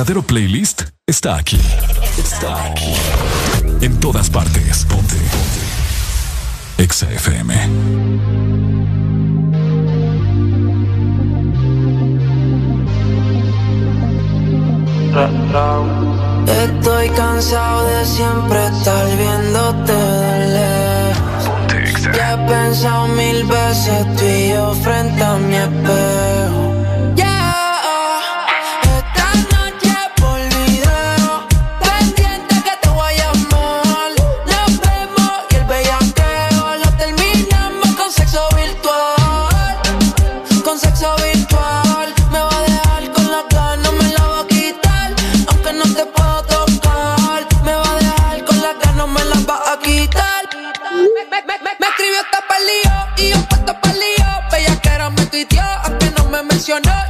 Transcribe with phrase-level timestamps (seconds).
[0.00, 1.60] verdadero playlist está aquí.
[2.16, 2.94] Está aquí.
[3.82, 4.86] En todas partes.
[4.86, 5.14] Ponte.
[5.14, 6.82] Ponte.
[6.82, 7.54] Exa FM.
[16.46, 22.16] Estoy cansado de siempre estar viéndote de lejos.
[22.16, 26.59] Ya he pensado mil veces tú y yo frente a mi espejo.
[56.70, 57.09] you know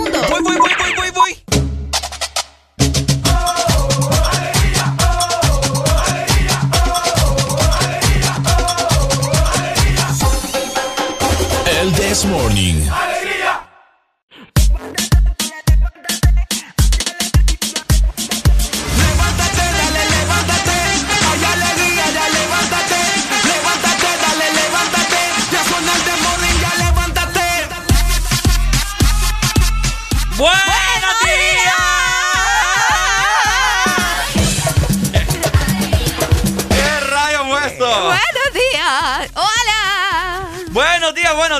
[12.11, 13.00] This Morning.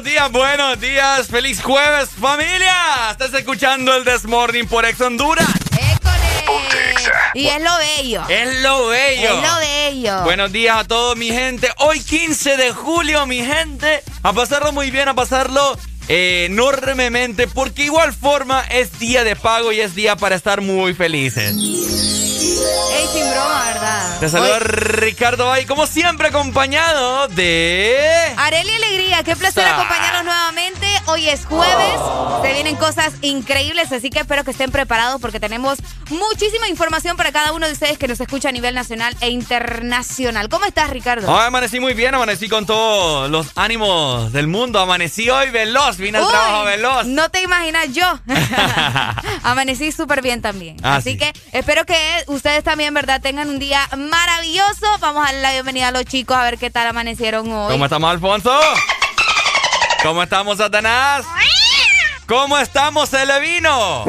[0.01, 1.27] buenos días, buenos días.
[1.27, 3.11] Feliz jueves, familia.
[3.11, 5.47] Estás escuchando el Desmorning por Ex Honduras.
[7.35, 8.23] Y es lo bello.
[8.27, 9.29] Es lo bello.
[9.29, 10.23] Es lo bello.
[10.23, 11.69] Buenos días a todos, mi gente.
[11.77, 14.01] Hoy 15 de julio, mi gente.
[14.23, 15.77] A pasarlo muy bien, a pasarlo
[16.07, 20.95] eh, enormemente, porque igual forma es día de pago y es día para estar muy
[20.95, 22.30] felices.
[22.89, 24.19] Ey, sin broma, ¿verdad?
[24.19, 28.33] Te saluda Ricardo Bay, como siempre acompañado de...
[28.37, 30.87] Areli Alegría, qué placer acompañarnos nuevamente.
[31.07, 31.99] Hoy es jueves,
[32.41, 35.79] se vienen cosas increíbles, así que espero que estén preparados porque tenemos
[36.09, 40.49] muchísima información para cada uno de ustedes que nos escucha a nivel nacional e internacional.
[40.49, 41.31] ¿Cómo estás, Ricardo?
[41.31, 46.27] amanecí muy bien, amanecí con todos los ánimos del mundo, amanecí hoy veloz, vine al
[46.27, 47.05] trabajo veloz.
[47.07, 48.19] No te imaginas yo.
[49.43, 50.77] amanecí súper bien también.
[50.83, 53.19] Ah, así que espero que ustedes también, ¿verdad?
[53.19, 54.85] Tengan un día maravilloso.
[55.01, 57.73] Vamos a darle la bienvenida a los chicos a ver qué tal amanecieron hoy.
[57.73, 58.57] ¿Cómo estamos, Alfonso?
[60.01, 61.25] ¿Cómo estamos, Satanás?
[62.27, 64.05] ¿Cómo estamos, Celevino?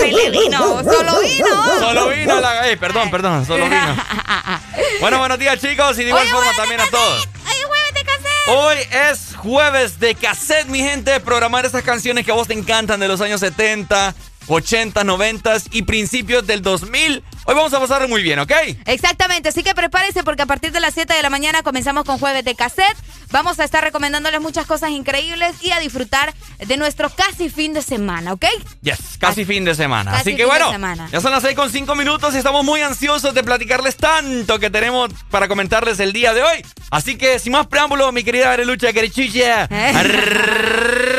[0.00, 1.78] Celevino, solo vino.
[1.80, 2.62] Solo vino la.
[2.78, 3.96] perdón, perdón, solo vino.
[5.00, 7.28] Bueno, buenos días, chicos, y de igual forma también a todos.
[7.36, 8.48] Hoy es jueves de cassette.
[8.48, 11.18] Hoy es jueves de cassette, mi gente.
[11.18, 14.14] Programar esas canciones que a vos te encantan de los años 70,
[14.46, 17.22] 80, 90 y principios del 2000.
[17.46, 18.52] Hoy vamos a pasar muy bien, ¿ok?
[18.86, 22.18] Exactamente, así que prepárense porque a partir de las 7 de la mañana comenzamos con
[22.18, 22.96] jueves de cassette.
[23.30, 27.82] Vamos a estar recomendándoles muchas cosas increíbles y a disfrutar de nuestro casi fin de
[27.82, 28.44] semana, ¿ok?
[28.82, 30.16] Yes, casi fin de semana.
[30.16, 30.70] así que bueno,
[31.10, 34.70] ya son las 6 con 5 minutos y estamos muy ansiosos de platicarles tanto que
[34.70, 36.64] tenemos para comentarles el día de hoy.
[36.90, 39.64] Así que sin más preámbulos, mi querida Arelucha Querichucha,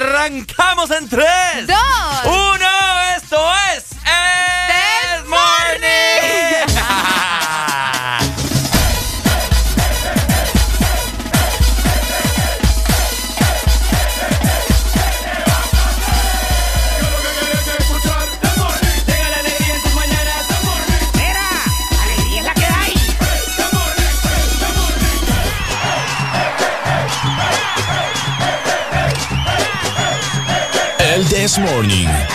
[0.06, 1.28] arrancamos en 3,
[1.68, 1.78] 2,
[2.26, 2.55] 1.
[3.26, 3.44] Esto
[3.76, 5.86] es El Morning.
[31.00, 32.35] El This Morning.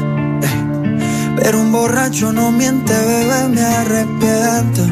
[1.43, 4.83] Pero un borracho no miente, bebé, me arrepiento.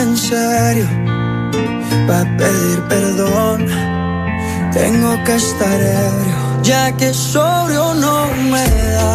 [0.00, 0.88] En serio,
[2.06, 3.66] para pedir perdón,
[4.72, 9.14] tengo que estar ebrio, ya que sobrio no me da.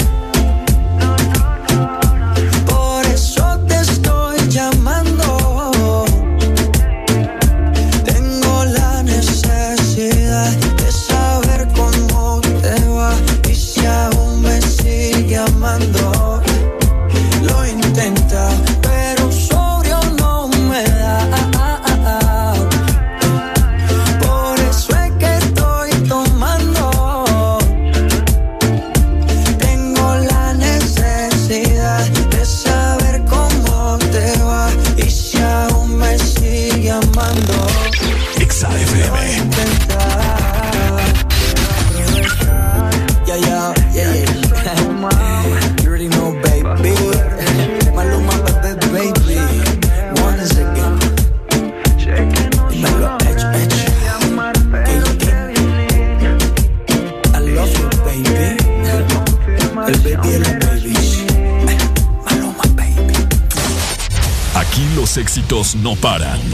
[65.21, 66.39] Éxitos no paran.
[66.39, 66.49] En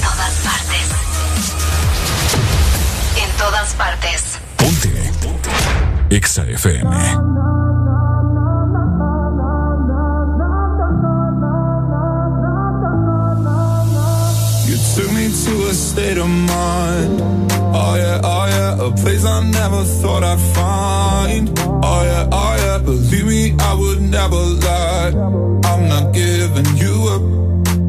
[0.00, 0.86] todas partes.
[3.22, 4.38] En todas partes.
[4.56, 5.12] Ponte.
[6.08, 6.90] Exa FM.
[14.94, 17.20] Took me to a state of mind.
[17.74, 21.50] Oh yeah, oh yeah, a place I never thought I'd find.
[21.82, 22.21] Oh yeah,
[23.72, 25.12] I would never lie.
[25.64, 27.22] I'm not giving you up.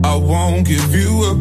[0.05, 1.37] I won't give you up.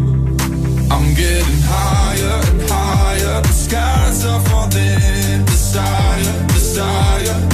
[0.91, 3.41] I'm getting higher and higher.
[3.41, 5.45] The skies are falling.
[5.45, 7.52] Desire, desire,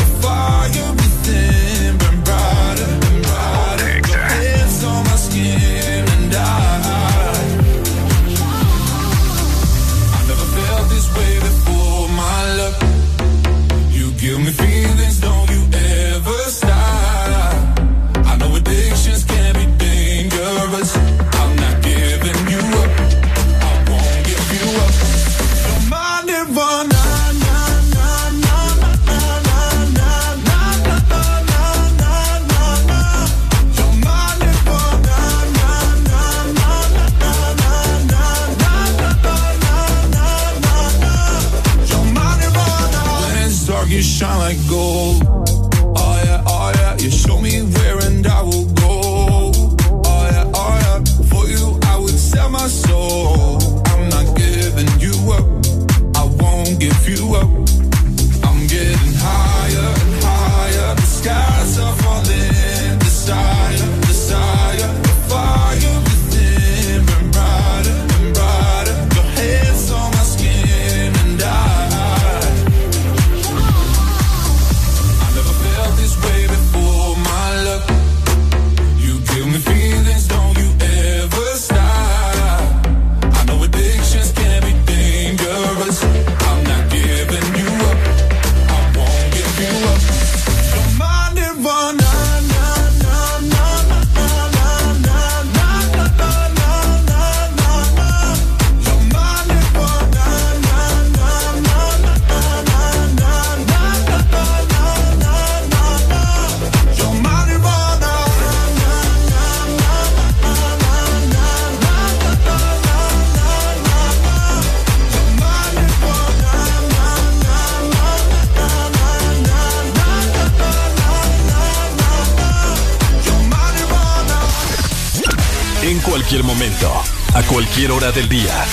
[128.18, 128.64] del día,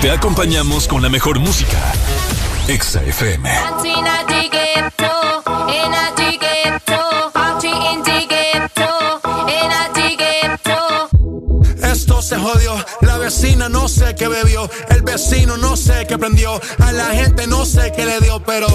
[0.00, 1.92] te acompañamos con la mejor música.
[2.68, 3.50] Exa FM.
[11.82, 16.60] Esto se jodió, la vecina no sé qué bebió, el vecino no sé qué prendió,
[16.78, 18.68] a la gente no sé qué le dio, pero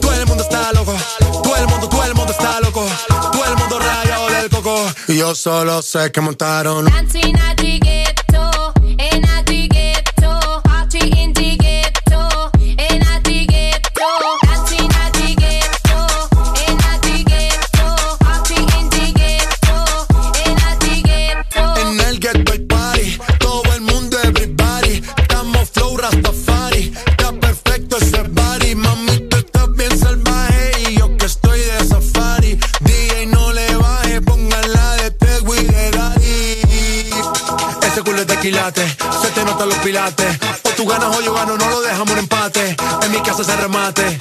[0.00, 0.94] todo el mundo está loco,
[1.42, 5.16] todo el mundo, todo el mundo está loco, todo el mundo rayado del coco, y
[5.16, 6.86] yo solo sé que montaron.
[43.46, 44.18] Se remate,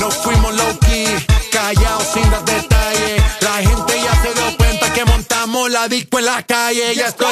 [0.00, 1.06] no fuimos low key,
[1.52, 6.24] callados sin dar detalles, la gente ya se dio cuenta que montamos la disco en
[6.24, 7.26] la calle, ya esto.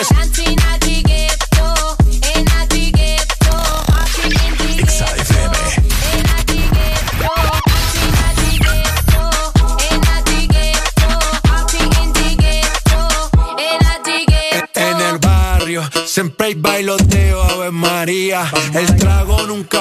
[14.76, 18.48] En el barrio siempre hay bailoteo, Ave María.
[18.72, 19.23] El trago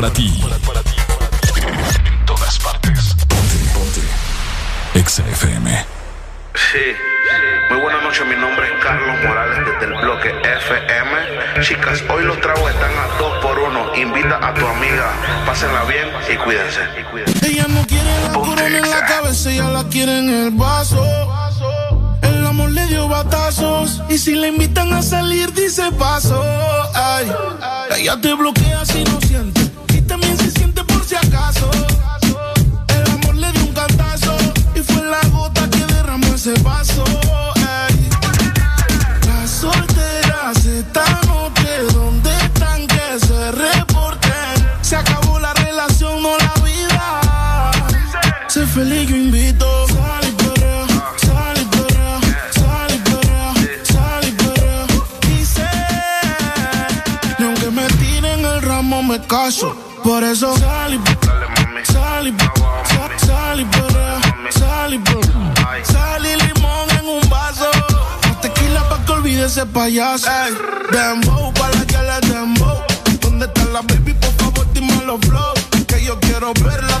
[0.00, 0.32] Para ti.
[2.06, 3.14] En todas partes.
[3.28, 4.00] Ponte, ponte.
[4.98, 5.84] Exa FM.
[6.54, 6.96] Sí.
[7.68, 11.60] Muy buenas noches, mi nombre es Carlos Morales desde el bloque FM.
[11.60, 13.94] Chicas, hoy los tragos están a dos por uno.
[13.94, 15.12] Invita a tu amiga,
[15.44, 16.80] pásenla bien y cuídense.
[17.46, 21.04] Ella no quiere la corona en la cabeza, ella la quiere en el vaso.
[22.22, 26.42] El amor le dio batazos y si le invitan a salir dice paso.
[26.94, 27.30] Ay,
[27.98, 29.69] ella te bloquea si no siente
[69.72, 70.28] payaso.
[70.28, 70.54] Ey,
[70.92, 72.78] dembow pa' la que le dembow.
[73.20, 74.14] ¿Dónde está la baby?
[74.14, 75.54] Por favor, dime los flow.
[75.86, 76.99] Que yo quiero verla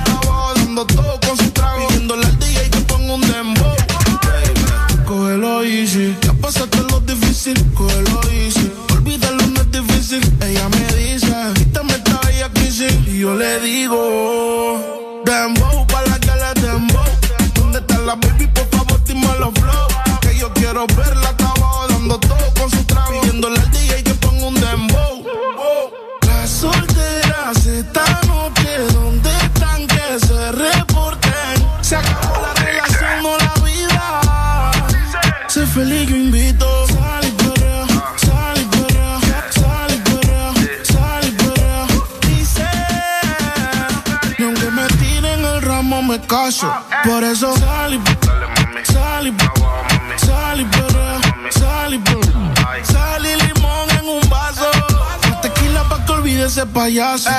[56.90, 57.30] payaso.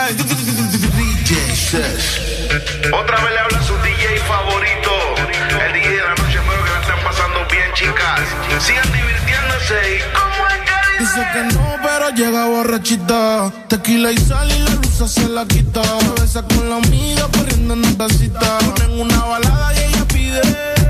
[2.93, 4.91] Otra vez le habla su DJ favorito.
[5.65, 8.21] El DJ de la noche, espero que la estén pasando bien, chicas.
[8.59, 13.51] Sigan divirtiéndose y como es que Dice que no, pero llega borrachita.
[13.67, 15.81] Tequila y sal y la luz se la quita.
[15.83, 18.57] Se besa con la amiga corriendo en una tacita.
[18.59, 20.80] Ponen una balada y ella pide.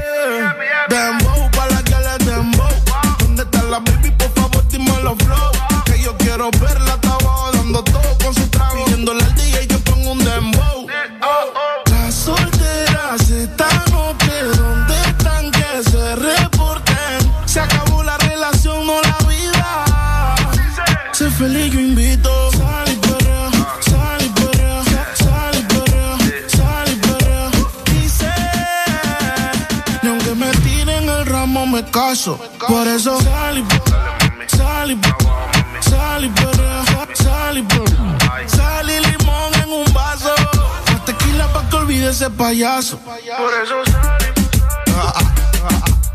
[42.82, 43.44] Payaso.
[43.44, 44.42] Por eso sal y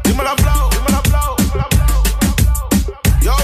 [0.08, 2.02] Dímelo, flow, dímelo, flow, dímelo, flow.
[3.20, 3.36] Yo.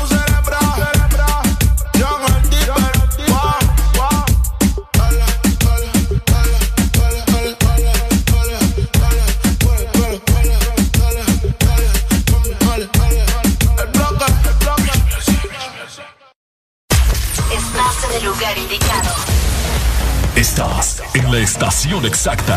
[13.79, 14.93] El bloque, el bloque.
[17.55, 19.15] Estás en el lugar indicado.
[20.35, 22.57] Estás en la estación exacta.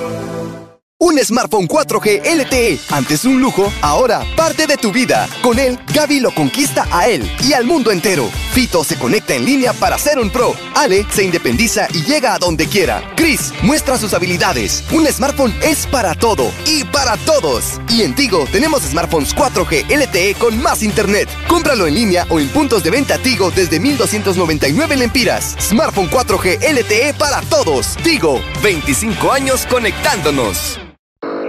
[1.03, 5.27] Un smartphone 4G LTE, antes un lujo, ahora parte de tu vida.
[5.41, 8.29] Con él, Gaby lo conquista a él y al mundo entero.
[8.53, 10.53] Fito se conecta en línea para ser un pro.
[10.75, 13.01] Ale se independiza y llega a donde quiera.
[13.15, 14.83] Chris muestra sus habilidades.
[14.91, 17.81] Un smartphone es para todo y para todos.
[17.89, 21.27] Y en Tigo tenemos smartphones 4G LTE con más internet.
[21.47, 25.55] Cómpralo en línea o en puntos de venta Tigo desde 1299 lempiras.
[25.59, 27.97] Smartphone 4G LTE para todos.
[28.03, 30.77] Tigo, 25 años conectándonos.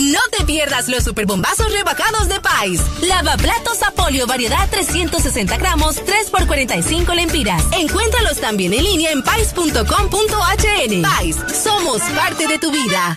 [0.00, 2.80] No te pierdas los superbombazos rebajados de Pais.
[3.02, 7.62] Lavaplatos Apolio variedad 360 gramos, 3 por 45 lempiras.
[7.72, 11.02] Encuéntralos también en línea en pais.com.hn.
[11.02, 13.14] Pais, somos parte de tu vida.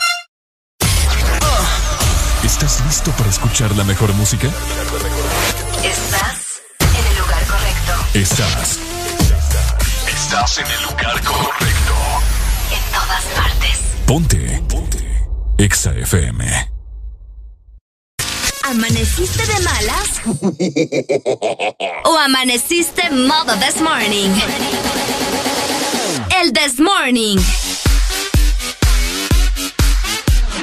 [2.44, 4.48] ¿Estás listo para escuchar la mejor música?
[5.84, 7.94] Estás en el lugar correcto.
[8.14, 8.80] Estás.
[10.10, 11.94] Estás en el lugar correcto.
[12.72, 13.80] En todas partes.
[14.06, 14.64] Ponte.
[14.68, 15.28] Ponte.
[15.58, 16.73] Exa FM.
[18.64, 20.22] ¿Amaneciste de malas?
[22.06, 24.30] ¿O amaneciste modo this morning?
[26.42, 27.38] El this morning.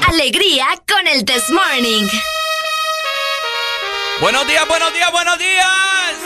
[0.09, 2.09] Alegría con el this morning.
[4.21, 6.17] Buenos días, buenos días, buenos días.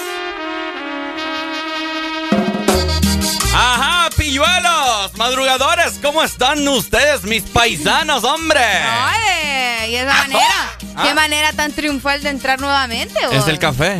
[3.52, 8.60] Ajá, pilluelos, madrugadores, ¿cómo están ustedes, mis paisanos, hombre?
[8.62, 11.02] Ay, y esa manera, Ah.
[11.08, 13.18] qué manera tan triunfal de entrar nuevamente.
[13.30, 13.48] Es vos?
[13.48, 13.98] el café.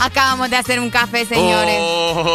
[0.00, 1.80] Acabamos de hacer un café, señores.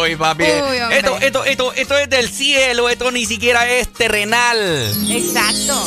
[0.01, 0.43] Uy, papi.
[0.43, 4.57] Uy, esto, esto, esto, esto es del cielo, esto ni siquiera es terrenal.
[5.09, 5.85] Exacto.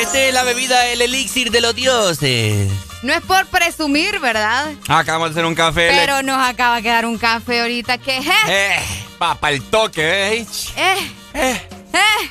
[0.00, 2.70] Este es la bebida, el elixir de los dioses.
[3.02, 4.72] No es por presumir, ¿verdad?
[4.88, 5.90] Acabamos de hacer un café.
[5.92, 8.16] Pero nos acaba de quedar un café ahorita que...
[8.16, 8.76] eh, Eh,
[9.18, 10.46] papa, el toque, eh.
[10.76, 11.60] eh, Eh.
[11.94, 12.30] Eh.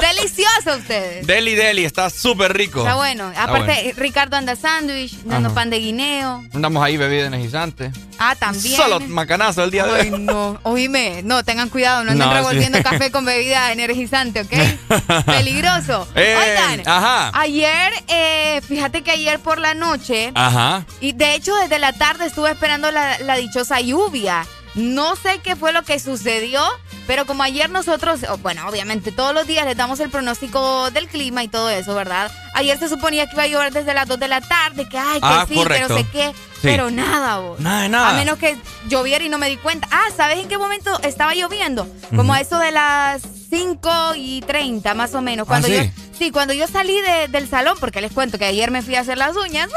[0.00, 1.26] Delicioso ustedes.
[1.26, 2.80] Deli, deli, está súper rico.
[2.80, 3.30] Está bueno.
[3.30, 3.92] Está Aparte, bueno.
[3.96, 6.44] Ricardo anda sándwich, dando pan de guineo.
[6.54, 7.90] Andamos ahí bebida energizante.
[8.18, 8.76] Ah, también.
[8.76, 10.20] Solo macanazo el día de Ay, hoy.
[10.20, 10.60] no.
[10.62, 12.36] Oíme, no, tengan cuidado, no anden No, sí.
[12.38, 15.24] revolviendo café con bebida energizante, ¿ok?
[15.26, 16.06] Peligroso.
[16.14, 17.30] Eh, Oigan, ajá.
[17.34, 20.84] ayer, eh, fíjate que ayer por la noche, Ajá.
[21.00, 24.46] y de hecho desde la tarde estuve esperando la, la dichosa lluvia.
[24.74, 26.62] No sé qué fue lo que sucedió,
[27.08, 31.42] pero como ayer nosotros, bueno, obviamente todos los días les damos el pronóstico del clima
[31.42, 32.30] y todo eso, ¿verdad?
[32.54, 35.18] Ayer se suponía que iba a llover desde las 2 de la tarde, que ay,
[35.20, 35.88] que Ah, sí, correcto.
[35.88, 36.58] que no sé qué, Sí.
[36.62, 37.58] pero nada, vos.
[37.60, 38.10] Nada nada.
[38.10, 38.56] A menos que
[38.88, 39.88] lloviera y no me di cuenta.
[39.90, 41.88] Ah, ¿sabes en qué momento estaba lloviendo?
[42.14, 45.46] Como a eso de las 5 y 30, más o menos.
[45.46, 45.76] Cuando ¿Ah, sí?
[45.96, 48.94] yo, sí, cuando yo salí de- del salón, porque les cuento que ayer me fui
[48.96, 49.68] a hacer las uñas.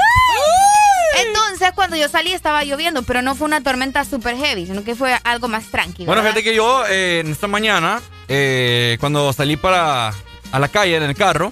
[1.26, 4.96] Entonces, cuando yo salí estaba lloviendo, pero no fue una tormenta super heavy, sino que
[4.96, 6.08] fue algo más tranquilo.
[6.08, 10.14] Bueno, fíjate que yo eh, en esta mañana, eh, cuando salí para
[10.52, 11.52] a la calle en el carro,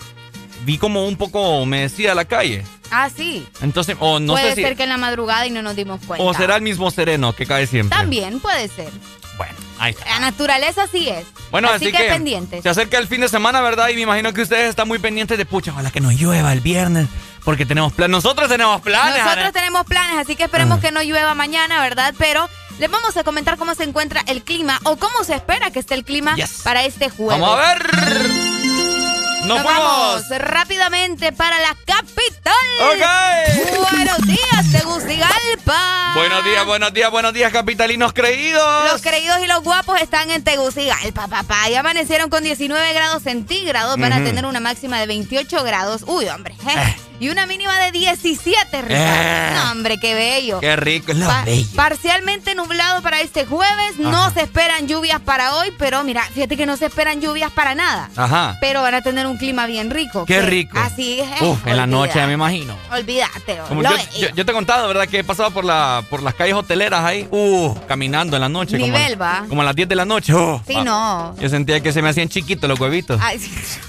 [0.65, 2.63] vi como un poco humedecida la calle.
[2.91, 3.47] Ah, sí.
[3.61, 4.61] Entonces, o no puede sé si.
[4.63, 6.23] ser que en la madrugada y no nos dimos cuenta.
[6.25, 7.97] O será el mismo sereno que cae siempre.
[7.97, 8.89] También puede ser.
[9.37, 10.05] Bueno, ahí está.
[10.05, 11.25] La naturaleza sí es.
[11.51, 12.61] Bueno, así, así, que, que, pendientes.
[12.63, 13.87] se acerca el fin de semana, ¿verdad?
[13.89, 16.59] Y me imagino que ustedes están muy pendientes de pucha, ojalá que no llueva el
[16.59, 17.07] viernes,
[17.45, 18.11] porque tenemos planes.
[18.11, 19.19] Nosotros tenemos planes.
[19.23, 19.51] Nosotros Ana.
[19.53, 22.13] tenemos planes, así que esperemos que no llueva mañana, ¿verdad?
[22.17, 22.49] Pero
[22.79, 25.93] les vamos a comentar cómo se encuentra el clima o cómo se espera que esté
[25.95, 26.61] el clima Yes.
[26.63, 27.39] para este jueves.
[27.39, 29.08] Vamos a ver.
[29.49, 32.53] Nos, vamos rápidamente para la capital.
[32.81, 33.91] Ok.
[33.91, 36.11] Buenos días, Tegucigalpa.
[36.13, 38.91] Buenos días, buenos días, buenos días, capitalinos creídos.
[38.91, 41.67] Los creídos y los guapos están en Tegucigalpa, papá.
[41.67, 43.97] Ya amanecieron con 19 grados centígrados.
[43.97, 46.03] Van a tener una máxima de 28 grados.
[46.05, 46.55] Uy, hombre.
[46.67, 46.95] ¿eh?
[47.19, 48.95] Y una mínima de 17, Ricardo.
[48.95, 49.51] Eh.
[49.55, 50.59] No, hombre, qué bello.
[50.59, 51.45] Qué rico es la Pa-.
[51.75, 53.97] Parcialmente nublado para este jueves.
[53.97, 57.75] No se esperan lluvias para hoy, pero mira, fíjate que no se esperan lluvias para
[57.75, 58.09] nada.
[58.15, 58.57] Ajá.
[58.61, 60.25] Pero van a tener un clima bien rico.
[60.25, 60.77] Qué rico.
[60.79, 61.41] Así es.
[61.41, 62.75] Uf, en la noche, me imagino.
[62.91, 63.59] Olvídate.
[63.67, 65.07] Como lo yo, yo- yo te he contado, ¿verdad?
[65.07, 68.77] Que he pasado por, la, por las calles hoteleras ahí, uh, caminando en la noche.
[68.79, 69.45] como- Nivel, va.
[69.49, 70.33] Como a las 10 de la noche.
[70.33, 71.35] uh, Sí, no.
[71.39, 73.19] Yo sentía que se me hacían chiquitos los huevitos.
[73.21, 73.51] Ay, sí.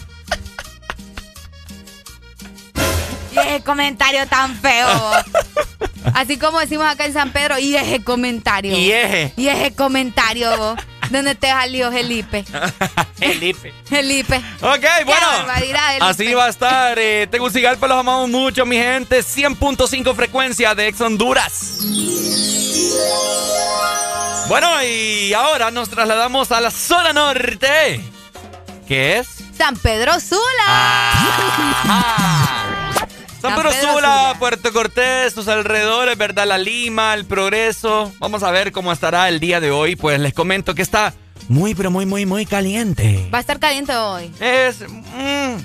[3.51, 4.89] ese comentario tan feo.
[6.15, 8.77] Así como decimos acá en San Pedro, y ese comentario.
[8.77, 9.33] Y ese.
[9.37, 10.77] Y ese comentario.
[11.11, 12.45] Donde te salió Felipe.
[13.17, 13.75] Felipe.
[13.85, 14.37] Felipe.
[14.61, 15.27] Ok, bueno.
[16.03, 16.97] Así va a estar.
[17.01, 19.19] Eh, Tegucigalpa los amamos mucho, mi gente.
[19.19, 21.81] 100.5 frecuencia de Ex Honduras.
[24.49, 28.01] Bueno, y ahora nos trasladamos a la zona norte.
[28.87, 29.29] ¿Qué es?
[29.57, 30.41] San Pedro Sula.
[31.87, 32.80] Ah.
[33.41, 34.37] San Pedro Pedro Sula, Sula.
[34.39, 36.47] Puerto Cortés, sus alrededores, ¿verdad?
[36.47, 38.13] La Lima, el Progreso.
[38.19, 39.97] Vamos a ver cómo estará el día de hoy.
[39.97, 41.15] Pues les comento que está
[41.49, 43.29] muy, pero muy, muy, muy caliente.
[43.33, 44.31] Va a estar caliente hoy.
[44.41, 44.81] Es.
[44.89, 45.57] mm,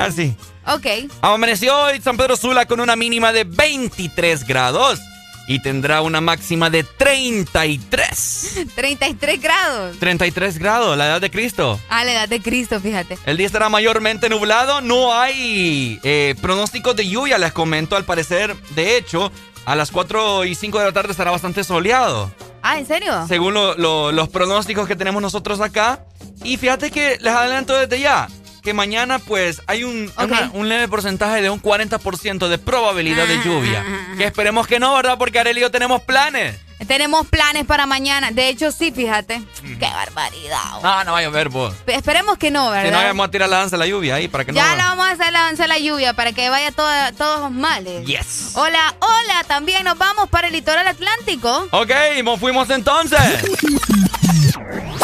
[0.00, 0.34] así.
[0.66, 0.86] Ok.
[1.22, 5.00] Amaneció hoy San Pedro Sula con una mínima de 23 grados
[5.48, 8.66] y tendrá una máxima de 33.
[8.74, 9.98] 33 grados.
[9.98, 11.80] 33 grados, la edad de Cristo.
[11.88, 13.18] A la edad de Cristo, fíjate.
[13.26, 18.54] El día estará mayormente nublado, no hay eh, pronósticos de lluvia, les comento al parecer.
[18.74, 19.32] De hecho,
[19.64, 22.30] a las 4 y 5 de la tarde estará bastante soleado,
[22.62, 23.24] Ah, ¿en serio?
[23.28, 26.04] según lo- lo- los pronósticos que tenemos nosotros acá.
[26.44, 28.28] Y fíjate que les adelanto desde ya
[28.68, 33.36] que mañana pues hay un, una- un leve porcentaje de un 40% de probabilidad de
[33.36, 33.82] Ah, lluvia.
[33.86, 35.16] ah, ah, Que esperemos que no, ¿verdad?
[35.16, 36.54] Porque Arely y yo tenemos planes.
[36.86, 38.30] Tenemos planes para mañana.
[38.30, 39.38] De hecho, sí, fíjate.
[39.38, 39.78] Mm.
[39.78, 40.62] Qué barbaridad.
[40.82, 41.74] No, no va a llover, vos.
[41.86, 43.04] Esperemos que no, Si no, ¿verdad?
[43.06, 44.76] vamos a tirar la danza de la lluvia ahí para que ya no...
[44.76, 47.50] la vamos a hacer la danza de la lluvia para que vaya toda- todos los
[47.50, 48.04] males.
[48.06, 48.50] Yes.
[48.54, 51.66] Hola, hola, también nos vamos para el litoral atlántico.
[51.70, 51.90] Ok,
[52.22, 53.18] nos fuimos entonces.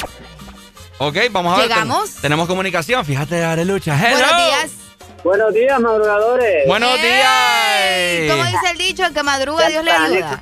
[1.07, 1.69] Ok, vamos a ver.
[1.69, 2.11] Llegamos.
[2.13, 3.95] ten- tenemos comunicación, fíjate, Arelucha.
[3.97, 4.17] Hello.
[4.19, 4.71] Buenos días.
[5.23, 6.67] Buenos días, madrugadores.
[6.67, 8.53] Buenos Ey, ¿Cómo días.
[8.53, 9.05] dice el dicho?
[9.07, 10.41] El que madruga, Dios le ayuda.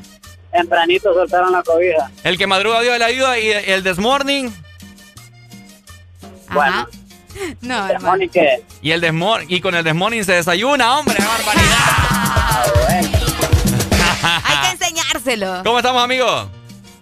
[0.53, 2.11] Tempranito soltaron la cobija.
[2.25, 4.51] El que madruga Dios le ayuda y el this morning.
[6.48, 6.87] Ajá.
[7.62, 8.09] No, hermano.
[8.09, 8.42] Mónica,
[8.83, 11.79] Y el this mor- y con el this morning se desayuna, hombre, qué barbaridad.
[14.44, 15.62] Hay que enseñárselo.
[15.64, 16.48] ¿Cómo estamos, amigos?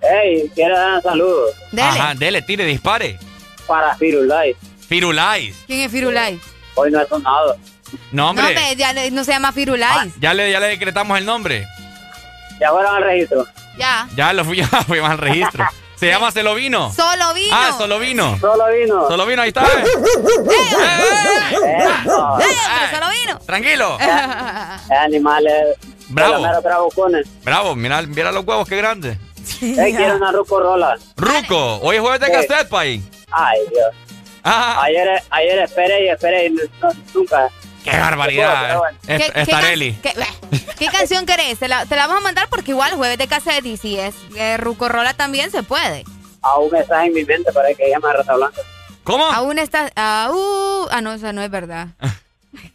[0.03, 1.83] hey, quiero dar saludos Dele.
[1.89, 3.19] Ajá, dele, tire, dispare.
[3.71, 4.57] Para Firulais.
[4.89, 5.55] Firulais.
[5.69, 6.41] ¿Quién es Firulais?
[6.75, 7.57] Hoy no he sonado.
[8.11, 8.47] No, No, hombre.
[8.47, 10.13] hombre, ya le- no se llama Firulais.
[10.21, 11.67] Ya le, ya le decretamos el nombre.
[12.61, 13.47] Ya fueron al registro.
[13.79, 14.09] Ya.
[14.17, 15.65] Ya lo fui, ya fuimos al registro.
[15.95, 16.93] Se llama Se lo vino.
[16.93, 17.49] Solo vino.
[17.55, 18.37] Ah, solo vino.
[18.41, 19.07] Solo vino.
[19.09, 19.63] Solo vino, ahí está.
[19.65, 19.85] ¿eh?
[21.63, 21.85] ¡Eh,
[22.93, 23.39] solo vino!
[23.47, 23.99] Tranquilo.
[24.01, 25.77] Es animales.
[26.09, 26.43] Bravo.
[26.43, 27.27] Mero trabucones.
[27.45, 29.19] Bravo, mira, mira los huevos, qué grandes.
[29.61, 30.97] Hey, quiero una rucorola.
[31.17, 32.33] Ruco, hoy es jueves de Sí.
[32.33, 33.03] cassette, pay.
[33.31, 33.95] Ay, Dios.
[34.43, 36.63] Ah, Ayer, ayer esperé y esperé y no-
[37.15, 37.49] nunca.
[37.85, 38.79] qué barbaridad.
[38.79, 38.99] Bueno.
[39.07, 39.93] Es, ¿Qué, es qué Tareli.
[39.95, 41.59] can- qué- ¿Qué canción querés?
[41.59, 44.15] Te la, te la vamos a mandar porque igual jueves de cassette y si es
[44.37, 46.05] eh, Rucorola también se puede.
[46.43, 48.63] Aún está en mi mente para que llame a Rata Blanca.
[49.05, 49.25] ¿Cómo?
[49.27, 49.91] Aún está...
[49.97, 51.89] ah, uh, ah, no, esa no es verdad.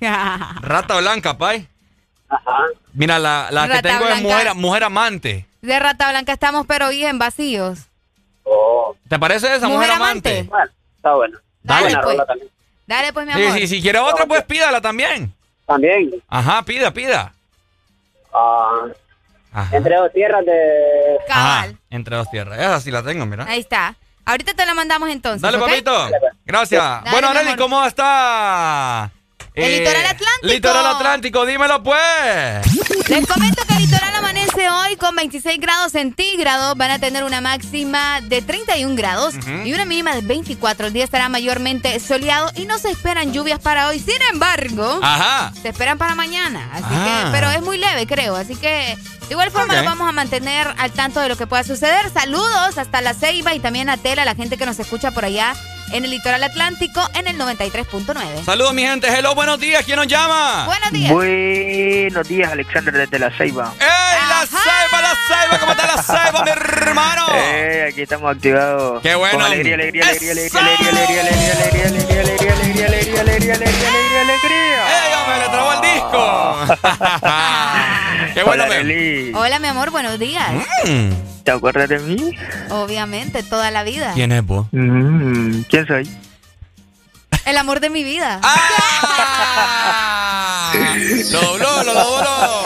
[0.62, 1.68] Rata blanca, pay.
[2.30, 2.58] Ajá.
[2.94, 5.46] Mira, la, la que tengo es mujer, mujer amante.
[5.62, 7.80] De Rata Blanca estamos pero bien vacíos.
[8.46, 8.96] Oh.
[9.10, 10.30] ¿Te parece esa mujer, Mujer amante?
[10.30, 10.50] amante.
[10.50, 11.40] Bueno, está bueno.
[11.64, 12.14] Dale, Buena pues.
[12.14, 12.50] rola también.
[12.88, 13.58] Dale pues, mi Sí, amor.
[13.60, 15.34] sí, si quiere otra, pues pídala también.
[15.66, 16.12] También.
[16.30, 17.34] Ajá, pida, pida.
[18.34, 18.86] ah,
[19.52, 19.76] Ajá.
[19.78, 21.18] entre dos tierras de.
[21.28, 21.70] Cabal.
[21.70, 22.60] Ajá, entre dos tierras.
[22.60, 23.46] Esa sí la tengo, mira.
[23.48, 23.96] Ahí está.
[24.26, 25.42] Ahorita te la mandamos entonces.
[25.42, 26.10] Dale, papito.
[26.46, 26.82] Gracias.
[26.84, 27.56] Dale, bueno, Arely.
[27.56, 29.12] ¿cómo está?
[29.54, 30.48] El Eh, litoral atlántico.
[30.48, 33.08] Litoral Atlántico, dímelo pues.
[33.10, 36.76] Les comento que el litoral amanece hoy con 26 grados centígrados.
[36.78, 40.88] Van a tener una máxima de 31 grados y una mínima de 24.
[40.88, 44.00] El día estará mayormente soleado y no se esperan lluvias para hoy.
[44.00, 45.52] Sin embargo, Ajá.
[45.62, 46.70] se esperan para mañana.
[46.74, 47.24] Así Ah.
[47.26, 48.36] que, pero es muy leve, creo.
[48.36, 49.80] Así que de igual forma Ok.
[49.80, 52.10] nos vamos a mantener al tanto de lo que pueda suceder.
[52.12, 55.54] Saludos hasta la Ceiba y también a Tela, la gente que nos escucha por allá
[55.92, 58.44] en el litoral atlántico en el 93.9.
[58.46, 59.08] Saludos, mi gente.
[59.08, 59.84] Hello, buenos días.
[59.86, 60.66] ¿Quién nos llama?
[60.66, 61.12] Buenos días.
[61.12, 63.74] Buenos días, Alexander desde La Ceiba.
[63.80, 63.88] ¡Ey,
[64.30, 65.60] la ceiba, la ceiba!
[65.60, 67.26] ¿Cómo está la ceiba, mi hermano?
[67.36, 69.02] Eh, aquí estamos activados.
[69.02, 69.36] ¡Qué bueno!
[69.38, 70.60] Con alegría, alegría, alegría, ¡Eso!
[70.60, 74.82] alegría, alegría, alegría, alegría, alegría, alegría, alegría, alegría, alegría, alegría, alegría, alegría.
[74.88, 76.22] ¡Ey, hombre, le trabó el disco!
[78.36, 79.32] ¡Qué bueno, Hola, Arely.
[79.34, 80.46] Hola, mi amor, buenos días.
[80.84, 81.12] Mm,
[81.46, 82.38] ¿Te acuerdas de mí?
[82.70, 84.12] Obviamente, toda la vida.
[84.14, 84.68] ¿Quién es vos?
[84.74, 86.10] Mm, ¿Quién soy?
[87.46, 88.42] El amor de mi vida.
[88.44, 89.54] ¡Ah!
[91.32, 92.64] lo dobló, lo dobló.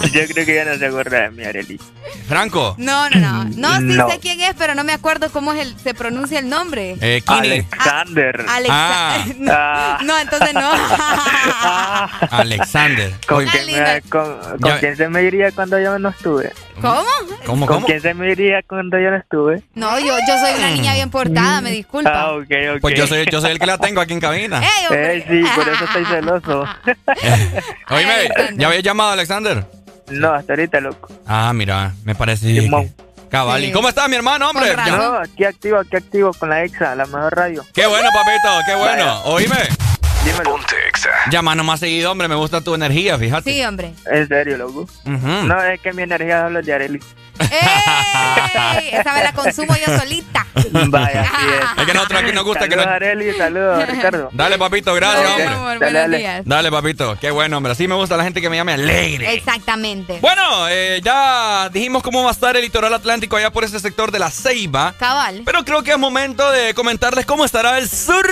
[0.12, 1.80] Yo creo que ya no se acuerda de mí, Arely.
[2.28, 2.74] Franco.
[2.78, 3.44] No, no, no.
[3.56, 4.10] No, sí No.
[4.10, 6.96] sé quién es, pero no me acuerdo cómo es el, se pronuncia el nombre.
[7.00, 7.22] Eh.
[7.26, 8.44] Alexander.
[8.48, 9.14] Alexa.
[9.14, 9.24] Ah.
[9.38, 9.98] No, Ah.
[10.04, 10.70] no, entonces no.
[12.30, 13.12] Alexander.
[13.28, 16.52] ¿Con, quién, me- con, con Ya- quién se me iría cuando yo no estuve?
[16.80, 17.02] ¿Cómo?
[17.46, 17.86] ¿Cómo, ¿Con cómo?
[17.86, 19.62] quién se me iría cuando yo no estuve?
[19.74, 22.10] No, yo, yo soy una niña bien portada, me disculpa.
[22.12, 22.80] Ah, ok, ok.
[22.82, 24.60] Pues yo soy, yo soy el que la tengo aquí en cabina.
[24.60, 24.86] ¡Ey!
[24.90, 26.64] Eh, sí, por eso estoy celoso.
[27.90, 28.28] Oíme.
[28.56, 29.64] ¿ya habías llamado a Alexander?
[30.10, 31.08] No, hasta ahorita, loco.
[31.26, 32.60] Ah, mira, me parece.
[32.60, 32.92] Simón.
[33.30, 33.62] Cabal.
[33.64, 33.72] ¿Y Sí.
[33.72, 34.74] cómo estás, mi hermano, hombre?
[34.76, 37.64] No, aquí activo, aquí activo con la EXA, la mejor radio.
[37.74, 39.04] Qué bueno, papito, qué bueno.
[39.04, 39.18] Vaya.
[39.24, 39.56] Oíme,
[40.24, 40.56] Dímelo.
[41.30, 42.28] llámanos más seguido, hombre.
[42.28, 43.52] Me gusta tu energía, fíjate.
[43.52, 43.92] Sí, hombre.
[44.10, 44.88] En serio, loco.
[45.04, 47.00] No, es que mi energía habla de Arely.
[47.38, 48.88] ¡Ey!
[48.92, 50.46] Esa me la consumo yo solita.
[50.88, 51.22] Vaya,
[51.76, 51.80] es.
[51.80, 52.92] Es que nosotros aquí nos gusta que Saludos nos...
[52.92, 54.28] a Arely, saludos Ricardo.
[54.32, 55.46] Dale, papito, gracias, Dale, hombre.
[55.54, 56.18] amor, Dale, buenos dale.
[56.18, 56.42] días.
[56.44, 57.16] Dale, papito.
[57.20, 57.72] Qué bueno, hombre.
[57.72, 59.34] Así me gusta la gente que me llame alegre.
[59.34, 60.18] Exactamente.
[60.20, 64.10] Bueno, eh, ya dijimos cómo va a estar el litoral atlántico allá por ese sector
[64.10, 64.94] de la Ceiba.
[64.98, 65.42] Cabal.
[65.44, 68.26] Pero creo que es momento de comentarles cómo estará el sur.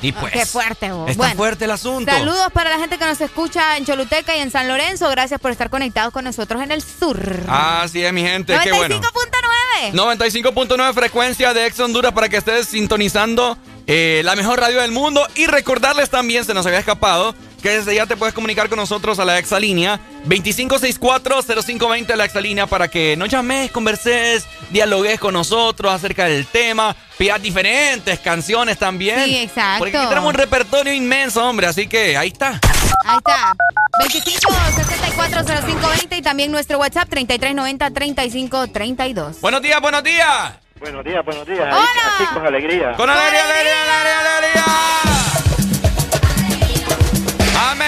[0.01, 0.31] Y pues.
[0.31, 1.09] Qué fuerte, vos.
[1.09, 2.11] Está Bueno, fuerte el asunto.
[2.11, 5.09] Saludos para la gente que nos escucha en Choluteca y en San Lorenzo.
[5.09, 7.19] Gracias por estar conectados con nosotros en el sur.
[7.47, 9.01] Así es, mi gente, qué bueno.
[9.01, 9.93] 95.9.
[9.93, 13.57] 95.9 frecuencia de Ex Honduras para que estés sintonizando
[13.87, 15.25] eh, la mejor radio del mundo.
[15.35, 19.19] Y recordarles también, se nos había escapado, que desde ya te puedes comunicar con nosotros
[19.19, 26.25] a la exalínea 2564-0520 la exalínea para que nos llames, converses, dialogues con nosotros acerca
[26.25, 29.25] del tema, pidas diferentes canciones también.
[29.25, 29.79] Sí, exacto.
[29.79, 32.59] Porque aquí tenemos un repertorio inmenso, hombre, así que ahí está.
[33.05, 33.55] Ahí está.
[33.99, 39.41] 25 64 0520 y también nuestro WhatsApp 3390 3532.
[39.41, 40.53] Buenos días, buenos días.
[40.79, 41.67] Buenos días, buenos días.
[41.73, 42.29] Hola.
[42.33, 42.93] Con alegría.
[42.95, 44.63] Con alegría, alegría, alegría, alegría.
[44.67, 45.16] Ah,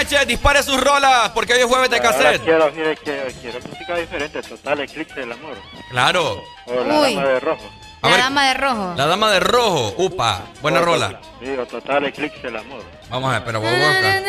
[0.00, 2.42] Meche, dispare sus rolas porque hoy es jueves de cassette.
[2.42, 5.58] quiero, quiero, quiero, quiero música diferente, total eclipse del amor.
[5.90, 6.42] Claro.
[6.66, 7.14] O la Uy.
[7.16, 7.70] dama de rojo.
[8.00, 8.24] A La ver.
[8.24, 8.94] dama de rojo.
[8.96, 9.94] La dama de rojo.
[9.98, 11.08] Upa, buena O rola.
[11.08, 12.82] total- Digo, total eclipse del amor.
[13.10, 14.22] Vamos a ver, pero voy a buscar.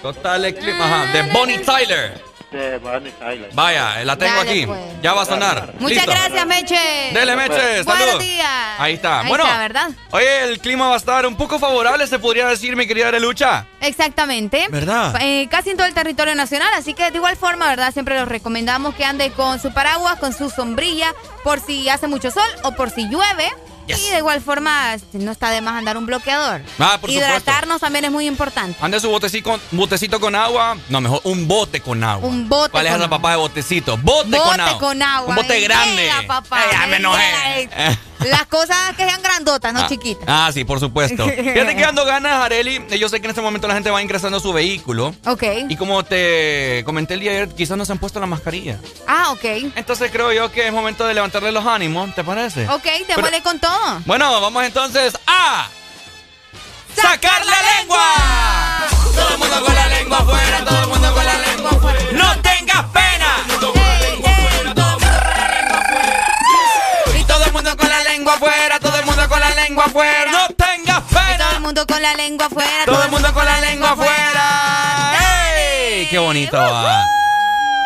[0.00, 2.22] Total Eclipse, ajá, de Bonnie Tyler.
[2.50, 3.50] De Barney Tyler.
[3.54, 4.66] Vaya, la tengo Dale, aquí.
[4.66, 4.80] pues.
[5.02, 5.74] Ya va a sonar.
[5.80, 6.10] Muchas Listo.
[6.12, 7.10] gracias, Meche.
[7.12, 8.18] Dele, Meche, Buenos saludos.
[8.20, 8.46] días.
[8.78, 9.20] Ahí está.
[9.20, 9.90] Ahí bueno, está, ¿verdad?
[10.12, 13.66] Oye, el clima va a estar un poco favorable, se podría decir, mi querida Arelucha.
[13.80, 14.66] Exactamente.
[14.70, 15.16] ¿Verdad?
[15.20, 17.92] Eh, casi en todo el territorio nacional, así que de igual forma, ¿verdad?
[17.92, 22.30] Siempre los recomendamos que ande con su paraguas, con su sombrilla, por si hace mucho
[22.30, 23.50] sol o por si llueve.
[23.88, 26.62] Y de igual forma, este, no está de más andar un bloqueador.
[26.78, 27.12] Ah, por supuesto.
[27.12, 28.76] Hidratarnos también es muy importante.
[28.80, 30.76] Ande su botecito, botecito con agua.
[30.88, 32.28] No, mejor un bote con agua.
[32.28, 33.18] Un bote ¿Cuál es con esa agua.
[33.18, 33.96] papá de botecito?
[33.98, 34.78] Bote, con Bote agua.
[34.78, 35.28] con agua.
[35.30, 36.10] Un bote grande.
[36.26, 36.58] papá.
[36.60, 37.68] Ay, ya me enojé.
[38.20, 39.86] Las cosas que sean grandotas, no Ah.
[39.88, 40.24] chiquitas.
[40.26, 41.24] Ah, sí, por supuesto.
[41.28, 42.84] Fíjate que ando ganas, Areli.
[42.98, 45.14] Yo sé que en este momento la gente va ingresando a su vehículo.
[45.26, 45.42] Ok.
[45.68, 48.78] Y como te comenté el día de ayer, quizás no se han puesto la mascarilla.
[49.06, 49.44] Ah, ok.
[49.76, 52.68] Entonces creo yo que es momento de levantarle los ánimos, ¿te parece?
[52.68, 54.00] Ok, démosle con todo.
[54.06, 55.68] Bueno, vamos entonces a...
[56.94, 58.00] ¡Sacar la lengua!
[59.14, 61.98] Todo el mundo con la lengua afuera, todo el mundo con la lengua afuera.
[62.12, 63.15] ¡No tengas pena!
[69.76, 70.30] Lengua afuera.
[70.32, 71.50] ¡No tengas Todo pena!
[71.54, 72.84] el mundo con la lengua afuera.
[72.86, 75.14] Todo el mundo con la lengua afuera.
[75.54, 76.06] ¡Ey!
[76.06, 77.04] ¡Qué bonito va!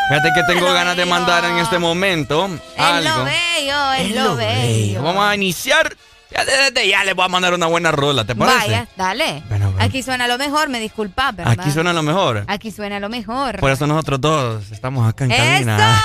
[0.09, 3.25] Fíjate que tengo ganas de mandar en este momento Es lo algo.
[3.25, 5.03] bello, es lo bello.
[5.03, 5.97] Vamos a iniciar.
[6.33, 8.57] Ya desde ya les voy a mandar una buena rola, ¿te parece?
[8.59, 9.43] Vaya, dale.
[9.81, 11.57] Aquí suena lo mejor, me disculpas, ¿verdad?
[11.59, 12.45] Aquí suena lo mejor.
[12.47, 13.59] Aquí suena lo mejor.
[13.59, 15.43] Por eso nosotros dos estamos acá en ¡Eso!
[15.43, 15.77] cabina.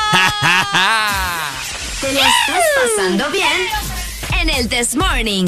[2.01, 2.63] ¿Te la estás
[2.97, 3.67] pasando bien?
[4.45, 5.47] En el This Morning.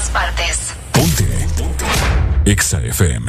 [0.00, 0.74] Todas partes.
[0.92, 1.28] Ponte.
[2.46, 3.28] EXA FM.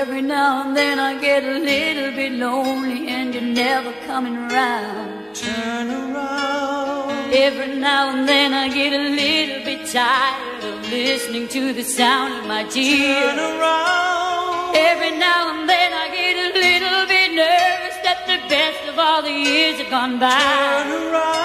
[0.00, 5.34] Every now and then I get a little bit lonely and you're never coming around.
[5.34, 7.32] Turn around.
[7.32, 12.40] Every now and then I get a little bit tired of listening to the sound
[12.40, 13.34] of my tears.
[13.34, 14.76] Turn around.
[14.76, 19.22] Every now and then I get a little bit nervous that the best of all
[19.22, 20.30] the years have gone by.
[20.30, 21.37] Turn around.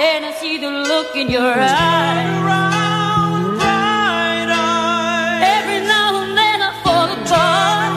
[0.00, 1.70] And then I see the look in your eyes.
[1.76, 3.60] Turn around.
[5.56, 7.92] Every now and then I fall apart.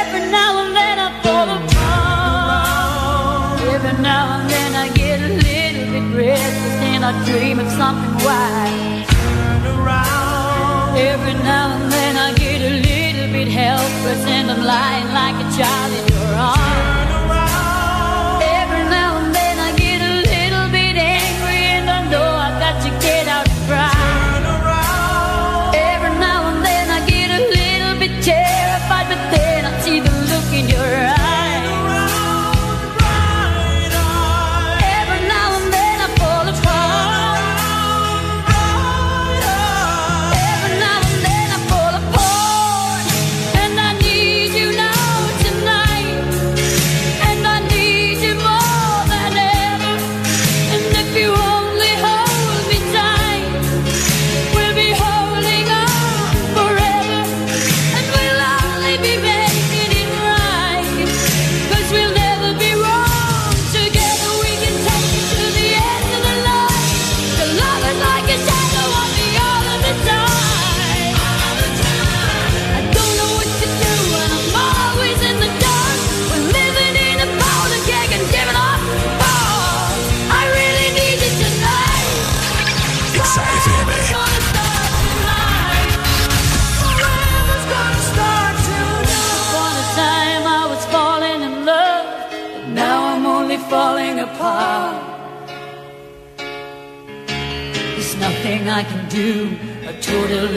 [0.00, 2.80] Every now and then I fall apart.
[3.74, 8.16] Every now and then I get a little bit restless and I dream of something
[8.24, 9.06] wild.
[10.96, 15.48] Every now and then I get a little bit helpless and I'm lying like a
[15.58, 16.07] child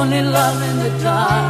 [0.00, 1.49] lonely love in the dark.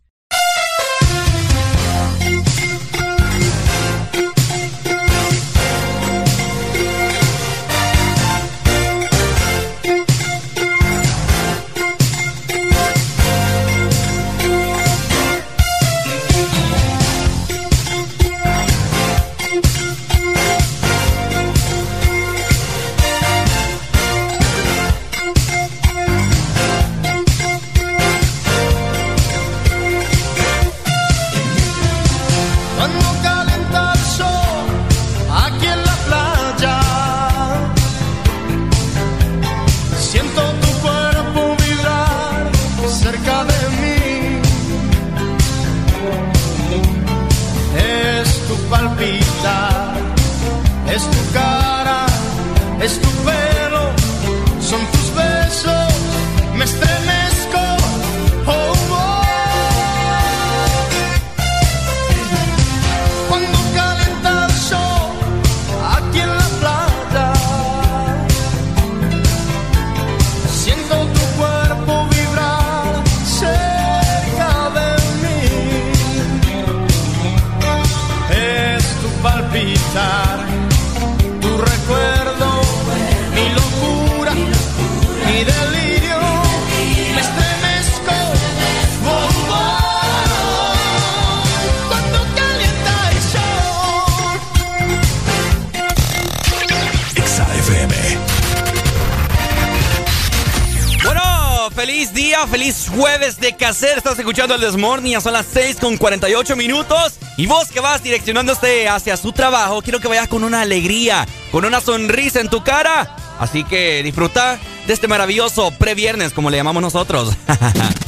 [103.83, 107.13] estás escuchando el Desmorning, son las 6 con 48 minutos.
[107.37, 111.65] Y vos que vas direccionándote hacia su trabajo, quiero que vayas con una alegría, con
[111.65, 113.15] una sonrisa en tu cara.
[113.39, 117.35] Así que disfruta de este maravilloso previernes, como le llamamos nosotros.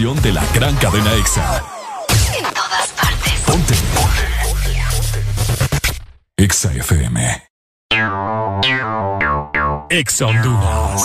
[0.00, 1.62] estación de la gran cadena EXA.
[2.36, 3.32] En todas partes.
[3.46, 3.74] Ponte.
[6.36, 7.42] EXA FM.
[9.90, 11.02] EXA Honduras.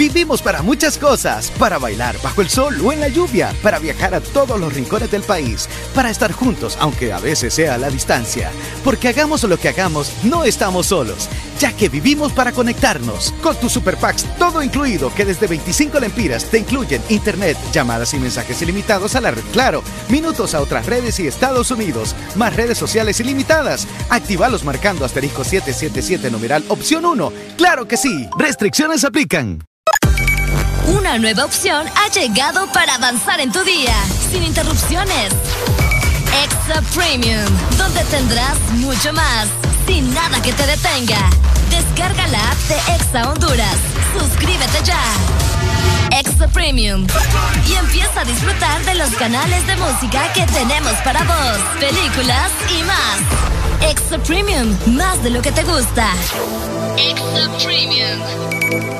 [0.00, 4.14] Vivimos para muchas cosas, para bailar bajo el sol o en la lluvia, para viajar
[4.14, 7.90] a todos los rincones del país, para estar juntos, aunque a veces sea a la
[7.90, 8.50] distancia.
[8.82, 11.28] Porque hagamos lo que hagamos, no estamos solos,
[11.60, 13.34] ya que vivimos para conectarnos.
[13.42, 18.18] Con tus Super Packs, todo incluido, que desde 25 lempiras te incluyen internet, llamadas y
[18.18, 22.78] mensajes ilimitados a la red Claro, minutos a otras redes y Estados Unidos, más redes
[22.78, 23.86] sociales ilimitadas.
[24.08, 27.32] Actívalos marcando asterisco 777 numeral opción 1.
[27.58, 28.28] ¡Claro que sí!
[28.38, 29.62] Restricciones aplican.
[30.86, 33.94] Una nueva opción ha llegado para avanzar en tu día,
[34.32, 35.32] sin interrupciones.
[36.42, 37.44] Extra Premium,
[37.76, 39.48] donde tendrás mucho más,
[39.86, 41.49] sin nada que te detenga.
[41.80, 43.76] Descarga la app de Exa Honduras.
[44.18, 45.00] Suscríbete ya.
[46.10, 47.06] Extra Premium.
[47.66, 52.82] Y empieza a disfrutar de los canales de música que tenemos para vos, películas y
[52.82, 53.90] más.
[53.90, 56.08] Extra Premium, más de lo que te gusta.
[56.98, 58.99] Extra Premium.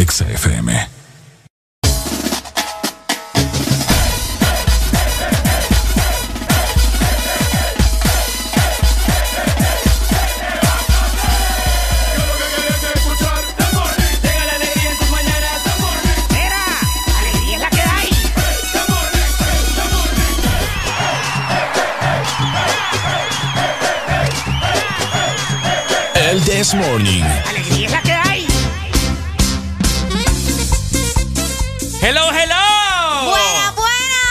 [0.00, 0.88] EXA FM.
[17.18, 18.10] alegría es la que hay.
[26.30, 27.24] El This Morning.
[32.10, 33.30] Hello, hello.
[33.30, 34.26] Buena, buena.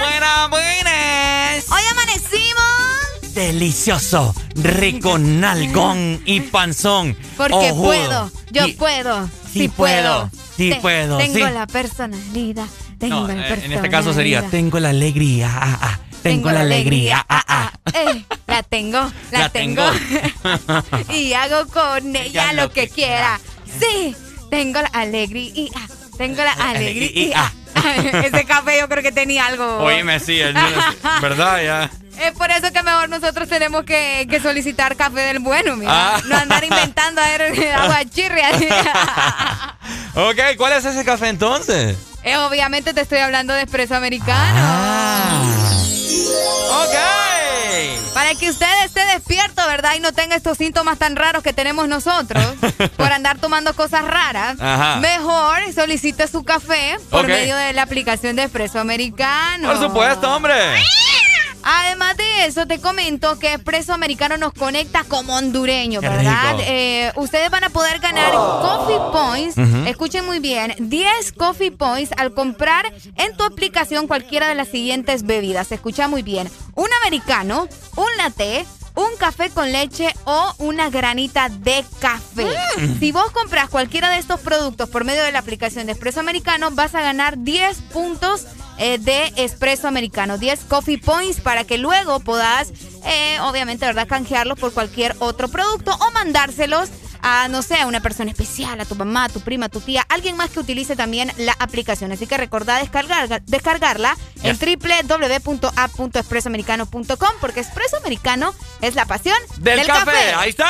[0.00, 1.64] Buena, buenas.
[1.70, 3.32] Hoy amanecimos.
[3.34, 7.16] Delicioso, rico, nalgón y panzón.
[7.38, 7.82] Porque Ojudo.
[7.84, 11.52] puedo, yo Y- puedo, sí sí, puedo, sí Te- puedo, Tengo sí.
[11.54, 12.66] la personalidad,
[12.98, 13.64] tengo No, la eh, personalidad.
[13.64, 17.72] en este caso sería, tengo la alegría, ah, ah, tengo, la alegría, ah, ah.
[17.94, 19.84] Eh, la tengo, la, La tengo.
[21.14, 23.40] y hago con ella lo que quiera.
[23.80, 24.14] Sí,
[24.50, 25.70] tengo la alegría,
[26.16, 27.52] tengo la alegría.
[28.24, 29.78] Ese café yo creo que tenía algo.
[29.78, 30.54] Oíme, sí, el-
[31.22, 31.62] ¿verdad?
[31.62, 31.90] Ya.
[32.20, 36.16] Es por eso que mejor nosotros tenemos que, que solicitar café del bueno, mira.
[36.16, 36.20] Ah.
[36.26, 38.50] No andar inventando a ver agua chirria.
[40.14, 41.96] Ok, ¿cuál es ese café entonces?
[42.22, 44.54] Eh, obviamente te estoy hablando de espresso americano.
[44.56, 45.42] Ah.
[46.84, 46.96] Ok.
[48.14, 49.94] Para que usted esté despierto, ¿verdad?
[49.96, 52.44] Y no tenga estos síntomas tan raros que tenemos nosotros
[52.96, 54.56] por andar tomando cosas raras.
[54.60, 54.96] Ajá.
[54.96, 59.68] Mejor solicite su café por medio de la aplicación de Espresso Americano.
[59.68, 60.54] Por supuesto, hombre.
[61.62, 66.56] Además de eso, te comento que Espresso Americano nos conecta como hondureños, ¿verdad?
[66.60, 69.88] Eh, ustedes van a poder ganar Coffee Points.
[69.88, 75.24] Escuchen muy bien, 10 Coffee Points al comprar en tu aplicación cualquiera de las siguientes
[75.24, 75.72] bebidas.
[75.72, 76.50] Escucha muy bien.
[76.74, 82.46] Un americano, un latte, un café con leche o una granita de café.
[82.76, 82.98] Mm.
[82.98, 86.70] Si vos compras cualquiera de estos productos por medio de la aplicación de Espresso Americano,
[86.72, 88.46] vas a ganar 10 puntos
[88.78, 92.72] eh, de Espresso Americano, 10 Coffee Points para que luego puedas,
[93.04, 96.88] eh, obviamente, ¿verdad?, canjearlos por cualquier otro producto o mandárselos
[97.22, 99.80] a, no sé, a una persona especial, a tu mamá, a tu prima, a tu
[99.80, 102.12] tía, alguien más que utilice también la aplicación.
[102.12, 109.86] Así que recordá descargar, descargarla en www.app.expresoamericano.com porque Espresso Americano es la pasión Del, del,
[109.86, 110.34] café.
[110.36, 110.68] ahí está.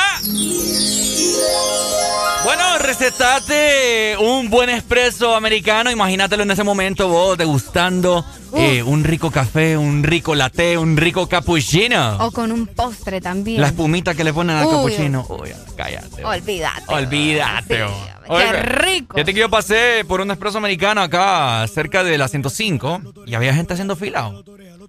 [2.43, 5.91] Bueno, recetate un buen espresso americano.
[5.91, 8.25] Imagínatelo en ese momento vos degustando
[8.55, 12.17] eh, un rico café, un rico latte, un rico cappuccino.
[12.25, 13.61] O con un postre también.
[13.61, 14.71] La espumita que le ponen al Uy.
[14.71, 15.25] cappuccino.
[15.29, 16.23] Uy, cállate.
[16.23, 16.83] Olvídate.
[16.87, 17.85] Olvídate.
[17.87, 19.15] Sí, qué rico.
[19.15, 23.53] Fíjate que yo pasé por un espresso americano acá cerca de la 105 y había
[23.53, 24.31] gente haciendo fila.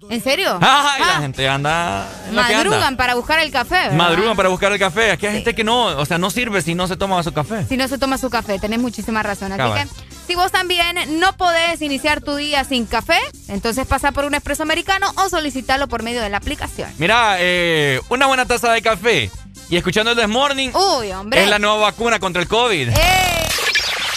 [0.09, 0.59] ¿En serio?
[0.61, 2.07] Ay, Ah, la gente anda.
[2.31, 3.93] madrugan para buscar el café, ¿verdad?
[3.97, 5.11] Madrugan para buscar el café.
[5.11, 7.65] Aquí hay gente que no, o sea, no sirve si no se toma su café.
[7.67, 9.51] Si no se toma su café, tenés muchísima razón.
[9.51, 9.87] Así Cabal.
[9.89, 14.33] que si vos también no podés iniciar tu día sin café, entonces pasa por un
[14.35, 16.89] expreso americano o solicitarlo por medio de la aplicación.
[16.97, 19.29] Mira, eh, una buena taza de café
[19.69, 21.43] y escuchando el This Morning Uy, hombre.
[21.43, 22.89] es la nueva vacuna contra el COVID.
[22.89, 23.47] ¡Eh!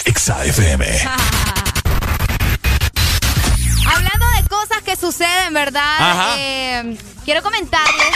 [0.05, 0.85] Exa FM.
[3.87, 5.95] Hablando de cosas que suceden, ¿verdad?
[5.99, 6.35] Ajá.
[6.37, 8.07] Eh, quiero comentarles,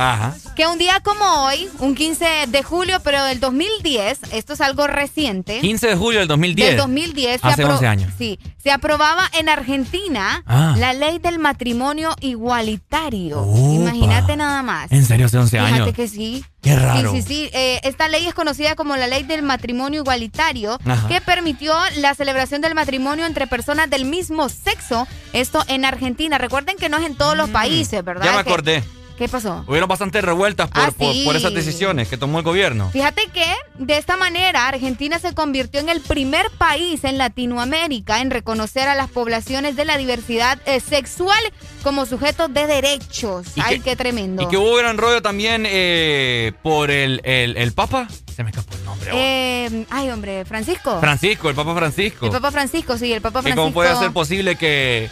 [0.00, 0.34] Ajá.
[0.56, 4.86] que un día como hoy, un 15 de julio, pero del 2010, esto es algo
[4.86, 5.60] reciente.
[5.60, 6.68] 15 de julio del 2010.
[6.70, 8.12] Del 2010 se Hace apro- 11 años.
[8.18, 10.74] Sí, se aprobaba en Argentina Ah.
[10.78, 13.44] la ley del matrimonio igualitario.
[13.46, 14.90] Imagínate nada más.
[14.92, 15.92] En serio, hace 11 Fíjate años.
[15.94, 16.44] que sí.
[16.62, 17.12] Qué raro.
[17.12, 17.50] Sí, sí, sí.
[17.54, 21.08] Eh, esta ley es conocida como la ley del matrimonio igualitario, Ajá.
[21.08, 25.06] que permitió la celebración del matrimonio entre personas del mismo sexo.
[25.32, 26.36] Esto en Argentina.
[26.36, 28.24] Recuerden que no es en todos los países, ¿verdad?
[28.24, 28.26] Mm.
[28.26, 28.84] Ya me Que- acordé.
[29.20, 29.64] ¿Qué pasó?
[29.68, 31.24] Hubieron bastantes revueltas por, Ah, por, sí.
[31.26, 32.88] por esas decisiones que tomó el gobierno.
[32.90, 33.44] Fíjate que
[33.78, 38.94] de esta manera Argentina se convirtió en el primer país en Latinoamérica en reconocer a
[38.94, 41.38] las poblaciones de la diversidad eh, sexual
[41.82, 43.46] como sujetos de derechos.
[43.56, 44.42] ¿Y Ay, qué- qué tremendo.
[44.42, 48.08] Y que hubo gran rollo también eh, por el, el, el Papa.
[48.34, 49.10] Se me escapó el nombre.
[49.12, 50.98] Eh, ay, hombre, Francisco.
[50.98, 52.24] Francisco, el Papa Francisco.
[52.24, 53.60] El Papa Francisco, sí, el Papa Francisco.
[53.64, 55.10] cómo puede ser posible que,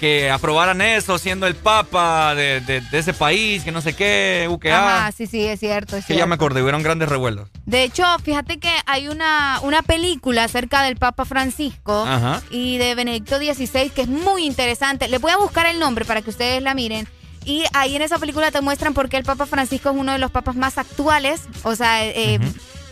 [0.00, 4.46] que aprobaran eso siendo el Papa de, de- de ese país, que no sé qué,
[4.50, 4.98] UQA.
[4.98, 7.48] Ajá, sí, sí, es cierto, es Sí, ya me acordé, hubieron grandes revuelos.
[7.66, 12.42] De hecho, fíjate que hay una, una película acerca del Papa Francisco Ajá.
[12.50, 15.08] y de Benedicto XVI que es muy interesante.
[15.08, 17.06] Les voy a buscar el nombre para que ustedes la miren.
[17.46, 20.18] Y ahí en esa película te muestran por qué el Papa Francisco es uno de
[20.18, 21.42] los papas más actuales.
[21.62, 22.38] O sea, eh,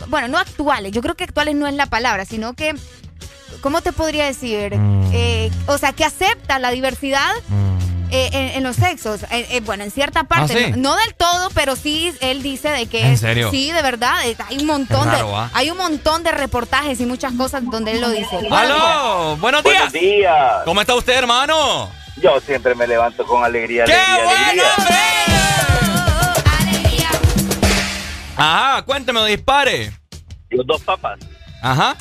[0.09, 0.93] bueno, no actuales.
[0.93, 2.75] Yo creo que actuales no es la palabra, sino que,
[3.63, 4.77] ¿cómo te podría decir?
[4.77, 5.11] Mm.
[5.15, 7.31] Eh, o sea, que acepta la diversidad.
[8.15, 10.71] eh, en, en los sexos, Eh, eh, bueno, en cierta parte, ¿Ah, sí?
[10.73, 13.51] no, no del todo, pero sí él dice de que ¿En serio?
[13.51, 15.51] sí, de verdad, hay un montón raro, de ¿ah?
[15.55, 18.37] hay un montón de reportajes y muchas cosas donde él lo dice.
[18.51, 19.39] ¡Aló!
[19.39, 19.91] ¡Buenos días!
[19.91, 20.53] Buenos días.
[20.67, 21.89] ¿Cómo está usted, hermano?
[22.21, 24.63] Yo siempre me levanto con alegría, ¡Qué alegría, bueno,
[26.61, 27.09] alegría.
[28.37, 29.91] Ajá, cuénteme, dispare.
[30.51, 31.19] Los dos papas.
[31.63, 31.97] Ajá.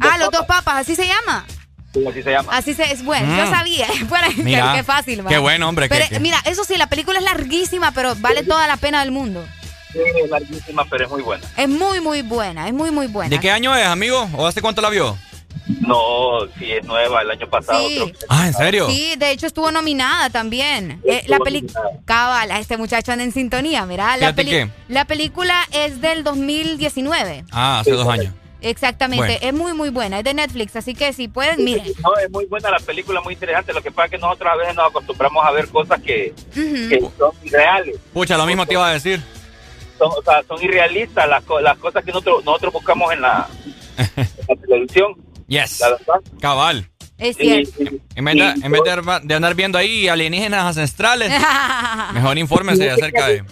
[0.00, 1.44] Ah, los dos papas, así se llama.
[1.92, 2.56] ¿Cómo así se llama?
[2.56, 3.50] Así se es bueno, yo Mm.
[3.50, 3.86] sabía.
[4.08, 5.28] Bueno, qué- Mira, qué, fácil, va.
[5.28, 8.66] qué bueno, hombre, Pero, que- mira, eso sí, la película es larguísima, pero vale toda
[8.66, 9.44] la pena del mundo.
[9.92, 11.44] Sí, es larguísima, pero es muy buena.
[11.56, 13.28] Es muy, muy buena, es muy, muy buena.
[13.28, 14.26] ¿De qué año es, amigo?
[14.36, 15.18] ¿O hace cuánto la vio?
[15.80, 17.86] No, sí es nueva, el año pasado.
[17.86, 17.94] Sí.
[17.96, 18.88] creo que- Ah, ¿en serio?
[18.88, 21.00] Sí, de hecho estuvo nominada también.
[21.06, 21.78] Eh, la película.
[21.82, 22.04] nominada.
[22.06, 24.16] Cabal, este muchacho anda en sintonía, mira.
[24.16, 27.44] La, peli- la película es del 2019.
[27.52, 28.34] Ah, hace dos años.
[28.62, 29.38] Exactamente, Bueno.
[29.42, 30.18] es muy, muy buena.
[30.18, 31.92] Es de Netflix, así que si pueden, miren.
[32.02, 33.72] No, es muy buena la película, muy interesante.
[33.72, 37.00] Lo que pasa es que nosotros a veces nos acostumbramos a ver cosas que, que
[37.18, 37.96] son irreales.
[38.12, 39.20] Pucha, lo mismo te iba a decir.
[39.98, 43.48] Son, o sea, son irrealistas las, las cosas que nosotros, nosotros buscamos en la,
[43.98, 45.14] en la televisión.
[45.48, 45.80] Yes.
[45.80, 46.14] La verdad.
[46.40, 46.88] Cabal.
[47.18, 47.96] Es Y- cierto.
[48.16, 48.80] En vez, de, en vez
[49.24, 51.30] de, andar viendo ahí alienígenas ancestrales,
[52.14, 53.44] mejor infórmese acerca de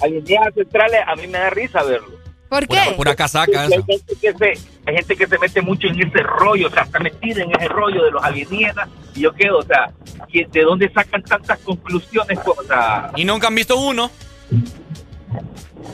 [0.00, 2.16] Alienígenas centrales, a mí me da risa verlo.
[2.48, 3.84] ¿Por pura, pura casaca Hay eso.
[3.84, 6.98] gente, que se, hay gente que se mete mucho en ese rollo, o sea, está
[7.00, 9.90] metida en ese rollo de los alienígenas, y yo quedo, o sea,
[10.32, 12.38] ¿que- ¿de dónde sacan tantas conclusiones?
[12.46, 14.10] O sea, Y nunca han visto uno.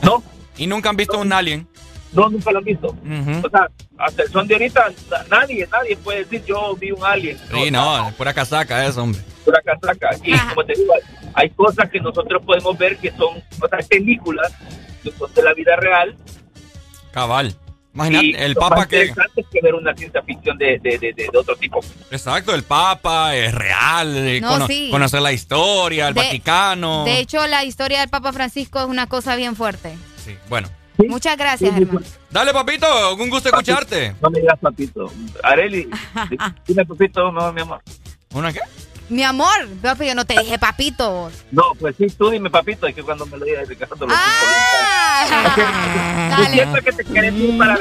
[0.03, 0.23] No.
[0.57, 1.67] Y nunca han visto un alien.
[2.13, 2.87] no, nunca lo han visto.
[3.43, 7.03] O sea, hasta el son de ahorita, na- nadie, nadie puede decir yo vi un
[7.03, 7.37] alien.
[7.51, 9.19] Sí, no, es pura casaca eso, hombre.
[9.43, 10.09] pura casaca.
[10.23, 10.93] Y como te digo,
[11.33, 14.53] hay cosas que nosotros podemos ver que son, o sea, películas
[15.01, 16.15] que son de la vida real.
[17.13, 17.55] Cabal.
[17.93, 19.01] Imagínate, y el Papa que...
[19.05, 21.79] interesantes que ver una ciencia ficción de, de, de, de otro tipo.
[22.09, 24.17] Exacto, el Papa es real.
[24.17, 24.89] eh, No, cono- sí.
[24.91, 27.05] Conocer la historia, el De- Vaticano.
[27.05, 29.95] De hecho, la historia del Papa Francisco es una cosa bien fuerte.
[30.25, 30.67] Sí, bueno.
[31.07, 32.01] Muchas gracias, hermano.
[32.31, 34.15] Dale, papito, un gusto escucharte.
[34.21, 35.11] No me digas papito.
[35.43, 35.87] Areli,
[36.67, 37.81] dime papito, no, mi amor.
[38.33, 38.59] ¿Una qué?
[39.09, 41.29] Mi amor, papi, yo no te dije papito.
[41.51, 45.02] No, pues sí, tú dime papito, es que cuando me lo digas te lo Ah,
[46.51, 47.77] Siento que te quieres ir para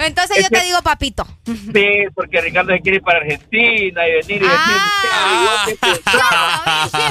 [0.00, 1.26] Entonces yo te digo papito.
[1.44, 5.64] Sí, porque Ricardo se quiere ir para Argentina y venir y Ah.
[5.66, 5.78] decir.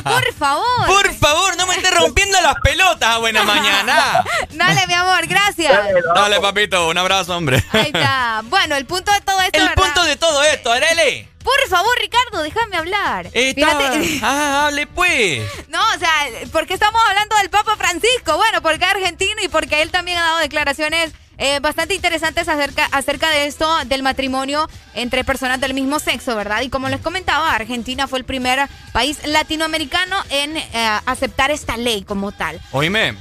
[0.04, 0.86] Por favor.
[0.88, 4.24] Por favor, no me estés rompiendo las pelotas a buena mañana.
[4.52, 5.74] Dale, mi amor, gracias.
[6.14, 7.64] Dale, papito, un abrazo, hombre.
[7.72, 8.42] Ahí está.
[8.46, 9.84] Bueno, el punto de todo esto, El ¿verdad?
[9.84, 11.30] punto de todo esto, Arele.
[11.46, 13.30] Por favor, Ricardo, déjame hablar.
[13.32, 14.20] Está- Fíjate.
[14.24, 15.44] Ah, hable pues.
[15.70, 16.12] No, o sea,
[16.52, 18.36] ¿por qué estamos hablando del Papa Francisco?
[18.36, 22.86] Bueno, porque es argentino y porque él también ha dado declaraciones eh, bastante interesantes acerca,
[22.92, 26.62] acerca de esto, del matrimonio entre personas del mismo sexo, ¿verdad?
[26.62, 30.64] Y como les comentaba, Argentina fue el primer país latinoamericano en eh,
[31.06, 32.60] aceptar esta ley como tal.
[32.72, 33.16] Oíme,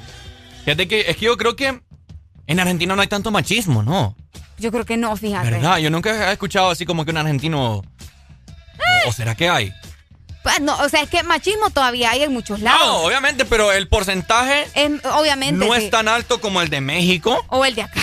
[0.65, 1.79] fíjate que es que yo creo que
[2.47, 4.17] en Argentina no hay tanto machismo, ¿no?
[4.59, 5.51] Yo creo que no, fíjate.
[5.51, 5.79] ¿Verdad?
[5.79, 7.83] Yo nunca he escuchado así como que un argentino...
[9.07, 9.73] ¿O, será que hay?
[10.43, 12.81] Pues no, o sea, es que machismo todavía hay en muchos lados.
[12.87, 15.65] No, obviamente, pero el porcentaje Es- obviamente.
[15.65, 15.85] no sí.
[15.85, 18.01] es tan alto como el de México, O el de acá.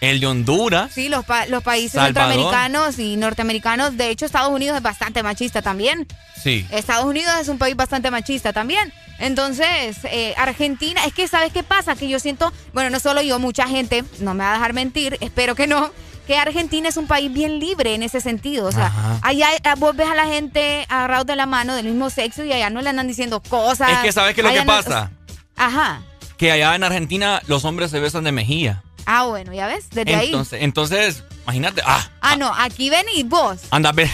[0.00, 0.90] el de Honduras.
[0.92, 2.32] Sí, los, pa- los países Salvador.
[2.32, 3.96] centroamericanos y norteamericanos.
[3.96, 6.06] De hecho, Estados Unidos es bastante machista también.
[6.42, 6.66] Sí.
[6.70, 8.92] Estados Unidos es un país bastante machista también.
[9.20, 11.94] Entonces, eh, Argentina, es que ¿sabes qué pasa?
[11.96, 15.16] Que yo siento, bueno, no solo yo, mucha gente, no me va a dejar mentir,
[15.20, 15.90] espero que no,
[16.28, 18.66] que Argentina es un país bien libre en ese sentido.
[18.66, 19.18] O sea, Ajá.
[19.22, 22.52] allá eh, vos ves a la gente agarrados de la mano del mismo sexo y
[22.52, 23.90] allá no le andan diciendo cosas.
[23.90, 25.10] Es que ¿sabes qué es lo que no- pasa?
[25.56, 26.02] Ajá.
[26.36, 28.82] Que allá en Argentina los hombres se besan de mejilla.
[29.06, 30.32] Ah, bueno, ya ves, desde ahí.
[30.52, 33.60] Entonces, imagínate, ah, Ah, no, aquí venís vos.
[33.70, 34.08] anda, ve, ¡eh!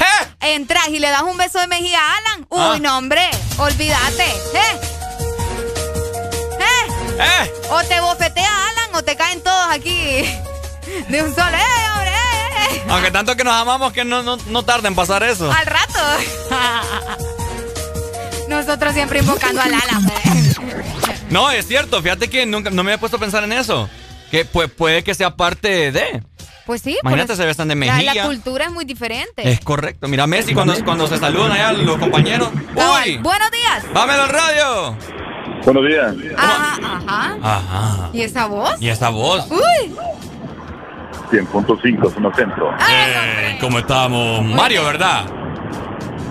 [0.55, 2.47] Entras y le das un beso de mejilla a Alan.
[2.49, 2.79] Uy, Ah.
[2.81, 4.25] no, hombre, olvídate.
[4.55, 4.81] ¿Eh?
[6.61, 7.19] ¿Eh?
[7.19, 7.53] ¡Eh!
[7.71, 10.25] O te bofetea Alan o te caen todos aquí
[11.09, 11.57] de un solo.
[11.57, 11.94] Eh!
[12.89, 15.51] Aunque tanto que nos amamos que no, no, no tarda en pasar eso.
[15.51, 15.99] Al rato.
[18.49, 20.13] Nosotros siempre invocando al Alan.
[21.31, 23.89] No, es cierto, fíjate que nunca, no me había puesto a pensar en eso.
[24.31, 26.23] Que pues, puede que sea parte de.
[26.67, 26.97] Pues sí.
[27.03, 28.15] Imagínate, pues, se besan de la, mejilla.
[28.15, 29.51] la cultura es muy diferente.
[29.51, 30.09] Es correcto.
[30.09, 32.51] Mira, Messi cuando, cuando se saludan allá los compañeros.
[32.75, 33.19] ¡Uy!
[33.19, 33.85] Buenos días.
[33.93, 34.97] ¡Vámonos al radio!
[35.65, 36.15] Buenos días.
[36.37, 37.39] Ajá, ajá.
[37.43, 38.11] Ajá.
[38.13, 38.75] ¿Y esa voz?
[38.81, 39.47] ¿Y esa voz?
[39.51, 39.95] Uy.
[41.35, 42.71] 100.5, zona centro.
[42.89, 44.45] Eh, ¿Cómo estamos?
[44.45, 45.25] Mario, ¿verdad?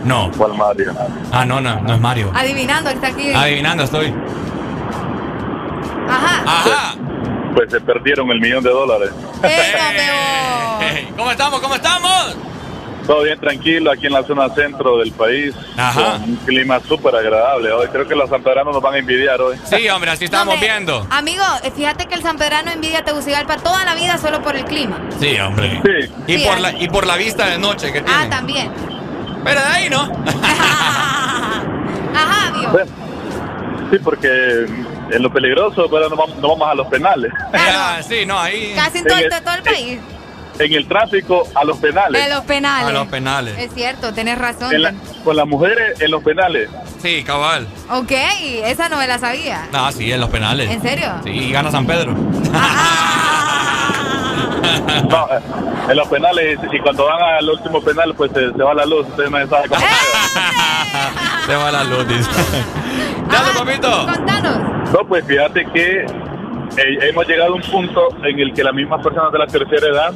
[0.05, 0.31] No.
[0.37, 0.93] ¿Cuál Mario?
[1.31, 2.31] Ah, no, no, no es Mario.
[2.33, 3.33] Adivinando, está aquí.
[3.33, 4.13] Adivinando estoy.
[6.09, 6.43] Ajá.
[6.45, 6.95] Ajá.
[7.53, 9.11] Pues se perdieron el millón de dólares.
[9.43, 11.59] Hey, ¿Cómo estamos?
[11.59, 12.37] ¿Cómo estamos?
[13.05, 15.53] Todo bien tranquilo aquí en la zona centro del país.
[15.77, 16.13] Ajá.
[16.13, 17.71] Con un clima súper agradable.
[17.71, 19.57] Hoy creo que los sanpedranos nos van a envidiar hoy.
[19.65, 21.05] Sí, hombre, así estamos Hombre, viendo.
[21.09, 21.43] Amigo,
[21.75, 25.01] fíjate que el San Pedrano envidia Tegucigalpa toda la vida solo por el clima.
[25.19, 25.81] Sí, hombre.
[26.27, 26.61] Y, Sí, por ahí.
[26.61, 28.23] la, y por la vista de noche que tiene.
[28.25, 28.71] Ah, también.
[29.43, 30.01] Pero de ahí, ¿no?
[32.15, 32.87] Ajá, Dios.
[33.91, 34.27] Sí, porque
[35.11, 37.31] en lo peligroso, pero no vamos, no vamos a los penales.
[37.53, 38.73] Ah, sí, no, ahí.
[38.75, 39.99] Casi en todo, En todo el país.
[39.99, 40.22] En
[40.59, 42.23] el tráfico, a los penales.
[42.23, 42.89] En los penales.
[42.89, 43.57] A los penales.
[43.57, 44.73] Es cierto, tenés razón.
[44.73, 44.93] En la-
[45.23, 46.69] con las mujeres, en los penales.
[47.01, 47.67] Sí, cabal.
[47.89, 48.11] Ok,
[48.63, 49.67] esa no me la sabía.
[49.73, 50.69] Ah, sí, en los penales.
[50.69, 51.07] ¿En serio?
[51.23, 52.13] Sí, y gana San Pedro.
[55.09, 55.39] No, eh,
[55.89, 59.07] en los penales, y cuando van al último penal, pues se, se va la luz.
[59.07, 59.81] Ustedes no saben cómo.
[61.45, 62.29] Se va la luz, dice.
[63.29, 64.07] Dale, papito.
[64.93, 66.05] No, pues fíjate que
[66.77, 69.87] eh, hemos llegado a un punto en el que las mismas personas de la tercera
[69.87, 70.13] edad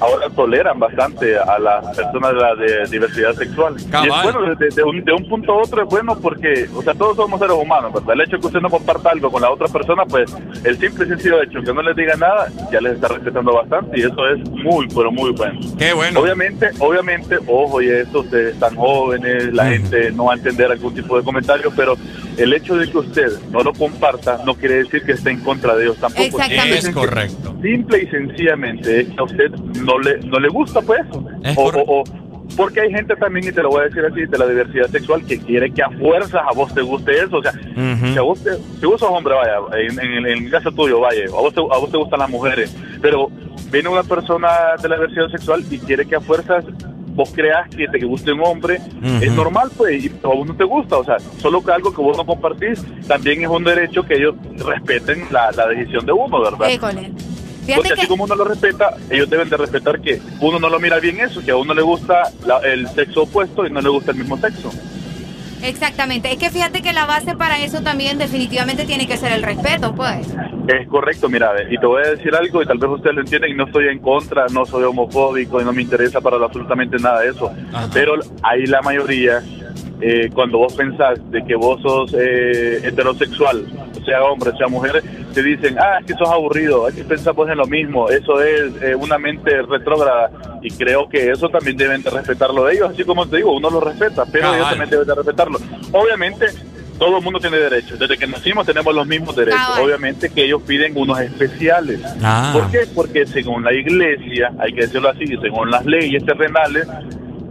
[0.00, 3.76] ahora toleran bastante a las personas de la de diversidad sexual.
[3.78, 6.82] Y es bueno, de, de un, de un punto a otro es bueno porque, o
[6.82, 8.14] sea, todos somos seres humanos, ¿verdad?
[8.14, 10.34] El hecho de que usted no comparta algo con la otra persona, pues
[10.64, 13.98] el simple y sencillo hecho que no les diga nada, ya les está respetando bastante
[13.98, 15.60] y eso es muy, pero muy bueno.
[15.78, 16.20] Qué bueno.
[16.20, 20.94] Obviamente, obviamente, ojo, y esto, ustedes están jóvenes, la gente no va a entender algún
[20.94, 21.96] tipo de comentario, pero
[22.36, 25.74] el hecho de que usted no lo comparta no quiere decir que esté en contra
[25.74, 26.22] de ellos tampoco.
[26.22, 26.82] Exactamente.
[26.82, 27.56] Simple y Es correcto.
[27.62, 29.50] Simple y sencillamente es que a usted
[29.86, 31.22] no le, no le gusta pues O,
[31.54, 31.90] correcto.
[31.92, 32.04] o- o-
[32.56, 35.24] porque hay gente también, y te lo voy a decir así, de la diversidad sexual
[35.26, 37.38] que quiere que a fuerzas a vos te guste eso.
[37.38, 37.52] O sea,
[38.12, 40.70] si, a vos te- si vos sos hombre, vaya, en, en el- en el caso
[40.70, 43.28] tuyo, vaya, a vos, te, a vos te gustan las mujeres, pero
[43.72, 44.48] viene una persona
[44.80, 46.64] de la diversidad sexual y quiere que a fuerzas
[47.16, 48.78] vos creas que te guste un hombre,
[49.22, 52.00] es normal, pues, y a vos no te gusta, o sea, solo que algo que
[52.00, 54.34] vos no compartís, también es un derecho que ellos
[54.64, 56.68] respeten la, la decisión de uno, ¿verdad?
[57.00, 57.12] École.
[57.74, 58.06] Porque así que.
[58.08, 61.40] como uno lo respeta, ellos deben de respetar que uno no lo mira bien eso,
[61.44, 64.36] que a uno le gusta la- el sexo opuesto y no le gusta el mismo
[64.38, 64.70] sexo.
[65.62, 66.30] Exactamente.
[66.30, 69.94] Es que fíjate que la base para eso también definitivamente tiene que ser el respeto,
[69.94, 70.28] pues.
[70.68, 73.50] Es correcto, mira, y te voy a decir algo y tal vez ustedes lo entienden
[73.52, 77.20] y no estoy en contra, no soy homofóbico y no me interesa para absolutamente nada
[77.22, 77.50] de eso.
[77.92, 79.42] Pero ahí la mayoría,
[80.00, 83.66] eh, cuando vos pensás de que vos sos eh, heterosexual,
[84.04, 87.56] sea hombre, sea mujer, te dicen, ah, es que sos aburrido, es que pensamos en
[87.56, 90.30] lo mismo, eso es eh, una mente retrógrada
[90.62, 93.70] y creo que eso también deben de respetarlo de ellos, así como te digo, uno
[93.70, 95.58] lo respeta, pero ellos también deben de respetarlo.
[95.92, 96.46] Obviamente,
[96.98, 99.84] todo el mundo tiene derechos, desde que nacimos tenemos los mismos derechos, Cabal.
[99.84, 102.00] obviamente que ellos piden unos especiales.
[102.22, 102.50] Ah.
[102.52, 102.80] ¿Por qué?
[102.94, 106.86] Porque según la iglesia, hay que decirlo así, según las leyes terrenales,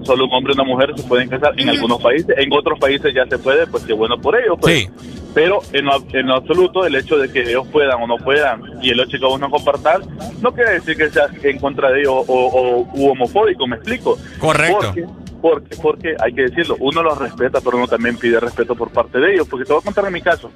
[0.05, 3.13] solo un hombre y una mujer se pueden casar en algunos países, en otros países
[3.13, 4.57] ya se puede, pues qué bueno por ellos.
[4.61, 4.83] Pues.
[4.83, 4.89] Sí.
[5.33, 8.61] Pero en lo, en lo absoluto, el hecho de que ellos puedan o no puedan
[8.81, 10.01] y el hecho de que vos no compartan,
[10.41, 14.17] no quiere decir que sea en contra de ellos o, o- u homofóbico, ¿me explico?
[14.39, 14.79] Correcto.
[14.93, 15.05] Porque,
[15.41, 19.19] porque, porque, hay que decirlo, uno los respeta, pero uno también pide respeto por parte
[19.19, 19.47] de ellos.
[19.49, 20.49] Porque te voy a contar en mi caso.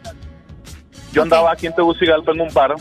[1.12, 2.76] Yo andaba aquí en Tegucigalpa en un bar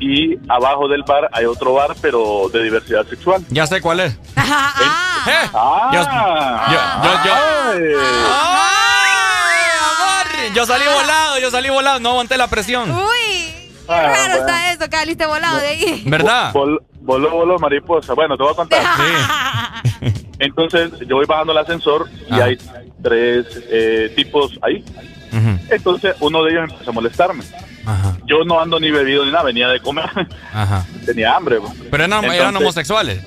[0.00, 3.44] y abajo del bar hay otro bar, pero de diversidad sexual.
[3.50, 4.18] Ya sé cuál es.
[5.26, 6.00] Ah, Eh, yo,
[6.72, 8.00] yo, yo, yo-
[8.34, 10.54] ¡Ay, amor!
[10.54, 12.90] Yo salí volado, yo salí volado, no aguanté la presión.
[12.90, 14.34] Uy, qué Ah, raro bueno.
[14.36, 16.02] está eso, que saliste volado de ahí.
[16.06, 16.52] ¿Verdad?
[16.52, 18.14] Vol- voló, voló mariposa.
[18.14, 18.82] Bueno, te voy a contar.
[20.38, 22.58] Entonces, yo voy bajando el ascensor y hay
[23.02, 24.84] tres eh, tipos ahí.
[25.68, 27.42] Entonces, uno de ellos empezó a molestarme.
[28.26, 30.08] Yo no ando ni bebido ni nada, venía de comer.
[30.52, 30.84] Ajá.
[31.04, 31.58] Tenía hambre.
[31.90, 33.20] Pero eran, eran Entonces, homosexuales.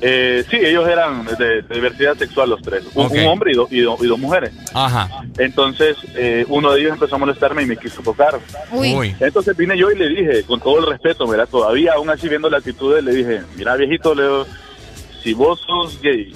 [0.00, 2.84] Eh, sí, ellos eran de, de diversidad sexual los tres.
[2.94, 4.52] Un, hombre y, do- y do- y dos mujeres.
[4.74, 5.08] Ajá.
[5.38, 8.38] Entonces, eh, uno de ellos empezó a molestarme y me quiso tocar.
[8.72, 9.14] Uy.
[9.20, 12.50] Entonces vine yo y le dije, con todo el respeto, mira, todavía aún así viendo
[12.50, 14.46] la actitud, le dije, mira, viejito, Leo,
[15.22, 16.32] si vos sos gay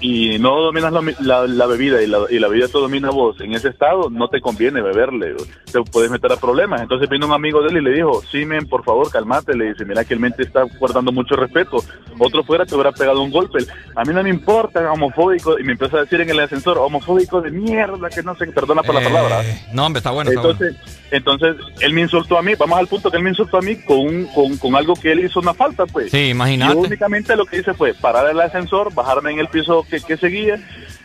[0.00, 3.40] y no dominas la, la- la bebida y la, y la bebida te domina vos
[3.40, 5.34] en ese estado, no te conviene beberle,
[5.70, 6.80] te puedes meter a problemas.
[6.80, 9.66] Entonces vino un amigo de él y le dijo, sí, men, por favor, calmate, le
[9.72, 11.84] dice, mira que el mente está guardando mucho respeto,
[12.18, 13.58] otro fuera te hubiera pegado un golpe,
[13.94, 17.40] a mí no me importa, homofóbico, y me empezó a decir en el ascensor, homofóbico
[17.40, 19.42] de mierda, que no sé, perdona por la Eh, palabra.
[19.72, 20.76] No, hombre, está bueno, está bueno.
[21.10, 23.76] Entonces, él me insultó a mí, vamos al punto que él me insultó a mí
[23.76, 26.10] con, un- con, con algo que él hizo una falta, pues.
[26.10, 26.74] Sí, imagínate.
[26.74, 30.16] Yo únicamente lo que hice fue parar el ascensor, bajarme en el piso que, que
[30.16, 30.56] seguía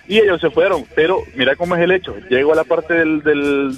[0.07, 0.85] y ellos se fueron.
[0.95, 2.15] Pero mira cómo es el hecho.
[2.29, 3.77] Llego a la parte del, del,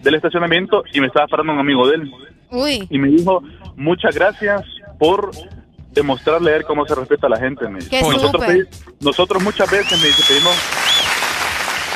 [0.00, 2.10] del estacionamiento y me estaba parando un amigo de él
[2.50, 2.86] Uy.
[2.88, 3.42] y me dijo,
[3.76, 4.62] muchas gracias
[4.98, 5.30] por
[5.92, 7.68] demostrarle a él cómo se respeta a la gente.
[7.68, 7.90] Me dice.
[7.90, 8.44] Qué nosotros,
[9.00, 10.54] nosotros muchas veces me dice, pedimos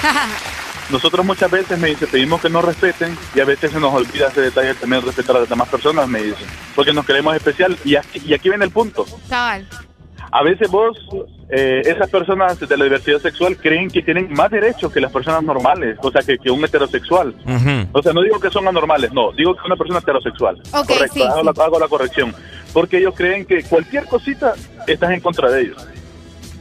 [0.91, 4.28] nosotros muchas veces me dice, pedimos que nos respeten y a veces se nos olvida
[4.28, 7.76] ese detalle de también respetar a las demás personas, me dice, porque nos queremos especial.
[7.84, 9.05] Y aquí, y aquí viene el punto.
[9.28, 9.66] Cabal.
[10.32, 10.97] A veces vos,
[11.49, 15.43] eh, esas personas de la diversidad sexual creen que tienen más derechos que las personas
[15.43, 17.34] normales, o sea, que, que un heterosexual.
[17.93, 20.61] O sea, no digo que son anormales, no, digo que una persona heterosexual.
[20.72, 21.51] Ok, Correcto, sí, hago, sí.
[21.57, 22.32] La, hago la corrección.
[22.72, 24.55] Porque ellos creen que cualquier cosita
[24.87, 25.88] estás en contra de ellos.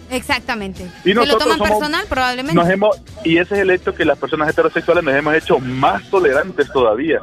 [0.10, 0.84] Exactamente.
[1.06, 2.06] Y ¿Se lo nosotros toman somos- personal?
[2.10, 2.56] Probablemente.
[2.56, 6.04] Nos hemos, y ese es el hecho que las personas heterosexuales nos hemos hecho más
[6.10, 7.20] tolerantes todavía.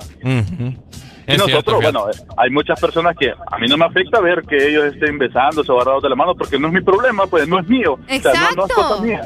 [1.28, 4.20] Y Es nosotros, cierto, bueno, eh, hay muchas personas que a mí no me afecta
[4.20, 7.26] ver que ellos estén besándose o agarrados de la mano porque no es mi problema,
[7.26, 7.94] pues no es mío.
[7.94, 9.02] O sea, no- no, es cosa Exacto.
[9.02, 9.24] mía.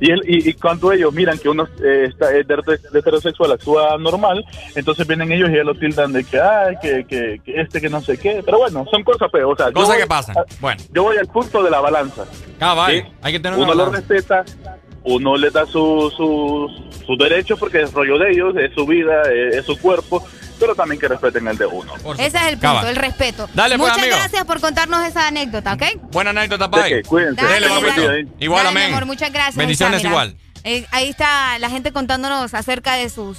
[0.00, 3.96] Y, el- y, y cuando ellos miran que uno eh, está, es de, heterosexual actúa
[3.98, 4.44] normal,
[4.74, 7.88] entonces vienen ellos y ya lo tildan de que, ay, que, que, que este, que
[7.90, 8.42] no sé qué.
[8.44, 10.38] Pero bueno, son cosas, pues, o sea, Cosas que pasan.
[10.38, 10.82] a- Bueno.
[10.92, 12.24] Yo voy al punto de la balanza.
[12.60, 13.02] Ah, vale.
[13.02, 13.08] ¿sí?
[13.22, 14.44] Hay que tener Uno una lo respeta,
[15.04, 16.70] uno le da sus su,
[17.06, 20.24] su derechos porque es rollo de ellos, es su vida, es, es su cuerpo,
[20.58, 21.94] pero también que respeten el de uno.
[22.18, 22.86] Ese es el punto, Cabal.
[22.88, 23.48] el respeto.
[23.54, 24.16] Dale, pues, Muchas amigo.
[24.18, 25.82] gracias por contarnos esa anécdota, ¿ok?
[26.12, 27.42] Buena anécdota, que, cuídense.
[27.42, 28.28] Dale, Dale.
[28.40, 28.92] Igual, Dale, amén.
[28.92, 29.56] amor, muchas gracias.
[29.56, 30.36] Bendiciones está, igual.
[30.64, 33.38] Eh, ahí está la gente contándonos acerca de sus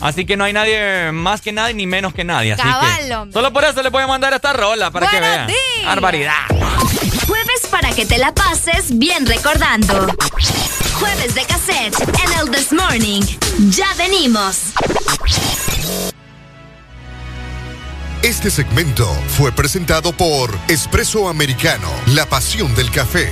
[0.00, 2.52] Así que no hay nadie más que nadie ni menos que nadie.
[2.52, 3.32] Así Cabal, que hombre.
[3.32, 5.48] solo por eso le voy a mandar esta rola para que vean.
[5.84, 6.34] Barbaridad.
[7.26, 10.06] Jueves para que te la pases bien recordando.
[10.98, 11.94] Jueves de cassette
[12.24, 13.22] en el This Morning.
[13.70, 14.72] Ya venimos.
[18.22, 19.06] Este segmento
[19.36, 23.30] fue presentado por Espresso Americano, la pasión del café.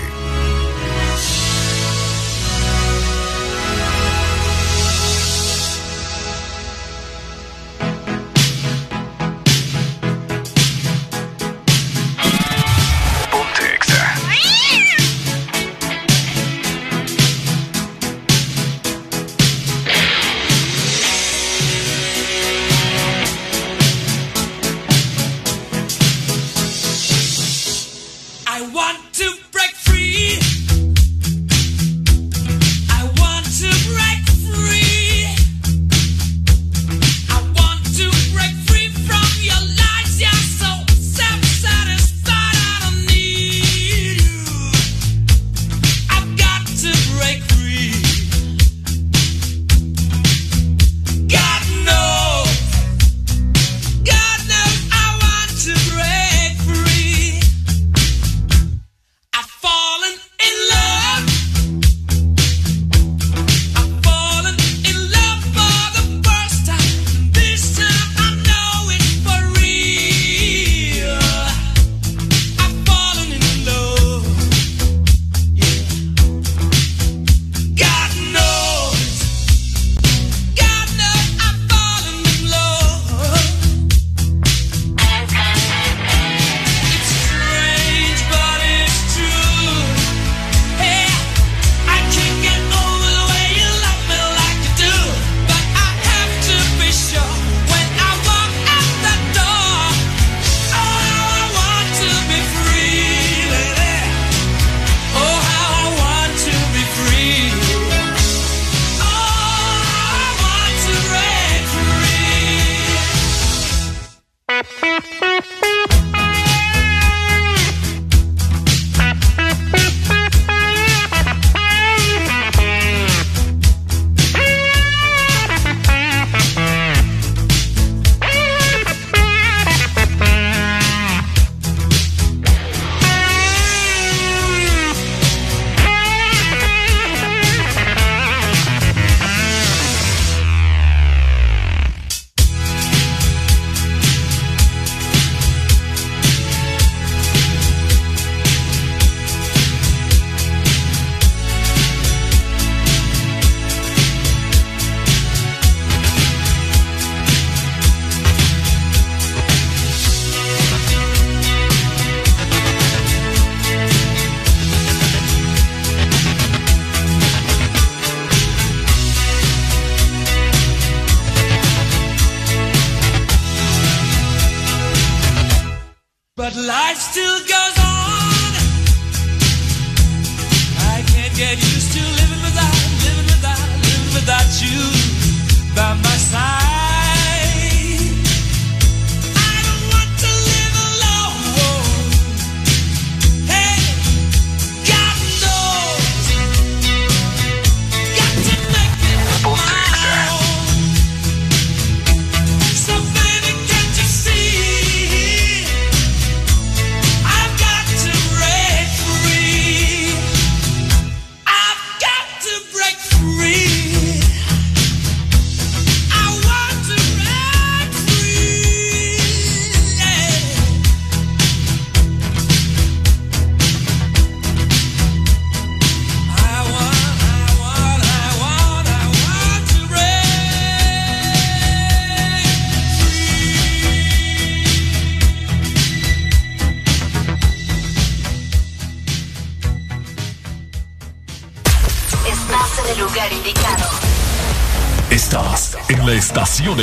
[246.77, 246.83] La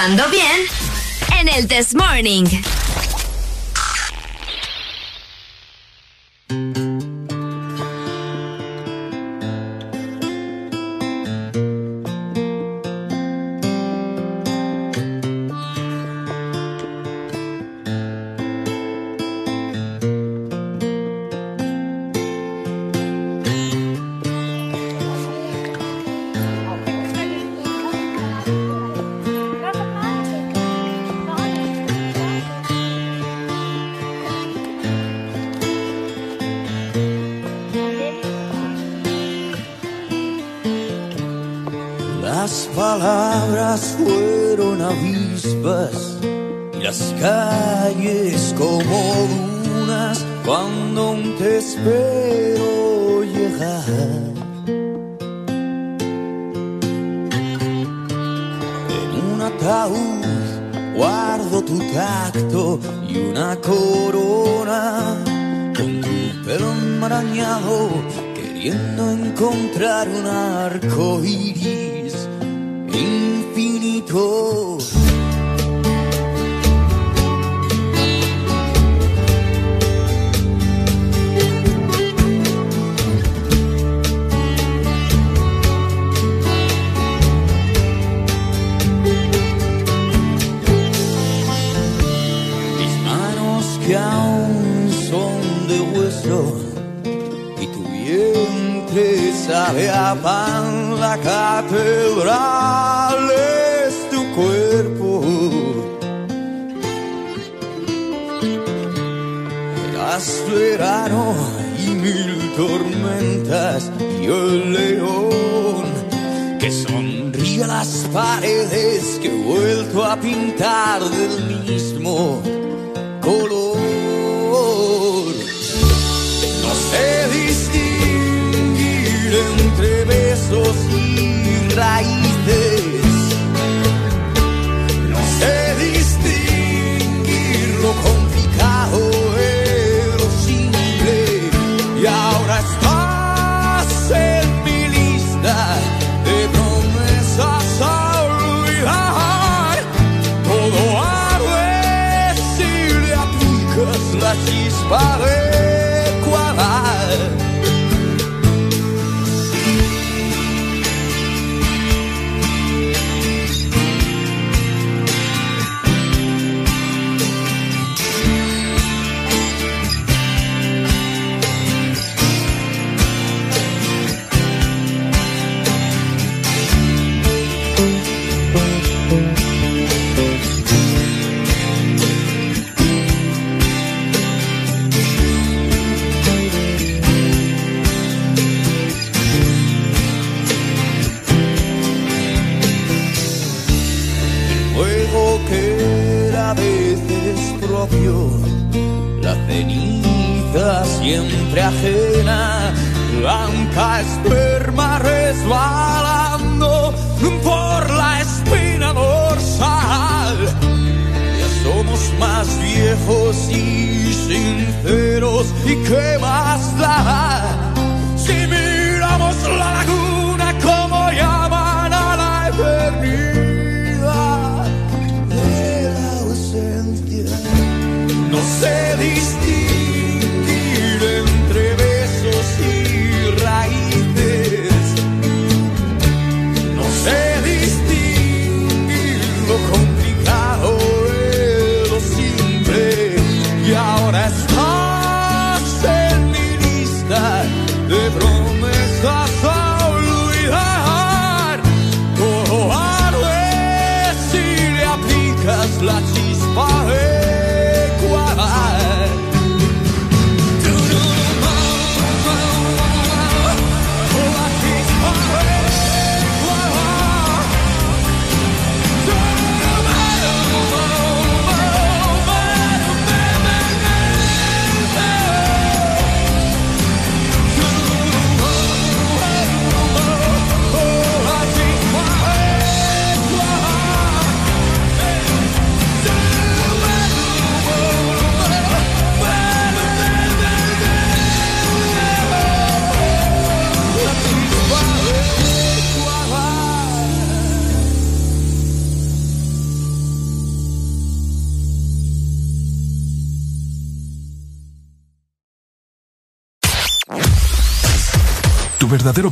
[0.00, 0.66] pasando bien?
[1.38, 2.46] En el This Morning.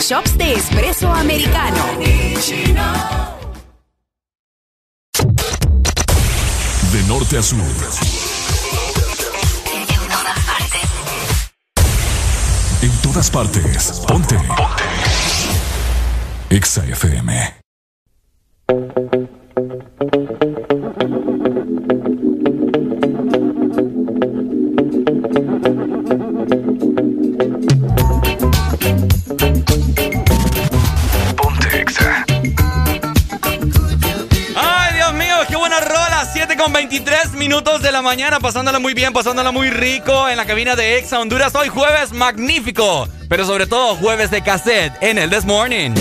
[0.00, 0.89] Shops de espresso
[37.40, 41.18] minutos de la mañana, pasándola muy bien, pasándola muy rico en la cabina de Exa
[41.18, 41.54] Honduras.
[41.54, 45.92] Hoy jueves magnífico, pero sobre todo jueves de cassette en el This Morning.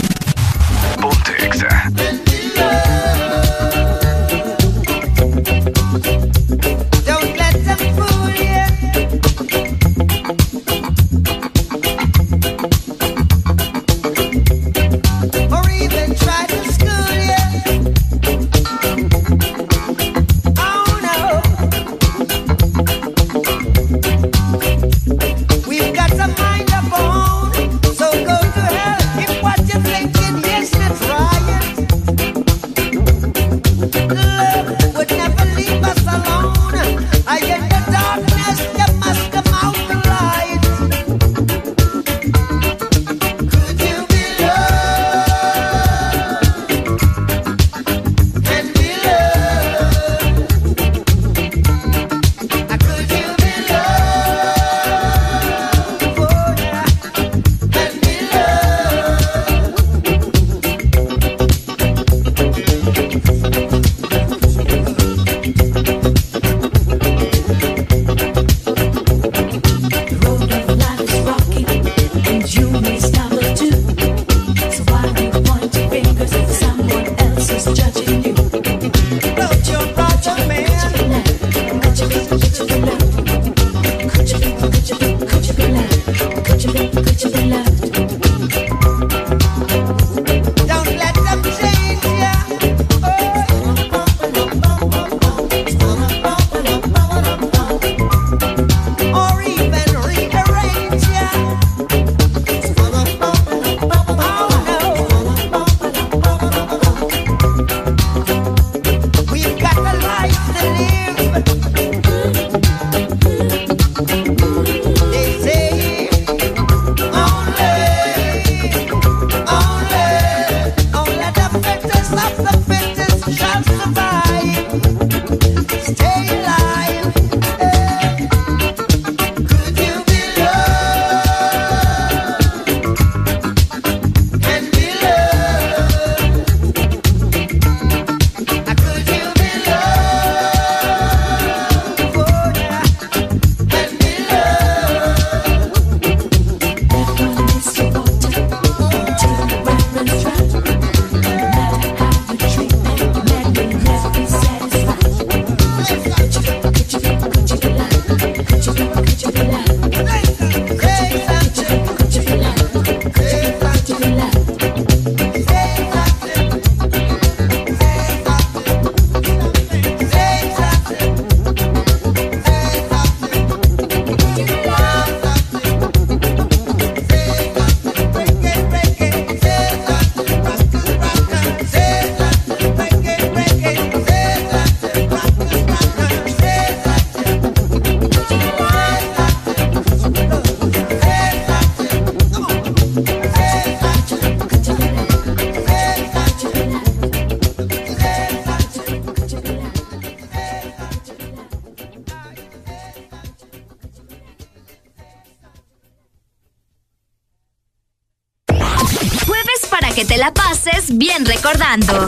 [210.91, 212.07] bien recordando.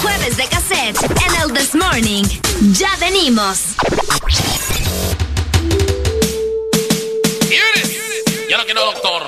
[0.00, 2.24] Jueves de cassette en el This Morning.
[2.72, 3.58] Ya venimos.
[8.48, 9.22] Yo no quiero doctor.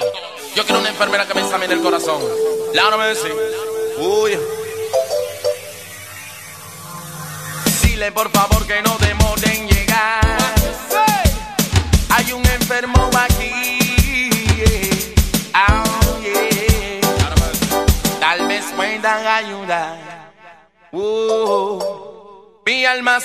[0.54, 2.20] Yo quiero una enfermera que me examine el corazón.
[2.74, 3.32] Laura me dice.
[3.98, 4.38] Uy.
[7.82, 9.13] Dile por favor que no te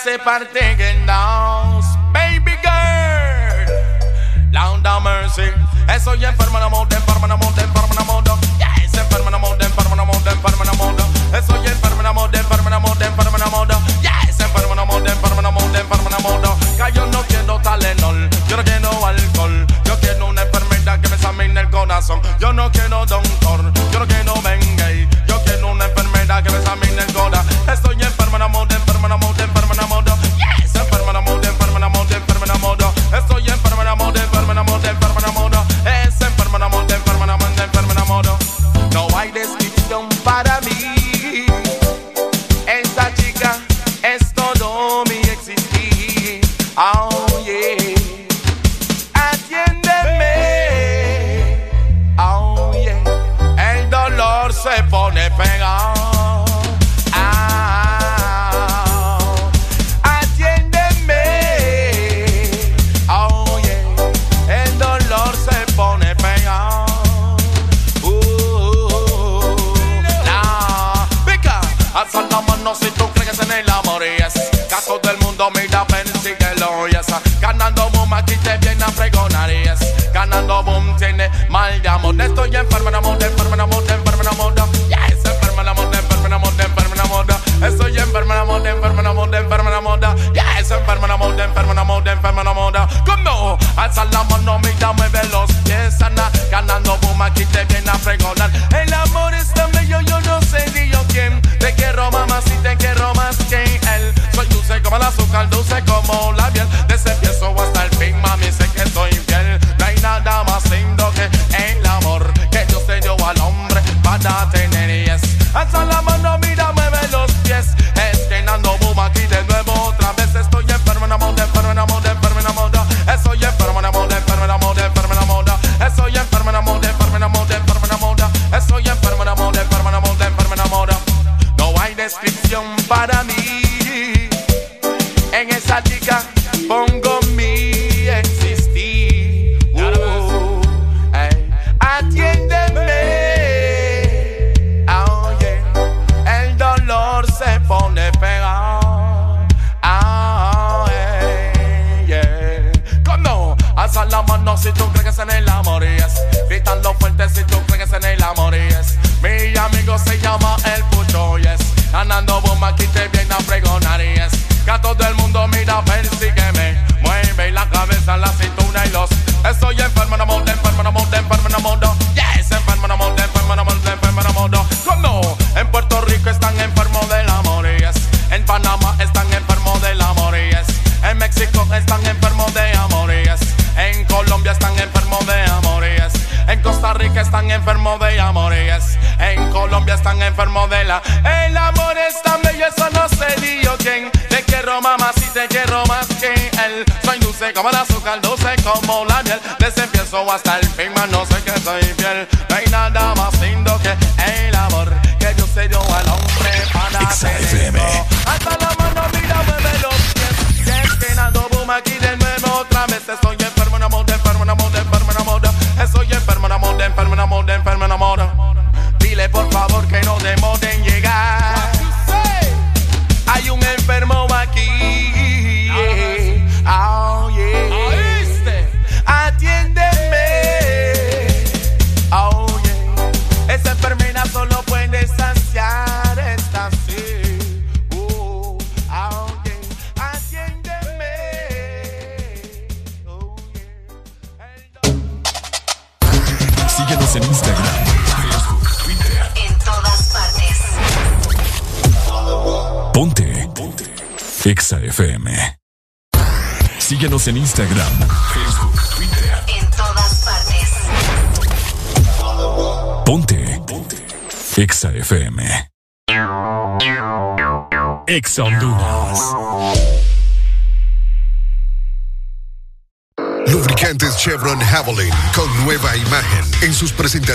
[0.03, 1.05] se partigen
[2.13, 5.51] Baby girl, Down down mercy.
[5.93, 6.88] Estoy enfermo de amor.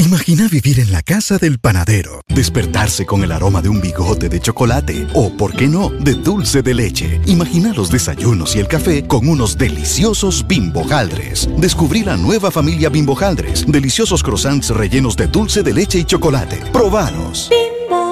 [0.00, 4.40] Imagina vivir en la casa del panadero, despertarse con el aroma de un bigote de
[4.40, 7.20] chocolate o, por qué no, de dulce de leche.
[7.26, 11.48] Imagina los desayunos y el café con unos deliciosos bimbojaldres.
[11.58, 16.58] Descubrí la nueva familia bimbojaldres, deliciosos croissants rellenos de dulce de leche y chocolate.
[16.72, 17.50] Probanos.
[17.90, 18.07] No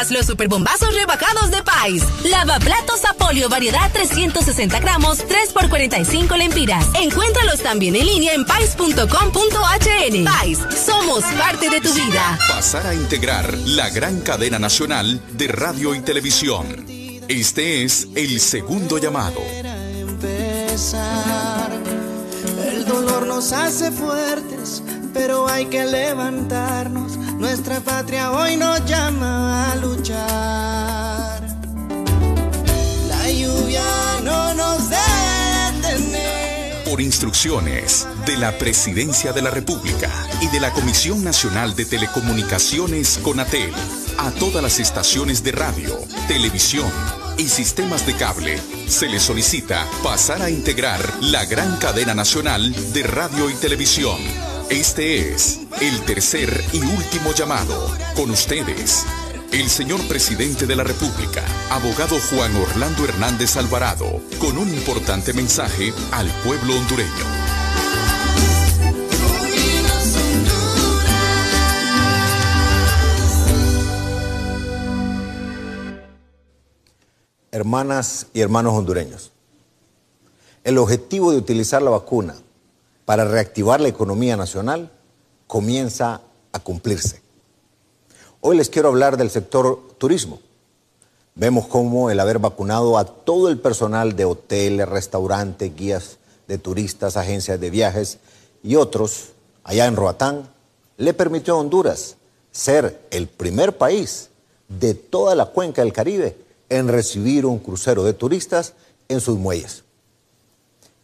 [0.00, 2.02] pierdas los superbombazos rebajados de Pais.
[2.24, 6.86] Lavaplatos Apolio variedad 360 gramos, 3 por 45 lempiras.
[6.94, 10.24] Encuéntralos también en línea en pais.com.hn.
[10.24, 12.38] Pais, somos parte de tu vida.
[12.48, 16.86] Pasar a integrar la gran cadena nacional de radio y televisión.
[17.28, 19.40] Este es el segundo llamado.
[19.98, 21.70] empezar.
[22.64, 24.82] El dolor nos hace fuertes,
[25.12, 27.16] pero hay que levantarnos.
[27.16, 31.42] Nuestra patria hoy nos llama a luchar.
[33.08, 33.82] La lluvia
[34.22, 36.84] no nos detener.
[36.84, 40.10] Por instrucciones de la Presidencia de la República
[40.40, 43.72] y de la Comisión Nacional de Telecomunicaciones CONATEL,
[44.18, 46.90] a todas las estaciones de radio, televisión
[47.38, 53.02] y sistemas de cable, se les solicita pasar a integrar la gran cadena nacional de
[53.02, 54.49] radio y televisión.
[54.70, 57.88] Este es el tercer y último llamado.
[58.14, 59.04] Con ustedes,
[59.50, 65.92] el señor presidente de la República, abogado Juan Orlando Hernández Alvarado, con un importante mensaje
[66.12, 67.10] al pueblo hondureño.
[77.50, 79.32] Hermanas y hermanos hondureños,
[80.62, 82.36] el objetivo de utilizar la vacuna
[83.10, 84.88] para reactivar la economía nacional
[85.48, 86.20] comienza
[86.52, 87.20] a cumplirse.
[88.40, 90.38] Hoy les quiero hablar del sector turismo.
[91.34, 97.16] Vemos cómo el haber vacunado a todo el personal de hoteles, restaurantes, guías de turistas,
[97.16, 98.18] agencias de viajes
[98.62, 99.30] y otros
[99.64, 100.48] allá en Roatán
[100.96, 102.14] le permitió a Honduras
[102.52, 104.30] ser el primer país
[104.68, 106.36] de toda la cuenca del Caribe
[106.68, 108.74] en recibir un crucero de turistas
[109.08, 109.82] en sus muelles.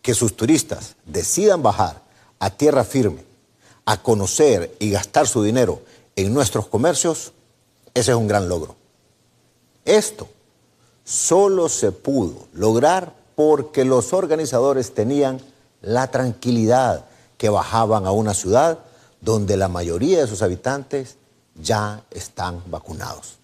[0.07, 2.01] Que sus turistas decidan bajar
[2.39, 3.25] a tierra firme,
[3.85, 5.83] a conocer y gastar su dinero
[6.15, 7.33] en nuestros comercios,
[7.93, 8.77] ese es un gran logro.
[9.85, 10.29] Esto
[11.03, 15.41] solo se pudo lograr porque los organizadores tenían
[15.83, 17.07] la tranquilidad
[17.37, 18.79] que bajaban a una ciudad
[19.21, 21.17] donde la mayoría de sus habitantes
[21.57, 23.39] ya están vacunados.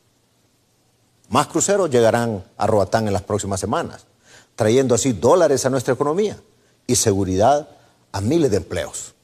[1.29, 4.07] Más cruceros llegarán a Roatán en las próximas semanas,
[4.55, 6.39] trayendo así dólares a nuestra economía
[6.87, 7.69] y seguridad
[8.13, 9.15] a miles de empleos.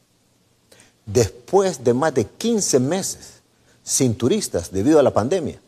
[1.07, 3.41] Después de más de 15 meses
[3.83, 5.61] sin turistas debido a la pandemia,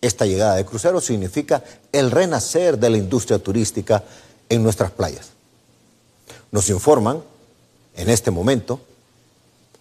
[0.00, 4.02] esta llegada de cruceros significa el renacer de la industria turística
[4.48, 5.30] en nuestras playas.
[6.50, 7.22] Nos informan,
[7.94, 8.80] en este momento,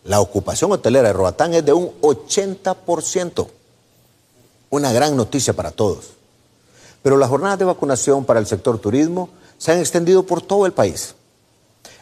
[0.06, 3.48] la ocupación hotelera de Roatán es de un 80%.
[4.70, 6.11] Una gran noticia para todos.
[7.02, 10.74] Pero las jornadas de vacunación para el sector turismo se han extendido por todo el
[10.74, 11.15] país.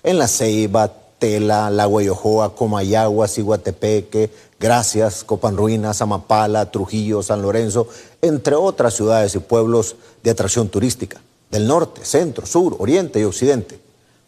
[0.03, 7.88] En La Ceiba, Tela, La Guayojoa, Comayagua, Ciguatepeque, Gracias, Copan Ruinas, Amapala, Trujillo, San Lorenzo,
[8.22, 11.19] entre otras ciudades y pueblos de atracción turística
[11.49, 13.80] del norte, centro, sur, oriente y occidente.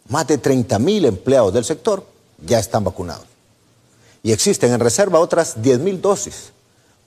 [0.09, 2.03] Más de 30 mil empleados del sector
[2.43, 3.25] ya están vacunados.
[4.23, 6.51] Y existen en reserva otras 10 mil dosis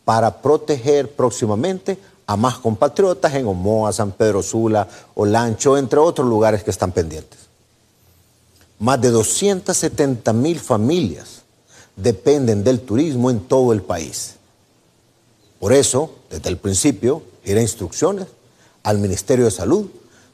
[0.05, 4.87] para proteger próximamente a más compatriotas en Omoa, San Pedro Sula,
[5.17, 7.41] Olancho, entre otros lugares que están pendientes.
[8.79, 11.43] Más de 270 mil familias
[11.97, 14.35] dependen del turismo en todo el país.
[15.59, 18.27] Por eso, desde el principio, era instrucciones
[18.83, 19.87] al Ministerio de Salud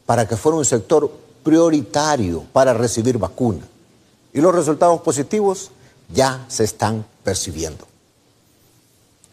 [0.05, 1.11] para que fuera un sector
[1.45, 3.67] prioritario para recibir vacuna.
[4.33, 5.71] Y los resultados positivos
[6.13, 7.87] ya se están percibiendo.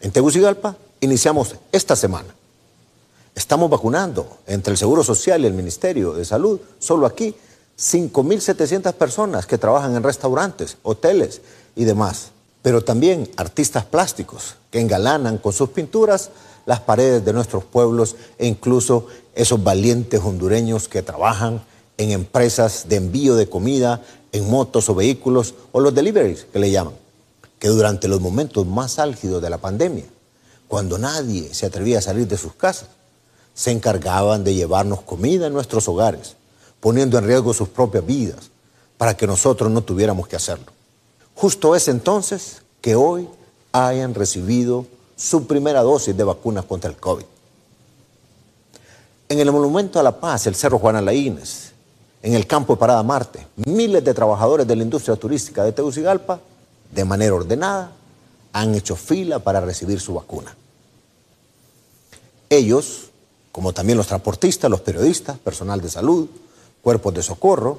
[0.00, 2.34] En Tegucigalpa iniciamos esta semana.
[3.34, 7.34] Estamos vacunando entre el Seguro Social y el Ministerio de Salud, solo aquí,
[7.80, 11.40] 5.700 personas que trabajan en restaurantes, hoteles
[11.74, 12.32] y demás.
[12.62, 16.28] pero también artistas plásticos que engalanan con sus pinturas
[16.66, 21.62] las paredes de nuestros pueblos e incluso esos valientes hondureños que trabajan
[21.96, 24.02] en empresas de envío de comida,
[24.32, 26.94] en motos o vehículos, o los deliveries que le llaman,
[27.58, 30.04] que durante los momentos más álgidos de la pandemia,
[30.68, 32.88] cuando nadie se atrevía a salir de sus casas,
[33.54, 36.36] se encargaban de llevarnos comida en nuestros hogares,
[36.80, 38.50] poniendo en riesgo sus propias vidas,
[38.96, 40.66] para que nosotros no tuviéramos que hacerlo.
[41.34, 43.28] Justo es entonces que hoy
[43.72, 44.86] hayan recibido
[45.16, 47.24] su primera dosis de vacunas contra el COVID.
[49.28, 51.72] En el Monumento a la Paz, el Cerro Juan Alaínez,
[52.22, 56.40] en el campo de Parada Marte, miles de trabajadores de la industria turística de Tegucigalpa,
[56.90, 57.92] de manera ordenada,
[58.52, 60.54] han hecho fila para recibir su vacuna.
[62.48, 63.10] Ellos,
[63.52, 66.28] como también los transportistas, los periodistas, personal de salud,
[66.82, 67.78] cuerpos de socorro,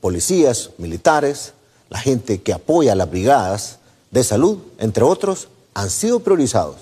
[0.00, 1.52] policías, militares,
[1.88, 3.78] la gente que apoya a las brigadas
[4.10, 6.76] de salud, entre otros, han sido priorizados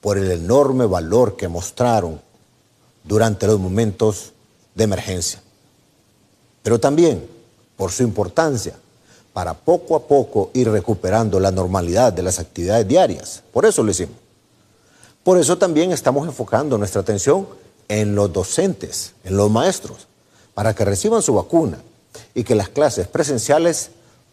[0.00, 2.20] por el enorme valor que mostraron
[3.04, 4.32] durante los momentos
[4.74, 5.42] de emergencia.
[6.62, 7.26] Pero también
[7.76, 8.74] por su importancia
[9.32, 13.42] para poco a poco ir recuperando la normalidad de las actividades diarias.
[13.52, 14.16] Por eso lo hicimos.
[15.24, 17.48] Por eso también estamos enfocando nuestra atención
[17.88, 20.06] en los docentes, en los maestros,
[20.54, 21.78] para que reciban su vacuna
[22.34, 23.90] y que las clases presenciales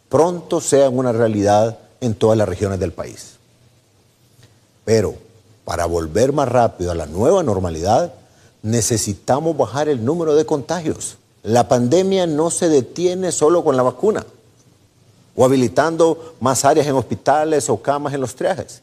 [0.10, 3.38] pronto sean una realidad en todas las regiones del país.
[4.86, 5.16] Pero
[5.66, 8.14] para volver más rápido a la nueva normalidad,
[8.62, 11.18] necesitamos bajar el número de contagios.
[11.44, 14.26] La pandemia no se detiene solo con la vacuna
[15.36, 18.82] o habilitando más áreas en hospitales o camas en los triajes,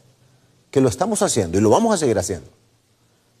[0.71, 2.49] que lo estamos haciendo y lo vamos a seguir haciendo.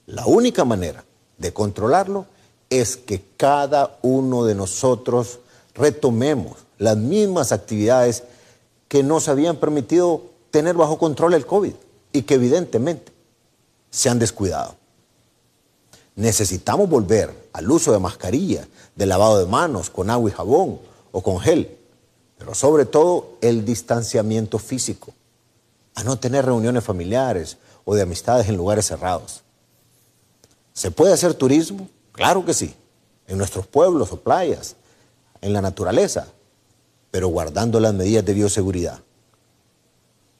[0.05, 1.03] La única manera
[1.37, 2.25] de controlarlo
[2.69, 5.39] es que cada uno de nosotros
[5.73, 8.23] retomemos las mismas actividades
[8.87, 11.73] que nos habían permitido tener bajo control el COVID
[12.11, 13.11] y que evidentemente
[13.89, 14.75] se han descuidado.
[16.15, 20.79] Necesitamos volver al uso de mascarilla, de lavado de manos con agua y jabón
[21.11, 21.77] o con gel,
[22.37, 25.13] pero sobre todo el distanciamiento físico,
[25.95, 29.41] a no tener reuniones familiares o de amistades en lugares cerrados.
[30.73, 31.89] ¿Se puede hacer turismo?
[32.19, 32.75] Claro que sí,
[33.27, 34.75] en nuestros pueblos o playas,
[35.39, 36.27] en la naturaleza,
[37.11, 38.99] pero guardando las medidas de bioseguridad.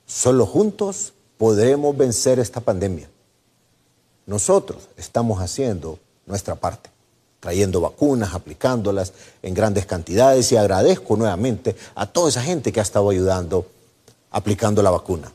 [0.06, 3.10] Solo juntos podremos vencer esta pandemia.
[4.26, 6.90] Nosotros estamos haciendo nuestra parte,
[7.40, 12.84] trayendo vacunas, aplicándolas en grandes cantidades y agradezco nuevamente a toda esa gente que ha
[12.84, 13.66] estado ayudando
[14.32, 15.32] aplicando la vacuna.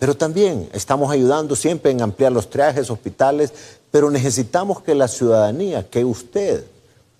[0.00, 3.52] Pero también estamos ayudando siempre en ampliar los trajes, hospitales,
[3.94, 6.64] pero necesitamos que la ciudadanía, que usted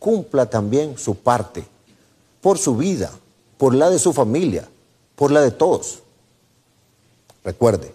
[0.00, 1.64] cumpla también su parte,
[2.40, 3.12] por su vida,
[3.56, 4.68] por la de su familia,
[5.14, 6.00] por la de todos.
[7.44, 7.94] Recuerde,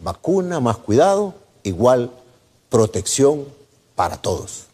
[0.00, 1.32] vacuna más cuidado
[1.62, 2.12] igual
[2.68, 3.46] protección
[3.94, 4.66] para todos.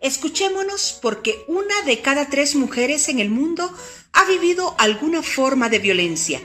[0.00, 3.70] Escuchémonos porque una de cada tres mujeres en el mundo
[4.12, 6.40] ha vivido alguna forma de violencia.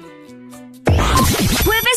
[1.66, 1.97] Jueves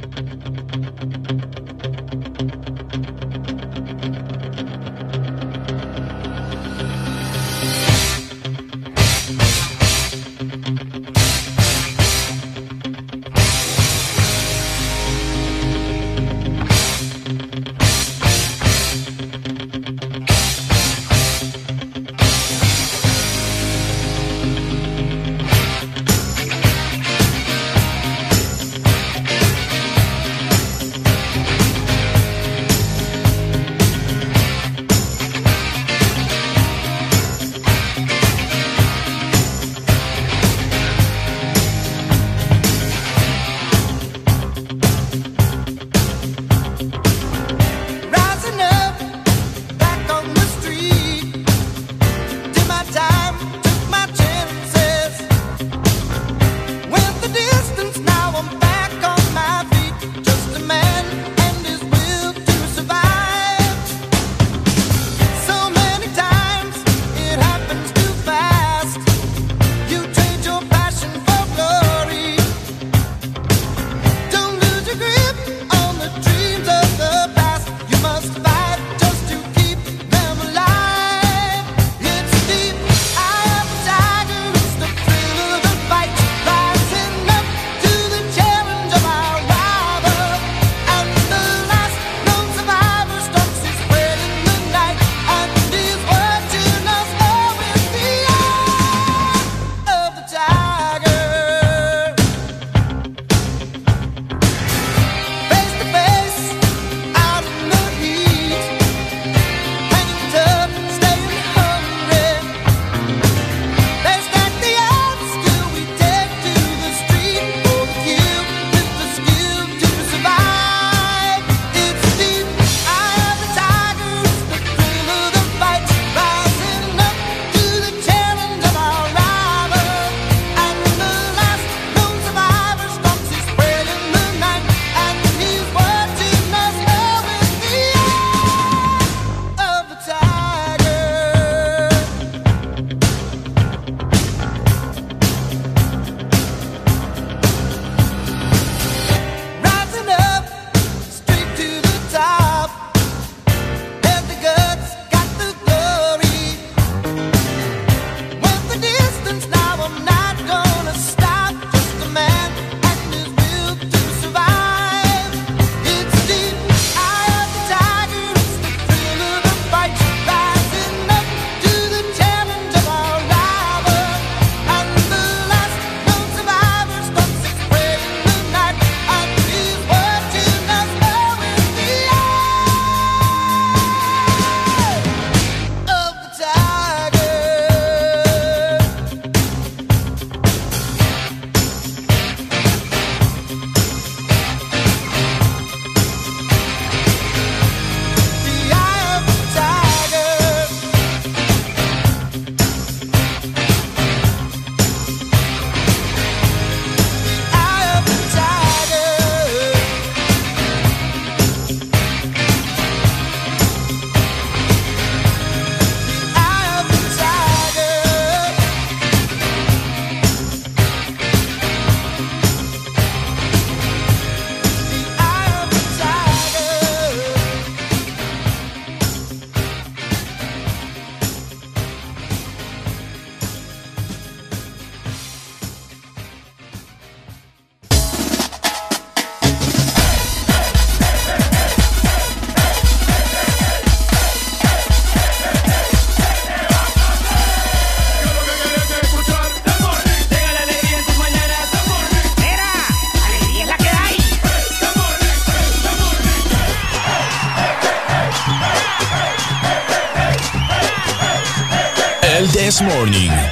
[262.81, 263.50] Morning.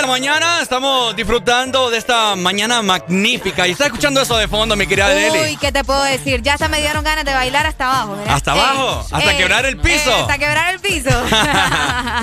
[0.00, 0.62] De la mañana.
[0.62, 3.66] Estamos disfrutando de esta mañana magnífica.
[3.66, 5.56] Y está escuchando eso de fondo, mi querida Uy, Deli.
[5.56, 6.40] ¿qué te puedo decir?
[6.42, 8.16] Ya hasta me dieron ganas de bailar hasta abajo.
[8.16, 8.34] ¿verdad?
[8.34, 10.14] Hasta abajo, hasta quebrar el piso.
[10.14, 11.10] hasta quebrar el piso.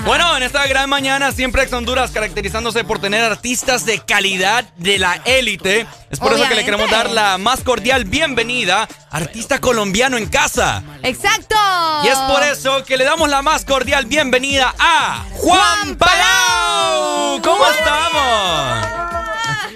[0.04, 4.98] Bueno, en esta gran mañana, siempre Ex Honduras caracterizándose por tener artistas de calidad de
[4.98, 5.86] la élite.
[6.10, 10.82] Es por eso que le queremos dar la más cordial bienvenida, artista colombiano en casa.
[11.02, 11.56] Exacto.
[12.04, 15.96] Y es por eso que le damos la más cordial bienvenida a Juan
[17.42, 18.88] ¿Cómo estamos?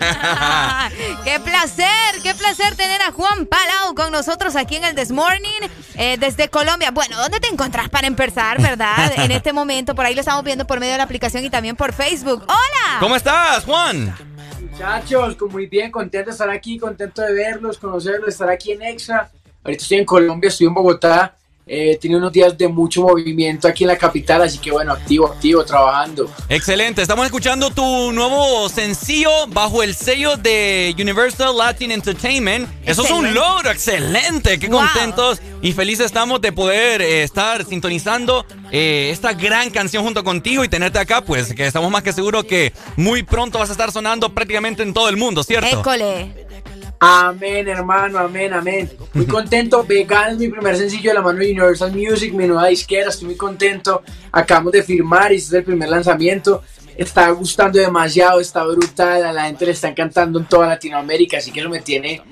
[1.25, 5.61] qué placer, qué placer tener a Juan Palau con nosotros aquí en el This Morning
[5.95, 6.91] eh, desde Colombia.
[6.91, 9.13] Bueno, ¿dónde te encontrás para empezar, verdad?
[9.23, 11.77] En este momento, por ahí lo estamos viendo por medio de la aplicación y también
[11.77, 12.43] por Facebook.
[12.45, 12.99] ¡Hola!
[13.01, 14.15] ¿Cómo estás, Juan?
[14.61, 19.31] Muchachos, muy bien, contento de estar aquí, contento de verlos, conocerlos, estar aquí en Exa.
[19.65, 21.37] Ahorita estoy en Colombia, estoy en Bogotá.
[21.65, 25.27] Eh, tiene unos días de mucho movimiento aquí en la capital, así que bueno, activo,
[25.29, 26.29] activo, trabajando.
[26.49, 32.69] Excelente, estamos escuchando tu nuevo sencillo bajo el sello de Universal Latin Entertainment.
[32.85, 34.59] Eso es un logro, excelente.
[34.59, 34.81] Qué Wow.
[34.81, 40.65] contentos y felices estamos de poder eh, estar sintonizando eh, esta gran canción junto contigo
[40.65, 43.93] y tenerte acá, pues que estamos más que seguros que muy pronto vas a estar
[43.93, 45.81] sonando prácticamente en todo el mundo, ¿cierto?
[45.81, 46.35] École.
[47.05, 48.89] Amén, hermano, amén, amén.
[49.13, 49.83] Muy contento.
[49.83, 53.09] Vegan es mi primer sencillo de la mano de Universal Music, mi nueva disquera.
[53.09, 54.05] Estoy muy contento.
[54.31, 56.63] Acabamos de firmar y este es el primer lanzamiento.
[56.97, 59.25] Está gustando demasiado, está brutal.
[59.25, 62.23] A la gente le está encantando en toda Latinoamérica, así que eso me tiene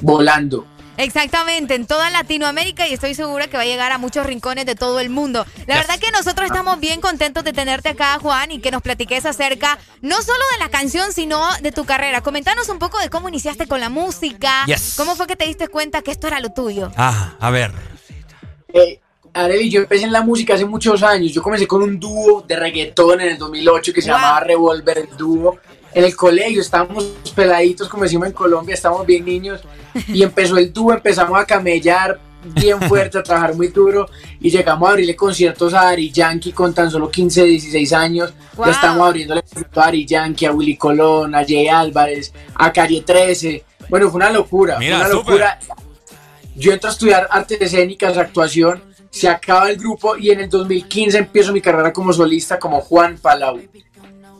[0.00, 0.66] volando.
[0.98, 4.74] Exactamente, en toda Latinoamérica y estoy segura que va a llegar a muchos rincones de
[4.74, 5.46] todo el mundo.
[5.66, 5.86] La Yes.
[5.86, 9.78] verdad que nosotros estamos bien contentos de tenerte acá, Juan, y que nos platiques acerca
[10.02, 12.20] no solo de la canción, sino de tu carrera.
[12.20, 14.94] Comentanos un poco de cómo iniciaste con la música, Yes.
[14.96, 16.90] cómo fue que te diste cuenta que esto era lo tuyo.
[16.96, 17.72] Ah, a ver.
[18.74, 19.00] Eh,
[19.34, 21.32] Arely, yo empecé en la música hace muchos años.
[21.32, 24.18] Yo comencé con un dúo de reggaetón en el 2008 que se Wow.
[24.18, 25.58] llamaba Revolver, el dúo.
[25.94, 27.04] En el colegio estábamos
[27.34, 29.60] peladitos, como decimos en Colombia, estábamos bien niños.
[30.08, 34.08] Y empezó el dúo, empezamos a camellar bien fuerte, a trabajar muy duro.
[34.40, 38.34] Y llegamos a abrirle conciertos a Ari Yankee con tan solo 15, 16 años.
[38.56, 38.66] Wow.
[38.66, 43.02] Ya estamos abriéndole conciertos a Ari Yankee, a Willy Colón, a Jay Álvarez, a Calle
[43.02, 43.64] 13.
[43.88, 44.78] Bueno, fue una locura.
[44.78, 45.58] Mira, fue una locura.
[46.54, 51.18] Yo entro a estudiar artes escénicas, actuación, se acaba el grupo y en el 2015
[51.18, 53.60] empiezo mi carrera como solista como Juan Palau.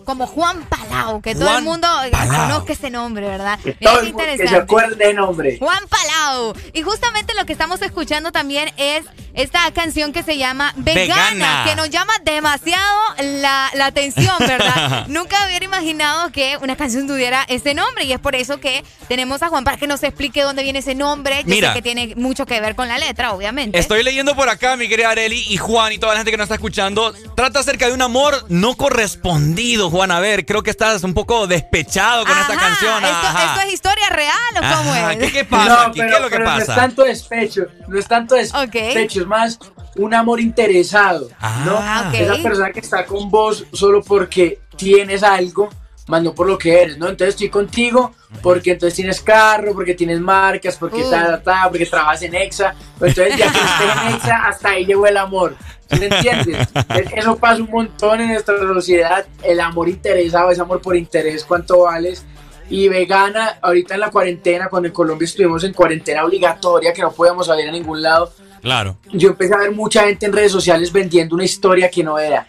[0.08, 2.48] Como Juan Palau, que todo el mundo Palau.
[2.48, 3.58] conozca ese nombre, ¿verdad?
[3.62, 4.62] Que Mira todo qué el mundo que se interesante.
[4.64, 5.58] acuerde de nombre.
[5.58, 6.54] Juan Palau.
[6.72, 9.04] Y justamente lo que estamos escuchando también es
[9.34, 11.64] esta canción que se llama Vegana, Vegana.
[11.66, 15.06] que nos llama demasiado la, la atención, ¿verdad?
[15.08, 19.42] Nunca hubiera imaginado que una canción tuviera ese nombre y es por eso que tenemos
[19.42, 21.42] a Juan para que nos explique dónde viene ese nombre.
[21.44, 21.68] Yo Mira.
[21.68, 23.78] sé que tiene mucho que ver con la letra, obviamente.
[23.78, 26.46] Estoy leyendo por acá, mi querida Areli y Juan y toda la gente que nos
[26.46, 27.12] está escuchando.
[27.36, 29.97] Trata acerca de un amor no correspondido, Juan.
[30.02, 33.04] A ver, creo que estás un poco despechado con esta Ajá, canción.
[33.04, 33.44] ¿Esto, Ajá.
[33.54, 35.18] esto es historia real o cómo Ajá, es?
[35.18, 35.98] ¿Qué, qué pasa No, aquí?
[35.98, 36.72] pero- ¿Qué es lo que pero No pasa?
[36.72, 39.58] es tanto despecho, no es tanto despecho, es más
[39.96, 41.28] un amor interesado.
[41.64, 41.76] ¿no?
[41.80, 42.14] Ah, ok.
[42.14, 45.68] Esa persona que está con vos solo porque tienes algo,
[46.08, 47.08] más no por lo que eres, ¿no?
[47.08, 48.12] Entonces estoy contigo
[48.42, 51.10] porque entonces tienes carro, porque tienes marcas, porque Uh.
[51.10, 52.74] ta, ta, ta, porque trabajas en Exa.
[52.94, 55.54] Entonces ya que estés en Exa, hasta ahí llegó el amor.
[55.90, 56.68] ¿Sí me entiendes?
[57.14, 59.24] Eso pasa un montón en nuestra sociedad.
[59.42, 62.24] El amor interesado, ese amor por interés, cuánto vales.
[62.70, 67.10] Y vegana, ahorita en la cuarentena, cuando en Colombia estuvimos en cuarentena obligatoria, que no
[67.12, 68.30] podíamos salir a ningún lado,
[68.60, 68.98] Claro.
[69.12, 72.46] yo empecé a ver mucha gente en redes sociales vendiendo una historia que no era.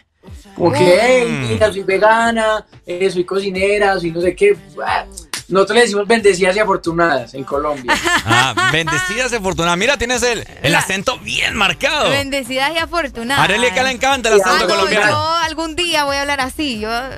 [0.59, 0.99] Como que, Mm.
[1.01, 4.55] hey, mira, soy vegana, eh, soy cocinera, soy no sé qué.
[4.85, 5.05] Ah,
[5.47, 7.91] Nosotros le decimos bendecidas y afortunadas en Colombia.
[8.25, 9.77] Ah, bendecidas y afortunadas.
[9.79, 12.09] Mira, tienes el, el acento bien marcado.
[12.11, 13.45] Bendecidas y afortunadas.
[13.45, 15.07] Arely que le encanta el Sí, acento ah, No, colombiano.
[15.09, 16.79] yo algún día voy a hablar así.
[16.79, 17.17] Yo, eh,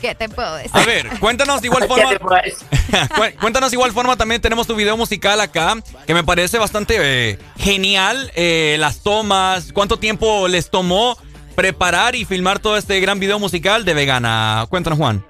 [0.00, 0.70] ¿qué te puedo decir?
[0.74, 2.42] A ver, cuéntanos de igual ¿Qué forma.
[3.40, 5.74] Cuéntanos de igual forma también tenemos tu video musical acá,
[6.06, 8.30] que me parece bastante eh, genial.
[8.36, 11.18] eh, las tomas, cuánto tiempo les tomó
[11.54, 14.66] preparar y filmar todo este gran video musical de Vegana.
[14.68, 15.24] Cuéntanos, Juan.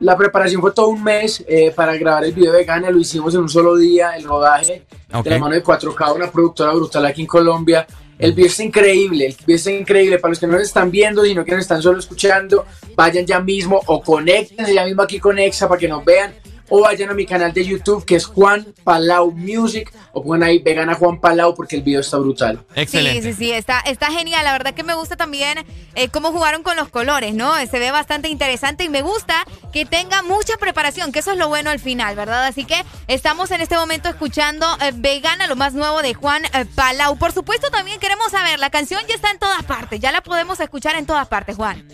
[0.00, 3.40] La preparación fue todo un mes eh, para grabar el video vegana, lo hicimos en
[3.40, 4.86] un solo día, el rodaje
[5.24, 7.84] de la mano de 4K, una productora brutal aquí en Colombia.
[8.16, 10.18] El video está increíble, el video está increíble.
[10.18, 12.64] Para los que no nos están viendo, sino que nos están solo escuchando,
[12.94, 16.32] vayan ya mismo o conéctense ya mismo aquí con Exa para que nos vean,
[16.68, 20.58] o vayan a mi canal de YouTube que es Juan Palau Music o pongan ahí
[20.58, 22.64] vegana Juan Palau porque el video está brutal.
[22.74, 24.44] Sí, sí, sí, está, está genial.
[24.44, 25.64] La verdad que me gusta también
[25.94, 27.54] eh, cómo jugaron con los colores, ¿no?
[27.66, 31.48] Se ve bastante interesante y me gusta que tenga mucha preparación, que eso es lo
[31.48, 32.46] bueno al final, ¿verdad?
[32.46, 36.64] Así que estamos en este momento escuchando eh, Vegana, lo más nuevo de Juan eh,
[36.74, 37.16] Palau.
[37.16, 40.60] Por supuesto, también queremos saber, la canción ya está en todas partes, ya la podemos
[40.60, 41.86] escuchar en todas partes, Juan.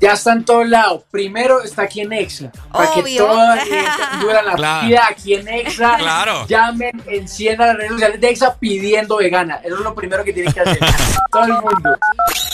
[0.00, 1.04] Ya está en todos lados.
[1.10, 2.50] Primero está aquí en Exa.
[2.72, 3.28] Para que Obvio.
[4.20, 4.86] dura la Claro.
[4.86, 5.96] vida aquí en Exa.
[5.98, 6.46] Claro.
[6.46, 9.60] Llamen, enciendan las redes sociales de Exa pidiendo vegana.
[9.64, 10.78] Eso es lo primero que tienen que hacer.
[11.32, 11.96] Todo el mundo.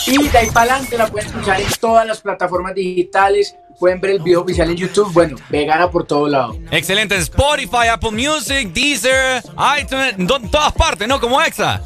[0.07, 3.55] Y de ahí para adelante la pueden escuchar en todas las plataformas digitales.
[3.79, 5.11] Pueden ver el video oficial en YouTube.
[5.13, 6.57] Bueno, vegana por todo lado.
[6.71, 7.15] Excelente.
[7.17, 9.41] Spotify, Apple Music, Deezer,
[9.79, 11.19] iTunes, en to- todas partes, ¿no?
[11.19, 11.81] Como Exa.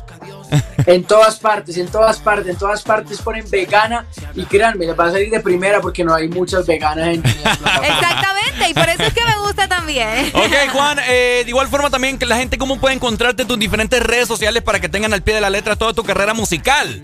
[0.85, 4.05] En todas partes, en todas partes, en todas partes ponen vegana
[4.35, 8.69] y créanme, les va a salir de primera porque no hay muchas veganas en Exactamente,
[8.69, 10.31] y por eso es que me gusta también.
[10.33, 13.59] Ok, Juan, eh, de igual forma también que la gente cómo puede encontrarte en tus
[13.59, 17.01] diferentes redes sociales para que tengan al pie de la letra toda tu carrera musical.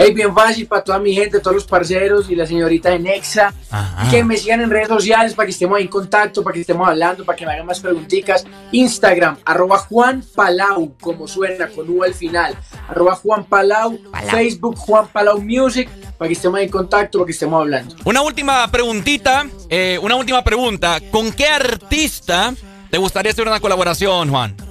[0.00, 3.52] Hey, bien fácil para toda mi gente, todos los parceros y las señoritas en Exa.
[3.68, 4.08] Ajá.
[4.08, 6.86] Que me sigan en redes sociales para que estemos ahí en contacto, para que estemos
[6.86, 8.44] hablando, para que me hagan más preguntitas.
[8.70, 12.56] Instagram, arroba Juan Palau, como suena, con U al final.
[12.88, 13.98] Arroba Juan Palau.
[14.30, 17.96] Facebook, Juan Palau Music, para que estemos ahí en contacto, para que estemos hablando.
[18.04, 21.00] Una última preguntita, eh, una última pregunta.
[21.10, 22.54] ¿Con qué artista
[22.88, 24.67] te gustaría hacer una colaboración, Juan?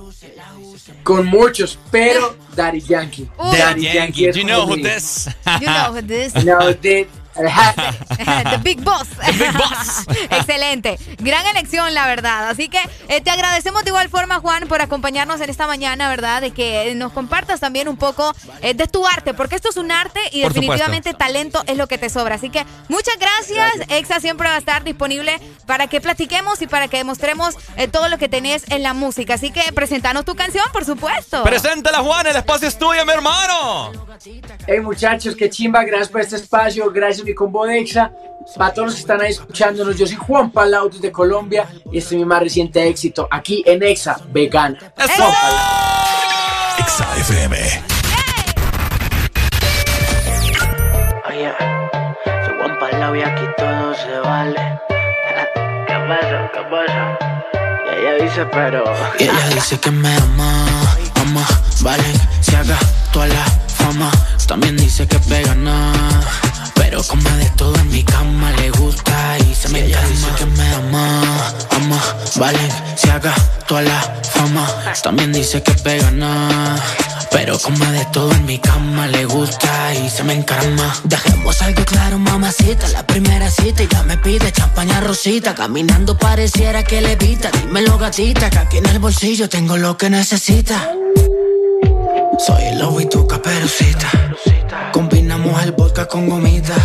[1.03, 3.30] Con muchos, pero Daddy Yankee.
[3.38, 5.30] Daddy Yankee, es you know who this?
[5.61, 6.34] You know who this.
[6.43, 6.73] No,
[7.38, 9.07] the- The Big Boss.
[10.30, 10.97] Excelente.
[11.19, 12.49] Gran elección, la verdad.
[12.49, 16.41] Así que eh, te agradecemos de igual forma, Juan, por acompañarnos en esta mañana, ¿verdad?
[16.41, 19.91] De que nos compartas también un poco eh, de tu arte, porque esto es un
[19.91, 22.35] arte y Por definitivamente talento es lo que te sobra.
[22.35, 23.89] Así que muchas gracias.
[23.89, 28.09] Exa siempre va a estar disponible para que platiquemos y para que demostremos eh, todo
[28.09, 29.35] lo que tenés en la música.
[29.35, 31.43] Así que presentanos tu canción, por supuesto.
[31.43, 33.91] Preséntala, Juan, el espacio es tuyo, mi hermano.
[34.68, 38.11] Hey muchachos, qué chimba, gracias por este espacio, gracias mi combo de Exa.
[38.55, 42.15] Para todos los que están ahí escuchándonos, yo soy Juan Palau desde Colombia y este
[42.15, 44.77] es mi más reciente éxito aquí en Exa, vegana.
[44.95, 45.65] Juan Palau.
[46.79, 47.57] Exa FM.
[51.27, 51.51] Oye,
[52.45, 54.59] soy Juan Palau y aquí todo se vale.
[55.87, 56.51] ¿Qué pasa?
[56.53, 57.19] ¿Qué pasa?
[57.85, 58.83] Y ella dice, pero.
[59.19, 60.65] Y ella dice que me ama,
[61.21, 61.45] ama,
[61.81, 62.79] vale, se haga
[63.11, 64.09] toda la fama.
[64.47, 66.23] También dice que pega nada,
[66.75, 70.45] pero come de todo en mi cama, le gusta y se me ella dice que
[70.45, 72.59] me ama, ama, vale,
[72.95, 73.34] se haga
[73.67, 74.67] toda la fama.
[75.03, 76.75] También dice que pega nada.
[77.31, 80.95] Pero come de todo en mi cama, le gusta y se me encarama.
[81.03, 82.88] Dejemos algo claro, mamacita.
[82.89, 85.53] La primera cita y ya me pide champaña rosita.
[85.53, 87.51] Caminando pareciera que levita.
[87.51, 90.89] Dímelo, gatita, que aquí en el bolsillo tengo lo que necesita.
[92.45, 94.09] Soy el lobo y tu caperucita.
[94.91, 96.76] Combinamos el vodka con gomita.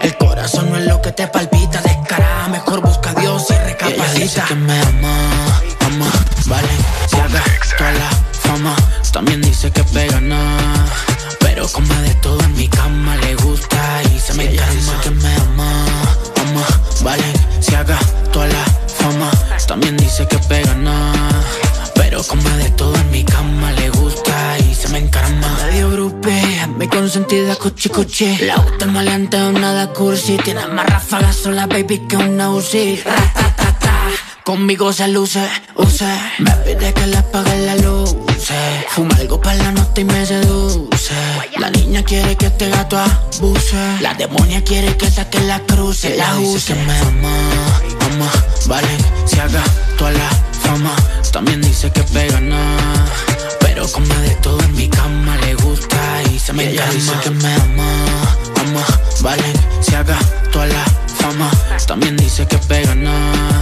[0.00, 1.80] El corazón no es lo que te palpita.
[1.82, 4.06] Descarada, mejor busca a Dios y recapacita.
[4.06, 6.10] ella dice que me ama, ama,
[6.46, 6.68] vale,
[7.06, 7.42] se haga
[7.76, 8.76] toda la fama.
[9.12, 10.86] También dice que pega nada.
[11.40, 15.34] Pero come de todo en mi cama, le gusta y se me encanta que me
[15.34, 15.84] ama,
[16.40, 16.66] ama,
[17.02, 17.98] vale, se haga
[18.32, 19.30] toda la fama.
[19.66, 21.30] También dice que pega nada.
[21.94, 24.01] Pero come de todo en mi cama, le gusta
[26.82, 28.38] mi consentida cuchi cuchi.
[28.38, 30.36] La gusta maleante, nada cursi.
[30.38, 33.02] Tiene más ráfagas sola, baby, que una UCI.
[33.04, 33.92] Ratatata,
[34.44, 36.12] Conmigo se luce, use.
[36.40, 38.16] Me pide que le apague la luz.
[38.88, 41.14] Fuma algo para la nota y me seduce.
[41.56, 44.00] La niña quiere que este gato abuse.
[44.00, 46.74] La demonia quiere que saque la cruz y la use.
[46.74, 47.36] que me ama,
[48.10, 48.30] ama,
[48.66, 48.88] vale,
[49.26, 49.62] se haga
[49.96, 50.28] toda la
[50.62, 50.96] fama.
[51.30, 53.06] También dice que pega nada.
[53.60, 55.61] Pero come de todo en mi cama, le
[56.42, 57.86] se me ella dice que me ama,
[58.62, 58.84] ama,
[59.22, 59.44] vale,
[59.80, 60.18] se haga
[60.50, 61.48] toda la fama.
[61.86, 63.60] También dice que pega nada.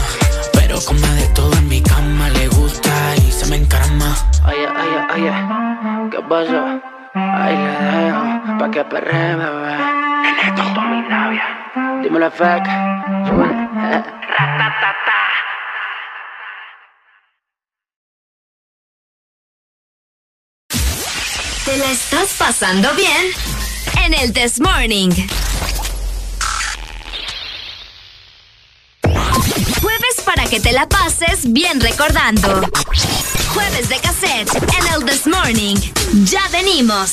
[0.55, 4.17] Pero come de todo en mi cama, le gusta y se me encarama.
[4.47, 5.33] Oye, oye, oye,
[6.11, 6.81] ¿qué pasa?
[7.15, 9.77] Ahí le dejo, pa' que perre, bebé.
[10.23, 11.45] Neneto, tú mi novia.
[12.03, 12.67] Dímelo, Efek.
[12.67, 14.03] Eh.
[14.39, 15.30] Ratatata.
[21.71, 23.31] ¿Te la estás pasando bien?
[24.05, 25.11] En el This Morning.
[29.81, 32.69] Jueves para que te la pases bien recordando.
[33.55, 35.77] Jueves de cassette en el This Morning.
[36.25, 37.13] Ya venimos.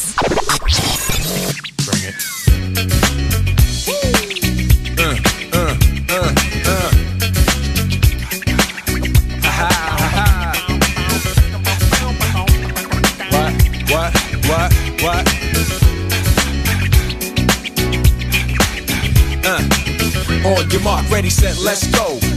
[15.00, 15.28] What?
[19.46, 19.62] Uh,
[20.48, 22.37] on your mark, ready, set, let's go.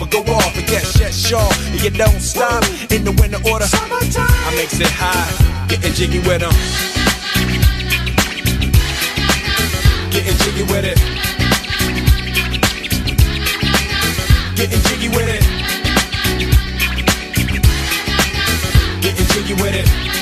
[0.00, 0.56] or go off.
[0.56, 1.50] And get shit shaw.
[1.72, 3.66] You don't stop in the winter order.
[3.66, 6.52] I makes it high, getting jiggy with them.
[10.10, 10.98] Getting jiggy with it.
[14.56, 15.42] Getting jiggy with it.
[19.02, 20.21] Getting jiggy with it.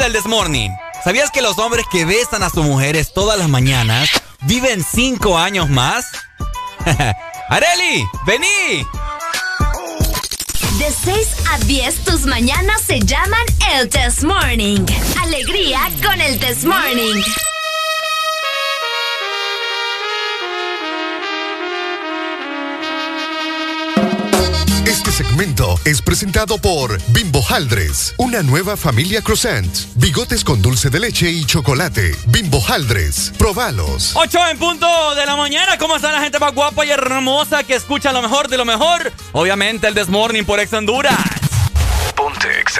[0.00, 0.72] Del Desmorning.
[1.04, 4.08] ¿Sabías que los hombres que besan a sus mujeres todas las mañanas
[4.42, 6.06] viven 5 años más?
[7.48, 8.04] ¡Areli!
[8.26, 8.86] ¡Vení!
[10.78, 13.44] De 6 a 10, tus mañanas se llaman
[13.74, 14.86] el Test Morning.
[15.22, 17.22] Alegría con el Test Morning.
[25.20, 31.30] Segmento es presentado por Bimbo Haldres, una nueva familia croissant, bigotes con dulce de leche
[31.30, 32.16] y chocolate.
[32.28, 34.12] Bimbo Haldres, probalos.
[34.14, 35.76] 8 en punto de la mañana.
[35.76, 39.12] ¿Cómo está la gente más guapa y hermosa que escucha lo mejor de lo mejor?
[39.32, 41.39] Obviamente el Desmorning por Ex Honduras.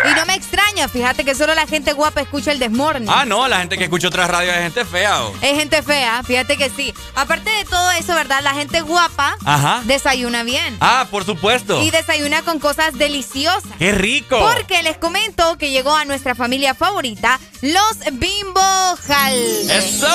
[0.04, 3.08] Y no me extraña, fíjate que solo la gente guapa escucha el desmorning.
[3.10, 5.22] Ah, no, la gente que escucha otras radios es gente fea.
[5.24, 6.94] o- Es gente fea, fíjate que sí.
[7.14, 8.40] Aparte de todo eso, ¿verdad?
[8.42, 9.82] La gente guapa Ajá.
[9.84, 10.76] desayuna bien.
[10.80, 11.82] Ah, por supuesto.
[11.82, 13.70] Y desayuna con cosas deliciosas.
[13.78, 14.38] ¡Qué rico!
[14.38, 18.60] Porque les comento que llegó a nuestra familia favorita, los Bimbo
[19.08, 19.34] Hal.
[19.70, 20.06] ¡Eso!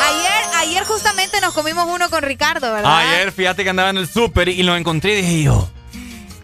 [0.00, 2.98] Ayer, ayer justamente nos comimos uno con Ricardo, ¿verdad?
[2.98, 5.68] Ayer, fíjate que andaba en el súper y lo encontré y dije yo,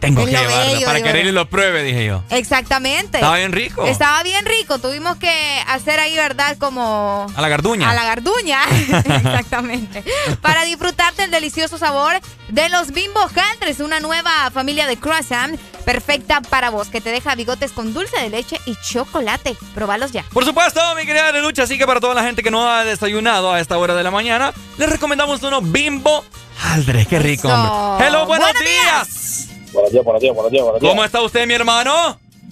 [0.03, 2.23] Tengo que lo llevarlo para que Arely lo pruebe, dije yo.
[2.29, 3.19] Exactamente.
[3.19, 3.85] Estaba bien rico.
[3.85, 4.77] Estaba bien rico.
[4.77, 6.57] Tuvimos que hacer ahí, ¿verdad?
[6.57, 7.25] Como...
[7.33, 7.89] A la garduña.
[7.89, 8.59] A la garduña.
[8.89, 10.03] Exactamente.
[10.41, 12.19] Para disfrutar del delicioso sabor
[12.49, 17.35] de los Bimbo Countries, una nueva familia de croissant perfecta para vos, que te deja
[17.35, 19.55] bigotes con dulce de leche y chocolate.
[19.73, 20.25] Probalos ya.
[20.33, 23.53] Por supuesto, mi querida Lucha, así que para toda la gente que no ha desayunado
[23.53, 26.25] a esta hora de la mañana, les recomendamos unos Bimbo
[26.71, 27.07] Aldres.
[27.07, 27.55] Qué rico, Eso.
[27.55, 28.07] hombre.
[28.07, 29.52] Hello, buenos, Buenos días.
[29.73, 30.91] Buenos días, buenos días, buenos días, buenos días.
[30.91, 31.91] ¿Cómo está usted, mi hermano?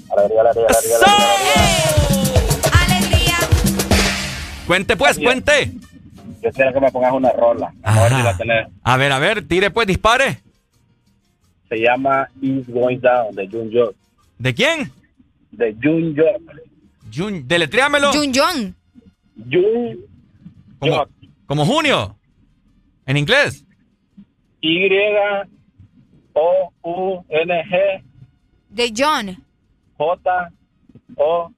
[0.09, 0.97] Alegría, alegría, alegría,
[2.73, 3.37] alegría, Alegría.
[4.65, 5.71] Cuente pues, cuente.
[6.41, 7.71] Yo quiero que me pongas una rola.
[7.83, 8.67] A ver si la tenés.
[8.81, 10.39] A ver, a ver, tire pues, dispare.
[11.69, 13.95] Se llama It's Going Down de Jun York.
[14.39, 14.91] ¿De quién?
[15.51, 16.41] De Jun York.
[17.15, 18.11] Jun, deletréamelo.
[18.13, 18.73] Jun Jong.
[19.51, 19.99] Jun
[20.79, 21.07] Como,
[21.45, 22.17] como junio.
[23.05, 23.63] En inglés.
[24.59, 24.89] Y
[26.33, 28.03] O U N G
[28.69, 29.37] De John.
[29.97, 30.51] J
[31.17, 31.51] O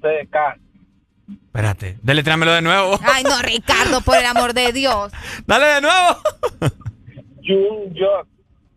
[0.00, 0.58] C K.
[1.46, 2.98] Espérate, deletréamelo de nuevo.
[3.02, 5.12] Ay, no, Ricardo, por el amor de Dios.
[5.46, 6.18] Dale de nuevo.
[7.46, 8.28] Jun York.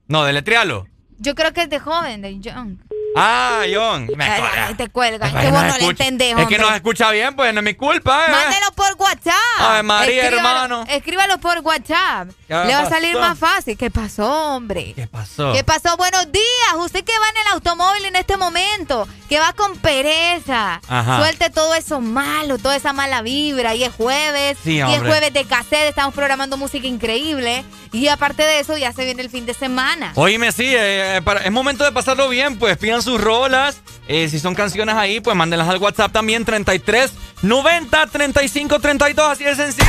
[0.08, 0.88] No, deletréalo.
[1.20, 2.80] Yo creo que es de joven, de John.
[3.18, 4.08] Ah, John.
[4.16, 5.36] Me Ay, te cuelgan.
[5.36, 6.58] Ay, Que vos no no le entendés, Es que hombre.
[6.60, 8.32] no se escucha bien, pues no es mi culpa, ¿eh?
[8.32, 9.34] Mándelo por WhatsApp.
[9.60, 10.86] Ay, María, hermano.
[10.90, 12.30] Escríbalo por WhatsApp.
[12.48, 13.78] ¿Qué Le va a salir más fácil.
[13.78, 14.94] ¿Qué pasó, hombre?
[14.96, 15.54] ¿Qué pasó?
[15.54, 15.98] ¿Qué pasó?
[15.98, 16.46] Buenos días.
[16.78, 20.80] Usted que va en el automóvil en este momento, que va con pereza.
[20.88, 21.18] Ajá.
[21.20, 23.76] Suelte todo eso malo, toda esa mala vibra.
[23.76, 24.58] Y es jueves.
[24.64, 25.10] Sí, y es hombre.
[25.10, 25.90] jueves de cassette.
[25.90, 27.64] Estamos programando música increíble.
[27.92, 30.12] Y aparte de eso, ya se viene el fin de semana.
[30.16, 33.78] Oíme, sí, eh, para- es momento de pasarlo bien, pues pidan sus rolas.
[34.10, 37.12] eh, si son canciones ahí, pues mándenlas al WhatsApp también, 33
[37.42, 39.86] 90 35 32, así de sencillo.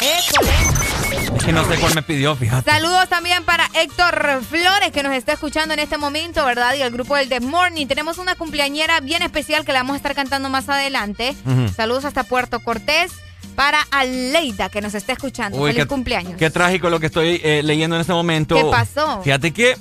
[0.00, 2.70] Es que no sé cuál me pidió, fíjate.
[2.70, 6.74] Saludos también para Héctor Flores que nos está escuchando en este momento, ¿verdad?
[6.74, 7.86] Y el grupo del The Morning.
[7.86, 11.34] Tenemos una cumpleañera bien especial que la vamos a estar cantando más adelante.
[11.76, 13.12] Saludos hasta Puerto Cortés
[13.56, 15.58] para Aleida que nos está escuchando.
[15.58, 16.34] Uy, Feliz qué- cumpleaños.
[16.38, 18.54] Qué trágico lo que estoy eh, leyendo en este momento.
[18.56, 19.20] ¿Qué pasó?
[19.22, 19.76] Fíjate que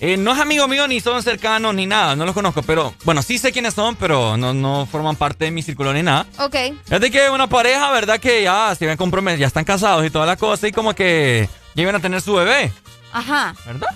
[0.00, 2.16] eh, no es amigo mío, ni son cercanos, ni nada.
[2.16, 5.50] No los conozco, pero bueno, sí sé quiénes son, pero no, no forman parte de
[5.50, 6.26] mi círculo ni nada.
[6.38, 6.56] Ok.
[6.86, 8.18] Fíjate que una pareja, ¿verdad?
[8.18, 11.48] Que ya se habían comprometido, ya están casados y toda la cosa, y como que
[11.74, 12.72] ya iban a tener su bebé,
[13.12, 13.54] Ajá.
[13.66, 13.88] ¿verdad?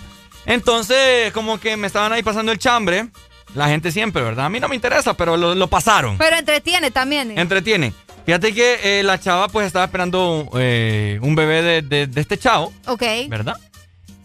[0.46, 3.08] Entonces, como que me estaban ahí pasando el chambre.
[3.54, 4.46] La gente siempre, ¿verdad?
[4.46, 6.18] A mí no me interesa, pero lo, lo pasaron.
[6.18, 7.38] Pero entretiene también.
[7.38, 7.92] Entretiene.
[8.26, 12.36] Fíjate que eh, la chava pues estaba esperando eh, un bebé de, de- de este
[12.38, 13.02] chavo, Ok.
[13.28, 13.56] ¿verdad?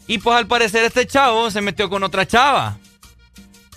[0.10, 2.78] Y pues al parecer este chavo se metió con otra chava,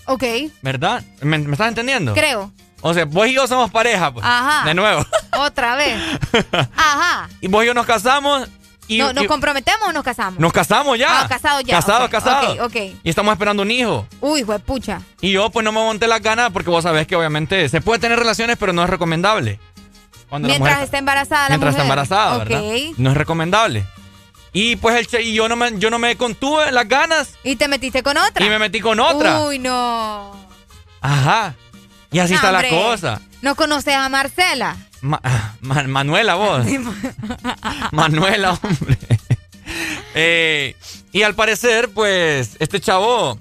[0.06, 0.24] Ok.
[0.62, 1.04] ¿verdad?
[1.20, 2.14] ¿Me, me estás entendiendo?
[2.14, 2.50] Creo.
[2.80, 4.24] O sea, vos y yo somos pareja, pues.
[4.26, 4.64] Ajá.
[4.66, 5.04] De nuevo.
[5.38, 5.96] Otra vez.
[6.76, 7.28] Ajá.
[7.40, 8.48] y vos y yo nos casamos
[8.88, 8.98] y...
[8.98, 10.40] No, ¿Nos y- comprometemos o nos casamos?
[10.40, 11.20] nos casamos ya.
[11.22, 12.58] Ah, casados ya, Casados, ok, casados.
[12.58, 12.76] ok, ok.
[13.04, 14.08] Y estamos esperando un hijo.
[14.20, 15.00] Uy, pucha.
[15.20, 18.00] Y yo pues no me monté las ganas porque vos sabés que obviamente se puede
[18.00, 19.60] tener relaciones, pero no es recomendable.
[20.28, 21.98] Cuando la Mientras mujer- está embarazada la mientras está mujer.
[21.98, 22.48] embarazada, Ok.
[22.48, 22.94] ¿verdad?
[22.96, 23.86] No es recomendable.
[24.52, 27.56] Y pues el che, y yo no me yo no me contuve las ganas Y
[27.56, 28.44] te metiste con otra.
[28.44, 29.40] y me metí con otra.
[29.46, 30.32] Uy, no.
[31.00, 31.54] Ajá.
[32.10, 32.70] Y así No, está hombre.
[32.70, 33.20] la cosa.
[33.40, 34.76] ¿No conoces a Marcela?
[35.00, 36.66] Ma- ah, Ma- Manuela, vos.
[37.92, 38.98] Manuela, hombre.
[40.14, 40.76] Eh,
[41.12, 43.38] y al parecer, pues, este chavo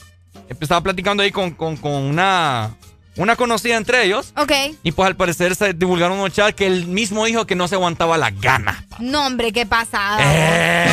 [0.62, 2.76] estaba platicando ahí con, con- con una,
[3.22, 4.34] una conocida entre ellos.
[4.36, 4.52] Ok.
[4.82, 7.76] Y pues al parecer se divulgaron unos chats que él mismo dijo que no se
[7.76, 8.86] aguantaba la gana.
[9.00, 10.18] No, hombre, qué pasada.
[10.22, 10.90] Eh.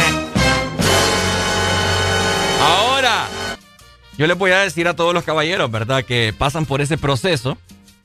[2.61, 3.27] Ahora,
[4.19, 6.05] yo les voy a decir a todos los caballeros, ¿verdad?
[6.05, 7.57] Que pasan por ese proceso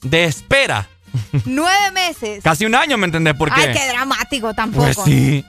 [0.02, 0.88] de espera.
[1.46, 2.44] Nueve meses.
[2.44, 3.34] Casi un año, ¿me entendés?
[3.36, 3.62] por qué?
[3.62, 4.86] Ay, qué dramático tampoco.
[4.86, 5.44] Pues sí.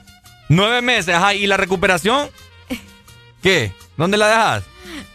[0.49, 1.33] Nueve meses, ajá.
[1.33, 2.29] ¿Y la recuperación?
[3.41, 3.71] ¿Qué?
[3.95, 4.63] ¿Dónde la dejas?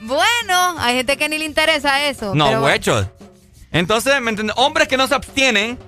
[0.01, 2.35] Bueno, hay gente que ni le interesa eso.
[2.35, 3.07] No, pero huechos.
[3.73, 4.57] Entonces, ¿me entiendes?
[4.59, 5.79] Hombres que no se abstienen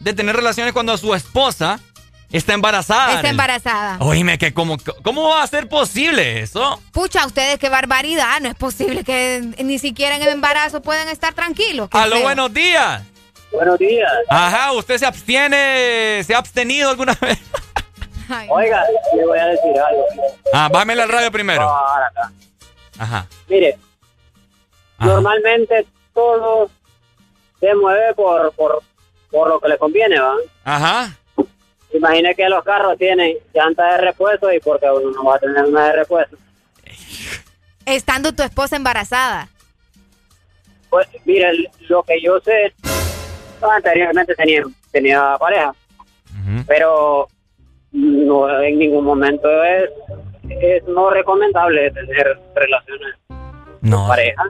[0.00, 1.78] de tener relaciones cuando su esposa
[2.32, 3.14] está embarazada.
[3.16, 3.98] Está embarazada.
[4.00, 6.80] Oíme, que cómo, ¿cómo va a ser posible eso?
[6.92, 8.40] Pucha, ustedes qué barbaridad.
[8.40, 11.88] No es posible que ni siquiera en el embarazo puedan estar tranquilos.
[11.92, 12.22] Aló, feo.
[12.24, 13.02] buenos días.
[13.52, 14.10] Buenos días.
[14.30, 17.38] Ajá, ¿usted se abstiene, se ha abstenido alguna vez?
[18.48, 18.82] Oiga,
[19.14, 20.04] le voy a decir algo.
[20.54, 21.62] Ah, bájame al radio primero.
[21.68, 22.32] Ahora acá.
[22.98, 23.26] Ajá.
[23.48, 23.78] Mire,
[24.98, 26.70] normalmente todo
[27.62, 28.82] se mueve por, por,
[29.30, 30.34] por lo que le conviene, ¿va?
[30.64, 31.16] Ajá.
[31.94, 35.64] Imagine que los carros tienen llanta de repuesto y porque uno no va a tener
[35.64, 36.36] una de repuesto.
[37.86, 39.48] Estando tu esposa embarazada.
[40.90, 42.74] Pues mire, lo que yo sé,
[43.62, 45.72] anteriormente tenía, tenía pareja,
[46.66, 47.28] pero
[47.92, 49.90] no en ningún momento es,
[50.50, 53.14] es no recomendable tener relaciones
[53.82, 54.08] No.
[54.08, 54.42] pareja,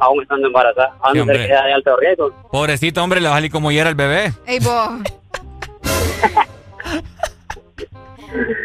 [0.00, 2.32] aún estando embarazada, a no ser que sea de alto riesgo.
[2.50, 4.32] Pobrecito hombre, le va a salir como hiera el bebé.
[4.46, 4.88] Ey, vos.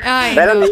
[0.04, 0.66] Ay, Pero no.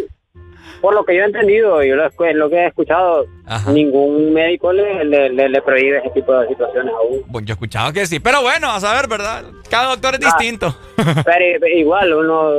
[0.81, 2.03] por lo que yo he entendido y lo,
[2.34, 3.26] lo que he escuchado,
[3.72, 7.22] ningún médico le, le, le- le prohíbe ese tipo de situaciones aún.
[7.27, 9.44] Bueno, yo he escuchado que sí, pero bueno, a saber, ¿verdad?
[9.69, 10.35] Cada doctor es Ah.
[10.38, 10.76] distinto.
[11.26, 12.52] Pero igual uno,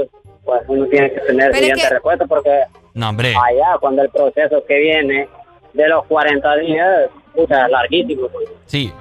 [0.44, 2.50] pues, uno tiene que tener Pero siguiente que- respuesta porque
[2.94, 3.28] No, hombre.
[3.30, 5.28] allá cuando el proceso que viene
[5.72, 8.28] de los 40 días, puta, larguísimo.
[8.28, 8.48] pues.
[8.66, 8.92] Sí.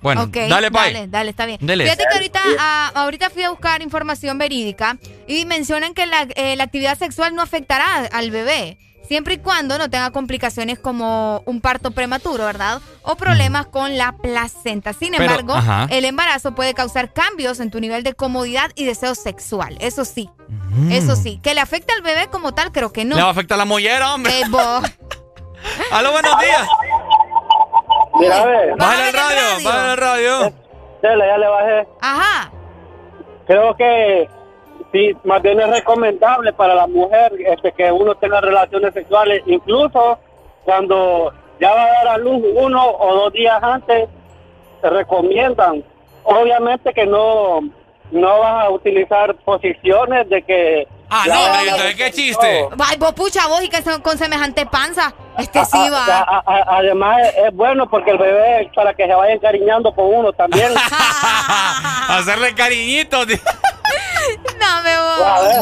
[0.00, 0.92] Bueno, dale, Pai.
[0.92, 1.58] Dale, dale, está bien.
[1.62, 1.84] Dele.
[1.84, 4.98] Fíjate que ahorita, ah, ahorita fui a buscar información verídica
[5.28, 8.78] y mencionan que la, eh, la actividad sexual no afectará al bebé.
[9.06, 12.80] Siempre y cuando no tenga complicaciones como un parto prematuro, ¿verdad?
[13.02, 14.92] O problemas con la placenta.
[14.92, 15.86] Sin Pero, embargo, ajá.
[15.90, 19.76] el embarazo puede causar cambios en tu nivel de comodidad y deseo sexual.
[19.80, 20.30] Eso sí.
[20.48, 20.92] Mm.
[20.92, 21.40] Eso sí.
[21.42, 23.16] Que le afecte al bebé como tal, creo que no.
[23.16, 24.40] Le va a afectar la mollera, hombre.
[24.40, 24.44] Eh.
[25.92, 26.66] Aló, buenos días.
[28.22, 28.76] Mira, a ver.
[28.76, 30.52] Bájale el radio, bájale el radio.
[31.02, 31.88] Dale, ya le bajé.
[32.00, 32.52] Ajá.
[33.46, 34.28] Creo que
[34.92, 40.18] sí, más bien es recomendable para la mujer este, que uno tenga relaciones sexuales, incluso
[40.64, 44.08] cuando ya va a dar a luz uno o dos días antes,
[44.80, 45.82] se recomiendan.
[46.22, 47.60] Obviamente que no,
[48.12, 50.88] no vas a utilizar posiciones de que...
[51.14, 52.66] Ah, no, hombre, entonces, ¿qué chiste?
[52.88, 55.12] Ay, vos pucha, vos y que son con semejante panza.
[55.38, 56.04] Este sí A- va.
[56.06, 60.06] a- a- además es, es bueno porque el bebé para que se vaya encariñando con
[60.06, 60.72] uno también.
[62.08, 63.26] Hacerle cariñitos.
[64.60, 65.22] No me voy.
[65.26, 65.56] A ver.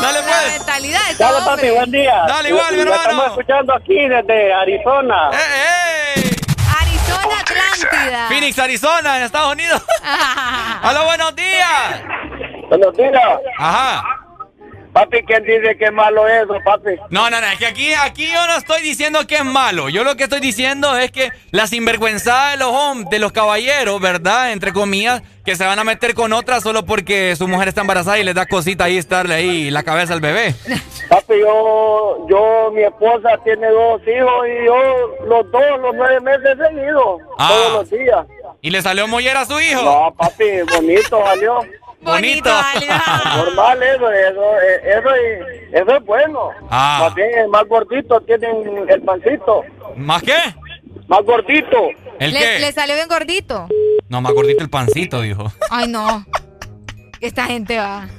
[0.00, 0.58] Dale, La pues.
[0.58, 1.54] mentalidad de este Dale, hombre.
[1.56, 2.24] papi, buen día.
[2.28, 3.00] Dale, igual, hermano.
[3.02, 5.30] Estamos escuchando aquí desde Arizona.
[6.80, 8.28] Arizona, Atlántida.
[8.28, 9.82] Phoenix, Arizona, en Estados Unidos.
[10.82, 12.00] Aló, buenos días.
[12.72, 13.12] Buenos días.
[13.58, 14.02] Ajá.
[14.94, 16.90] Papi, ¿quién dice que es malo eso, papi?
[17.10, 19.90] No, no, no, es que aquí, aquí yo no estoy diciendo que es malo.
[19.90, 24.00] Yo lo que estoy diciendo es que la sinvergüenzada de los hombres, de los caballeros,
[24.00, 24.52] ¿verdad?
[24.52, 28.18] Entre comillas, que se van a meter con otra solo porque su mujer está embarazada
[28.18, 30.54] y les da cosita ahí estarle ahí la cabeza al bebé.
[31.10, 36.56] Papi, yo, yo, mi esposa tiene dos hijos y yo los dos, los nueve meses
[36.68, 37.48] seguidos, Ah.
[37.50, 38.26] todos los días.
[38.60, 39.82] ¿Y le salió mollera a su hijo?
[39.82, 41.60] No, papi, bonito salió.
[42.02, 42.50] Bonito.
[43.36, 44.42] Normal eso, eso,
[44.84, 46.50] eso, es- eso es bueno.
[46.70, 46.98] Ah.
[47.04, 49.62] Más bien, el más gordito tienen el pancito.
[49.96, 50.36] ¿Más qué?
[51.08, 51.88] Más gordito.
[52.18, 52.58] ¿El le, qué?
[52.60, 53.68] le salió bien gordito.
[54.08, 55.52] No, más gordito el pancito, dijo.
[55.70, 56.24] Ay, no.
[57.20, 58.08] Esta gente va.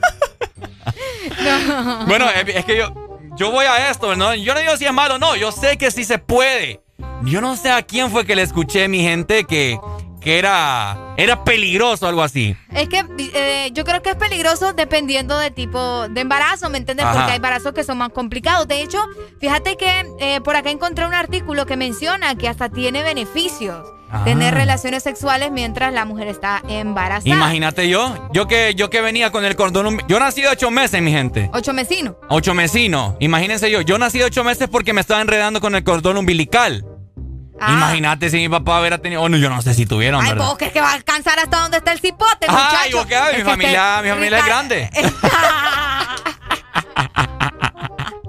[1.43, 2.05] No.
[2.05, 2.93] Bueno, es, es que yo,
[3.37, 4.35] yo voy a esto, ¿no?
[4.35, 6.81] Yo no digo si es malo, no, yo sé que sí se puede.
[7.23, 9.79] Yo no sé a quién fue que le escuché, mi gente, que,
[10.23, 12.55] que era, era peligroso, algo así.
[12.71, 17.05] Es que eh, yo creo que es peligroso dependiendo del tipo de embarazo, ¿me entiendes?
[17.05, 17.15] Ajá.
[17.15, 18.67] Porque hay embarazos que son más complicados.
[18.67, 18.99] De hecho,
[19.39, 24.23] fíjate que eh, por acá encontré un artículo que menciona que hasta tiene beneficios Ah.
[24.25, 27.35] tener relaciones sexuales mientras la mujer está embarazada.
[27.35, 31.01] Imagínate yo, yo que, yo que venía con el cordón Yo nací de ocho meses,
[31.01, 31.49] mi gente.
[31.51, 32.13] Ocho mesinos.
[32.29, 33.17] Ocho mesino.
[33.19, 36.85] Imagínense yo, yo nací de ocho meses porque me estaba enredando con el cordón umbilical.
[37.71, 39.21] Imagínate si mi papá hubiera tenido.
[39.21, 40.25] Oh, no, yo no sé si tuvieron, Ah.
[40.25, 40.45] Ay, ¿verdad?
[40.47, 42.55] vos crees que va a alcanzar hasta donde está el cipote, Ay,
[42.91, 42.97] muchacho.
[42.97, 44.89] vos qué mi familia, mi familia es grande.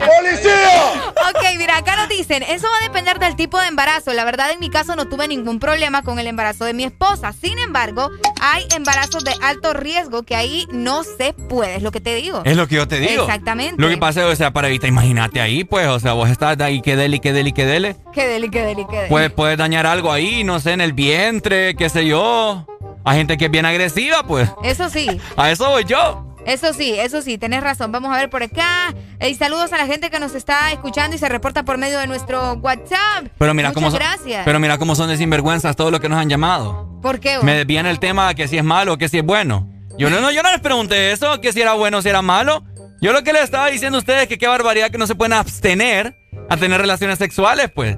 [0.07, 1.13] ¡Policía!
[1.31, 4.13] Ok, mira, acá nos dicen, eso va a depender del tipo de embarazo.
[4.13, 7.33] La verdad, en mi caso no tuve ningún problema con el embarazo de mi esposa.
[7.33, 8.11] Sin embargo,
[8.41, 12.43] hay embarazos de alto riesgo que ahí no se puede, es lo que te digo.
[12.45, 13.23] Es lo que yo te digo.
[13.23, 13.81] Exactamente.
[13.81, 16.61] Lo que pasa es, o sea, para evitar, imagínate ahí, pues, o sea, vos estás
[16.61, 17.97] ahí, que dele, que dele, que dele.
[18.13, 19.09] Qué deli, qué deli, qué deli.
[19.09, 22.67] Puedes, puedes dañar algo ahí, no sé, en el vientre, qué sé yo.
[23.05, 24.49] Hay gente que es bien agresiva, pues.
[24.63, 25.21] Eso sí.
[25.37, 26.34] A eso voy yo.
[26.47, 27.91] Eso sí, eso sí, tenés razón.
[27.93, 28.95] Vamos a ver por acá.
[29.21, 32.07] Y saludos a la gente que nos está escuchando y se reporta por medio de
[32.07, 33.29] nuestro WhatsApp.
[33.39, 33.99] Pero mira Muchas cómo son.
[33.99, 34.45] gracias.
[34.45, 37.01] Pero mira cómo son de sinvergüenzas todos los que nos han llamado.
[37.01, 37.37] ¿Por qué?
[37.37, 37.45] vos?
[37.45, 39.69] Me desvían el tema que si es malo, que si es bueno.
[39.97, 42.21] Yo no, no, yo no les pregunté eso, que si era bueno o si era
[42.21, 42.65] malo.
[43.01, 45.15] Yo lo que les estaba diciendo a ustedes es que qué barbaridad que no se
[45.15, 46.17] pueden abstener
[46.51, 47.97] a tener relaciones sexuales, pues.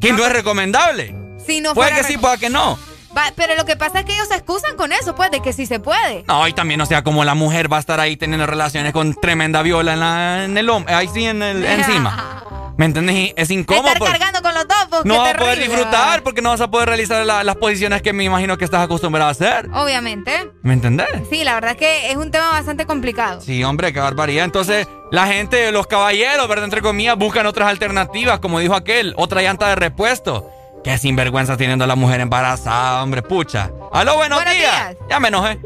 [0.00, 1.14] Que no es recomendable.
[1.44, 2.78] Si no puede que sí, puede que no.
[3.16, 5.52] Va, pero lo que pasa es que ellos se excusan con eso, pues, de que
[5.52, 6.24] sí se puede.
[6.28, 9.14] No, y también, o sea, como la mujer va a estar ahí teniendo relaciones con
[9.14, 12.44] tremenda viola en, la, en el hombro, ahí sí, en el, encima.
[12.78, 13.16] ¿Me entiendes?
[13.16, 13.88] Y Es incómodo.
[13.88, 16.70] Estar cargando con los dos, pues, No vas a poder disfrutar porque no vas a
[16.70, 19.68] poder realizar la- las posiciones que me imagino que estás acostumbrado a hacer.
[19.74, 20.52] Obviamente.
[20.62, 21.08] ¿Me entendés?
[21.28, 23.40] Sí, la verdad es que es un tema bastante complicado.
[23.40, 24.44] Sí, hombre, qué barbaridad.
[24.44, 26.66] Entonces, la gente, los caballeros, ¿verdad?
[26.66, 30.48] Entre comillas, buscan otras alternativas, como dijo aquel, otra llanta de repuesto.
[30.88, 33.70] Qué sinvergüenza teniendo a la mujer embarazada, hombre, pucha.
[33.92, 34.96] Aló, buenos, días.
[35.10, 35.58] Ya me enojé.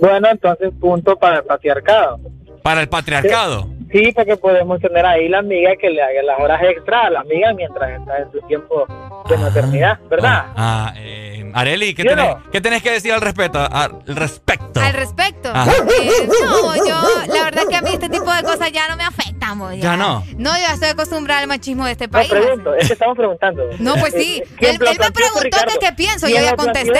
[0.00, 2.18] Bueno, entonces punto para el patriarcado.
[2.64, 3.68] Para el patriarcado.
[3.90, 7.20] Sí, porque podemos tener ahí la amiga que le haga las horas extra a la
[7.20, 8.86] amiga mientras está en su tiempo
[9.28, 10.44] de maternidad, ¿verdad?
[10.56, 13.58] Ah, eh, Areli, ¿qué, tenés, ¿qué tenés que decir al respecto?
[13.58, 14.80] Al respecto.
[14.80, 15.50] Al respecto.
[15.52, 15.72] Ajá.
[16.00, 17.02] Eh, no, yo,
[17.34, 19.58] la verdad que a mí este tipo de cosas ya no me afectan.
[19.58, 20.24] bo, Ya no.
[20.36, 22.30] No, yo ya estoy acostumbrada al machismo de este No país.
[22.30, 23.62] pregunto, es que estamos preguntando.
[23.78, 24.42] No, pues sí.
[24.58, 25.72] ¿Quién Él, él me preguntó Ricardo?
[25.80, 26.92] qué pienso, yo ¿Quién ya lo planteó?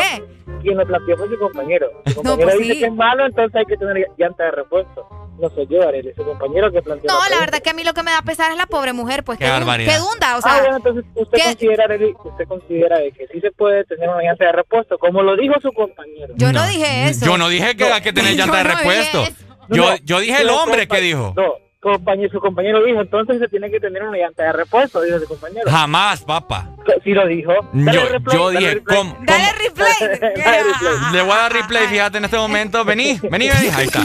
[0.63, 1.87] Quien lo planteó fue su compañero.
[2.07, 2.81] Su compañero pues dice sí.
[2.81, 5.07] que es malo, entonces hay que tener llanta de repuesto.
[5.39, 7.45] No soy yo, Arely, su compañero que planteó No, la pregunta.
[7.45, 9.49] verdad que a mí lo que me da pesar es la pobre mujer, pues Qué
[9.49, 9.93] barbaridad.
[9.93, 10.57] que dunda, o sea.
[10.57, 11.45] ah, bueno, entonces usted ¿qué?
[11.45, 15.23] considera, Arely, usted considera de que sí se puede tener una llanta de repuesto, como
[15.23, 16.35] lo dijo su compañero.
[16.37, 17.25] Yo no, dije eso.
[17.27, 19.25] Yo no dije que hay que tener Yo llanta de repuesto.
[19.69, 21.35] Yo, yo dije el hombre que dijo.
[21.37, 25.19] No, compañero, su compañero dijo, entonces se tiene que tener una llanta de repuesto, dijo
[25.21, 25.71] su compañero.
[25.71, 26.71] Jamás, papá.
[27.05, 27.53] Sí lo dijo.
[27.73, 28.83] Dale Yo, replay, yo dale dije.
[29.27, 29.95] Dale replay.
[30.37, 31.13] Dale replay.
[31.13, 32.85] Le voy a dar replay, fíjate en este momento.
[32.85, 33.69] Vení, vení, vení.
[33.75, 34.03] Ahí está.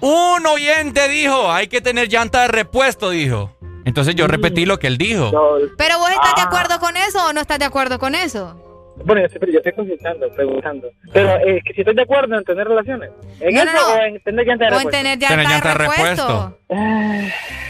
[0.00, 3.54] Un oyente dijo, hay que tener llanta de repuesto, dijo.
[3.84, 5.30] Entonces yo repetí lo que él dijo.
[5.76, 6.36] Pero vos estás Ah.
[6.36, 8.56] de acuerdo con eso o no estás de acuerdo con eso?
[9.04, 10.88] Bueno, yo estoy, yo estoy consultando, preguntando.
[11.12, 13.10] Pero eh, que si estoy de acuerdo en tener relaciones.
[13.40, 13.94] ¿En No, eso no, no.
[13.94, 14.90] o en tener llanta de O en repuesto?
[14.98, 16.26] tener llanta, Tener llanta de repuesto.
[16.28, 16.56] repuesto.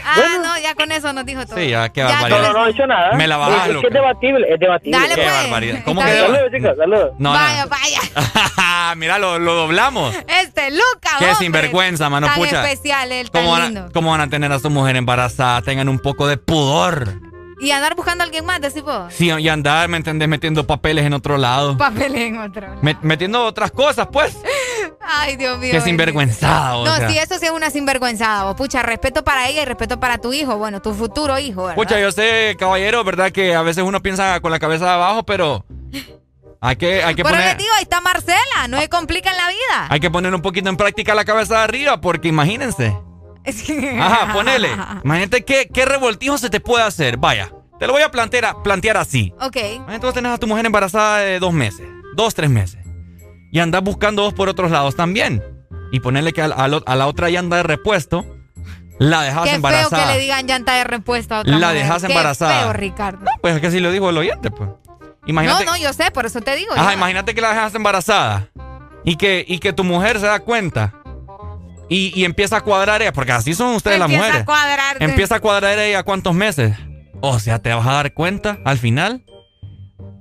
[0.03, 1.55] Ah, no, ya con eso nos dijo todo.
[1.57, 2.41] Sí, ya, qué Ya, barbaridad.
[2.41, 3.13] No, no, no he dicho nada.
[3.15, 4.99] Me la bajas, Es, es que es debatible, es debatible.
[4.99, 5.33] Dale, Qué pues.
[5.43, 5.79] barbaridad.
[5.85, 6.07] ¿Cómo que.
[6.19, 7.11] Saludos, chicos, saludos.
[7.19, 8.93] No, vaya, vaya.
[8.97, 10.15] Mira, lo, lo doblamos.
[10.43, 11.35] Este, Luca, Qué hombre.
[11.39, 12.63] sinvergüenza, mano, Tan pucha.
[12.69, 13.79] especial, él, tan ¿Cómo lindo.
[13.81, 15.61] van, a, ¿Cómo van a tener a su mujer embarazada?
[15.61, 17.07] Tengan un poco de pudor.
[17.61, 19.13] Y andar buscando a alguien más, decís vos.
[19.13, 20.27] Sí, y andar, ¿me entendés?
[20.27, 21.77] Metiendo papeles en otro lado.
[21.77, 22.67] Papel en otro.
[22.81, 24.35] Me- metiendo otras cosas, pues.
[25.01, 25.69] Ay, Dios mío.
[25.71, 27.09] Qué sinvergüenzada, o No, sea.
[27.09, 28.43] sí, eso sí es una sinvergüenzada.
[28.45, 28.55] vos.
[28.55, 30.57] Pucha, respeto para ella y respeto para tu hijo.
[30.57, 31.75] Bueno, tu futuro hijo, ¿verdad?
[31.75, 33.31] Pucha, yo sé, caballero, ¿verdad?
[33.31, 35.63] Que a veces uno piensa con la cabeza de abajo, pero
[36.61, 37.57] hay que, hay que Pero poner...
[37.57, 38.67] digo, ahí está Marcela.
[38.69, 39.87] No se complica en la vida.
[39.89, 42.95] Hay que poner un poquito en práctica la cabeza de arriba, porque imagínense.
[43.99, 44.69] Ajá, ponele.
[45.03, 47.17] Imagínate qué, qué revoltijo se te puede hacer.
[47.17, 49.33] Vaya, te lo voy a plantear, plantear así.
[49.41, 49.57] Ok.
[49.75, 52.79] Imagínate vos tenés a tu mujer embarazada de dos meses, dos, tres meses.
[53.51, 55.43] Y andás buscando vos por otros lados también.
[55.91, 58.25] Y ponerle que a, a lo- a la otra llanta de repuesto
[58.99, 60.05] la dejas Qué feo embarazada.
[60.07, 61.81] que le digan llanta de repuesto a otra La mujer.
[61.83, 62.59] dejas Qué embarazada.
[62.61, 63.25] feo, Ricardo.
[63.41, 64.69] Pues es que así lo dijo el oyente, pues.
[65.25, 65.65] Imagínate.
[65.65, 66.71] No, no, yo sé, por eso te digo.
[66.75, 68.47] Ajá, imagínate que la dejas embarazada
[69.03, 70.93] y que, y que tu mujer se da cuenta
[71.93, 74.41] y, y empieza a cuadrar ella, porque así son ustedes las Empieza mujeres.
[74.41, 75.03] a cuadrarte.
[75.03, 76.75] Empieza a cuadrar ella cuántos meses.
[77.21, 79.23] O sea, te vas a dar cuenta al final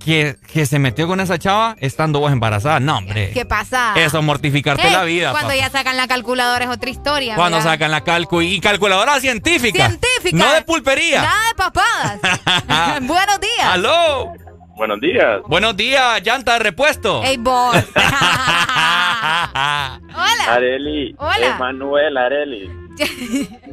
[0.04, 2.80] que, que se metió con esa chava estando vos embarazada.
[2.80, 3.30] No, hombre.
[3.32, 3.92] ¿Qué pasa?
[3.96, 5.30] Eso es mortificarte Eh, la vida.
[5.30, 5.60] Cuando papá.
[5.60, 7.36] ya sacan la calculadora es otra historia.
[7.36, 7.72] Cuando ¿verdad?
[7.72, 9.88] sacan la calcu y calculadora científica.
[9.88, 10.36] Científica.
[10.44, 11.22] No de pulpería.
[11.22, 12.20] Nada de papadas.
[13.06, 13.64] Buenos días.
[13.72, 14.32] ¡Aló!
[14.80, 15.42] Buenos días.
[15.46, 17.20] Buenos días, llanta de repuesto.
[17.22, 17.76] Hey, boss.
[17.94, 20.00] Hola.
[20.48, 21.14] Areli.
[21.18, 21.46] Hola.
[21.48, 22.70] Es Manuel Areli.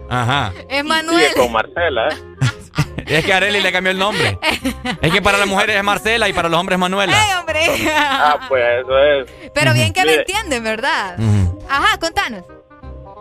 [0.10, 0.52] Ajá.
[0.54, 1.32] Es Sigue Manuel.
[1.38, 2.10] con Marcela.
[3.06, 4.38] Es que Areli le cambió el nombre.
[5.02, 7.14] Es que para las mujeres es Marcela y para los hombres es Manuela.
[7.14, 7.62] Ey, hombre.
[7.96, 9.32] Ah, pues eso es.
[9.54, 11.16] Pero bien que me entienden, ¿verdad?
[11.70, 12.44] Ajá, contanos.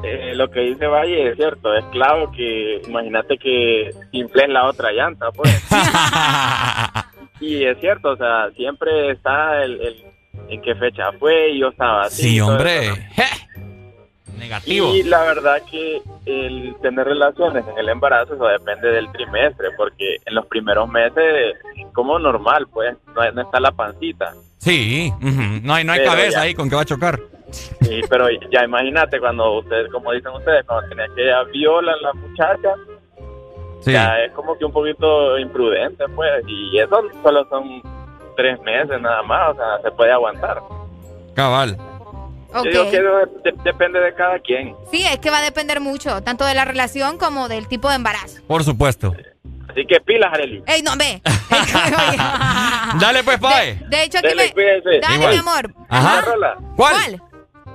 [0.03, 1.73] eh, lo que dice Valle es cierto.
[1.73, 5.55] Es claro que imagínate que infles la otra llanta, pues.
[7.41, 10.05] y es cierto, o sea, siempre está el, el-
[10.49, 12.23] en qué fecha fue y yo estaba así.
[12.31, 12.91] Sí, hombre.
[14.39, 14.95] Negativo.
[14.95, 20.17] Y la verdad que el tener relaciones en el embarazo eso depende del trimestre, porque
[20.27, 21.55] en los primeros meses
[21.95, 24.35] como normal, pues no, no está la pancita.
[24.59, 25.11] Sí,
[25.63, 26.41] no hay, no hay Pero cabeza ya.
[26.43, 27.19] ahí con que va a chocar.
[27.51, 32.13] Sí, pero ya imagínate cuando ustedes, como dicen ustedes, cuando tenía que ya violan la
[32.13, 32.75] muchacha,
[33.81, 33.93] Sí.
[33.93, 37.83] ya es como que un poquito imprudente, pues, y eso solo son
[38.37, 40.61] tres meses nada más, o sea, se puede aguantar.
[41.35, 41.77] Cabal.
[42.55, 44.75] Yo digo que eso de- de- depende de cada quien.
[44.91, 47.97] Sí, es que va a depender mucho, tanto de la relación como del tipo de
[47.97, 48.41] embarazo.
[48.47, 49.15] Por supuesto.
[49.69, 50.63] Así que pilas, Arely.
[50.67, 51.21] Ey, no, ve.
[53.01, 53.75] Dale pues, Pae.
[53.89, 54.53] De hecho, aquí Dele, me...
[54.53, 55.01] cuídense.
[55.01, 55.33] Dale, Igual.
[55.33, 55.75] mi amor.
[55.89, 56.25] Ajá.
[56.77, 57.23] ¿Cuál?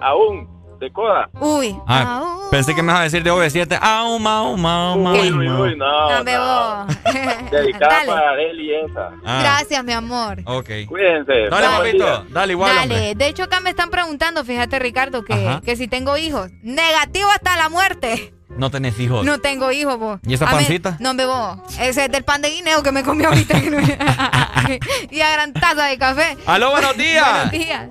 [0.02, 0.50] Aún,
[0.82, 1.30] de coda.
[1.40, 1.78] Uy.
[1.88, 3.78] Ah, pensé que me ibas a decir de OV7.
[3.82, 5.62] Au, mau, mau, mau, Uy, uy, mau.
[5.62, 6.12] uy, no.
[6.18, 6.86] No, bebo.
[7.52, 8.08] Dedicada Dale.
[8.08, 9.12] para Arely esa.
[9.24, 10.40] Ah, Gracias, mi amor.
[10.46, 10.70] Ok.
[10.88, 11.50] Cuídense.
[11.50, 12.26] Dale, papito.
[12.30, 13.16] Dale igual, Dale, hombre.
[13.16, 16.50] de hecho acá me están preguntando, fíjate Ricardo, que, que si tengo hijos.
[16.64, 18.34] Negativo hasta la muerte.
[18.50, 19.24] No tenés hijos.
[19.24, 20.20] No tengo hijos, vos.
[20.24, 20.98] ¿Y esa pancita?
[21.00, 21.64] No, bebo.
[21.80, 23.58] Ese es del pan de guineo que me comí ahorita.
[25.12, 26.38] y a gran taza de café.
[26.46, 27.30] Aló, buenos días.
[27.32, 27.90] Buenos días.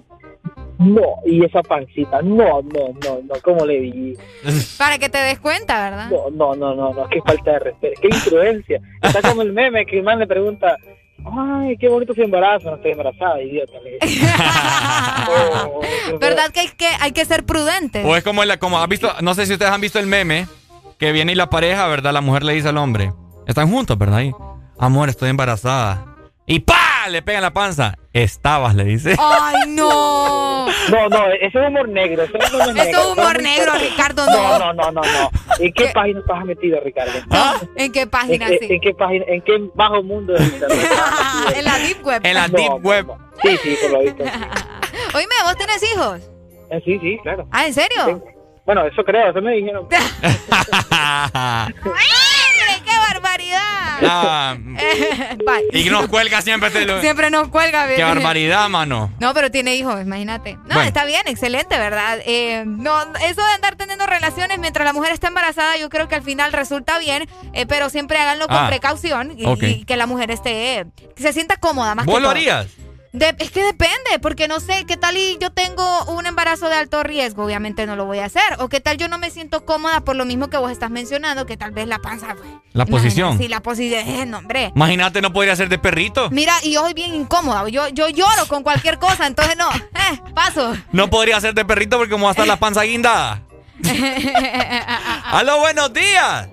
[0.80, 4.16] No, y esa pancita, no, no, no, no, ¿cómo le di?
[4.78, 6.10] Para que te des cuenta, ¿verdad?
[6.10, 8.80] No, no, no, no, no, qué falta de respeto, qué imprudencia.
[9.02, 10.76] Está como el meme que el man le pregunta,
[11.22, 13.72] Ay, qué bonito su embarazo, no estoy embarazada, idiota.
[15.32, 15.80] Oh,
[16.18, 18.02] ¿Verdad que hay que, hay que ser prudente?
[18.04, 20.48] O es como, la, como has visto, no sé si ustedes han visto el meme,
[20.98, 22.12] que viene y la pareja, ¿verdad?
[22.12, 23.12] La mujer le dice al hombre,
[23.46, 24.22] están juntos, ¿verdad?
[24.22, 24.32] Y,
[24.78, 26.09] Amor, estoy embarazada.
[26.50, 27.06] Y ¡pa!
[27.08, 27.96] Le pega en la panza.
[28.12, 29.14] Estabas, le dice.
[29.20, 30.66] ¡Ay, no!
[30.66, 32.24] No, no, eso es humor negro.
[32.24, 34.58] Eso es humor negro, eso es humor negro Ricardo, no.
[34.58, 35.30] No, no, no, no.
[35.60, 37.12] ¿En qué, página estás metido, Ricardo?
[37.76, 38.66] ¿En qué página, ¿En, sí?
[38.68, 39.24] ¿En qué página?
[39.28, 40.40] ¿En qué bajo mundo de
[41.54, 42.20] En la Deep Web.
[42.24, 43.06] En la Deep Web.
[43.42, 44.24] Sí, sí, por lo visto.
[45.14, 46.18] Oíme, ¿vos tenés hijos?
[46.70, 47.46] Eh, sí, sí, claro.
[47.52, 48.24] ¿Ah, en serio?
[48.66, 49.86] Bueno, eso creo, eso me dijeron.
[52.90, 53.60] ¡Ay, qué barbaridad!
[54.02, 54.56] Ah,
[55.46, 55.80] bye.
[55.80, 56.70] y nos cuelga siempre.
[56.70, 57.00] Te lo...
[57.00, 57.86] Siempre nos cuelga.
[57.94, 59.12] Qué barbaridad, mano.
[59.20, 60.54] No, pero tiene hijos, imagínate.
[60.54, 60.82] No, Bueno.
[60.82, 62.18] está bien, excelente, ¿verdad?
[62.24, 66.14] Eh, no, eso de andar teniendo relaciones mientras la mujer está embarazada, yo creo que
[66.14, 70.30] al final resulta bien, eh, pero siempre háganlo con Ah, precaución y, que la mujer
[70.30, 70.86] esté,
[71.16, 72.36] que se sienta cómoda más ¿Vos que lo todo.
[72.36, 72.66] harías?
[73.12, 76.76] De- es que depende, porque no sé, ¿qué tal y yo tengo un embarazo de
[76.76, 77.44] alto riesgo?
[77.44, 78.42] Obviamente no lo voy a hacer.
[78.60, 81.44] O qué tal yo no me siento cómoda por lo mismo que vos estás mencionando,
[81.44, 82.36] que tal vez la panza...
[82.36, 83.36] pues, La posición.
[83.36, 84.06] Sí, la posición.
[84.08, 84.70] Eh, no, hombre.
[84.76, 86.30] Imagínate, no podría ser de perrito.
[86.30, 87.68] Mira, y yo soy bien incómoda.
[87.68, 89.68] Yo, yo lloro con cualquier cosa, entonces no.
[89.72, 90.76] Eh, paso.
[90.92, 93.42] No podría ser de perrito porque como va a estar la panza guindada.
[95.24, 96.48] ¡Aló, buenos días!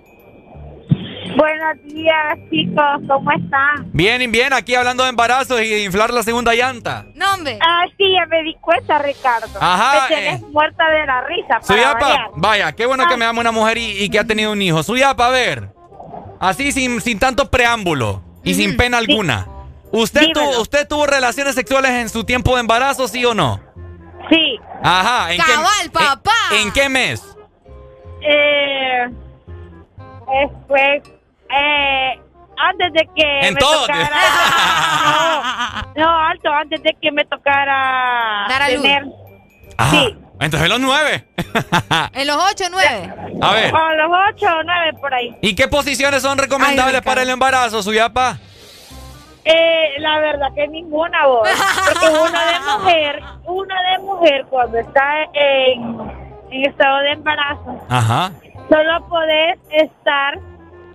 [1.36, 3.90] Buenos días, chicos, ¿cómo están?
[3.92, 7.06] Bien, bien, aquí hablando de embarazos y de inflar la segunda llanta.
[7.16, 7.60] No, hombre.
[7.62, 9.48] Ah, sí, ya me di cuenta, Ricardo.
[9.60, 10.46] Ajá, Me tienes eh.
[10.52, 11.48] muerta de la risa.
[11.48, 12.30] para Suyapa, variar.
[12.36, 14.82] vaya, qué bueno que me llama una mujer y, y que ha tenido un hijo.
[14.84, 15.70] Suyapa, a ver.
[16.40, 19.48] Así sin, sin tanto preámbulo y sin pena alguna.
[19.92, 23.60] ¿Usted, tuvo, ¿Usted tuvo relaciones sexuales en su tiempo de embarazo, sí o no?
[24.30, 24.60] Sí.
[24.84, 26.32] Ajá, ¿en Cabal, qué, papá.
[26.52, 27.24] ¿en, en qué mes?
[28.22, 29.08] Eh,
[30.42, 31.02] después,
[31.56, 32.20] eh,
[32.58, 33.82] antes de que En me todo.
[33.82, 34.10] tocara...
[35.96, 38.82] no, no, alto, antes de que me tocara Dar a luz.
[38.82, 39.04] tener...
[39.78, 39.92] Ajá.
[39.92, 40.18] Sí.
[40.40, 41.28] Entonces los nueve.
[42.14, 43.14] En los 8 9.
[43.42, 43.74] A ver.
[43.74, 45.36] O los ocho o nueve por ahí.
[45.42, 48.38] ¿Y qué posiciones son recomendables para el embarazo, Suyapa?
[49.46, 51.48] Eh, la verdad que ninguna voz.
[51.88, 56.00] Porque uno de mujer, uno de mujer cuando está en,
[56.52, 58.32] en estado de embarazo, Ajá.
[58.70, 60.38] solo podés estar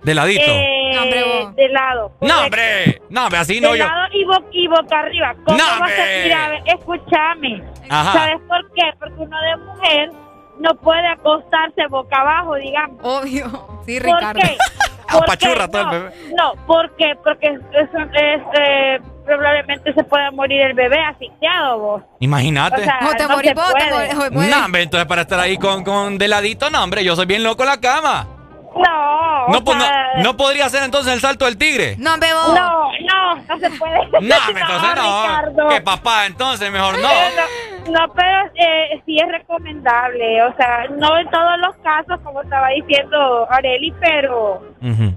[0.03, 0.43] De ladito.
[0.45, 1.55] eh, No, hombre, vos.
[1.55, 2.11] de lado.
[2.21, 3.01] no, hombre.
[3.09, 3.85] No, hombre, así no de yo.
[3.85, 5.33] lado y, bo- y boca arriba.
[5.45, 7.63] ¿Cómo No, vas a mira, escúchame.
[7.89, 8.11] Ajá.
[8.13, 8.83] ¿Sabes por qué?
[8.99, 10.11] Porque uno de mujer
[10.59, 12.97] no puede acostarse boca abajo, digamos.
[13.01, 13.81] Obvio.
[13.85, 14.39] Sí, ¿Por Ricardo.
[14.41, 14.57] qué?
[15.11, 15.71] ¿Por Apachurra qué?
[15.71, 16.11] todo el no, bebé.
[16.37, 17.15] No, ¿por qué?
[17.23, 22.03] Porque eso es, eh, probablemente se pueda morir el bebé asfixiado vos.
[22.19, 22.81] Imagínate.
[22.81, 24.49] O sea, O te no morís vos, te morís-.
[24.49, 27.43] No, hombre, entonces para estar ahí con, con de ladito, no, hombre, yo soy bien
[27.43, 28.27] loco en la cama.
[28.75, 29.85] No, No, po- no,
[30.23, 31.95] no podría hacer entonces el salto del tigre.
[31.97, 32.55] No, vos.
[32.55, 33.97] no, no, no se puede.
[33.97, 35.21] No, hombre, entonces no.
[35.23, 35.67] Ricardo.
[35.69, 37.07] Que papá, entonces mejor no.
[37.07, 42.41] No, no, pero eh, sí es recomendable, o sea, no en todos los casos, como
[42.41, 44.63] estaba diciendo Areli, pero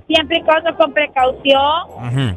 [0.06, 2.36] siempre y cuando con precaución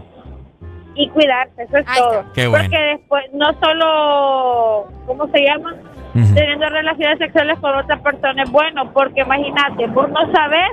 [0.95, 2.23] y cuidarse, eso es todo.
[2.33, 2.64] Qué bueno.
[2.65, 5.73] Porque después, no solo, ¿cómo se llama?
[6.14, 10.69] Teniendo relaciones sexuales con otra persona es bueno, porque imagínate, vos no sabes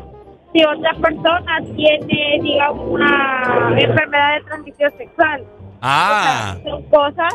[0.53, 5.45] si otra persona tiene, digamos, una enfermedad de transmisión sexual.
[5.83, 7.35] Ah, Son cosas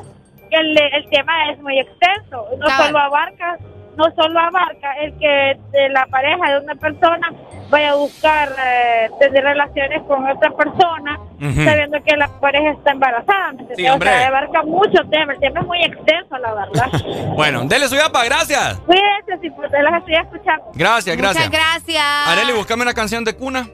[0.50, 2.46] que el, el tema es muy extenso.
[2.58, 3.58] No solo abarca,
[3.98, 7.32] no solo abarca el que de la pareja de una persona
[7.70, 13.54] vaya a buscar eh, tener relaciones con otra persona, sabiendo que la pareja está embarazada.
[13.76, 14.10] Sí, hombre.
[14.10, 15.34] O sea, abarca mucho tema.
[15.34, 16.92] El tema es muy extenso, la verdad.
[17.36, 18.80] bueno, dele Suyapa, gracias.
[18.80, 20.66] Cuídense, si pues, las estoy escuchando.
[20.74, 21.48] Gracias, gracias.
[21.48, 22.28] Muchas gracias.
[22.28, 23.70] Areli, búscame una canción de cuna.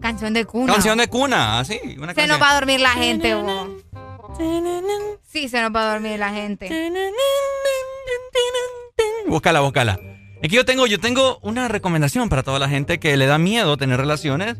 [0.00, 0.72] Canción de cuna.
[0.72, 1.78] Canción de cuna, así.
[1.98, 2.28] Una Se canción.
[2.28, 3.68] nos va a dormir la gente, vos.
[5.22, 6.68] Sí, se nos va a dormir la gente.
[9.28, 9.98] Búscala, búscala.
[10.42, 13.38] Es que yo tengo, yo tengo una recomendación para toda la gente que le da
[13.38, 14.56] miedo tener relaciones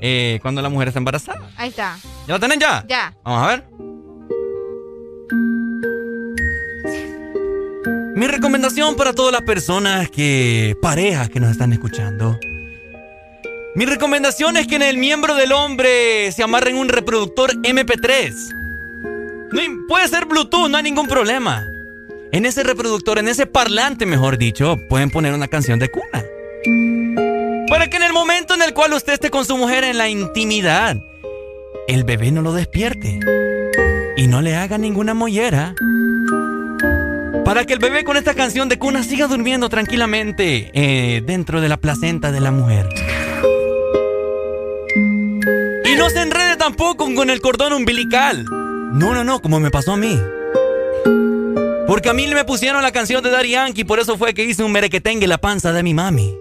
[0.00, 1.50] eh, cuando la mujer está embarazada.
[1.56, 1.98] Ahí está.
[2.26, 2.84] ¿Ya la tienen ya?
[2.88, 3.14] Ya.
[3.24, 3.64] Vamos a ver.
[8.14, 12.38] Mi recomendación para todas las personas que, parejas que nos están escuchando.
[13.74, 18.32] Mi recomendación es que en el miembro del hombre se amarren un reproductor MP3.
[19.52, 21.62] No, puede ser Bluetooth, no hay ningún problema
[22.36, 26.22] en ese reproductor, en ese parlante, mejor dicho, pueden poner una canción de cuna.
[27.68, 30.10] Para que en el momento en el cual usted esté con su mujer en la
[30.10, 30.98] intimidad,
[31.88, 33.20] el bebé no lo despierte
[34.18, 35.74] y no le haga ninguna mollera.
[37.44, 41.68] Para que el bebé con esta canción de cuna siga durmiendo tranquilamente eh, dentro de
[41.70, 42.86] la placenta de la mujer.
[45.84, 48.44] Y no se enrede tampoco con el cordón umbilical.
[48.44, 50.20] No, no, no, como me pasó a mí.
[51.86, 54.64] Porque a mí me pusieron la canción de Daddy Yankee, por eso fue que hice
[54.64, 56.34] un merequetengue la panza de mi mami.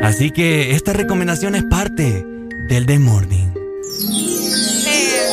[0.00, 2.24] Así que esta recomendación es parte
[2.68, 3.48] del The Morning.
[4.86, 5.26] Eh,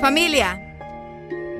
[0.00, 0.60] familia,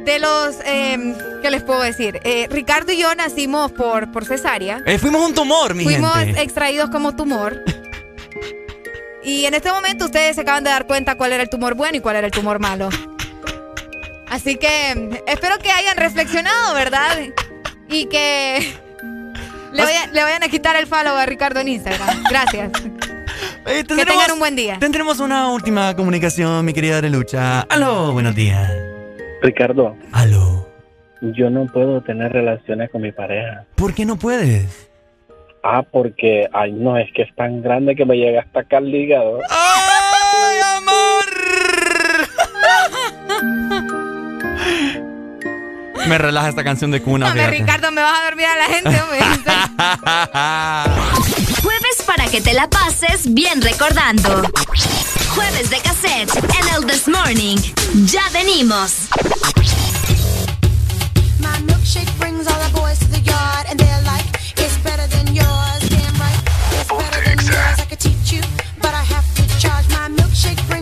[0.04, 0.56] de los...
[0.66, 2.20] Eh, ¿Qué les puedo decir?
[2.24, 4.82] Eh, Ricardo y yo nacimos por, por cesárea.
[4.86, 6.40] Eh, fuimos un tumor, mi Fuimos gente.
[6.42, 7.62] extraídos como tumor.
[9.26, 11.96] Y en este momento ustedes se acaban de dar cuenta cuál era el tumor bueno
[11.96, 12.90] y cuál era el tumor malo.
[14.34, 17.18] Así que espero que hayan reflexionado, ¿verdad?
[17.88, 18.58] Y que
[19.72, 19.84] le,
[20.22, 22.24] vayan a quitar el follow a Ricardo en Instagram.
[22.28, 22.72] Gracias.
[23.64, 24.78] Que tengan un buen día.
[24.80, 27.60] Tendremos una última comunicación, mi querida Arelucha.
[27.60, 28.72] Aló, buenos días.
[29.40, 29.96] Ricardo.
[30.10, 30.68] Aló.
[31.20, 33.66] Yo no puedo tener relaciones con mi pareja.
[33.76, 34.90] ¿Por qué no puedes?
[35.62, 38.92] Ah, porque, ay, no, es que es tan grande que me llega hasta acá el
[38.92, 39.38] hígado.
[39.48, 41.24] ¡Ay, amor!
[46.06, 47.28] Me relaja esta canción de cuna.
[47.28, 48.90] Dame, Ricardo, me vas a dormir a la gente.
[51.62, 54.42] Jueves para que te la pases bien recordando.
[55.34, 57.56] Jueves de cassette en el This Morning.
[58.06, 59.08] Ya venimos.
[61.40, 62.10] My milkshake
[67.78, 68.40] I could teach you,
[68.80, 70.73] but I have to charge my milkshake.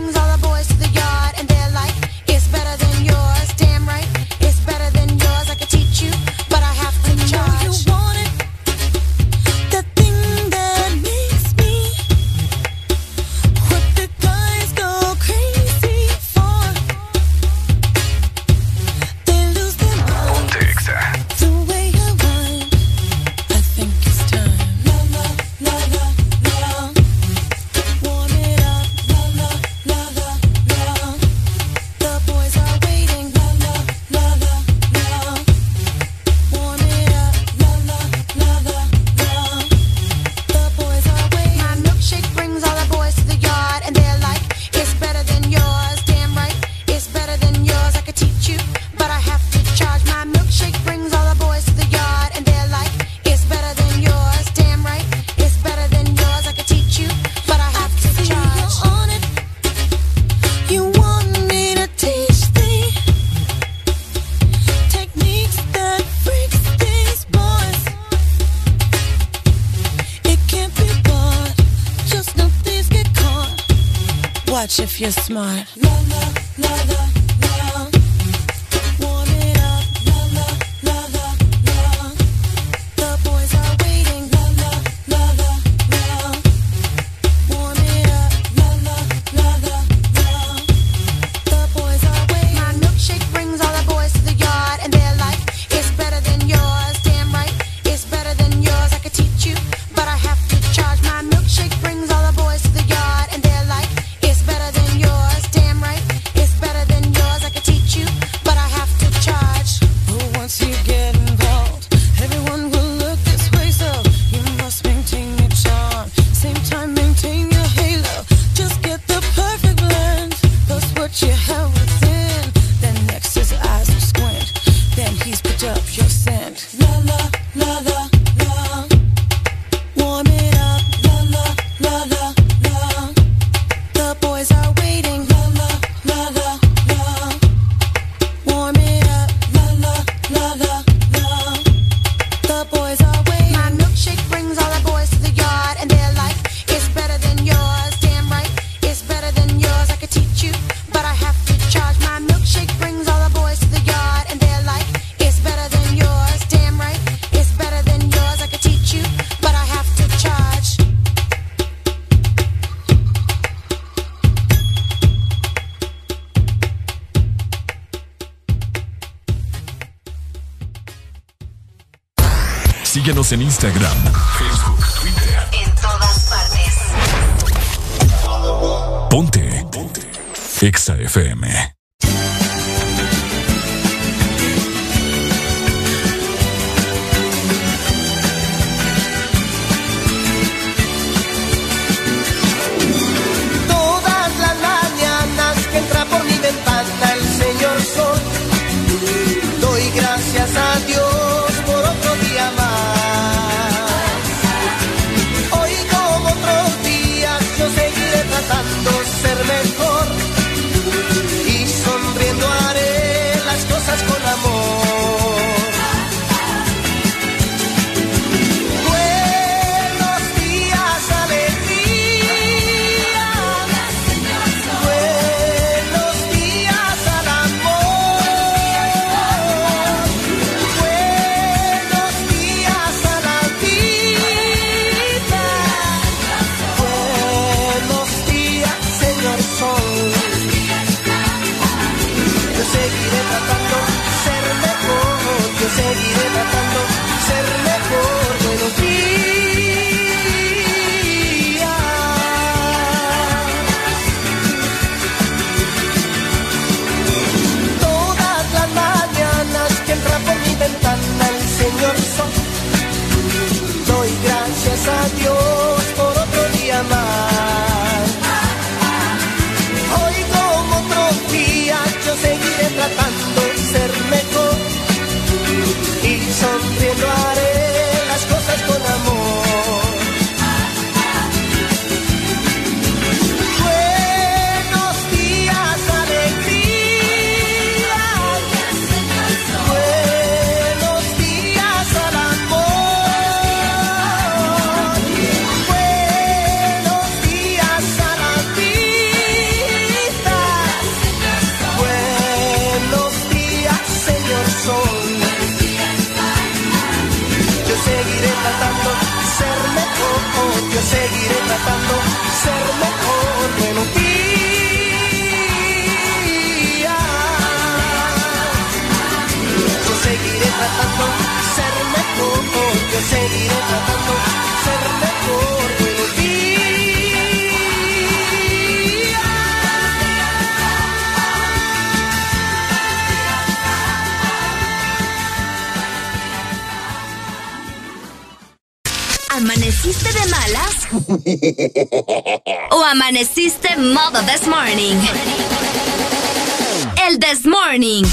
[347.73, 348.12] Morning.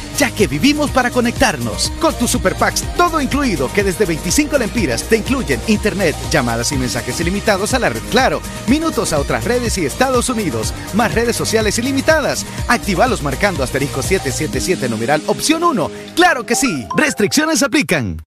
[0.21, 1.91] ya que vivimos para conectarnos.
[1.99, 6.75] Con tu Super Packs, todo incluido, que desde 25 lempiras te incluyen internet, llamadas y
[6.75, 11.35] mensajes ilimitados a la red Claro, minutos a otras redes y Estados Unidos, más redes
[11.35, 12.45] sociales ilimitadas.
[12.67, 15.89] Actívalos marcando asterisco 777 numeral opción 1.
[16.15, 16.85] ¡Claro que sí!
[16.95, 18.21] Restricciones aplican.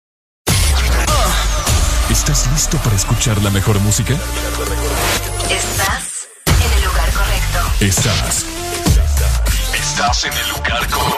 [2.11, 4.15] ¿Estás listo para escuchar la mejor música?
[5.49, 7.85] Estás en el lugar correcto.
[7.85, 8.47] Estás.
[9.75, 11.14] Estás en el lugar correcto.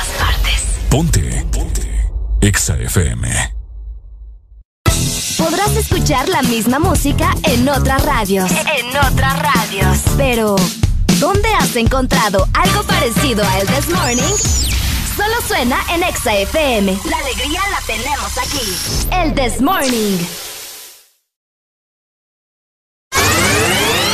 [0.00, 0.62] Todas partes.
[0.88, 1.44] Ponte.
[1.52, 2.10] Ponte.
[2.40, 3.28] Exa FM.
[5.36, 8.50] Podrás escuchar la misma música en otras radios.
[8.50, 9.98] En otras radios.
[10.16, 10.56] Pero,
[11.18, 14.36] ¿dónde has encontrado algo parecido a El This Morning?
[15.16, 16.98] Solo suena en Exa FM.
[17.04, 19.12] La alegría la tenemos aquí.
[19.12, 20.18] El This Morning.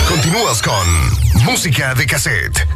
[0.08, 2.75] Continúas con Música de Cassette.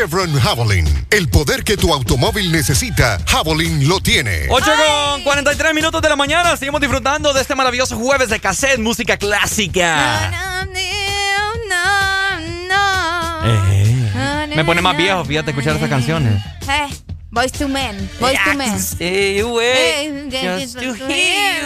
[0.00, 0.86] Chevron Javelin.
[1.10, 4.46] El poder que tu automóvil necesita, Javelin lo tiene.
[4.48, 4.70] 8
[5.12, 6.56] con 43 minutos de la mañana.
[6.56, 10.32] Seguimos disfrutando de este maravilloso jueves de cassette, música clásica.
[13.44, 16.42] Eh, me pone más viejo, fíjate, escuchar estas canciones.
[16.66, 16.88] Eh,
[17.30, 18.10] Boys to Men.
[18.18, 18.80] Boys to Men.
[18.80, 21.60] Stay away, Eh, just to hear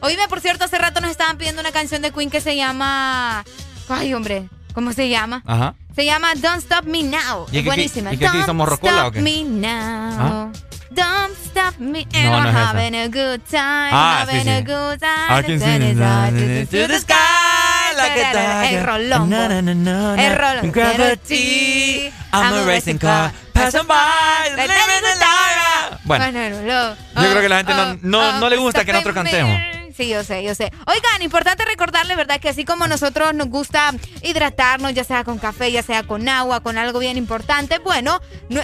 [0.00, 3.44] Oíme, por cierto, hace rato nos estaban pidiendo una canción de Queen que se llama.
[3.88, 5.42] Ay, hombre, ¿cómo se llama?
[5.46, 5.74] Ajá.
[5.96, 7.46] Se llama Don't Stop Me Now.
[7.50, 8.12] ¿Y Es buenísima.
[8.12, 9.22] y qué Don't somos rocola stop o qué?
[9.22, 9.70] me now.
[10.20, 10.48] ¿Ah?
[10.90, 12.04] Don't stop me.
[12.04, 12.68] No, and no I'm es esa.
[12.70, 13.90] having a good time.
[13.90, 14.50] Ah, sí, having sí.
[14.50, 15.30] a good time.
[15.30, 18.78] I can see the to the sky like a tiger.
[18.78, 19.32] El rolón.
[19.32, 20.72] El rolón.
[20.72, 22.12] Gravity.
[22.34, 23.32] I'm a racing car.
[23.54, 24.50] Passing by.
[24.50, 26.00] Living the life.
[26.04, 29.75] Bueno, yo creo que la gente no, no, no le gusta que nosotros cantemos.
[29.96, 30.70] Sí, yo sé, yo sé.
[30.86, 32.38] Oigan, importante recordarles, ¿verdad?
[32.38, 36.60] Que así como nosotros nos gusta hidratarnos, ya sea con café, ya sea con agua,
[36.60, 38.60] con algo bien importante, bueno, no-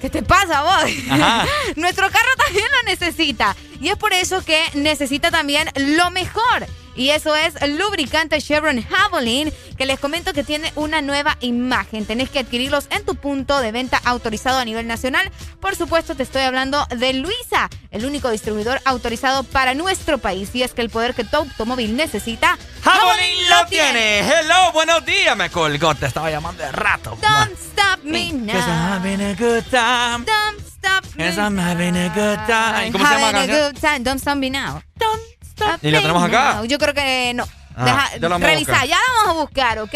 [0.00, 0.84] ¿qué te pasa vos?
[1.76, 3.54] Nuestro carro también lo necesita.
[3.80, 6.66] Y es por eso que necesita también lo mejor.
[6.94, 12.04] Y eso es lubricante Chevron Javelin, que les comento que tiene una nueva imagen.
[12.04, 15.30] Tenés que adquirirlos en tu punto de venta autorizado a nivel nacional.
[15.60, 20.50] Por supuesto, te estoy hablando de Luisa, el único distribuidor autorizado para nuestro país.
[20.54, 24.20] Y es que el poder que tu automóvil necesita, Javelin lo tiene.
[24.20, 25.36] Hello, buenos días.
[25.36, 27.16] Me colgó, te estaba llamando de rato.
[27.22, 28.54] Don't stop me now.
[28.54, 30.24] I'm having a good time.
[30.24, 32.92] Don't stop me I'm having a good time.
[32.92, 34.04] ¿Cómo se llama la canción?
[34.04, 34.82] Don't stop me now.
[34.96, 35.41] Don't
[35.82, 36.62] ¿Y la me tenemos acá?
[36.64, 37.44] Yo creo que no.
[37.76, 38.88] Ah, Deja- ya la vamos a revisa, buscar.
[38.88, 39.94] ya la vamos a buscar, ¿ok?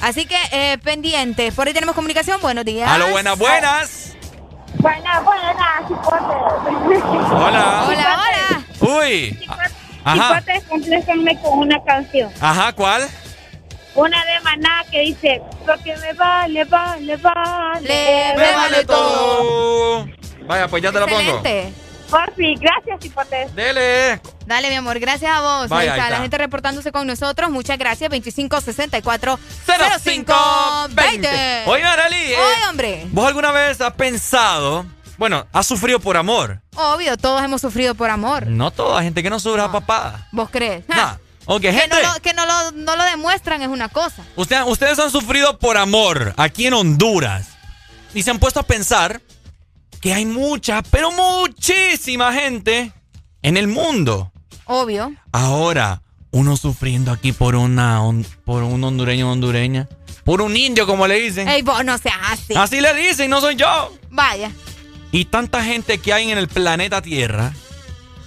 [0.00, 1.52] Así que eh, pendientes.
[1.54, 2.40] Por ahí tenemos comunicación.
[2.40, 2.88] Buenos días.
[2.90, 4.16] Aló, buenas, buenas.
[4.78, 5.56] Buenas, buenas.
[7.32, 7.84] Hola.
[7.88, 8.64] Hola, hola.
[8.80, 9.38] Uy.
[10.04, 10.40] Ajá.
[10.40, 12.30] Chicote, compléjenme con una canción.
[12.40, 13.08] Ajá, ¿cuál?
[13.94, 18.34] Una de Maná que dice, lo que me vale, vale, vale.
[18.36, 20.06] Me vale todo.
[20.46, 21.42] Vaya, pues ya te la pongo.
[22.10, 23.48] Porfi, gracias, chicote.
[23.54, 24.20] Dele.
[24.46, 25.68] Dale, mi amor, gracias a vos.
[25.68, 27.50] Vaya, ahí ahí está, la gente reportándose con nosotros.
[27.50, 28.08] Muchas gracias.
[28.10, 31.64] 2564 0520.
[31.66, 32.16] Oye, Arali.
[32.16, 33.06] eh, Oye, hombre.
[33.10, 34.86] ¿Vos alguna vez has pensado,
[35.18, 36.60] bueno, has sufrido por amor?
[36.76, 38.46] Obvio, todos hemos sufrido por amor.
[38.46, 40.26] No toda gente que no sufra, papá.
[40.32, 40.88] ¿Vos crees?
[40.88, 41.16] Nah.
[41.48, 42.02] Ok, que gente.
[42.02, 44.22] no, lo, que no, lo, no lo demuestran es una cosa.
[44.34, 47.48] Usted- ustedes han sufrido por amor aquí en Honduras.
[48.14, 49.20] Y se han puesto a pensar
[50.00, 52.92] que hay mucha, pero muchísima gente
[53.42, 54.32] en el mundo.
[54.66, 55.14] Obvio.
[55.32, 58.00] Ahora, uno sufriendo aquí por una
[58.44, 59.88] por un hondureño o hondureña.
[60.24, 61.48] Por un indio, como le dicen.
[61.48, 62.54] Ey, vos no seas así.
[62.56, 63.92] Así le dicen, no soy yo.
[64.10, 64.50] Vaya.
[65.12, 67.52] Y tanta gente que hay en el planeta Tierra.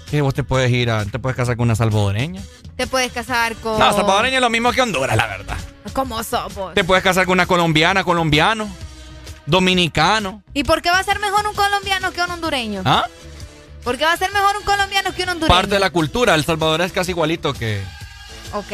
[0.10, 1.06] Que vos te puedes ir a.
[1.06, 2.42] Te puedes casar con una salvadoreña.
[2.78, 3.78] Te puedes casar con.
[3.78, 5.58] No, salvadoreña es lo mismo que Honduras, la verdad.
[5.92, 6.74] ¿Cómo sos vos?
[6.74, 8.70] Te puedes casar con una colombiana, colombiano,
[9.50, 10.44] dominicano.
[10.54, 12.82] ¿Y por qué va a ser mejor un colombiano que un hondureño?
[12.86, 13.06] ¿Ah?
[13.84, 15.56] ¿Por qué va a ser mejor un colombiano que un hondureño?
[15.56, 16.36] Parte de la cultura.
[16.36, 17.82] El Salvador es casi igualito que.
[18.54, 18.72] Ok.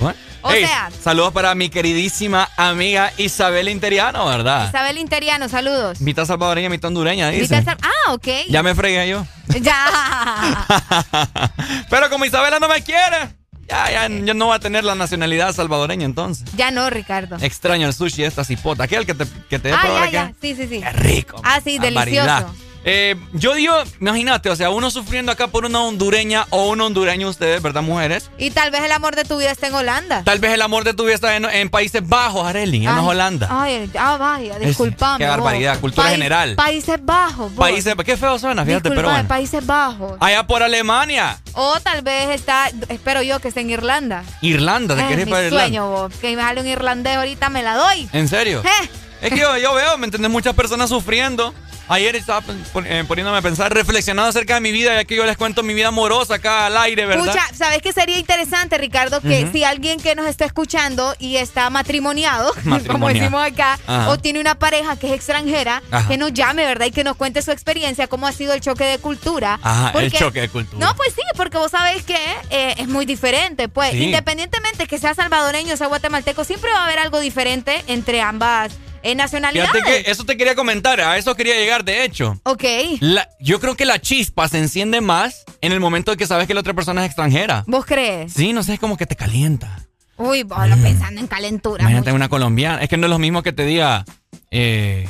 [0.00, 0.18] Bueno.
[0.44, 4.68] O sea- Saludos para mi queridísima amiga Isabel Interiano, ¿verdad?
[4.68, 6.00] Isabel Interiano, saludos.
[6.00, 7.56] Mitad salvadoreña, mitad hondureña, dice.
[7.60, 8.26] Mitad Ah, ok.
[8.48, 9.24] Ya me fregué yo.
[9.60, 10.66] Ya.
[11.90, 13.28] Pero como Isabela no me quiere,
[13.68, 16.44] ya, ya, yo no voy a tener la nacionalidad salvadoreña entonces.
[16.56, 17.36] Ya no, Ricardo.
[17.40, 18.84] Extraño el sushi esta cipota.
[18.84, 20.32] Aquel que te, que te dé Ah, probar ya, acá.
[20.32, 20.34] ya.
[20.40, 20.80] Sí, sí, sí.
[20.80, 21.40] Qué rico.
[21.44, 22.54] Ah, sí, delicioso.
[22.84, 27.28] Eh, yo digo, imagínate, o sea, uno sufriendo acá por una hondureña o un hondureño
[27.28, 28.28] ustedes, ¿verdad, mujeres?
[28.38, 30.22] Y tal vez el amor de tu vida está en Holanda.
[30.24, 33.04] Tal vez el amor de tu vida está en, en Países Bajos, Areli, en Ay,
[33.06, 33.46] Holanda.
[33.50, 35.18] Ay, ah, vaya, Es- disculpame.
[35.24, 35.80] qué barbaridad, vos.
[35.80, 36.56] cultura general.
[36.56, 37.58] Países Bajos, vos.
[37.68, 39.28] Países, qué feo suena, fíjate, pero Disculpame, bueno.
[39.28, 40.14] Países Bajos.
[40.20, 44.24] Allá por Alemania, O tal vez está, espero yo que esté en Irlanda.
[44.40, 45.60] Irlanda, ¿te es mi para Irlanda?
[45.66, 46.14] sueño, vos.
[46.20, 48.08] Que me sale un irlandés ahorita, me la doy.
[48.12, 48.60] ¿En serio?
[48.64, 48.88] Eh.
[49.20, 50.32] Es que yo, yo veo, ¿me entiendes?
[50.32, 51.54] Muchas personas sufriendo.
[51.88, 52.42] Ayer estaba
[52.86, 55.74] eh, poniéndome a pensar, reflexionando acerca de mi vida, ya que yo les cuento mi
[55.74, 57.26] vida amorosa acá al aire, ¿verdad?
[57.26, 59.20] Escucha, ¿sabes qué sería interesante, Ricardo?
[59.20, 62.52] Que si alguien que nos está escuchando y está matrimoniado,
[62.86, 64.08] como decimos acá, Ajá.
[64.10, 66.08] o tiene una pareja que es extranjera, Ajá.
[66.08, 66.86] que nos llame, ¿verdad?
[66.86, 69.58] Y que nos cuente su experiencia, cómo ha sido el choque de cultura.
[69.62, 70.86] Ajá, el Porque- choque de cultura.
[70.86, 72.16] No, pues sí, porque vos sabés que
[72.50, 73.68] eh, es muy diferente.
[73.68, 74.04] Pues, Sí.
[74.04, 78.72] independientemente que sea salvadoreño o sea guatemalteco, siempre va a haber algo diferente entre ambas
[79.02, 79.70] eh, nacionalidades.
[79.72, 82.40] Fíjate que eso te quería comentar, a eso quería llegar, de hecho.
[82.44, 82.64] Ok.
[83.00, 86.46] La- yo creo que la chispa se enciende más en el momento de que sabes
[86.46, 87.64] que la otra persona es extranjera.
[87.66, 88.32] ¿Vos crees?
[88.32, 89.86] Sí, no sé, es como que te calienta.
[90.16, 91.82] Uy, vos lo pensando en calentura.
[91.82, 92.80] Imagínate una colombiana.
[92.82, 94.04] Es que no es lo mismo que te diga.
[94.50, 95.08] eh,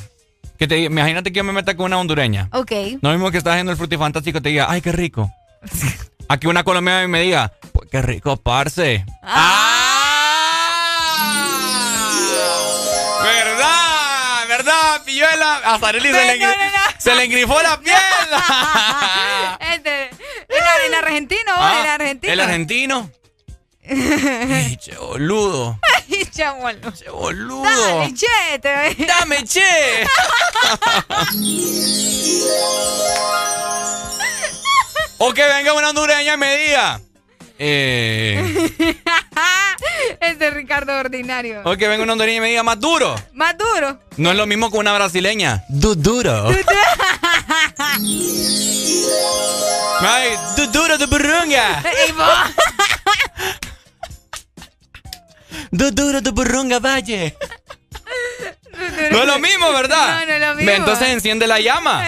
[0.59, 2.49] que te diga- imagínate que yo me meta con una hondureña.
[2.53, 2.71] Ok.
[2.71, 5.31] No es lo mismo que estás haciendo el frutifantástico y te diga, ay, qué rico.
[6.29, 9.05] Aquí una colombiana me diga, pues qué rico, parce.
[9.23, 9.72] ¿Verdad?
[15.75, 16.47] A Sareli se, le,
[16.99, 17.97] se le engrifó la piel.
[19.75, 22.33] Este, en, en argentino, Ah, en argentino.
[22.33, 23.11] El argentino.
[23.85, 25.79] Ey, che, boludo.
[25.83, 26.93] Ay, chamuelo.
[26.93, 27.63] Che, boludo.
[27.63, 30.07] Dale, che, te Dame, che.
[35.19, 37.01] O que venga una hondureña y me diga.
[37.59, 38.67] Eh,
[40.23, 41.63] Ese Ricardo ordinario.
[41.65, 43.15] o que venga una hondureña y me diga más duro.
[43.33, 43.99] Más duro.
[44.17, 45.65] No es lo mismo que una brasileña.
[45.69, 46.49] Du duro.
[50.01, 51.83] Ay, du duro de burrunga.
[51.85, 52.29] Ey, vos.
[55.71, 57.37] Du duro de burrunga, valle.
[59.11, 60.21] No es lo mismo, ¿verdad?
[60.21, 60.71] No, no es lo mismo.
[60.71, 62.05] Entonces enciende la llama.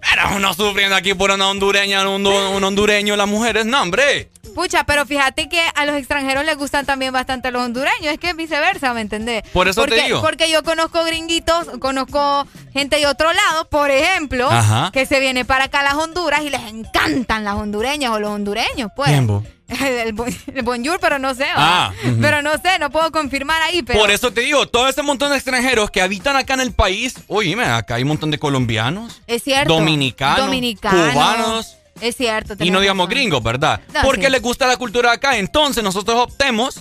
[0.00, 4.30] Pero uno sufriendo aquí por una hondureña, un, un hondureño, las mujeres, no, hombre.
[4.54, 8.12] Pucha, pero fíjate que a los extranjeros les gustan también bastante los hondureños.
[8.12, 9.42] Es que es viceversa, ¿me entendés?
[9.52, 10.20] Por eso te digo.
[10.20, 14.90] Porque yo conozco gringuitos, conozco gente de otro lado, por ejemplo, Ajá.
[14.92, 18.30] que se viene para acá a las Honduras y les encantan las hondureñas o los
[18.30, 19.08] hondureños, pues.
[19.10, 19.44] ¿Quién, vos?
[19.80, 21.46] El, bon- el bonjour, pero no sé.
[21.54, 21.92] Ah.
[22.20, 23.84] Pero no sé, no puedo confirmar ahí.
[23.84, 26.72] Pero Por eso te digo, todo ese montón de extranjeros que habitan acá en el
[26.72, 29.72] país, oíme, acá hay un montón de colombianos, es cierto.
[29.74, 31.12] dominicanos, Dominicanos.
[31.12, 32.54] cubanos, Es cierto.
[32.58, 33.18] y no digamos razón.
[33.18, 33.80] gringos, ¿verdad?
[33.94, 34.32] No, Porque sí.
[34.32, 35.36] les gusta la cultura de acá.
[35.38, 36.80] Entonces nosotros optemos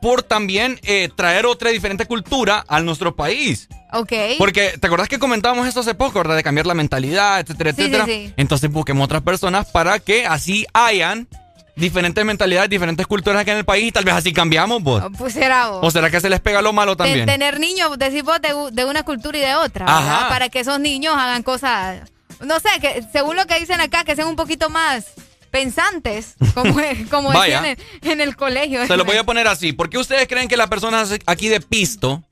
[0.00, 3.68] por también eh, traer otra diferente cultura a nuestro país.
[3.92, 4.12] Ok.
[4.38, 6.34] Porque, ¿te acordás que comentábamos esto hace poco, verdad?
[6.36, 8.06] De cambiar la mentalidad, etcétera, Sí, etcétera.
[8.06, 8.34] sí.
[8.36, 11.28] Entonces busquemos otras personas para que así hayan
[11.76, 15.04] diferentes mentalidades, diferentes culturas acá en el país y tal vez así cambiamos, vos.
[15.16, 15.80] Pues será vos.
[15.82, 17.24] ¿O será que se les pega lo malo De- también?
[17.26, 20.28] tener niños, decís vos, de, de una cultura y de otra, Ajá.
[20.28, 22.10] Para que esos niños hagan cosas,
[22.42, 25.06] no sé, que según lo que dicen acá, que sean un poquito más
[25.50, 26.74] pensantes, como,
[27.10, 28.86] como decían en, en el colegio.
[28.86, 29.72] Se lo voy a poner así.
[29.72, 32.22] ¿Por qué ustedes creen que las personas aquí de pisto,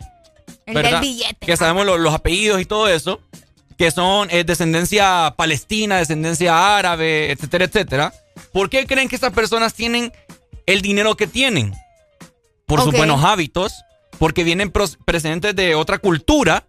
[0.67, 1.47] El del billete.
[1.47, 3.21] que sabemos lo- los apellidos y todo eso,
[3.77, 8.15] que son eh, descendencia palestina, descendencia árabe, etcétera, etcétera,
[8.53, 10.13] ¿por qué creen que estas personas tienen
[10.67, 11.75] el dinero que tienen?
[12.67, 13.73] Por sus buenos hábitos,
[14.19, 14.71] porque vienen
[15.05, 16.65] precedentes de otra cultura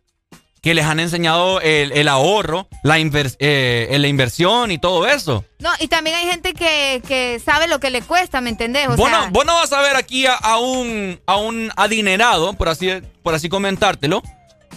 [0.61, 5.43] que les han enseñado el, el ahorro, la, invers- eh, la inversión y todo eso.
[5.59, 8.87] No, y también hay gente que, que sabe lo que le cuesta, ¿me entendés?
[8.87, 11.71] O Vos, sea, no, vos no vas a ver aquí a, a un, a un
[11.75, 12.89] adinerado, por así,
[13.23, 14.21] por así comentártelo,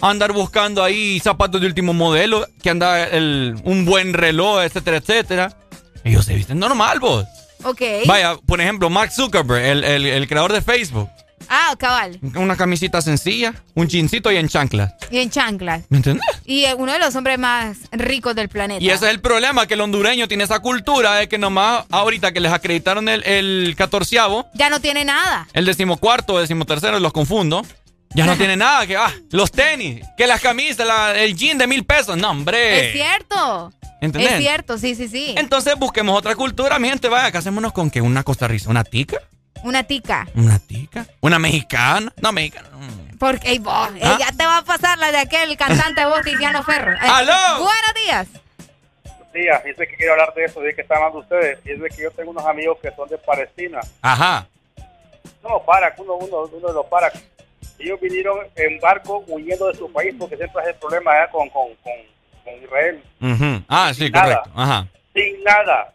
[0.01, 5.57] andar buscando ahí zapatos de último modelo, que anda el, un buen reloj, etcétera, etcétera.
[6.03, 7.25] Ellos se visten normal, vos.
[7.63, 7.81] ok.
[8.07, 11.09] Vaya, por ejemplo, Mark Zuckerberg, el, el- el creador de Facebook.
[11.49, 12.19] Ah, cabal.
[12.35, 14.93] Una camisita sencilla, un chincito y en chanclas.
[15.11, 15.83] Y en chanclas.
[15.89, 16.25] ¿Me entiendes?
[16.45, 18.83] Y eh, uno de los hombres más ricos del planeta.
[18.83, 22.31] Y ese es el problema, que el hondureño tiene esa cultura de que nomás ahorita
[22.31, 25.47] que les acreditaron el, el catorceavo, Ya no tiene nada.
[25.53, 27.65] el decimocuarto, decimotercero, los confundo,
[28.13, 31.67] ya no tiene nada, que ah, los tenis, que las camisas, la- el jean de
[31.67, 32.87] mil pesos, no hombre.
[32.87, 33.71] Es cierto.
[34.01, 34.33] ¿Entendés?
[34.33, 35.33] Es cierto, sí, sí, sí.
[35.37, 39.17] Entonces busquemos otra cultura, mi gente, vaya, casémonos con que una costarricense, una tica,
[39.65, 40.27] Una tica.
[40.35, 42.69] una tica, una mexicana, no mexicana.
[43.17, 44.17] Porque, ey, vos, ¿Ah?
[44.19, 46.93] ya te va a pasar la de aquel cantante vos, Tiziano Ferro.
[46.93, 47.63] Eh, ¡Aló!
[47.63, 48.27] Buenos días.
[49.33, 51.79] días, y es que quiero hablar de eso, de que están hablando ustedes, y es
[51.79, 53.79] de que yo tengo unos amigos que son de Palestina.
[54.03, 54.47] Ajá.
[55.41, 57.11] No, para, uno, uno, uno de los para.
[57.79, 61.49] Ellos vinieron en barco huyendo de su país porque siempre es el problema allá con,
[61.49, 61.93] con, con,
[62.43, 63.03] con Israel.
[63.19, 63.63] Ujú.
[63.67, 64.51] Ah, sí, correcto.
[64.55, 64.87] Ajá.
[65.15, 65.91] Sin nada.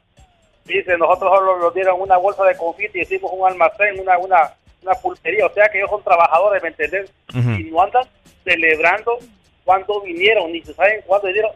[0.70, 4.54] Dice, nosotros solo nos dieron una bolsa de confite y hicimos un almacén, una, una,
[4.82, 5.46] una pulpería.
[5.46, 7.12] O sea que ellos son trabajadores, ¿me entendés?
[7.34, 8.04] Y no andan
[8.44, 9.18] celebrando
[9.64, 11.52] cuándo vinieron, ni se saben cuándo vinieron.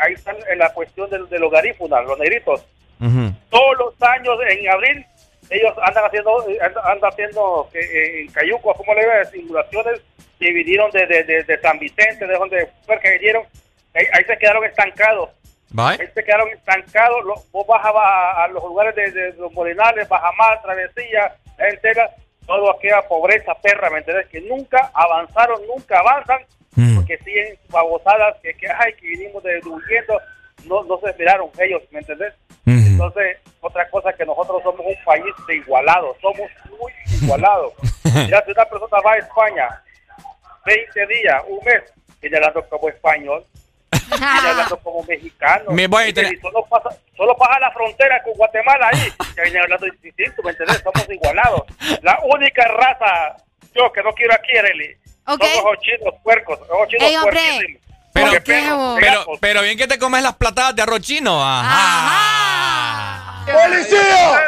[0.00, 2.64] Ahí, está en la cuestión de, de los garífunas, los negritos.
[3.50, 5.06] Todos los años en abril
[5.50, 10.00] ellos andan haciendo andan, haciendo eh, en Cayuco, como le ve, simulaciones
[10.38, 13.44] que vinieron de, de, de, de San Vicente, de donde fue que vinieron.
[13.94, 15.30] Ahí, ahí se quedaron estancados.
[15.72, 15.96] Bye.
[16.14, 17.24] Se quedaron estancados.
[17.24, 22.08] Lo- vos vas a, a- los lugares de, de los Morenales, Bajamar, Travesía, entera,
[22.46, 24.26] todo aquella pobreza perra, ¿me entendés?
[24.28, 26.40] Que nunca avanzaron, nunca avanzan,
[26.96, 30.18] porque siguen babosadas que, que, ay, que vinimos de huyendo,
[30.64, 32.32] no, no se esperaron ellos, ¿me entendés?
[32.92, 36.92] Entonces, otra cosa que nosotros somos un país de igualados, somos muy
[37.22, 37.72] igualados.
[38.14, 39.82] Mira, si una persona va a España
[40.64, 41.82] 20 días, un mes,
[42.20, 43.44] viene hablando como español,
[44.10, 45.70] viene hablando como mexicano.
[45.70, 49.60] Me voy a tener- solo, pasa, solo pasa la frontera con Guatemala ahí, ya viene
[49.60, 50.82] hablando distinto, ¿me entendés?
[50.82, 51.62] Somos igualados.
[52.02, 53.36] La única raza,
[53.74, 54.96] yo que no quiero aquí, Arely,
[55.26, 55.42] Ok.
[55.44, 57.32] son los chinos puercos, los chinos Ey, hombre.
[57.40, 57.82] puerquísimos.
[58.14, 59.38] Pero, perros, pero, gatos.
[59.40, 61.42] pero bien que te comes las platadas de arroz chino.
[61.42, 63.44] Ajá.
[63.50, 64.38] ¡Policía!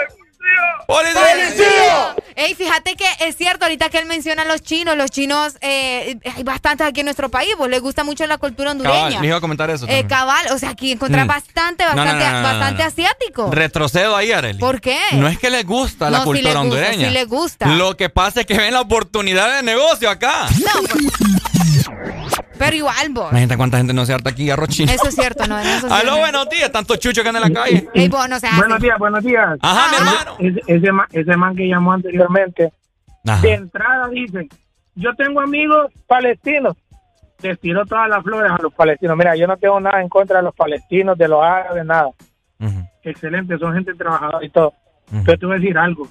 [0.87, 2.15] ¡Policía!
[2.37, 6.19] Ey, fíjate que es cierto, ahorita que él menciona a los chinos, los chinos, eh,
[6.37, 8.97] hay bastantes aquí en nuestro país, pues les gusta mucho la cultura hondureña.
[8.97, 11.29] Cabal, les iba a comentar eso Eh, cabal, o sea, aquí encontrás Mm.
[11.29, 12.89] bastante, bastante, no, no, no, bastante no.
[12.89, 13.51] asiático.
[13.53, 14.59] Retrocedo ahí, Arely.
[14.59, 14.99] ¿Por qué?
[15.13, 17.09] No es que les gusta la cultura les gusta, hondureña.
[17.09, 17.67] sí les gusta.
[17.67, 20.49] Lo que pasa es que ven la oportunidad de negocio acá.
[20.65, 22.14] No, pues,
[22.59, 23.31] pero igual, vos.
[23.31, 24.93] Imagínate cuánta gente no se harta aquí arroz chino.
[24.93, 26.71] Eso es cierto, no, eso Aló, buenos días.
[26.73, 27.89] Tanto chucho que anda en la calle.
[27.95, 28.57] Ey, vos, no se hace.
[28.57, 29.59] Buenos días, buenos días.
[29.63, 30.37] Ajá, mi hermano.
[30.39, 32.73] Ese, ese, ma- ese man que llamó anteriormente,
[33.27, 33.41] Ajá.
[33.43, 34.49] de entrada dice,
[34.95, 36.77] yo tengo amigos palestinos.
[37.43, 39.17] Les tiró todas las flores a los palestinos.
[39.17, 42.09] Mira, yo no tengo nada en contra de los palestinos, de los árabes, nada.
[43.03, 44.73] Excelente, son gente trabajadora y todo.
[45.25, 46.09] Pero te voy a decir algo.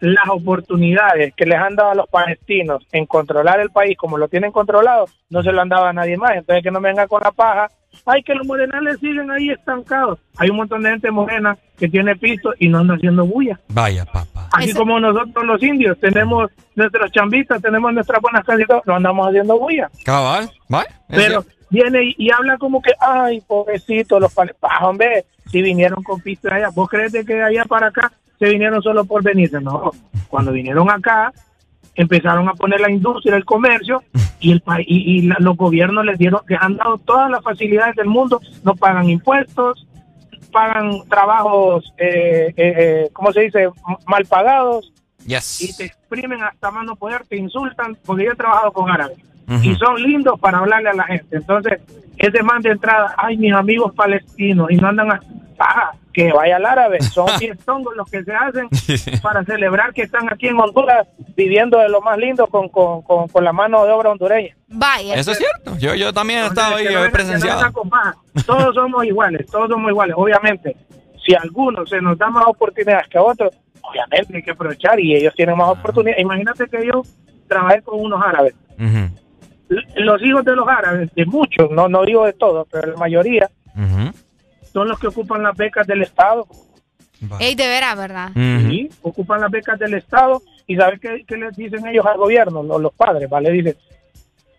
[0.00, 4.28] Las oportunidades que les han dado a los palestinos en controlar el país como lo
[4.28, 6.32] tienen controlado, no se lo han dado a nadie más.
[6.36, 7.68] Entonces que no me venga con la paja.
[8.06, 10.18] Ay, que los morenales siguen ahí estancados.
[10.38, 13.60] Hay un montón de gente morena que tiene piso y no anda haciendo bulla.
[13.68, 14.48] Vaya, papá.
[14.52, 19.58] Así como nosotros los indios tenemos nuestros chambitas, tenemos nuestras buenas casitas, no andamos haciendo
[19.58, 19.90] bulla.
[20.04, 20.50] Cabal.
[20.68, 20.88] Vaya.
[21.08, 21.59] es Pero cierto.
[21.70, 24.70] Viene y, habla como que, ay, pobrecito, los palestinos.
[24.82, 28.12] hombre, si vinieron con pisto de allá, ¿vos crees de que de allá para acá
[28.38, 29.60] se vinieron solo por venirse?
[29.60, 29.90] No,
[30.28, 31.32] cuando vinieron acá,
[31.94, 34.02] empezaron a poner la industria, el comercio,
[34.38, 37.42] y el país y, y la- los gobiernos les dieron, les han dado todas las
[37.42, 39.86] facilidades del mundo, no pagan impuestos,
[40.50, 43.68] pagan trabajos, eh, eh, eh, ¿cómo se dice?,
[44.06, 44.92] mal pagados,
[45.26, 45.60] Yes.
[45.60, 49.18] y te exprimen hasta más no poder, te insultan, porque yo he trabajado con árabes
[49.62, 51.36] Y son lindos para hablarle a la gente.
[51.36, 51.80] Entonces,
[52.16, 55.20] ese man de entrada, ay, mis amigos palestinos, y no andan a,
[55.58, 58.68] ah, que vaya al árabe, son fiestongos los que se hacen
[59.22, 61.06] para celebrar que están aquí en Honduras
[61.36, 64.54] viviendo de lo más lindo con, con, con, con la mano de obra hondureña.
[64.68, 65.14] Vaya.
[65.14, 65.76] Eso es cierto.
[65.78, 67.72] Yo, yo también he estado ahí, yo he no presenciado.
[68.46, 70.14] Todos somos iguales, todos somos iguales.
[70.18, 70.76] Obviamente,
[71.24, 74.98] si a algunos se nos da más oportunidades que a otros, obviamente hay que aprovechar
[75.00, 76.20] y ellos tienen más oportunidades.
[76.22, 77.02] Imagínate que yo
[77.48, 78.54] trabajé con unos árabes.
[78.78, 79.10] L-
[79.96, 83.48] Los hijos de los árabes, de muchos, no, no digo de todos, pero la mayoría,
[84.72, 86.46] son los que ocupan las becas del Estado.
[87.38, 88.30] Ey, de veras, ¿verdad?
[88.34, 92.62] Sí, ocupan las becas del Estado y ¿sabes qué, qué les dicen ellos al gobierno,
[92.62, 93.28] los, los padres?
[93.28, 93.50] ¿vale?
[93.50, 93.76] Dicen,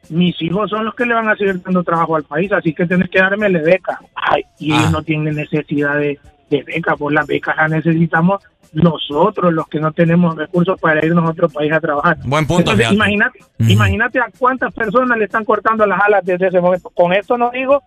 [0.09, 2.85] mis hijos son los que le van a seguir dando trabajo al país, así que
[2.85, 3.99] tienes que darme la beca.
[4.15, 4.91] Ay, y ellos Ah.
[4.91, 8.43] no tienen necesidad de, de beca, pues las becas las necesitamos
[8.73, 12.17] nosotros, los que no tenemos recursos para irnos a otro país a trabajar.
[12.25, 13.39] Buen punto, imagínate,
[13.71, 16.89] imagínate a cuántas personas le están cortando las alas desde ese momento.
[16.89, 17.81] Con esto no digo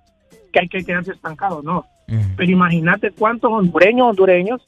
[0.53, 1.85] que hay que quedarse estancado, no.
[2.37, 4.63] Pero imagínate cuántos hondureños, hondureños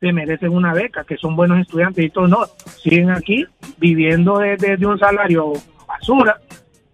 [0.00, 2.46] se merecen una beca, que son buenos estudiantes y todos no.
[2.80, 3.44] Siguen aquí
[3.78, 5.52] viviendo de, de- de un salario
[5.88, 6.38] basura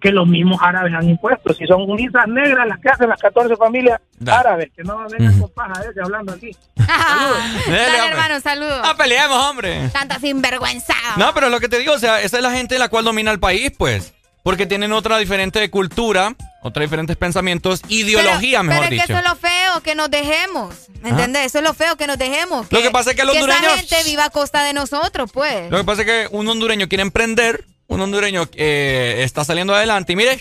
[0.04, 1.54] que los mismos árabes han impuesto.
[1.54, 5.48] Si son misas negras las que hacen las 14 familias árabes, que no vengan con
[5.54, 6.50] paja ese hablando aquí.
[6.76, 8.80] Dale, hermano, saludos.
[8.84, 9.88] Ah, peleemos, hombre.
[9.94, 10.92] Tanta sinvergüenza.
[11.16, 13.30] No, pero lo que te digo, o sea, esa es la gente la cual domina
[13.30, 14.12] el país, pues.
[14.42, 19.06] Porque tienen otra diferente cultura, otra diferentes pensamientos, ideología, pero, mejor pero es dicho.
[19.06, 20.74] que eso es lo feo, que nos dejemos.
[21.00, 21.46] ¿Me entendés?
[21.46, 22.66] Eso es lo feo, que nos dejemos.
[22.70, 25.70] Lo que pasa es que los esa hondureños- gente viva a costa de nosotros, pues.
[25.70, 30.12] Lo que pasa es que un hondureño quiere emprender, un hondureño eh, está saliendo adelante
[30.12, 30.38] y mire,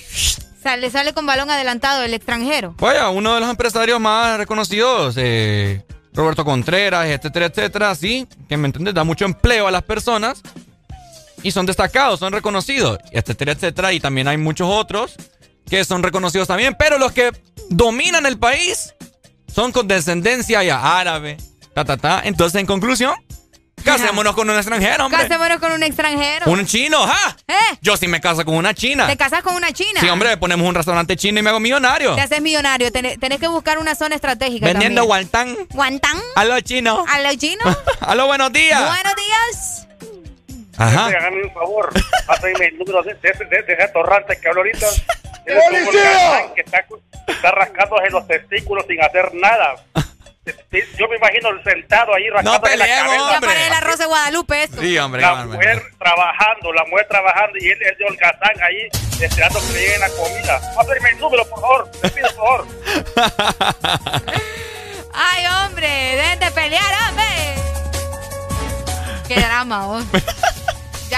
[0.61, 2.73] Sale, sale con balón adelantado el extranjero.
[2.80, 5.83] vaya, uno de los empresarios más reconocidos, eh,
[6.14, 10.41] Roberto Contreras, etcétera, etcétera, sí, que me entiendes, da mucho empleo a las personas
[11.41, 15.15] y son destacados, son reconocidos, etcétera, etcétera, y también hay muchos otros
[15.69, 17.32] que son reconocidos también, pero los que
[17.69, 18.93] dominan el país
[19.53, 21.38] son con descendencia ya árabe,
[21.73, 22.22] ta, ta, ta.
[22.23, 23.14] Entonces, en conclusión,
[23.83, 25.21] casémonos con un extranjero, hombre.
[25.21, 26.49] Casémonos con un extranjero.
[26.51, 27.35] Un chino, ¡ja!
[27.47, 27.77] ¿Eh?
[27.81, 29.07] Yo sí me caso con una china.
[29.07, 29.99] ¿Te casas con una china?
[29.99, 32.15] Sí, hombre, ponemos un restaurante chino y me hago millonario.
[32.15, 32.91] Te haces millonario.
[32.91, 35.55] Tenés, tenés que buscar una zona estratégica Vendiendo guantán.
[35.71, 36.17] ¿Guantán?
[36.35, 37.05] Aló, chino.
[37.07, 37.77] ¿A los chinos?
[38.01, 38.81] Aló, buenos días.
[38.81, 39.87] Buenos días.
[40.77, 41.05] Ajá.
[41.05, 41.93] Hágame un favor,
[42.25, 44.87] pásame el número de, de, ese- de, de ese atorrante que hablo ahorita.
[45.45, 46.51] ¡Policía!
[46.55, 46.85] que está,
[47.27, 49.75] está rascándose los testículos sin hacer nada.
[50.45, 53.31] Yo me imagino sentado ahí rascándose la peleemos, cabeza.
[53.31, 54.81] Ya para el arroz de Guadalupe esto.
[54.81, 55.22] Sí, hombre.
[55.22, 58.89] La mujer trabajando, la mujer trabajando y él es de holgazán ahí
[59.22, 60.61] esperando que le lleguen la comida.
[60.75, 61.91] Pásame el número, por favor.
[62.01, 62.67] Te pido, por favor.
[65.13, 67.25] Ay, hombre, dejen de pelear, hombre.
[69.27, 70.03] Qué drama, vos.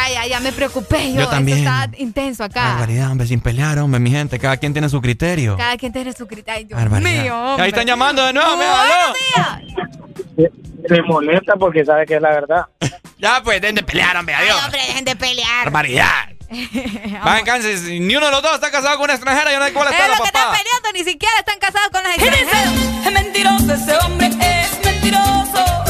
[0.08, 1.22] Ya, ya, ya me preocupé yo.
[1.22, 1.60] Yo también.
[1.60, 2.64] Esto está intenso acá.
[2.74, 4.38] Barbaridad, hombre, sin pelear, hombre, mi gente.
[4.40, 5.58] Cada quien tiene su criterio.
[5.58, 6.68] Cada quien tiene su criterio.
[6.68, 7.24] Dios Barbaridad.
[7.24, 7.64] mío, hombre.
[7.64, 9.16] Ahí están llamando de nuevo, mira, aló.
[10.88, 12.66] Se molesta porque sabe que es la verdad.
[13.18, 14.58] Ya, pues, dejen de pelear, hombre, adiós.
[14.60, 15.64] Ay, hombre, dejen de pelear.
[15.64, 16.26] Barbaridad.
[17.26, 19.58] Va en cáncer, si ni uno de los dos está casado con una extranjera, yo
[19.60, 20.58] no sé cuál está Es la lo que están papá.
[20.58, 23.06] peleando, ni siquiera están casados con los extranjeros.
[23.08, 25.85] Es mentiroso, ese hombre es mentiroso.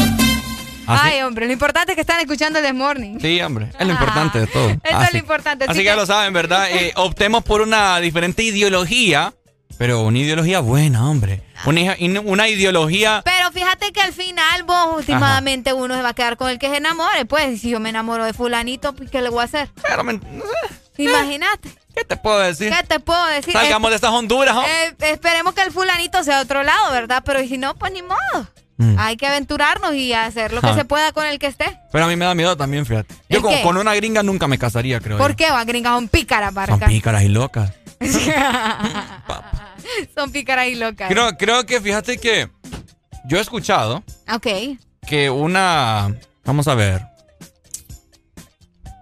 [0.88, 1.02] ¿Ah?
[1.04, 3.20] Ay, hombre, lo importante es que están escuchando el Morning.
[3.20, 4.70] Sí, hombre, es lo importante de todo.
[4.70, 5.66] Eso es lo importante.
[5.68, 6.68] Así que ya lo saben, ¿verdad?
[6.76, 9.34] Eh, optemos por una diferente ideología,
[9.78, 11.42] pero una ideología buena, hombre.
[11.66, 13.22] Una, una ideología...
[13.26, 16.70] Pero fíjate que al final vos últimamente uno se va a quedar con el que
[16.70, 17.26] se enamore.
[17.26, 19.70] Pues si yo me enamoro de fulanito, pues ¿qué le voy a hacer?
[19.82, 20.20] Pero me-
[20.98, 21.70] Imagínate.
[21.96, 22.72] ¿Qué te puedo decir?
[22.74, 23.54] ¿Qué te puedo decir?
[23.54, 24.64] Salgamos Eh, de estas Honduras, ¿oh?
[24.66, 27.24] eh, esperemos que el fulanito sea de otro lado, ¿verdad?
[27.26, 28.48] Pero si no, pues ni modo.
[28.78, 28.96] Mm.
[29.00, 30.76] Hay que aventurarnos y hacer lo que Ah.
[30.76, 31.80] se pueda con el que esté.
[31.92, 33.14] Pero a mí me da miedo también, fíjate.
[33.30, 35.38] Yo ¿El con, con una gringa nunca me casaría, creo ¿Por yo.
[35.38, 35.52] qué?
[35.52, 36.88] Va, gringas son pícaras, Son barca.
[36.88, 37.72] pícaras y locas.
[40.16, 41.10] son pícaras y locas.
[41.10, 42.50] Creo, creo que fíjate que
[43.26, 44.48] yo he escuchado Ok.
[45.08, 46.14] que una...
[46.44, 47.02] Vamos a ver.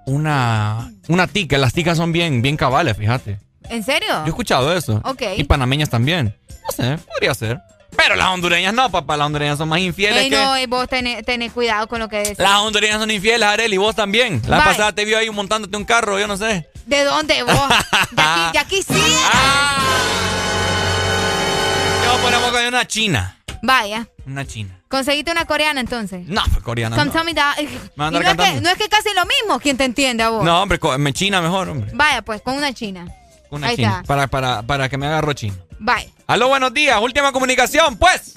[0.06, 0.92] Una...
[1.08, 1.58] Una tica.
[1.58, 3.40] Las ticas son bien, bien cabales, fíjate.
[3.70, 4.10] ¿En serio?
[4.10, 5.02] Yo he escuchado eso.
[5.06, 5.22] Ok.
[5.38, 6.36] Y panameñas también.
[6.66, 7.60] No sé, podría ser.
[8.04, 9.18] Pero las hondureñas no, papá.
[9.18, 10.36] Las hondureñas son más infieles Ey, que...
[10.36, 12.40] no, y vos tenés, tenés cuidado con lo que decís.
[12.40, 14.42] Las hondureñas son infieles, Arel, y vos también.
[14.48, 14.66] La Bye.
[14.66, 16.68] pasada te vio ahí montándote un carro, yo no sé.
[16.86, 17.54] ¿De dónde vos?
[18.16, 19.04] ya, aquí, ya quisiera.
[19.34, 19.80] Ah.
[22.06, 23.38] Yo ponemos con una china.
[23.62, 24.08] Vaya.
[24.26, 24.78] Una china.
[24.90, 26.28] Conseguiste una coreana entonces.
[26.28, 26.96] No, pues coreana.
[26.96, 27.12] Come no.
[27.14, 27.56] tell me that.
[27.96, 28.62] No es, que, cantando.
[28.62, 29.60] no es que casi lo mismo.
[29.60, 30.44] ¿Quién te entiende a vos?
[30.44, 31.90] No, hombre, me china mejor, hombre.
[31.94, 33.08] Vaya, pues, con una china.
[33.50, 34.00] Una Ahí china.
[34.02, 34.04] está.
[34.04, 35.56] Para, para, para que me agarro chino.
[35.80, 36.10] Vaya.
[36.28, 37.00] Aló, buenos días.
[37.02, 38.36] Última comunicación, pues.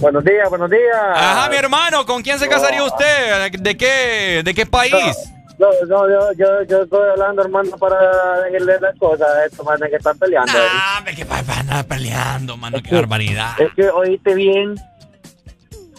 [0.00, 0.96] Buenos días, buenos días.
[1.14, 2.06] Ajá, mi hermano.
[2.06, 3.50] ¿Con quién se casaría usted?
[3.52, 4.92] ¿De qué, de qué país?
[5.58, 9.90] No, no, yo, yo, yo estoy hablando, hermano, para decirle las cosas a estos manes
[9.90, 10.52] que están peleando.
[10.56, 12.78] Ah, que va a andar peleando, mano.
[12.82, 13.60] Qué barbaridad.
[13.60, 14.76] Es que oíste bien.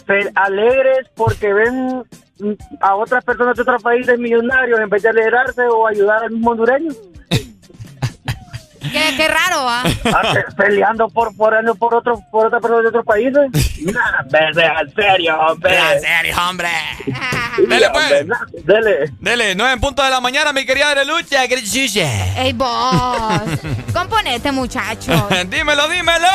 [0.06, 2.02] Fel- alegres porque ven
[2.80, 6.52] a otras personas de otros países millonarios en vez de alegrarse o ayudar al mismo
[6.52, 6.90] hondureño.
[8.80, 9.82] ¿Qué, qué raro, ¿ah?
[10.06, 13.34] Ah, pe- Peleando por por por otro por otra persona de otros países.
[13.84, 15.76] Nah, verde, en serio, hombre.
[15.76, 16.68] En serio, hombre.
[17.68, 18.64] Dele, pues.
[18.64, 19.12] Dele.
[19.20, 21.44] Dele, 9 en punto de la mañana, mi querida Arelucha.
[21.44, 23.42] Ey, vos.
[23.92, 25.22] Componete, muchachos.
[25.48, 26.28] dímelo, dímelo.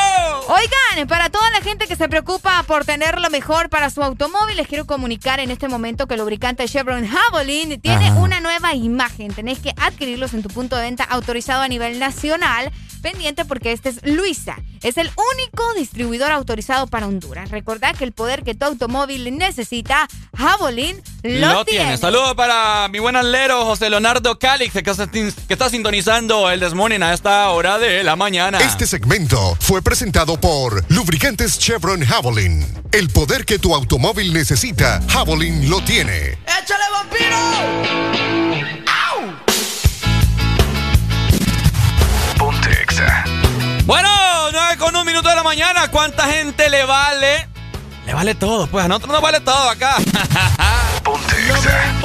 [0.47, 4.57] Oigan, para toda la gente que se preocupa por tener lo mejor para su automóvil,
[4.57, 8.19] les quiero comunicar en este momento que el lubricante Chevron Javelin tiene Ajá.
[8.19, 9.33] una nueva imagen.
[9.33, 12.34] Tenés que adquirirlos en tu punto de venta autorizado a nivel nacional.
[13.01, 14.57] Pendiente porque este es Luisa.
[14.81, 17.49] Es el único distribuidor autorizado para Honduras.
[17.49, 21.97] Recordá que el poder que tu automóvil necesita, Javelin lo, tiene.
[21.97, 27.03] Saludos para mi buen alero José Leonardo Calix, que está, que está sintonizando el Desmorning
[27.03, 28.57] a esta hora de la mañana.
[28.59, 32.65] Este segmento fue presentado por Lubricantes Chevron Javelin.
[32.91, 36.39] El poder que tu automóvil necesita, Javelin lo tiene.
[36.45, 38.84] ¡Échale vampiro!
[43.85, 44.09] Bueno,
[44.51, 45.89] 9 con un minuto de la mañana.
[45.91, 47.47] ¿Cuánta gente le vale?
[48.05, 49.97] Le vale todo, pues a nosotros nos vale todo acá.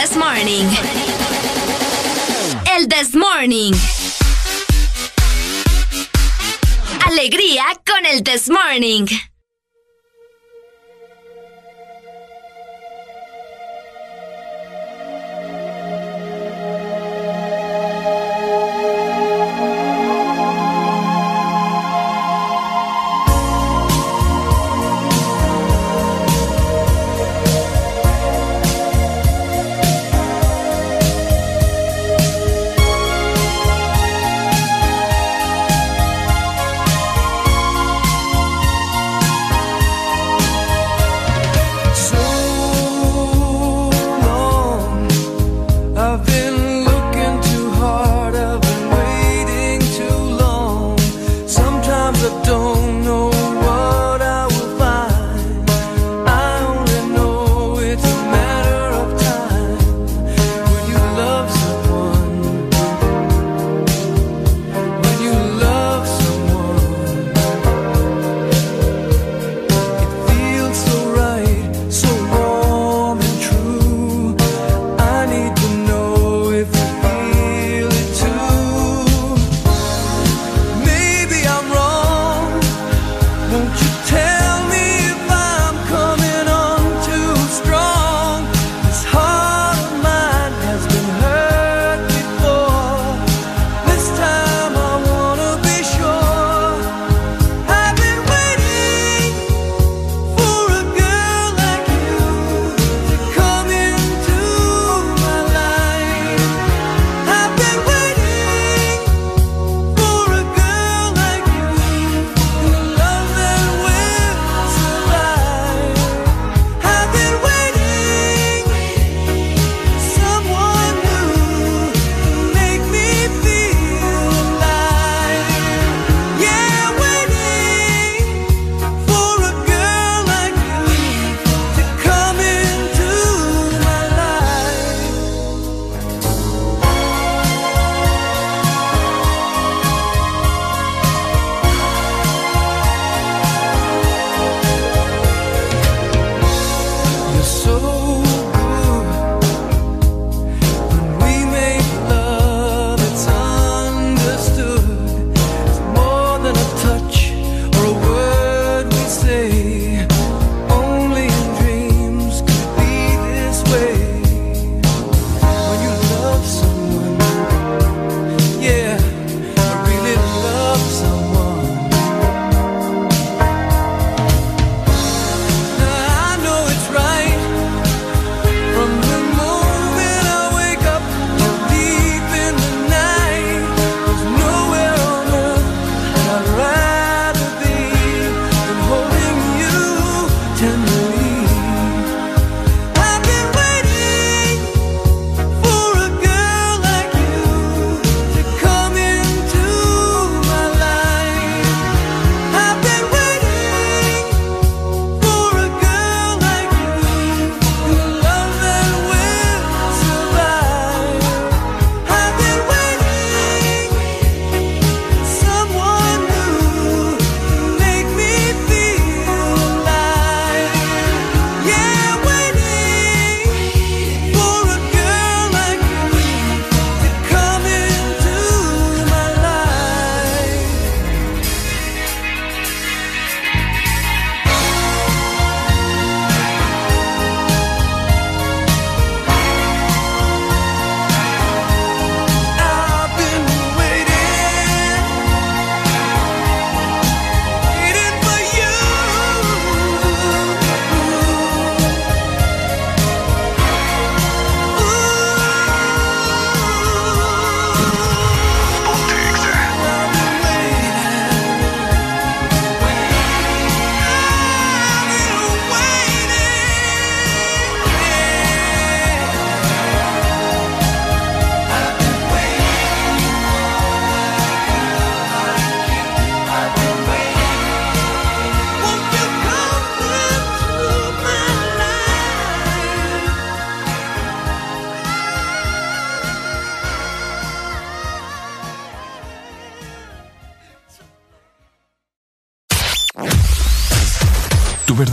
[0.00, 0.64] This morning?
[2.70, 3.97] El this morning.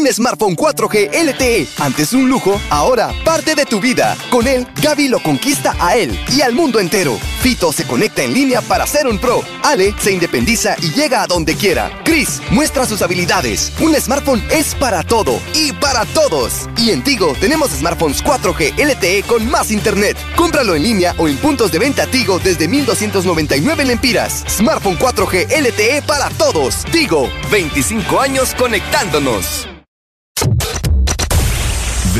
[0.00, 4.16] Un smartphone 4G LTE, antes un lujo, ahora parte de tu vida.
[4.30, 7.18] Con él, Gaby lo conquista a él y al mundo entero.
[7.42, 9.42] Fito se conecta en línea para ser un pro.
[9.62, 11.90] Ale se independiza y llega a donde quiera.
[12.02, 13.74] Chris muestra sus habilidades.
[13.78, 16.66] Un smartphone es para todo y para todos.
[16.78, 20.16] Y en Tigo tenemos smartphones 4G LTE con más internet.
[20.34, 24.44] Cómpralo en línea o en puntos de venta Tigo desde 1299 lempiras.
[24.48, 26.86] Smartphone 4G LTE para todos.
[26.86, 29.69] Tigo, 25 años conectándonos.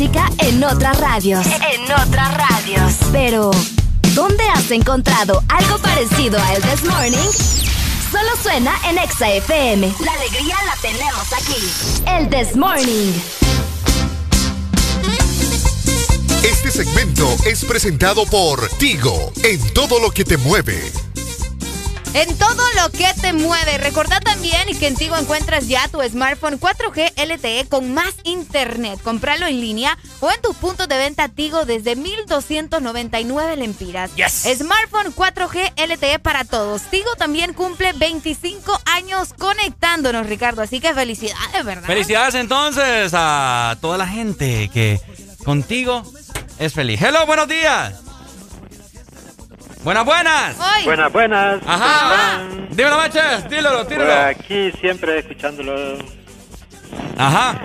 [0.00, 1.44] Música en otras radios.
[1.46, 2.94] En otras radios.
[3.12, 3.50] Pero,
[4.14, 7.28] ¿dónde has encontrado algo parecido a El This Morning?
[8.10, 9.92] Solo suena en Exa FM.
[10.02, 12.06] La alegría la tenemos aquí.
[12.06, 13.12] El This Morning.
[16.44, 21.09] Este segmento es presentado por Tigo, en todo lo que te mueve.
[22.12, 23.78] En todo lo que te mueve.
[23.78, 29.00] Recordá también que en Tigo encuentras ya tu smartphone 4G LTE con más internet.
[29.00, 34.10] Compralo en línea o en tus puntos de venta Tigo desde 1299 lempiras.
[34.16, 34.42] Yes.
[34.58, 36.82] Smartphone 4G LTE para todos.
[36.90, 40.62] Tigo también cumple 25 años conectándonos, Ricardo.
[40.62, 41.86] Así que felicidades, ¿verdad?
[41.86, 45.00] Felicidades entonces a toda la gente que
[45.44, 46.02] contigo
[46.58, 47.00] es feliz.
[47.00, 48.09] Hello, buenos días.
[49.82, 50.56] Buenas, buenas.
[50.84, 51.60] Buenas, buenas.
[51.66, 52.40] Ajá.
[52.70, 53.48] Dímelo, Meches.
[53.48, 54.26] Dímelo, Por tíralo.
[54.28, 55.98] aquí siempre escuchándolo.
[57.16, 57.62] Ajá.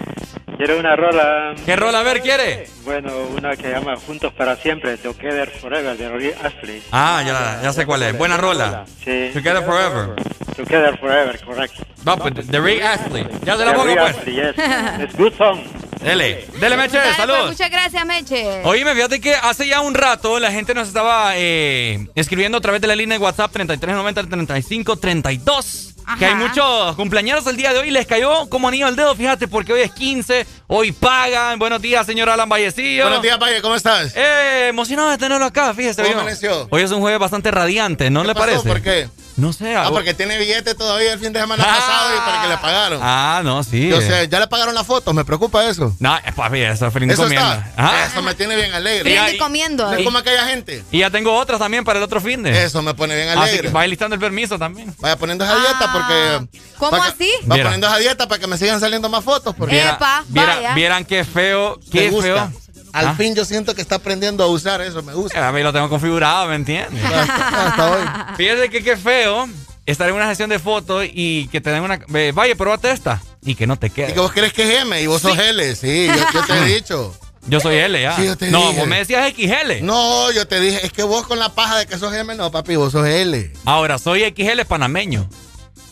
[0.58, 1.54] Quiero una rola.
[1.66, 2.68] ¿Qué rola a ver quiere?
[2.86, 6.82] Bueno, una que se llama Juntos para Siempre, Together Forever, de Rory Ashley.
[6.94, 8.18] Ah, ya, ya sé cuál es.
[8.18, 8.86] Buena rola.
[9.04, 9.32] Sí.
[9.34, 10.16] Together Forever.
[10.56, 11.84] Together Forever, correcto.
[12.08, 13.28] Va, pues, de Rick Astley.
[13.44, 14.16] Ya se la pongo, pues.
[14.16, 14.56] Astley, yes.
[15.04, 15.60] It's good song.
[16.06, 16.48] Dele.
[16.60, 16.98] Dele, Meche.
[16.98, 17.48] Dale, pues, Salud.
[17.50, 18.62] muchas gracias, Meche.
[18.64, 22.80] Oíme, fíjate que hace ya un rato la gente nos estaba eh, escribiendo a través
[22.82, 25.92] de la línea de WhatsApp 3390-3532.
[26.20, 27.90] Que hay muchos cumpleaños el día de hoy.
[27.90, 30.46] Les cayó como anillo al dedo, fíjate, porque hoy es 15.
[30.68, 31.58] Hoy pagan.
[31.58, 33.06] Buenos días, señor Alan Vallecillo.
[33.06, 34.14] Buenos días, Valle, ¿cómo estás?
[34.16, 36.04] Eh, emocionado de tenerlo acá, fíjese.
[36.04, 36.24] ¿Cómo?
[36.70, 38.46] Hoy es un jueves bastante radiante, ¿no le pasó?
[38.46, 38.70] parece?
[38.70, 39.10] ¿Por qué?
[39.38, 39.76] No sé.
[39.76, 42.58] Ah, algo- porque tiene billete todavía el fin de semana pasado y para que le
[42.58, 43.00] pagaron.
[43.04, 43.90] Ah, no, sí.
[43.90, 45.94] Yo sé, ya le pagaron la foto, me preocupa eso.
[46.00, 47.52] No, eh, papi, eso es Eso comiendo.
[47.54, 47.72] está.
[47.76, 48.06] Ajá.
[48.06, 49.34] Eso me tiene bien alegre.
[49.34, 49.86] Y comiendo.
[49.92, 50.84] No es como aquella gente.
[50.92, 52.64] Y ya tengo otras también para el otro fin de.
[52.64, 53.68] Eso me pone bien Así alegre.
[53.68, 54.96] que vaya listando el permiso también.
[55.00, 56.60] Vaya poniendo esa dieta porque.
[56.78, 57.32] ¿Cómo para que- así?
[57.52, 59.54] Va poniendo esa dieta para que me sigan saliendo más fotos.
[59.58, 60.74] Porque Viera- Epa, viera- vaya.
[60.76, 62.52] vieran qué feo, qué feo.
[62.96, 63.16] Al Ah.
[63.16, 65.48] fin yo siento que está aprendiendo a usar eso, me gusta.
[65.48, 67.04] A mí lo tengo configurado, ¿me entiendes?
[67.04, 68.36] Hasta, hasta hoy.
[68.38, 69.48] Fíjate que qué feo
[69.86, 72.00] estar en una sesión de fotos y que te den una.
[72.08, 73.22] ve, Vaya, probate esta.
[73.44, 74.14] Y que no te Y quede.
[74.14, 76.66] que vos crees que es M y vos sos L, sí, yo, yo te he
[76.76, 77.14] dicho.
[77.48, 78.16] Yo soy L ya.
[78.16, 78.80] Sí, yo te no, dije.
[78.80, 79.84] vos me decías XL.
[79.86, 82.50] No, yo te dije, es que vos con la paja de que sos M, no,
[82.50, 83.52] papi, vos sos L.
[83.66, 85.30] Ahora, soy XL panameño.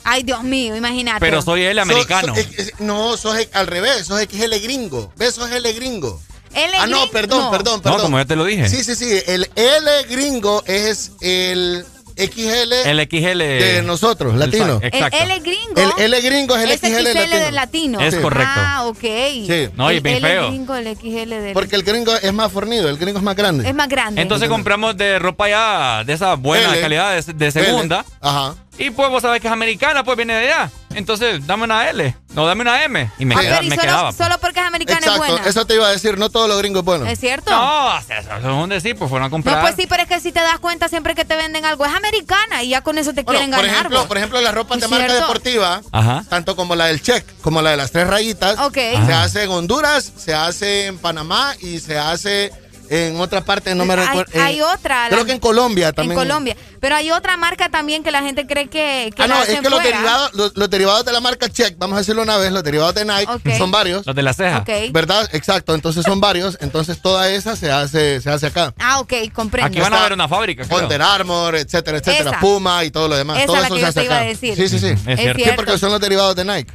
[0.05, 1.19] Ay, Dios mío, imagínate.
[1.19, 2.33] Pero soy L americano.
[2.79, 5.13] No, sos al revés, sos XL gringo.
[5.15, 5.35] ¿Ves?
[5.35, 6.19] Sos L gringo.
[6.53, 7.11] L Ah, no, gringo.
[7.11, 8.01] perdón, perdón, No, perdón.
[8.01, 8.67] como ya te lo dije.
[8.69, 9.19] Sí, sí, sí.
[9.27, 13.37] El L gringo es el XL El XL.
[13.39, 14.81] de nosotros, latinos.
[14.83, 15.17] El Exacto.
[15.19, 15.93] L gringo.
[15.97, 17.35] El L gringo es el XL XL latino.
[17.45, 17.99] de latino.
[18.01, 18.53] Es correcto.
[18.55, 18.99] Ah, ok.
[19.01, 19.69] Sí.
[19.75, 20.47] No, y el bien L feo.
[20.49, 23.67] gringo, el XL de Porque el gringo es más fornido, el gringo es más grande.
[23.67, 24.21] Es más grande.
[24.21, 26.81] Entonces compramos de ropa ya de esa buena L.
[26.81, 28.01] calidad de, de segunda.
[28.01, 28.09] L.
[28.21, 28.55] Ajá.
[28.77, 30.71] Y pues vos sabés que es americana, pues viene de allá.
[30.95, 32.15] Entonces, dame una L.
[32.33, 33.09] No, dame una M.
[33.19, 34.09] Y me, Ah, queda- y me solo, quedaba.
[34.11, 34.15] pues.
[34.17, 35.47] solo porque es americana Exacto, es buena.
[35.49, 37.05] eso te iba a decir, no todo lo gringo es bueno.
[37.05, 37.51] ¿Es cierto?
[37.51, 39.55] No, eso es un decir, pues fueron a comprar.
[39.57, 41.85] No, pues sí, pero es que si te das cuenta siempre que te venden algo
[41.85, 43.75] es americana y ya con eso te Bueno, quieren por ganar.
[43.75, 44.07] ejemplo, vos.
[44.07, 45.21] por ejemplo, las ropas de ¿Es marca cierto?
[45.21, 46.23] deportiva, Ajá.
[46.29, 50.11] tanto como la del check, como la de las tres rayitas, se hace en Honduras,
[50.17, 52.51] se hace en Panamá y se hace
[52.89, 54.41] en otra parte, no me Hay- recuerdo.
[54.41, 56.17] hay otra, Creo la- que en Colombia también.
[56.19, 56.55] En Colombia.
[56.79, 59.69] Pero hay otra marca también que la gente cree que, que Ah, no, es que
[59.69, 62.63] los derivados, los, los derivados de la marca Check, vamos a decirlo una vez, los
[62.63, 64.05] derivados de Nike, son varios.
[64.05, 64.63] Los de la ceja.
[64.91, 65.29] ¿Verdad?
[65.33, 68.73] Exacto, entonces son varios, entonces toda esa se hace, se hace acá.
[68.79, 69.67] Ah, ok, comprendo.
[69.67, 70.65] Aquí van a ver una fábrica.
[70.69, 72.39] Under Armour, etcétera, etcétera, Esa.
[72.39, 73.37] Puma y todo lo demás.
[73.37, 74.27] Esa todo la eso que se yo hace te iba a acá.
[74.27, 74.55] decir.
[74.55, 74.87] Sí, sí, sí.
[75.07, 75.43] Es cierto.
[75.43, 76.71] Sí, porque son los derivados de Nike.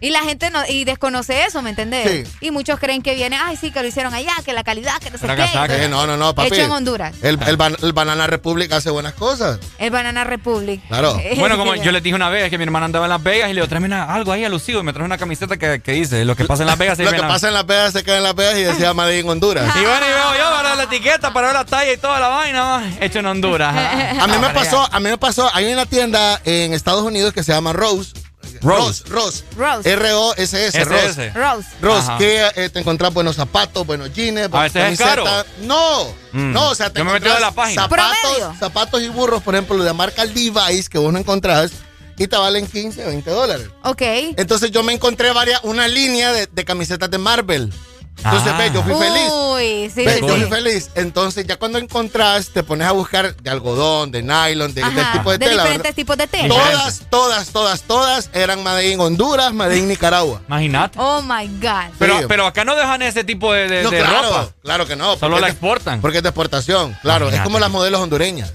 [0.00, 2.26] Y la gente no, y desconoce eso, ¿me entendés?
[2.28, 2.36] Sí.
[2.46, 5.10] Y muchos creen que viene, ay, sí, que lo hicieron allá, que la calidad, que
[5.10, 5.88] no sé qué.
[5.88, 6.48] no, no, no, papi.
[6.48, 7.14] Hecho en Honduras.
[7.22, 9.58] El, el, ban- el Banana Republic hace buenas cosas.
[9.78, 10.80] El Banana Republic.
[10.88, 11.18] Claro.
[11.38, 13.54] Bueno, como yo les dije una vez que mi hermana andaba en Las Vegas y
[13.54, 14.80] le digo, tráeme una- algo ahí alusivo.
[14.80, 17.04] Y me trajo una camiseta que, que dice, lo que pasa en Las Vegas se
[17.04, 18.92] Lo que en la- pasa en Las Vegas se queda en Las Vegas y decía
[18.94, 19.64] Made in Honduras.
[19.76, 22.28] Y bueno, y veo yo para la etiqueta, para ver la talla y toda la
[22.28, 23.74] vaina, hecho en Honduras.
[24.20, 27.42] A mí me pasó, a mí me pasó, hay una tienda en Estados Unidos que
[27.42, 28.12] se llama Rose.
[28.62, 29.04] Rose.
[29.08, 29.44] Rose.
[29.56, 29.92] Rose.
[29.92, 30.84] R-O-S-S.
[30.84, 31.30] Rose.
[31.34, 31.68] Rose.
[31.80, 35.46] Rose, que eh, te encontrás buenos zapatos, buenos jeans, buenas camisetas.
[35.62, 36.52] No, Mm.
[36.52, 37.82] no, o sea, te Yo me metí la página.
[37.82, 41.70] Zapatos, zapatos y burros, por ejemplo, de marca Levi's que vos no encontrás
[42.18, 43.68] y te valen 15, 20 dólares.
[43.84, 44.02] Ok.
[44.36, 47.72] Entonces yo me encontré varias, una línea de, de camisetas de Marvel.
[48.18, 48.58] Entonces, Ah.
[48.58, 49.30] ve, yo fui feliz.
[49.32, 50.40] Uy, sí, Ve, sí, yo sí.
[50.40, 50.90] fui feliz.
[50.96, 55.12] Entonces, ya cuando encontrás, te pones a buscar de algodón, de nylon, de, del Ajá,
[55.12, 55.62] tipo de, de tela.
[55.62, 55.94] diferentes ¿verdad?
[55.94, 56.48] tipos de tela.
[56.48, 60.40] Todas, todas, todas, todas eran Made in Honduras, Made in Nicaragua.
[60.48, 60.98] Imagínate.
[61.00, 61.92] Oh my God.
[61.98, 62.24] Pero, Sí.
[62.28, 64.48] pero acá no dejan ese tipo de, de- No, de claro, ropa.
[64.62, 65.16] claro que no.
[65.16, 66.00] Solo la exportan.
[66.00, 67.30] Porque es de exportación, claro.
[67.30, 68.52] Es como las modelos hondureñas.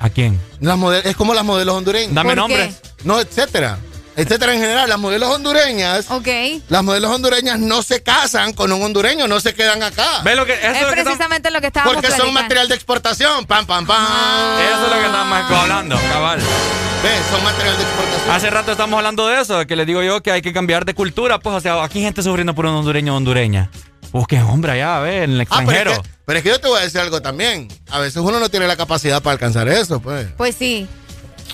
[0.00, 0.40] ¿A quién?
[0.60, 2.14] Las model- es como las modelos hondureñas.
[2.14, 2.76] Dame ¿Por nombres.
[2.80, 2.88] qué?
[3.02, 3.78] No, etcétera.
[4.18, 6.28] Etcétera en general, las modelos hondureñas, Ok.
[6.68, 10.22] las modelos hondureñas no se casan con un hondureño, no se quedan acá.
[10.24, 12.34] ¿Ves lo que, eso Es es lo que estamos- precisamente lo que estábamos Porque son
[12.34, 14.04] material de exportación, pam, pam, pam.
[14.60, 16.38] Eso es lo que estamos hablando, cabal.
[17.02, 17.12] ¿Ves?
[17.30, 18.30] Son material de exportación.
[18.34, 20.94] Hace rato estamos hablando de eso, que les digo yo que hay que cambiar de
[20.94, 23.70] cultura, pues, o sea, aquí hay gente sufriendo por un hondureño o hondureña.
[24.10, 25.90] Busquen hombre allá, ve, en el Ah, pero extranjero.
[25.92, 27.68] es, que, pero es que yo te voy a decir algo también.
[27.90, 30.26] A veces uno no tiene la capacidad para alcanzar eso, pues.
[30.36, 30.88] Pues sí.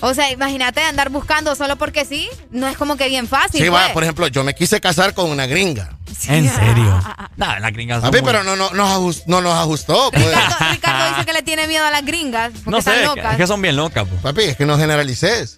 [0.01, 2.29] O sea, imagínate andar buscando solo porque sí.
[2.51, 3.61] No es como que bien fácil.
[3.63, 3.73] Sí, pues.
[3.73, 5.97] va, por ejemplo, yo me quise casar con una gringa.
[6.27, 6.99] ¿En serio?
[7.37, 10.25] Nah, la gringa son Papi, muy- pero no, no, nos ajus- no nos ajustó, pues.
[10.25, 13.07] Ricardo, Ricardo dice que le tiene miedo a las gringas porque No sé, están es
[13.09, 13.25] locas.
[13.25, 14.21] que, es que son bien locas, pues.
[14.21, 15.57] Papi, es que no generalices.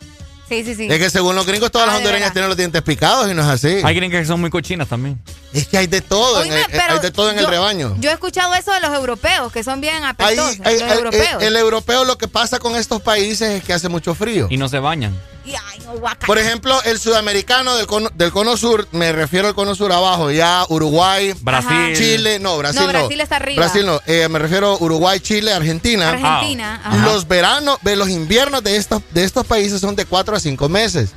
[0.50, 0.88] Sí, sí, sí.
[0.90, 3.42] Es que según los gringos, todas Ah, las hondureñas tienen los dientes picados y no
[3.42, 3.82] es así.
[3.84, 5.20] Hay gringas que son muy cochinas también.
[5.54, 6.60] Es que hay de todo, en el,
[6.90, 7.96] hay de todo en el rebaño.
[8.00, 10.58] Yo he escuchado eso de los europeos, que son bien apestosos.
[10.64, 11.44] ahí- los europeos.
[11.44, 14.48] el europeo lo que pasa con estos países es que hace mucho frío.
[14.50, 15.14] Y no se bañan.
[15.56, 15.94] Ay, no.
[16.26, 20.32] Por ejemplo, el sudamericano del cono, del cono sur, me refiero al cono sur abajo,
[20.32, 21.96] ya Uruguay, Brasil.
[21.96, 22.88] Chile, no, Brasil no.
[22.88, 23.64] No, Brasil está arriba.
[23.64, 26.10] Brasil no, eh, me refiero a Uruguay, Chile, Argentina.
[26.10, 26.82] Argentina.
[26.84, 27.06] ajá.
[27.06, 30.70] Los veranos, de los inviernos de estos, de estos países son de 4 a 5
[30.70, 31.12] meses.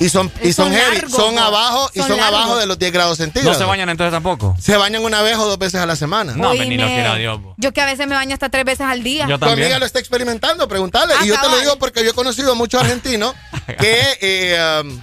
[0.00, 1.42] Y son, y son, Son heavy, largos, son ¿no?
[1.42, 2.36] abajo y Son son largos.
[2.40, 3.58] abajo de los 10 grados centígrados.
[3.58, 4.56] No se bañan entonces tampoco.
[4.58, 6.32] Se bañan una vez o dos veces a la semana.
[6.34, 7.38] No, Oíme, ni lo quiera Dios.
[7.58, 9.26] Yo que a veces me baño hasta tres veces al día.
[9.28, 9.66] Yo Tu también.
[9.66, 11.14] amiga lo está experimentando, preguntarle.
[11.18, 13.34] Ah, y yo te lo digo porque yo he conocido a muchos argentinos
[13.78, 15.00] que, eh, um,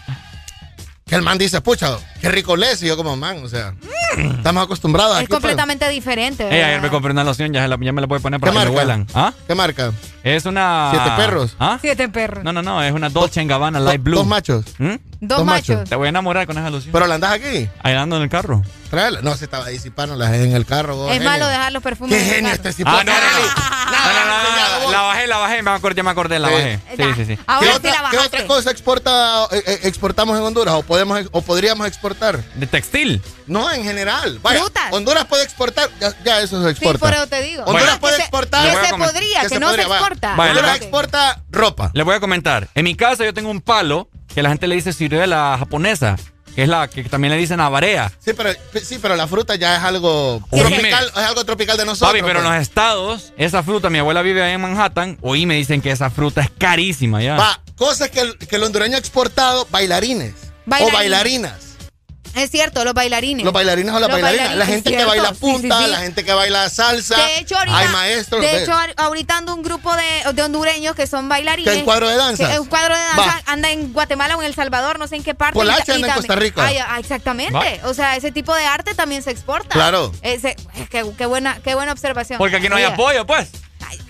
[1.07, 2.81] que el man dice, pucha, qué rico les.
[2.83, 3.73] Y yo como, man, o sea,
[4.17, 5.27] estamos acostumbrados es aquí.
[5.27, 5.37] pues.
[5.39, 6.43] completamente diferente.
[6.43, 6.67] Ey, ¿verdad?
[6.69, 8.51] ayer me compré una loción, ya, se la- ya me la voy a poner para
[8.51, 8.77] ¿Qué que me marca?
[8.77, 9.07] huelan.
[9.13, 9.33] ¿Ah?
[9.47, 9.91] ¿Qué marca?
[10.23, 10.89] Es una...
[10.91, 11.55] ¿Siete perros?
[11.59, 11.77] ¿Ah?
[11.79, 12.43] Siete perros.
[12.43, 14.17] No, no, no, es una Dolce Gabbana Light Blue.
[14.17, 14.65] Dos machos.
[14.77, 14.95] ¿Mm?
[15.19, 15.69] Dos dos machos.
[15.77, 15.89] machos.
[15.89, 16.91] Te voy a enamorar con esa loción.
[16.91, 17.69] Pero la andas aquí.
[17.83, 18.61] Ahí ando en el carro.
[18.89, 19.21] Tráela.
[19.21, 20.95] No, se estaba disipando la en el carro.
[20.95, 21.29] vos, Es genio.
[21.29, 22.13] malo dejar los perfumes.
[22.15, 22.69] Qué en el genio carro.
[22.69, 22.89] este tipo.
[22.89, 24.91] Ah, no, no, no.
[24.91, 26.53] La bajé, la bajé, me acordé, me acordé, la Sí.
[26.53, 26.79] bajé.
[26.91, 27.15] Sí, Ya.
[27.15, 27.35] sí, sí.
[27.37, 30.83] ¿Qué, Ahora sí otra, la qué otra cosa exporta, eh, eh, exportamos en Honduras o
[30.83, 32.41] podemos o podríamos exportar?
[32.55, 33.21] De textil.
[33.45, 34.39] No, en general.
[34.41, 34.91] Vaya, Frutas.
[34.93, 36.99] Honduras puede exportar, ya, ya eso se Sí, exporta.
[36.99, 37.63] por eso te digo.
[37.65, 38.63] Honduras puede que se- exportar.
[38.81, 40.35] Que se podría, que, no se exporta.
[40.37, 41.91] Honduras exporta ropa.
[41.93, 42.67] Les voy a comentar.
[42.75, 46.15] En mi casa yo tengo un palo que la gente le dice ciruela japonesa,
[46.53, 48.11] que es la que también le dicen avarea.
[48.23, 48.51] Sí, pero,
[48.83, 50.69] sí, pero la fruta ya es algo Oíme.
[50.69, 52.11] tropical, es algo tropical de nosotros.
[52.11, 52.55] Papi, pero en pues.
[52.55, 56.11] los estados, esa fruta, mi abuela vive ahí en Manhattan, hoy me dicen que esa
[56.11, 57.35] fruta es carísima ya.
[57.35, 60.35] Va, cosas que el, que el hondureño ha exportado, bailarines.
[60.67, 60.93] Bailarines.
[60.93, 61.66] O bailarinas.
[62.35, 63.43] Es cierto, los bailarines.
[63.43, 64.55] Los bailarines o las Los bailarinas.
[64.55, 65.87] La gente que baila Sí, sí, punta, sí.
[65.91, 67.15] la gente que baila salsa.
[67.17, 68.41] De hecho, ahorita, hay maestros.
[68.41, 71.71] de hecho, ahor- ahorita anda un grupo de, de hondureños que son bailarines.
[71.73, 72.47] ¿Que el cuadro de danza?
[72.51, 73.41] Que un cuadro de danza Va.
[73.47, 75.53] anda en Guatemala o en El Salvador, no sé en qué parte.
[75.53, 76.65] Polache anda en Costa Rica.
[76.65, 77.81] Ay, ah, exactamente.
[77.85, 79.69] O sea, ese tipo de arte también se exporta.
[79.69, 80.11] Claro.
[80.21, 80.55] Ese,
[80.89, 82.37] qué, qué buena, qué buena observación.
[82.37, 83.47] Porque aquí no hay apoyo, pues.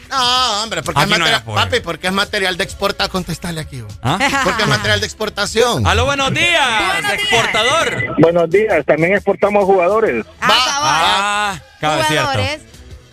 [0.09, 3.11] No, hombre, porque es no material, papi, porque es material de exportación.
[3.11, 3.81] Contestarle aquí.
[3.81, 3.93] vos.
[4.01, 4.17] ¿Ah?
[4.43, 5.85] Porque es material de exportación.
[5.87, 8.15] Aló, buenos días, exportador.
[8.19, 10.25] Buenos días, también exportamos jugadores.
[10.41, 12.07] Ah, cierto.
[12.07, 12.61] Jugadores.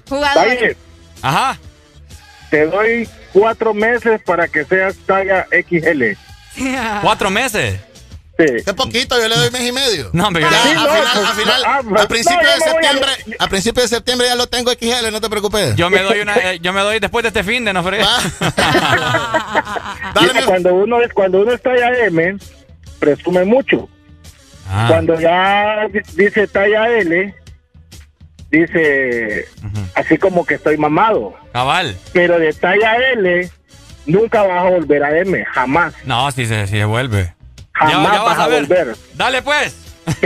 [0.09, 0.77] Jugadores.
[1.23, 1.59] Ajá.
[2.51, 6.17] te doy cuatro meses para que seas talla XL.
[7.03, 7.81] Cuatro meses.
[8.37, 8.47] Sí.
[8.65, 10.11] Qué poquito, yo le doy mes y medio.
[10.13, 12.43] No, hombre, Ya, yo- a Sí, final, no, a pues, final, ah, a pues, principio
[12.43, 15.77] no, de a- septiembre, a principio de septiembre ya lo tengo XL, no te preocupes.
[15.77, 18.05] Yo me doy una, eh, yo me doy después de este fin de no fregué.
[20.21, 22.37] Mira, cuando uno es cuando uno es talla M,
[22.99, 23.89] presume mucho.
[24.69, 24.87] Ah.
[24.89, 27.35] Cuando ya di- dice talla L,
[28.51, 29.49] dice
[29.95, 31.35] así como que estoy mamado.
[31.53, 31.97] Cabal.
[32.13, 33.51] Pero de talla L
[34.07, 35.95] nunca vas a volver a M, jamás.
[36.05, 37.35] No, si se, si se vuelve.
[37.75, 38.97] Jamás vas a volver.
[39.15, 39.77] Dale pues.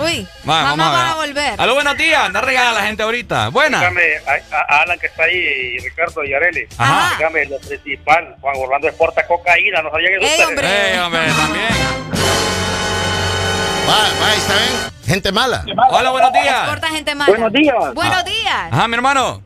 [0.00, 0.98] Uy, Va, vamos a ver.
[0.98, 1.60] vas a volver.
[1.60, 2.22] Aló, buenos días.
[2.24, 3.48] Anda regala la gente ahorita.
[3.48, 3.78] Buena.
[3.78, 4.02] Dígame,
[4.50, 6.66] a, a Alan que está ahí y Ricardo y Areli.
[6.78, 7.16] Ajá.
[7.16, 10.92] Dígame, lo principal, Juan Orlando exporta cocaína, no sabía que eso Ey, hombre.
[10.92, 11.68] Ey, hombre, también.
[13.88, 14.94] Va, va, ahí está bien.
[15.06, 15.64] Gente mala.
[15.90, 16.58] Hola, buenos días.
[16.60, 17.30] Exporta gente mala.
[17.30, 17.94] Buenos días.
[17.94, 18.72] Buenos días.
[18.72, 19.42] Ajá, mi hermano.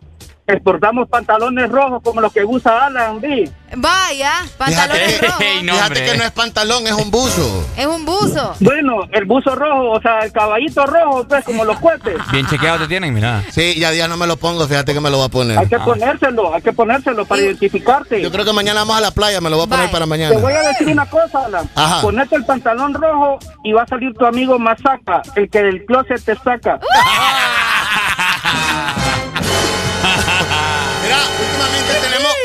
[0.48, 3.44] Exportamos pantalones rojos como los que usa Alan, vi.
[3.76, 5.44] Vaya, pantalones Fíjate, rojos.
[5.64, 7.66] No, Fíjate que no es pantalón, es un buzo.
[7.76, 8.54] Es un buzo.
[8.60, 12.16] Bueno, el buzo rojo, o sea, el caballito rojo, pues, como los cohetes.
[12.32, 13.42] Bien chequeado te tienen, mira.
[13.50, 15.58] Sí, ya día no me lo pongo, fíjate que me lo voy a poner.
[15.58, 15.84] Hay que Ah.
[15.84, 18.22] ponérselo, hay que ponérselo para identificarte.
[18.22, 19.92] Yo creo que mañana vamos a la playa, me lo voy a poner Bye.
[19.92, 20.38] para Te mañana.
[20.38, 21.68] voy a decir una cosa, Alan.
[21.74, 22.00] Ajá.
[22.00, 26.24] Ponete el pantalón rojo y va a salir tu amigo Masaka, el que del closet
[26.24, 26.80] te saca.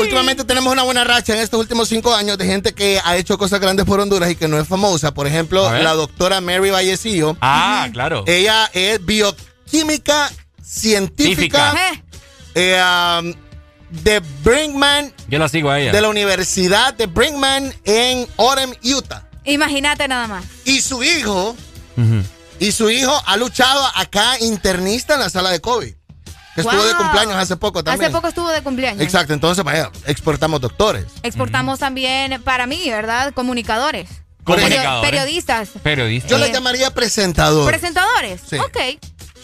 [0.03, 3.37] Últimamente tenemos una buena racha en estos últimos cinco años de gente que ha hecho
[3.37, 5.13] cosas grandes por Honduras y que no es famosa.
[5.13, 7.37] Por ejemplo, la doctora Mary Vallecillo.
[7.41, 8.23] Ah, claro.
[8.27, 10.31] Ella es bioquímica
[10.63, 11.73] científica
[12.55, 13.33] Eh, eh, um,
[13.89, 15.91] de Brinkman, Yo la sigo a ella.
[15.91, 19.27] de la Universidad de Brinkman en Orem, Utah.
[19.45, 20.45] Imagínate nada más.
[20.65, 21.55] Y su hijo,
[22.59, 25.93] y su hijo ha luchado acá internista en la sala de COVID.
[26.55, 28.05] Que estuvo de cumpleaños hace poco también.
[28.05, 29.01] Hace poco estuvo de cumpleaños.
[29.01, 31.05] Exacto, entonces vaya, exportamos doctores.
[31.23, 33.33] Exportamos también, para mí, ¿verdad?
[33.33, 34.09] Comunicadores.
[34.43, 34.83] Comunicadores.
[34.83, 35.69] Perio- periodistas.
[35.81, 36.27] Periodista.
[36.29, 37.65] Yo Eh, le llamaría presentador.
[37.65, 38.41] Presentadores.
[38.47, 38.57] Sí.
[38.57, 38.77] Ok.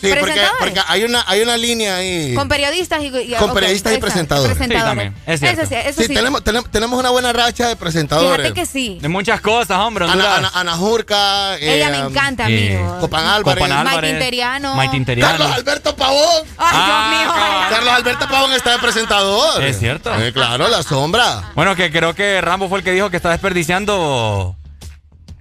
[0.02, 2.34] Sí, porque, porque hay una hay una línea ahí.
[2.36, 4.56] Con periodistas y, y- Con periodistas y presentadores.
[4.56, 5.04] presentadores.
[5.04, 5.42] Sí, también, es.
[5.44, 6.14] Eso sí, eso Sí, sí.
[6.14, 8.48] Tenemos, tenemos, tenemos una buena racha de presentadores.
[8.48, 8.98] Fíjate que sí.
[9.02, 10.06] De muchas cosas, hombre.
[10.06, 10.36] Ana.
[10.38, 11.58] Ana, Ana Jurca.
[11.58, 13.00] Ella eh, me encanta, eh, amigo.
[13.02, 13.64] Copan Álvarez.
[13.64, 14.14] Copan Mike Álvarez.
[14.14, 14.76] Interiano.
[14.76, 15.32] Mike Interiano.
[15.38, 16.44] Carlos Alberto Pavón.
[16.58, 17.34] Ay, Ah, Dios mío.
[17.34, 17.70] cabal.
[17.70, 19.64] Carlos Alberto Pavón está de presentador.
[19.64, 20.14] Es cierto.
[20.22, 21.52] Eh, claro, la sombra.
[21.56, 24.56] Bueno, que creo que Rambo fue el que dijo que está desperdiciando.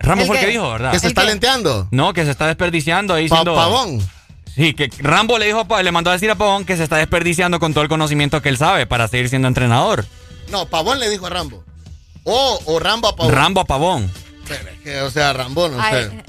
[0.00, 0.92] Rambo ¿El fue el que dijo, ¿verdad?
[0.92, 1.26] Que se ¿El está qué?
[1.28, 1.88] lenteando.
[1.90, 3.54] No, que se está desperdiciando ahí Pa- siendo.
[3.54, 4.00] Pavón.
[4.58, 6.82] Sí, que Rambo le dijo, a Pa- le mandó a decir a Pavón que se
[6.82, 10.04] está desperdiciando con todo el conocimiento que él sabe para seguir siendo entrenador.
[10.50, 11.64] No, Pavón le dijo a Rambo.
[12.24, 13.32] O, o Rambo a Pavón.
[13.32, 14.10] Rambo a Pavón.
[14.48, 16.24] Pero es que, o sea, Rambo, no sé.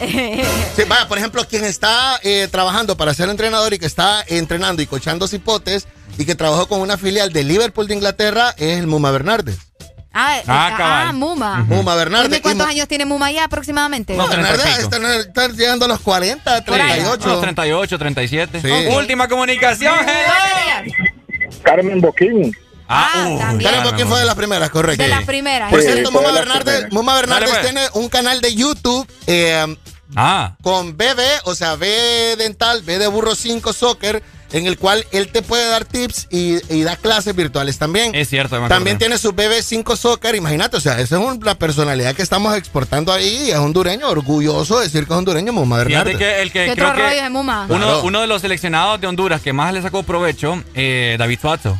[0.76, 4.82] Sí, vaya, por ejemplo, quien está eh, trabajando para ser entrenador y que está entrenando
[4.82, 8.88] y coachando cipotes y que trabajó con una filial de Liverpool de Inglaterra es el
[8.88, 9.58] Muma Bernárdez.
[10.12, 11.14] Ah, eh, Ah, ah.
[11.14, 11.64] Muma.
[11.68, 12.30] Muma Bernárdez.
[12.32, 14.16] Dime ¿Cuántos años tiene Muma ya aproximadamente?
[14.16, 14.42] No, pico.
[14.42, 16.94] está, está llegando a los 40, Por ahí.
[17.02, 17.28] 38.
[17.28, 18.62] No, 38, 37.
[18.62, 18.68] Sí.
[18.96, 20.94] Última comunicación, hello.
[21.64, 22.56] Carmen Boquín.
[22.88, 23.72] Ah, uh, también.
[23.72, 25.04] Karen Boquín fue de las primeras, correcto.
[25.04, 25.70] De las primeras.
[25.70, 26.92] Por Sí, cierto, Muma primeras.
[26.92, 27.74] Muma Bernárdez Dale, pues.
[27.74, 29.76] tiene un canal de YouTube eh,
[30.16, 35.06] Ah, con BB, o sea, B dental, B de burro 5 soccer, en el cual
[35.12, 38.16] él te puede dar tips y, y da clases virtuales también.
[38.16, 38.60] es cierto.
[38.62, 42.22] me También tiene su BB5 Soccer, imagínate, o sea, esa es un- la personalidad que
[42.24, 46.18] estamos exportando ahí y es hondureño, orgulloso de decir que es hondureño, Muma Bernárdez.
[46.18, 47.66] que el que ¿Qué creo otro rollo que de Muma?
[47.70, 48.02] uno, Claro.
[48.04, 51.80] uno de los seleccionados de Honduras que más le sacó provecho, eh, David Suazo.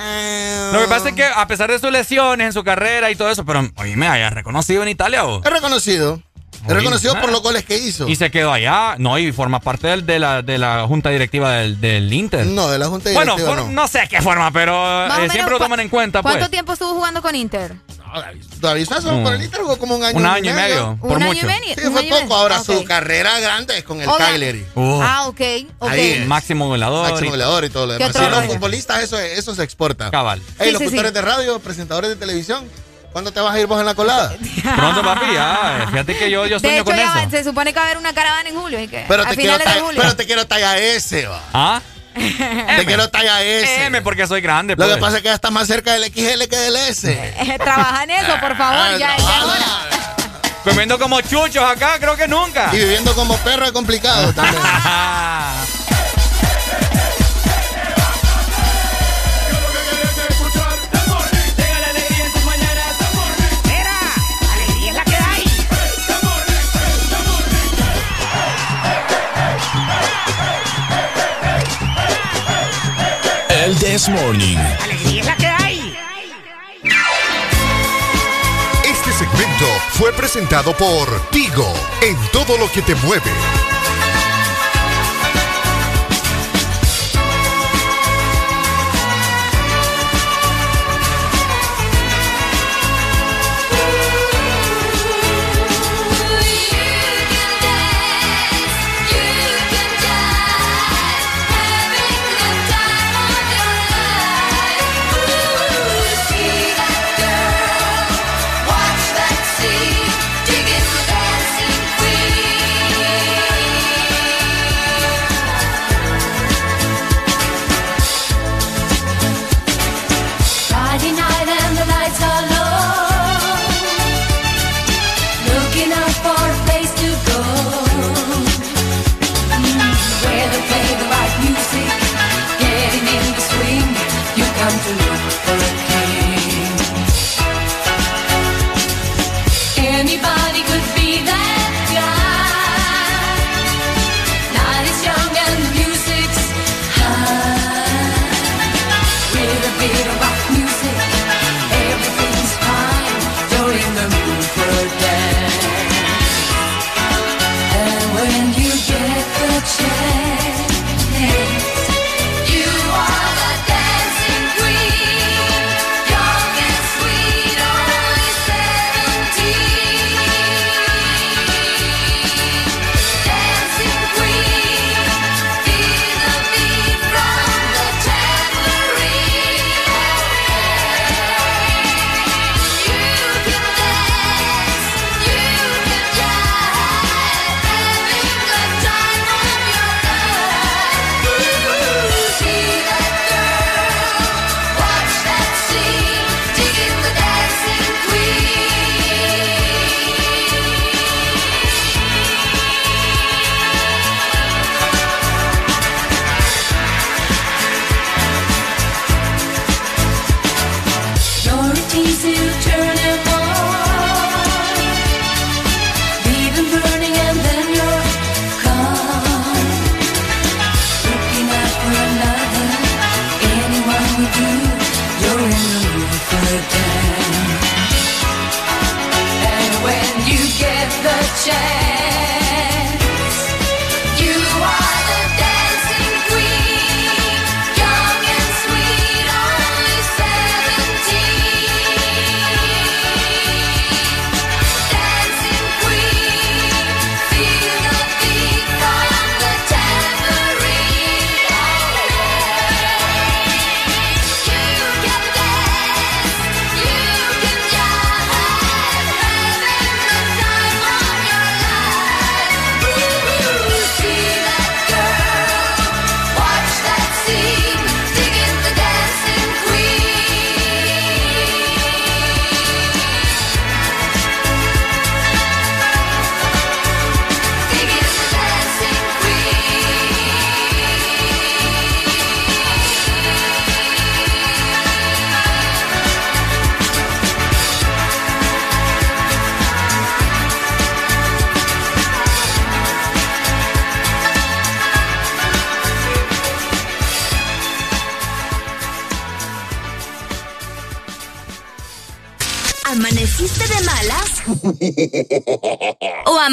[0.00, 3.14] Eh, Lo que pasa es que a pesar de sus lesiones en su carrera y
[3.14, 6.22] todo eso, pero oye, me haya reconocido en Italia o Es reconocido.
[6.66, 7.20] Es reconocido ah.
[7.20, 8.08] por los goles que hizo.
[8.08, 11.52] y se quedó allá, no, y forma parte del- de, la, de la junta directiva
[11.52, 12.46] del, del Inter.
[12.46, 13.82] No, de la Junta bueno, Directiva for- no.
[13.82, 13.88] no.
[13.88, 16.34] sé qué forma, pero eh, siempre lo ¿cu- toman en cuenta, pues.
[16.34, 17.74] ¿Cuánto tiempo estuvo jugando con Inter?
[17.98, 19.22] No, David, David Suazo Mm.
[19.24, 21.40] por el Inter jugó como un año, Un año y medio, ¿Un por año mucho.
[21.40, 21.74] y medio?
[21.76, 22.22] Sí, ¿Un fue año y medio?
[22.28, 22.34] poco.
[22.36, 24.66] Ahora Ah, su carrera grande es con el Cagliari.
[24.74, 25.40] Uh, Ah, ok,
[25.78, 25.90] ok.
[25.90, 26.26] Ahí es.
[26.26, 27.08] máximo goleador.
[27.10, 28.16] Máximo goleador y todo lo ¿Qué demás.
[28.22, 30.10] Sí, los futbolistas, eso, eso se exporta.
[30.10, 30.40] Cabal.
[30.58, 31.14] Hey, Sí, sí, locutores sí.
[31.14, 32.64] de radio, presentadores de televisión,
[33.12, 34.34] ¿cuándo te vas a ir vos en la colada?
[34.76, 35.86] Pronto, papi, ya.
[35.90, 37.14] Fíjate que yo, yo De sueño hecho, con ya eso.
[37.14, 38.80] va- se supone que va a haber una caravana en julio.
[38.80, 39.04] ¿y qué?
[39.08, 40.00] Pero te, quiero de julio.
[40.00, 41.40] pero te quiero talla S, va.
[41.52, 41.80] ¿Ah?
[42.14, 43.84] Te quiero talla S.
[43.86, 44.74] M porque soy grande.
[44.76, 44.94] Lo pues.
[44.96, 47.34] que pasa es que ya está más cerca del XL que del S.
[47.62, 49.66] Trabaja en eso, por favor, ya, ya es hora.
[50.64, 52.70] Comiendo como chuchos acá, creo que nunca.
[52.72, 54.62] Y viviendo como perro es complicado también.
[73.92, 74.56] This Morning.
[78.84, 83.30] Este segmento fue presentado por Tigo, en todo lo que te mueve.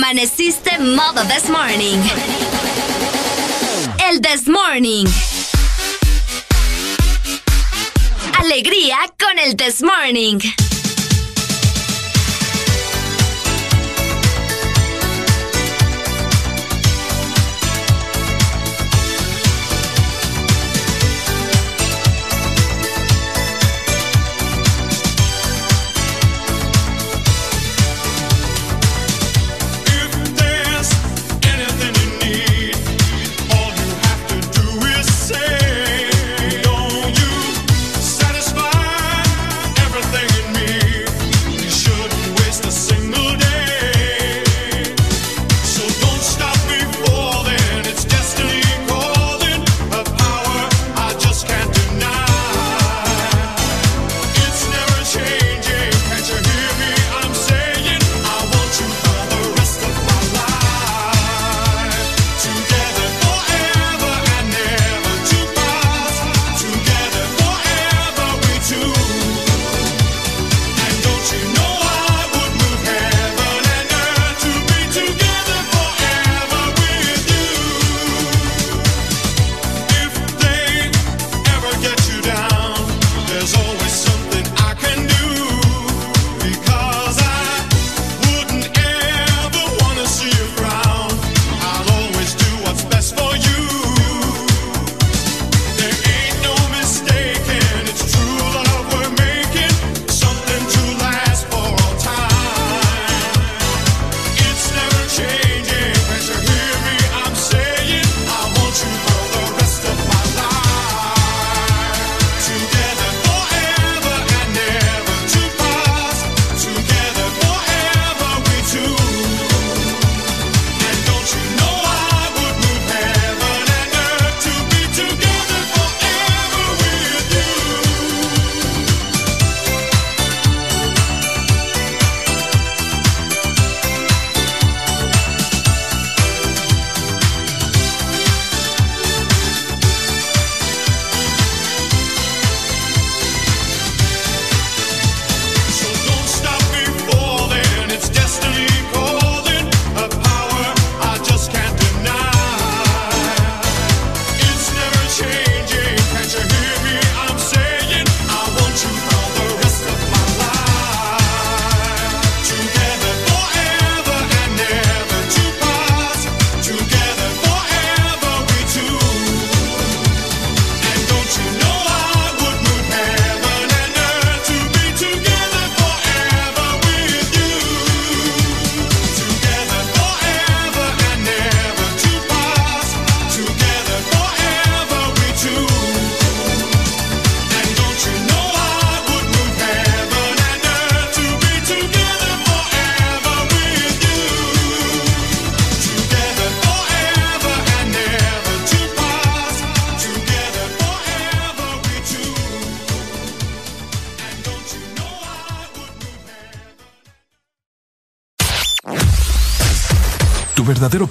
[0.09, 2.01] Amaneciste modo this morning?
[4.09, 5.05] El this morning.
[8.39, 10.39] Alegría con el this morning.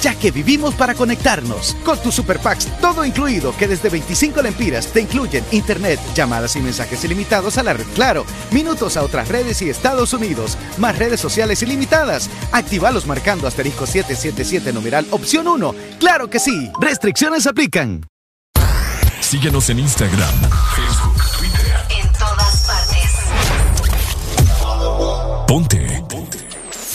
[0.00, 1.76] ya que vivimos para conectarnos.
[1.84, 6.60] Con tus Super Packs, todo incluido, que desde 25 lempiras te incluyen internet, llamadas y
[6.60, 11.20] mensajes ilimitados a la red Claro, minutos a otras redes y Estados Unidos, más redes
[11.20, 12.30] sociales ilimitadas.
[12.52, 15.74] Actívalos marcando asterisco 777 numeral opción 1.
[15.98, 16.70] ¡Claro que sí!
[16.80, 18.06] Restricciones aplican.
[19.20, 20.34] Síguenos en Instagram,
[20.74, 21.76] Facebook, Twitter.
[21.90, 23.08] En todas partes.
[25.46, 26.04] Ponte.
[26.08, 26.38] Ponte.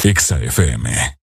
[0.04, 1.23] Exa FM.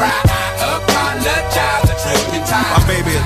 [0.00, 0.29] right.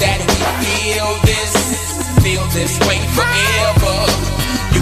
[0.00, 1.54] That we feel this,
[2.22, 4.53] feel this way forever.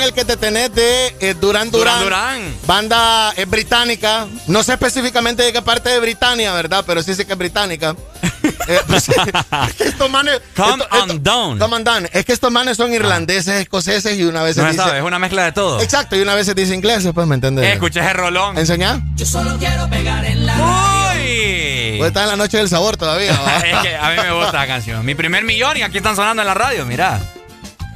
[0.00, 2.02] El rolón el que te tenés de eh, Durán Durán.
[2.02, 2.54] Durán.
[2.66, 4.26] Banda eh, británica.
[4.46, 6.84] No sé específicamente de qué parte de Britania, ¿verdad?
[6.86, 7.94] Pero sí sé que es británica.
[8.68, 9.16] Eh, pues, es
[9.76, 10.40] que estos manes.
[10.56, 11.58] Come esto- on esto- down.
[11.58, 12.08] Come on down.
[12.12, 14.76] Es que estos manes son irlandeses, escoceses y una vez No dice.
[14.76, 15.80] sabes, es una mezcla de todo.
[15.80, 17.64] Exacto, y una vez dice ingleses, pues me entiendes.
[17.64, 18.56] Eh, escuché ese rolón.
[18.58, 19.00] ¿Enseñá?
[19.16, 20.54] Yo solo quiero pegar en la
[21.14, 21.96] ¡Uy!
[21.98, 23.32] Pues está en la noche del sabor todavía.
[23.64, 25.04] es que a mí me gusta la canción.
[25.04, 27.20] Mi primer millón y aquí están sonando en la radio, mira.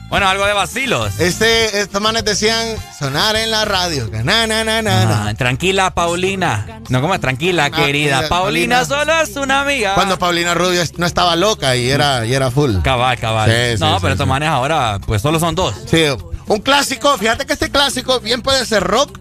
[0.09, 1.19] Bueno, algo de vacilos.
[1.19, 4.11] Este, estos manes decían sonar en la radio.
[4.11, 5.29] que Na, na, na, na, na.
[5.29, 6.81] Ah, tranquila, Paulina.
[6.89, 7.21] No, ¿cómo es?
[7.21, 8.21] Tranquila, querida.
[8.21, 8.85] querida, Paulina, Paulina.
[8.85, 9.95] solo es una amiga.
[9.95, 12.77] Cuando Paulina Rubio no estaba loca y era, y era full.
[12.83, 13.51] Cabal, cabal.
[13.51, 15.75] Sí, sí, no, sí, pero estos manes ahora, pues solo son dos.
[15.91, 16.05] Sí,
[16.47, 17.17] un clásico.
[17.19, 19.19] Fíjate que este clásico bien puede ser rock,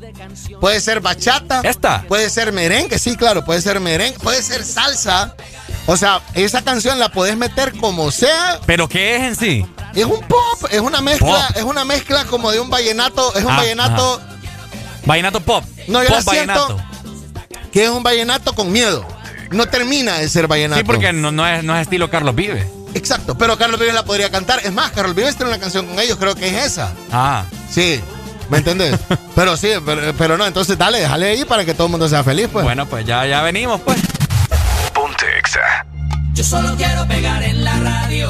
[0.60, 1.62] puede ser bachata.
[1.64, 2.03] ¿Esta?
[2.08, 5.34] Puede ser merengue, sí, claro, puede ser merengue, puede ser salsa.
[5.86, 8.60] O sea, esa canción la puedes meter como sea.
[8.66, 9.66] ¿Pero qué es en sí?
[9.94, 11.56] Es un pop, es una mezcla, Pop.
[11.58, 14.22] es una mezcla como de un vallenato, es un Ah, vallenato.
[15.06, 15.64] Vallenato pop.
[15.88, 16.77] No, yo pop vallenato.
[17.72, 19.06] que es un vallenato con miedo.
[19.51, 20.80] No termina de ser vallenato.
[20.80, 22.67] Sí, porque no, no, es, no es estilo Carlos Vive.
[22.95, 24.59] Exacto, pero Carlos Vives la podría cantar.
[24.64, 26.92] Es más, Carlos Vives tiene una canción con ellos, creo que es esa.
[27.11, 27.43] Ah.
[27.69, 28.00] Sí,
[28.50, 29.00] ¿me entendés?
[29.35, 32.24] pero sí, pero, pero no, entonces dale, déjale ahí para que todo el mundo sea
[32.24, 32.64] feliz, pues.
[32.64, 34.00] Bueno, pues ya, ya venimos, pues.
[34.93, 35.85] Ponte Exa.
[36.33, 38.30] Yo solo quiero pegar en la radio.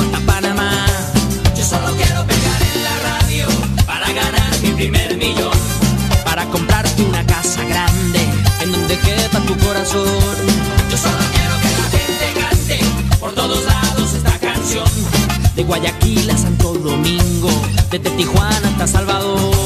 [9.81, 12.79] Yo solo quiero que la gente cante
[13.19, 14.85] por todos lados esta canción.
[15.55, 17.49] De Guayaquil a Santo Domingo,
[17.89, 19.60] desde Tijuana hasta Salvador.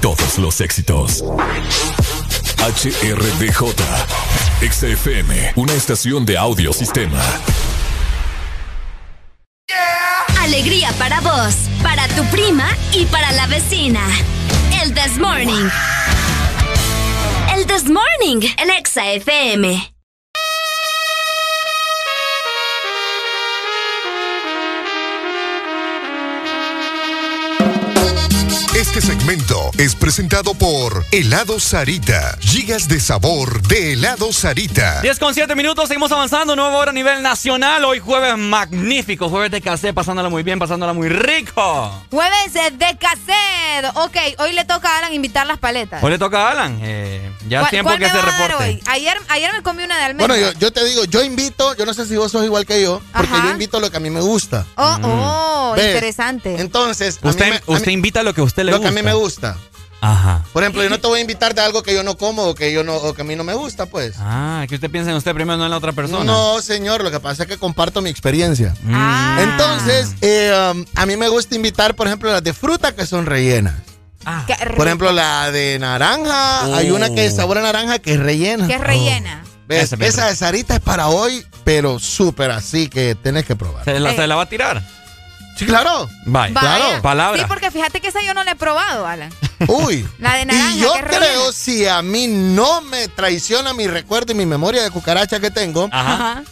[0.00, 1.24] Todos los éxitos.
[2.58, 3.74] HRDJ,
[4.60, 7.20] XFM, una estación de audio sistema.
[10.40, 14.00] Alegría para vos, para tu prima y para la vecina.
[14.82, 15.68] El This Morning.
[17.56, 19.91] El This Morning en Exa
[30.16, 32.36] presentado por Helado Sarita.
[32.38, 35.00] Gigas de sabor de Helado Sarita.
[35.00, 37.82] 10 con 7 minutos, seguimos avanzando, nueva hora a nivel nacional.
[37.86, 42.04] Hoy jueves magnífico, jueves de casé, pasándola muy bien, pasándola muy rico.
[42.10, 43.90] Jueves de cassette.
[43.94, 46.04] Ok, hoy le toca a Alan invitar las paletas.
[46.04, 48.22] Hoy le toca a Alan, eh, ya es ¿Cuál- tiempo cuál que me se va
[48.22, 48.64] a dar reporte.
[48.70, 48.82] hoy?
[48.88, 50.36] Ayer, ayer me comí una de almendra.
[50.36, 52.82] Bueno, yo, yo te digo, yo invito, yo no sé si vos sos igual que
[52.82, 53.44] yo, porque Ajá.
[53.46, 54.66] yo invito lo que a mí me gusta.
[54.74, 55.86] Oh, oh, ¿Ves?
[55.86, 56.60] interesante.
[56.60, 58.76] Entonces, a mí Usted, me- a usted mí- invita lo que a usted le lo
[58.76, 58.92] gusta.
[58.92, 59.56] que a mí me gusta.
[60.04, 60.42] Ajá.
[60.52, 62.54] Por ejemplo, yo no te voy a invitar de algo que yo no como o
[62.56, 64.16] que yo no o que a mí no me gusta, pues.
[64.18, 66.24] Ah, que usted piensa en usted primero, no en la otra persona.
[66.24, 68.74] No, señor, lo que pasa es que comparto mi experiencia.
[68.92, 69.38] Ah.
[69.40, 73.26] Entonces, eh, um, a mí me gusta invitar, por ejemplo, las de fruta que son
[73.26, 73.74] rellenas.
[74.24, 74.76] Rico.
[74.76, 78.66] Por ejemplo, la de naranja, hay una que es sabor a naranja que es rellena.
[78.66, 79.44] Que es rellena.
[79.68, 79.84] ¿Ves?
[79.84, 83.84] Ese me Esa de Sarita es para hoy, pero súper así que tenés que probar.
[83.84, 84.16] ¿Se la, Eh.
[84.16, 84.82] se la va a tirar?
[85.56, 86.08] Sí, claro.
[86.24, 86.50] Bye.
[86.52, 87.00] Vaya.
[87.02, 87.40] Palabra.
[87.40, 89.32] Sí, porque fíjate que esa yo no la he probado, Alan.
[89.68, 90.06] Uy.
[90.18, 91.52] La de naranja, y yo creo, rellena.
[91.52, 95.88] si a mí no me traiciona mi recuerdo y mi memoria de cucaracha que tengo,
[95.92, 96.42] Ajá.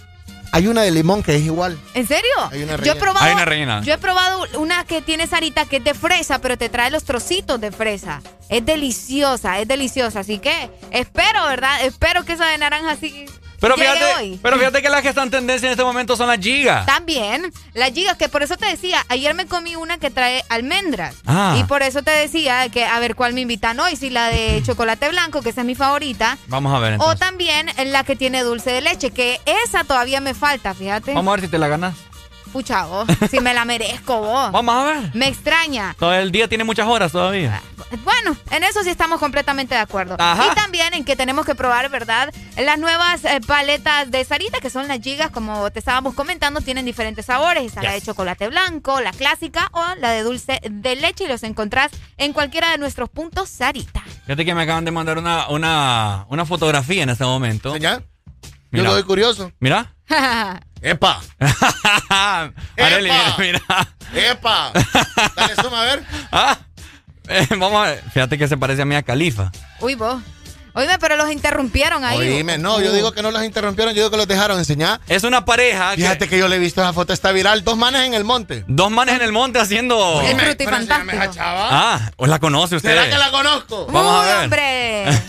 [0.52, 1.78] hay una de limón que es igual.
[1.94, 2.30] ¿En serio?
[2.52, 3.00] Hay una yo he rellena.
[3.00, 3.82] probado, Hay una rellena.
[3.82, 7.04] Yo he probado una que tiene Sarita que es de fresa, pero te trae los
[7.04, 8.22] trocitos de fresa.
[8.48, 10.20] Es deliciosa, es deliciosa.
[10.20, 11.82] Así que espero, ¿verdad?
[11.84, 13.26] Espero que esa de naranja sí
[13.60, 16.38] Pero fíjate, pero fíjate que las que están en tendencia en este momento son las
[16.38, 16.86] gigas.
[16.86, 21.16] También, las gigas, que por eso te decía, ayer me comí una que trae almendras.
[21.26, 21.56] Ah.
[21.58, 24.62] Y por eso te decía que a ver cuál me invitan hoy, si la de
[24.66, 26.38] chocolate blanco, que esa es mi favorita.
[26.46, 30.34] Vamos a ver O también la que tiene dulce de leche, que esa todavía me
[30.34, 31.12] falta, fíjate.
[31.12, 31.94] Vamos a ver si te la ganas.
[32.52, 34.50] Pucha, vos, si me la merezco vos.
[34.52, 35.10] Vamos a ver.
[35.14, 35.94] Me extraña.
[35.98, 37.62] Todo el día tiene muchas horas todavía.
[38.04, 40.16] Bueno, en eso sí estamos completamente de acuerdo.
[40.18, 40.46] Ajá.
[40.50, 42.32] Y también en que tenemos que probar, ¿verdad?
[42.56, 46.84] Las nuevas eh, paletas de Sarita, que son las gigas, como te estábamos comentando, tienen
[46.84, 47.64] diferentes sabores.
[47.64, 48.06] Está la de Yes.
[48.06, 52.70] chocolate blanco, la clásica o la de dulce de leche y los encontrás en cualquiera
[52.70, 54.02] de nuestros puntos Sarita.
[54.26, 57.76] Fíjate que me acaban de mandar una, una, una fotografía en este momento.
[57.76, 58.02] ¿Ya?
[58.72, 58.84] Yo Mira.
[58.90, 59.52] lo doy curioso.
[59.58, 59.94] Mira.
[60.82, 61.20] ¡Epa!
[62.78, 63.60] Arely, mira, mira.
[64.14, 64.72] ¡Epa!
[65.36, 66.04] Dale, suma a ver.
[66.32, 66.58] Ah,
[67.28, 68.04] eh, vamos a ver.
[68.12, 69.50] Fíjate que se parece a Mia Califa.
[69.80, 70.22] Uy, vos.
[70.72, 72.18] Oíme, pero los interrumpieron ahí.
[72.18, 75.00] Oíme, no, yo digo que no los interrumpieron, yo digo que los dejaron enseñar.
[75.08, 75.92] Es una pareja.
[75.96, 77.64] Fíjate que yo le he visto esa foto, está viral.
[77.64, 78.64] Dos manes en el monte.
[78.68, 79.98] Dos manes en el monte haciendo.
[79.98, 81.68] Oíme, pero esa chava.
[81.70, 82.90] Ah, ¿o la conoce usted?
[82.90, 83.86] ¿Será que la conozco?
[83.86, 84.44] Vamos a Uy, ver.
[84.44, 85.22] hombre.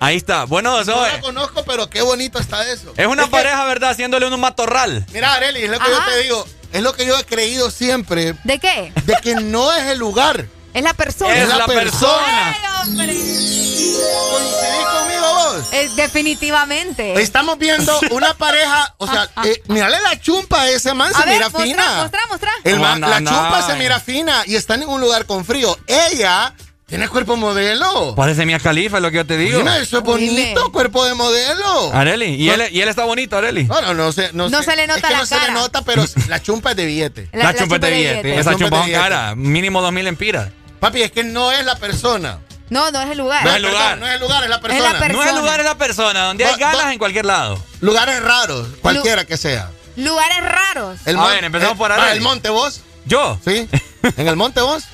[0.00, 0.44] Ahí está.
[0.44, 1.12] Bueno, eso No es.
[1.14, 2.92] la conozco, pero qué bonito está eso.
[2.96, 3.90] Es una que- pareja, ¿verdad?
[3.90, 5.04] Haciéndole un matorral.
[5.12, 6.04] Mira, Areli, es lo que Ajá.
[6.06, 6.46] yo te digo.
[6.72, 8.34] Es lo que yo he creído siempre.
[8.44, 8.92] ¿De qué?
[9.04, 10.46] De que no es el lugar.
[10.74, 11.34] Es la persona.
[11.34, 12.54] Es la persona.
[12.54, 13.06] ¡Ay, hombre!
[13.06, 15.64] ¿Coincidís conmigo vos?
[15.72, 17.20] Es definitivamente.
[17.20, 21.24] Estamos viendo una pareja, o sea, eh, mírale la chumpa a ese man, A se
[21.24, 21.94] ver, mira mostra, fina.
[22.02, 22.50] mostra, mostra.
[22.64, 23.66] El man- No, la no, chumpa no.
[23.66, 25.76] se mira fina y está en un lugar con frío.
[25.86, 26.52] Ella
[26.88, 28.14] tiene cuerpo modelo.
[28.14, 29.58] Parece Mia Califa, es lo que yo te digo.
[29.58, 30.10] Dime, eso es Dime.
[30.10, 31.92] bonito, cuerpo de modelo.
[31.92, 33.64] Areli, y él, y él está bonito, Areli.
[33.64, 34.70] No, no, no, sé, no, No sé.
[34.70, 36.86] se le Es nota que la no se le nota, pero la chumpa es de
[36.86, 37.28] billete.
[37.34, 38.38] La, chumpa es de billete.
[38.38, 39.34] Esa chumpa es es de cara.
[39.34, 40.48] Mínimo dos mil empiras.
[40.80, 42.38] Papi, es que no es la persona.
[42.70, 43.44] No, no es el lugar.
[43.44, 43.98] No es el Perdón, lugar.
[43.98, 44.92] No es el lugar, es la persona.
[44.92, 45.12] la persona.
[45.12, 46.24] No es el lugar, es la persona.
[46.24, 47.62] Donde hay ganas en cualquier lado.
[47.80, 49.70] Lugares raros, cualquiera que sea.
[49.96, 51.00] Lugares raros.
[51.04, 52.16] El A ver, empezamos eh, por Areli.
[52.16, 52.80] el monte vos?
[53.04, 53.38] ¿Yo?
[53.44, 53.68] ¿Sí?
[54.16, 54.84] ¿En el monte vos?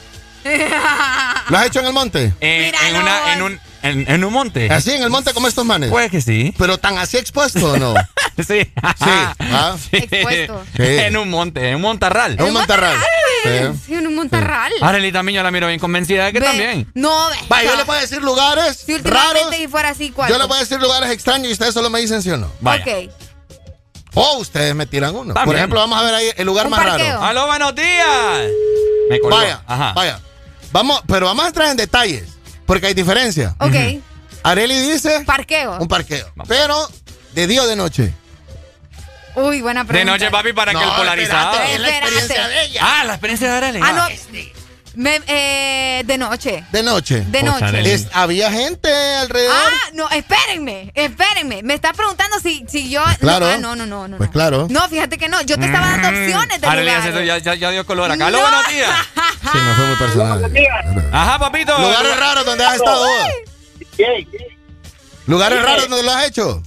[1.48, 2.32] ¿Lo has hecho en el monte?
[2.40, 4.70] En, Míralo, en, una, en, un, en, en un monte.
[4.73, 5.90] ¿Así en el monte como estos manes?
[5.90, 6.55] Pues que sí.
[6.58, 7.94] ¿Pero tan así expuesto o no?
[8.36, 8.42] Sí.
[8.48, 8.73] Sí.
[8.82, 9.76] ¿ah?
[9.90, 9.97] Sí.
[9.97, 10.64] Expuesto.
[10.76, 10.82] Sí.
[10.82, 12.32] En un monte, en un montarral.
[12.32, 12.97] En un montarral.
[13.44, 13.50] Sí.
[13.86, 14.73] Sí, en un montarral.
[14.82, 16.47] Arely también yo la miro bien convencida de que Ve.
[16.47, 16.90] también.
[16.94, 17.28] No.
[17.52, 19.58] Va, yo le puedo decir lugares Si últimamente raros.
[19.60, 20.31] y fuera así, ¿cuál?
[20.31, 22.50] Yo le a decir lugares extraños y ustedes solo me dicen sí o no.
[22.60, 22.82] Vaya.
[22.84, 23.10] Ok.
[24.14, 25.34] O ustedes me tiran uno.
[25.34, 27.06] Por ejemplo, vamos a ver ahí el lugar Un más parqueo.
[27.06, 27.23] raro.
[27.23, 28.48] ¡Aló, buenos días!
[29.10, 29.36] Me colgó.
[29.36, 29.92] Vaya, Ajá.
[29.92, 30.20] vaya.
[30.75, 32.25] Vamos, pero vamos a entrar en detalles,
[32.67, 33.55] porque hay diferencia.
[33.61, 33.77] Ok.
[34.43, 35.78] Areli dice Parqueo.
[35.78, 36.91] un parqueo, pero
[37.33, 38.12] de día o de noche.
[39.36, 40.12] Uy, buena De pregunta.
[40.12, 41.53] noche, papi, para que el polarizado.
[41.53, 42.81] espérate, es la experiencia de ella.
[42.83, 43.81] Ah, la experiencia de Arely.
[43.85, 44.09] Ah, no.
[44.94, 46.64] Me- eh, de noche.
[46.70, 47.20] De noche.
[47.28, 47.92] De noche.
[47.92, 49.55] Es- había gente alrededor.
[49.56, 51.62] Ah, no, espérenme, espérenme.
[51.62, 53.02] Me está preguntando si, si yo.
[53.20, 53.47] Claro.
[53.47, 54.16] No, ah, no, no, no, no.
[54.18, 54.66] Pues claro.
[54.70, 55.40] No, fíjate que no.
[55.42, 57.26] Yo te estaba dando opciones de lugares.
[57.26, 58.31] ya, ya- ya dio color acá.
[58.31, 58.40] No.
[58.40, 58.90] buenos días.
[59.44, 60.52] Sí, me fue muy personal.
[61.12, 61.78] Ajá, papito.
[61.78, 63.06] Lugares raros donde has estado.
[65.26, 66.62] Lugares raros donde lo has hecho.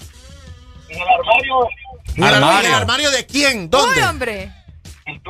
[0.90, 1.68] En el armario,
[2.16, 2.60] ¿En el Armario.
[2.60, 3.70] ¿En el armario de quién?
[3.70, 4.00] ¿Dónde?
[4.00, 4.52] Uy, hombre.
[5.08, 5.22] En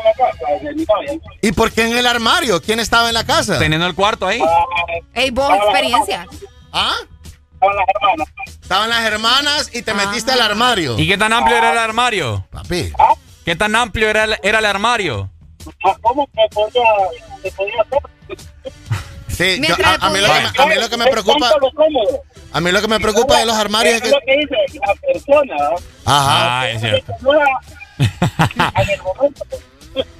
[0.00, 1.20] una casa de mi novia.
[1.42, 2.60] ¿Y por qué en el armario?
[2.60, 3.58] ¿Quién estaba en la casa?
[3.58, 4.40] Teniendo el cuarto ahí.
[5.14, 6.26] Ey, vos, experiencia.
[6.72, 6.94] ¿Ah?
[7.54, 8.28] Estaban las hermanas.
[8.62, 10.98] Estaban las hermanas y te metiste al armario.
[10.98, 12.46] ¿Y qué tan amplio era el armario?
[12.50, 12.92] Papi.
[13.44, 15.30] ¿Qué tan amplio era el, era el armario?
[15.84, 16.82] Ah, ¿Cómo que podía,
[17.42, 17.84] se podía?
[19.28, 21.50] Sí, yo- a, a mí lo que me, a mí lo que me Es preocupa,
[22.52, 24.78] a mí lo que me preocupa de los armarios es Es que, lo que dice
[24.86, 25.56] la persona.
[26.04, 27.12] ajá, Ah, es cierto.
[27.98, 28.06] No
[28.68, 29.44] era en el momento.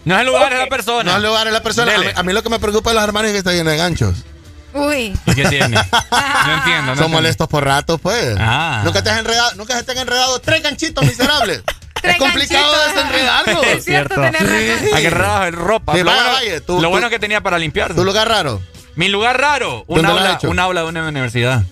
[0.04, 1.10] No es el lugar, es la persona.
[1.12, 1.92] no es lugar es la persona.
[1.94, 2.18] A mí, Dele.
[2.18, 4.24] a mí lo que me preocupa de los armarios es que está lleno de ganchos.
[4.72, 5.18] Uy.
[5.26, 5.68] ¿Y qué tiene?
[5.68, 6.94] No entiendo.
[6.94, 8.36] No Son molestos por ratos, pues.
[8.38, 8.82] Ah.
[8.84, 11.62] Nunca te has enredado, nunca se te han enredado tres ganchitos miserables.
[12.02, 12.94] Es complicado ganchitos.
[12.94, 13.66] desenredarlos.
[13.78, 14.96] Es cierto, tenés razón.
[14.96, 15.92] Agarrado el ropa.
[15.94, 17.94] Sí, lo bueno, vaya, tú- lo tú- bueno que tenía para limpiarse.
[17.94, 18.62] ¿Tu lugar raro?
[18.94, 19.84] Mi lugar raro.
[19.88, 21.62] Un ¿Dónde lo has aula, un aula de una universidad.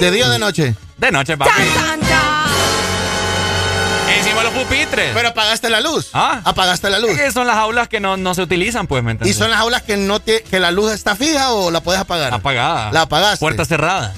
[0.00, 0.74] ¿De día o de noche?
[0.98, 1.50] De noche, papi.
[1.50, 2.07] Tan, tan,
[4.68, 5.10] pupitres.
[5.14, 6.10] Pero apagaste la luz.
[6.12, 6.40] Ah.
[6.44, 7.10] Apagaste la luz.
[7.10, 9.36] Es que son las aulas que no, no se utilizan, pues, ¿me ¿Y entiendes?
[9.36, 12.32] son las aulas que no te, que la luz está fija o la puedes apagar?
[12.32, 12.92] apagadas.
[12.92, 13.38] La apagaste.
[13.40, 14.14] Puerta cerrada.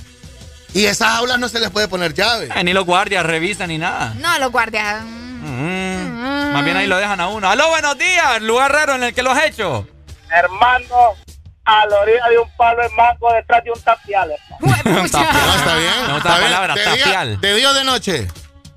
[0.73, 2.49] Y esas aulas no se les puede poner llave.
[2.55, 4.15] Eh, ni los guardias revisan ni nada.
[4.19, 5.03] No, los guardias.
[5.05, 6.53] mm, Mm.
[6.53, 7.49] Más bien ahí lo dejan a uno.
[7.49, 8.43] Aló, buenos días.
[8.43, 9.87] Lugar raro en el que lo has hecho.
[10.31, 11.15] Hermano,
[11.65, 14.31] a la orilla de un palo de mango detrás de un tapial.
[14.61, 14.83] hermano.
[14.85, 15.05] No,
[15.57, 15.95] está bien.
[16.13, 16.51] Gusta está la bien.
[16.53, 17.41] palabra, día, tapial.
[17.41, 18.29] de día o de noche.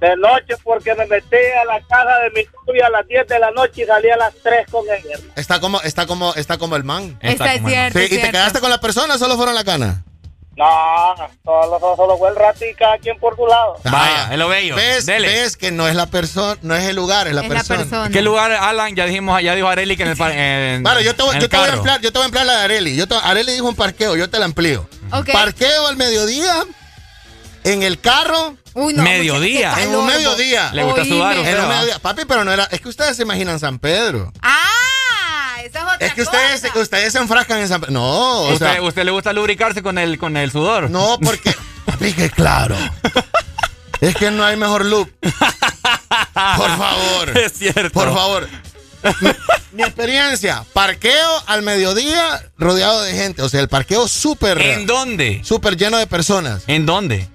[0.04, 3.40] De noche porque me metí a la casa de mi novia a las 10 de
[3.40, 5.02] la noche y salí a las 3 con él.
[5.10, 5.34] hermano.
[5.38, 7.18] Está como, está como, está como el man.
[7.22, 8.00] Está como el- cierto.
[8.00, 10.04] Sí, es ¿Y te quedaste con la persona o solo fueron la cana?
[10.58, 10.66] No,
[11.46, 13.78] solo, solo, solo fue el rato y cada quien por su lado.
[13.86, 14.76] Vaya, es lo bello.
[14.76, 15.28] ¿Ves, Dele.
[15.28, 18.10] ves que no es la persona, no es el lugar, es la Es la persona.
[18.12, 18.94] ¿Qué lugar, Alan?
[18.96, 21.38] Ya dijimos, ya dijo Areli que en el par- en, Bueno, yo te, voy- en
[21.38, 21.78] el yo te voy a carro.
[21.80, 22.96] ampliar, yo te voy a ampliar la de Areli.
[22.98, 24.88] Yo te- Areli dijo un parqueo, yo te la amplío.
[25.14, 25.32] Ok.
[25.32, 26.54] Parqueo al mediodía,
[27.64, 29.76] en el carro, Uy, no, Mediodía.
[29.82, 30.72] en un mediodía.
[30.74, 31.16] Le gusta Oíme.
[31.16, 32.00] sudar En un mediodía.
[32.00, 32.64] Papi, pero no era.
[32.72, 34.32] Es que ustedes se imaginan San Pedro.
[34.42, 36.80] Ah, esa es otra Es que ustedes, cosa.
[36.80, 37.94] ustedes se enfrascan en San Pedro.
[37.94, 38.04] No,
[38.42, 38.82] o ¿Usted, sea.
[38.82, 40.90] ¿Usted le gusta lubricarse con el, con el sudor?
[40.90, 41.56] No, porque.
[41.86, 42.76] Papi, que claro.
[44.02, 45.12] Es que no hay mejor look.
[45.22, 47.38] Por favor.
[47.38, 47.92] Es cierto.
[47.92, 48.50] Por favor.
[49.22, 49.30] Mi,
[49.74, 53.42] mi experiencia, parqueo al mediodía rodeado de gente.
[53.42, 55.42] O sea, el parqueo súper ¿En dónde?
[55.44, 56.64] súper lleno de personas.
[56.68, 57.28] ¿En dónde?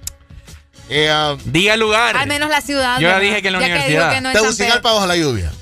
[0.91, 2.17] Eh, ah, Diga el lugar.
[2.17, 2.99] Al menos la ciudad.
[2.99, 4.13] Yo ya dije que en la Ya universidad.
[4.13, 5.53] que no Tegucigalpa bajo la lluvia.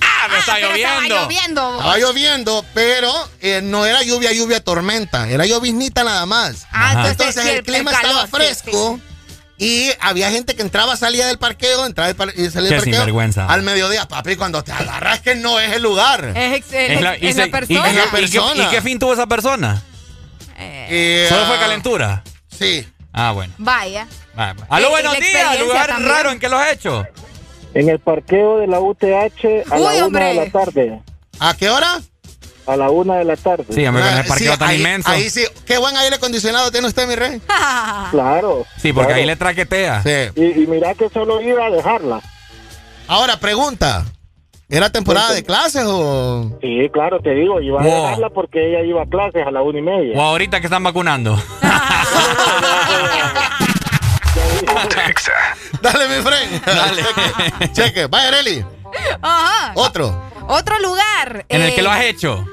[0.00, 1.02] ¡Ah, me está Ah, pero lloviendo!
[1.04, 1.70] Estaba lloviendo.
[1.78, 5.28] Estaba lloviendo, pero eh, no era lluvia, lluvia, tormenta.
[5.28, 6.66] Era lloviznita nada más.
[6.72, 9.00] Ah, entonces, Entonces sí, el clima calor, estaba sí, fresco.
[9.56, 12.80] Y había gente que entraba, salía del parqueo, entraba y salía del parqueo.
[12.82, 13.46] sinvergüenza.
[13.46, 16.32] Al mediodía, papi, cuando te agarras que no es el lugar.
[16.34, 17.88] Es, es- Es la, y es se- la y- persona.
[17.88, 18.64] Es la y- y qué- persona.
[18.64, 19.82] ¿Y qué fin tuvo esa persona?
[20.56, 22.22] Eh, ¿Solo fue ah, calentura?
[22.58, 22.86] Sí.
[23.12, 23.52] Ah, bueno.
[23.58, 24.06] Vaya.
[24.36, 24.54] Ah.
[24.68, 25.60] Aló, buenos días.
[25.60, 26.10] Lugar también.
[26.10, 27.04] raro en que lo has hecho.
[27.74, 30.24] En el parqueo de la UTH a Uy, la una hombre.
[30.26, 31.00] de la tarde.
[31.40, 32.00] ¿A qué hora?
[32.66, 33.64] A la una de la tarde.
[33.70, 35.10] Sí, hombre, con Ah, ese parqueo sí, tan ahí, inmenso.
[35.10, 35.44] Ahí sí.
[35.66, 37.40] Qué buen aire acondicionado tiene usted, mi rey.
[38.10, 38.64] Claro.
[38.80, 39.20] sí, porque claro.
[39.20, 40.02] ahí le traquetea.
[40.02, 40.30] Sí.
[40.40, 42.20] Y, y mira que solo iba a dejarla.
[43.08, 44.04] Ahora, pregunta.
[44.70, 46.58] ¿Era temporada de clases o...?
[46.62, 49.78] Sí, claro, te digo, iba a dejarla porque ella iba a clases a la una
[49.78, 50.18] y media.
[50.18, 51.36] O ahorita que están vacunando.
[55.82, 56.64] Dale, mi friend.
[56.64, 57.02] Dale.
[57.02, 57.72] Cheque.
[57.72, 58.06] Cheque.
[58.06, 58.64] Vaya, Areli.
[59.22, 59.72] Ajá.
[59.74, 60.30] Otro.
[60.48, 61.46] Otro lugar.
[61.48, 62.44] en el eh, que lo has hecho.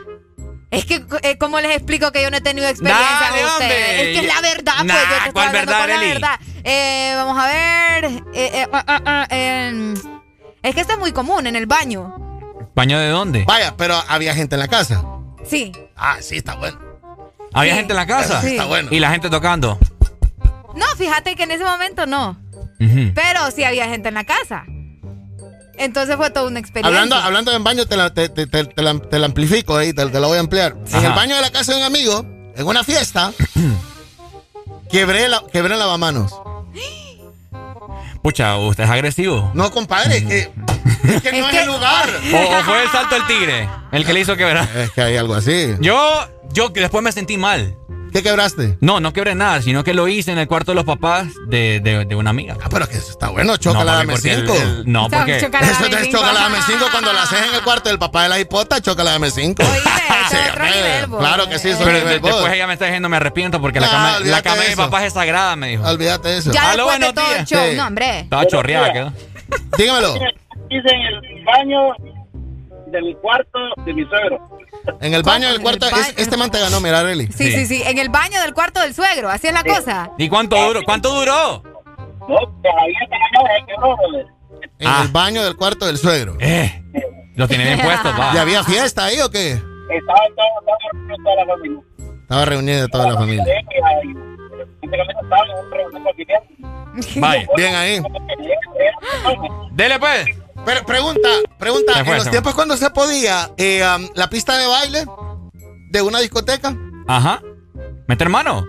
[0.72, 3.61] Es que, eh, ¿cómo les explico que yo no he tenido experiencia Dale, con ustedes?
[3.61, 4.11] hombre.
[4.14, 6.08] Es que es la verdad, pues Nah, yo te estoy ¿cuál hablando verdad, con la
[6.08, 6.40] verdad.
[6.64, 8.06] Eh, vamos a ver.
[8.06, 9.27] eh, eh, ah, ah, ah,
[10.64, 12.16] es que esto es muy común en el baño.
[12.74, 13.43] ¿Baño de dónde?
[13.45, 15.03] Vaya, pero había gente en la casa.
[15.45, 15.74] Sí.
[15.98, 16.80] Ah, sí, está bueno.
[17.53, 17.77] ¿Había Sí.
[17.80, 18.42] gente en la casa?
[18.42, 18.51] Sí.
[18.51, 18.88] Está bueno.
[18.92, 19.77] Y la gente tocando.
[20.75, 22.40] No, fíjate que en ese momento no.
[22.80, 24.64] Pero sí había gente en la casa.
[25.77, 26.88] Entonces fue toda una experiencia.
[26.88, 29.93] Hablando, hablando en baño, te la, te, te- te- te la- te la amplifico ahí,
[29.93, 30.75] te, te la voy a ampliar.
[30.93, 32.25] En el baño de la casa de un amigo,
[32.56, 33.32] en una fiesta,
[34.90, 36.33] quebré, la, quebré el lavamanos.
[38.22, 39.50] Pucha, usted es agresivo.
[39.56, 40.40] No, compadre, es que,
[41.16, 42.08] es que no es, el lugar.
[42.33, 44.69] O, o fue el salto del tigre el que le hizo quebrar.
[44.77, 45.75] Es que hay algo así.
[45.80, 47.75] Yo, yo que después me sentí mal.
[48.11, 48.77] ¿Qué quebraste?
[48.81, 51.80] No, no quebré nada, sino que lo hice en el cuarto de los papás de,
[51.81, 52.57] de, de una amiga.
[52.61, 54.53] Ah, pero que eso está bueno, chócala no, dame papi, porque 5.
[54.53, 55.38] el- el- no, porque...
[55.38, 58.40] Eso es chócala dame 5 cuando la haces en el cuarto del papá de la
[58.40, 59.64] hipota, chócala dame 5.
[61.19, 62.49] Claro que sí, eso Pero es nivel de- después vos.
[62.51, 65.06] ella me está diciendo me arrepiento porque la cama, la cama de de mi papá
[65.06, 65.83] es sagrada, me dijo.
[65.88, 66.51] Olvídate de eso.
[66.51, 67.49] Ya Aló, de buenos todo el días.
[67.49, 67.65] show.
[67.69, 67.77] Sí.
[67.77, 68.19] No, hombre.
[68.22, 69.14] Estaba chorreada, quedó.
[69.77, 70.15] Dígamelo.
[70.69, 71.80] Hice en el baño
[72.88, 74.60] del cuarto de mi suegro.
[75.01, 77.27] En el baño del cuarto, es- este man te ganó, mira, Arely.
[77.27, 77.84] Sí, sí, sí.
[77.85, 79.30] En el baño del cuarto del suegro.
[79.30, 80.11] Así es la cosa.
[80.18, 80.82] ¿Y cuánto duró?
[80.84, 81.64] ¿Cuánto duró?
[84.80, 85.01] En Ah.
[85.03, 86.38] el baño del cuarto del suegro.
[86.40, 86.84] Eh,
[87.35, 88.32] lo tiene bien puesto, pa.
[88.34, 89.51] ¿Y había fiesta ahí o qué?
[89.53, 91.82] Estaba estaba- estaba toda la familia.
[92.22, 93.45] Estaba reunida toda la familia.
[97.18, 97.48] Vaya.
[97.56, 98.01] Bien ahí.
[99.72, 100.26] Dele pues.
[100.65, 105.06] Pero pregunta, pregunta, en los tiempos cuando se podía, eh, um, la pista de baile
[105.90, 106.75] de una discoteca,
[107.07, 107.41] Ajá.
[108.07, 108.64] ¿Meter mano?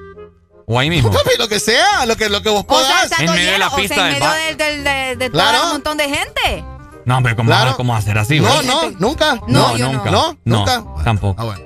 [0.67, 1.11] ¿O ahí mismo?
[1.13, 3.21] papi, lo que sea, lo que, lo que vos O sea, podás.
[3.21, 5.59] En medio de la o pista sea, en del medio ba- del, del, de, Claro.
[5.59, 6.65] todo un montón de gente.
[7.05, 7.77] No, hombre, ¿cómo, Claro.
[7.77, 8.41] ¿cómo hacer así?
[8.41, 8.67] No, güey?
[8.67, 9.35] no, nunca.
[9.49, 10.11] No, nunca.
[10.11, 10.33] no.
[10.33, 10.85] No, nunca.
[11.05, 11.41] Tampoco.
[11.41, 11.61] Ah, bueno.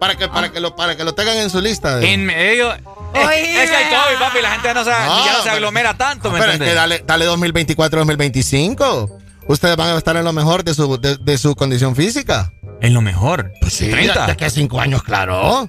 [0.00, 1.96] Para que, para que lo, para que lo tengan en su lista.
[1.96, 2.72] de- En medio.
[2.72, 2.80] Es,
[3.26, 3.84] Oye, es que hay.
[3.94, 6.52] COVID, papi, la gente no se, No, ya no se pero- aglomera tanto, ¿me Pero
[6.52, 6.68] es entiendes?
[6.68, 9.18] que dale, dale 2024, 2025.
[9.48, 12.52] Ustedes van a estar en lo mejor de su, de, de su condición física.
[12.80, 13.50] Es lo mejor.
[13.60, 14.26] Pues sí, 30.
[14.26, 15.68] de que a cinco años, claro.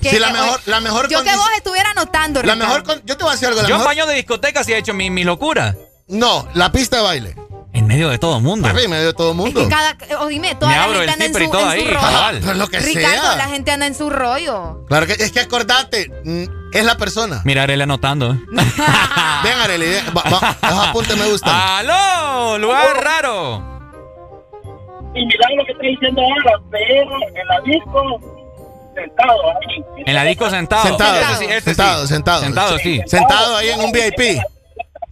[0.00, 2.82] Que- Sí, la mejor, la mejor Yo que vos estuviera anotando, La Ricardo.
[2.84, 3.62] mejor yo te voy a decir algo.
[3.62, 5.76] La Yo en mejor- baño de discoteca sí he hecho mi, mi locura.
[6.08, 7.36] no, la pista de baile.
[7.72, 8.68] En medio de todo el mundo.
[8.68, 9.60] Papi, en medio de todo el Es mundo.
[9.62, 11.50] que cada, o dime, toda Me la abro gente el anda en su, zipper y
[11.50, 12.40] todo en su ahí, rollo.
[12.44, 13.36] Pues lo que Ricardo, sea.
[13.36, 14.84] la gente anda en su rollo.
[14.88, 17.40] Claro que es que acordate, mm, es la persona.
[17.44, 18.30] Mira, Arely anotando.
[19.44, 21.54] Ven, Arely, ven, va- va- esos apuntes me gustan.
[21.54, 22.58] ¡Aló!
[22.58, 23.70] Lugar raro.
[25.14, 28.20] Y mira lo que estoy diciendo ahora, pero en la disco,
[28.94, 29.84] sentado ahí.
[30.06, 30.82] En la disco sentado.
[30.84, 31.64] Sentado, Ese sí, ese sí.
[31.64, 32.40] sentado, sentado.
[32.42, 33.00] Sentado, sí.
[33.06, 34.40] Sentado ahí en un VIP.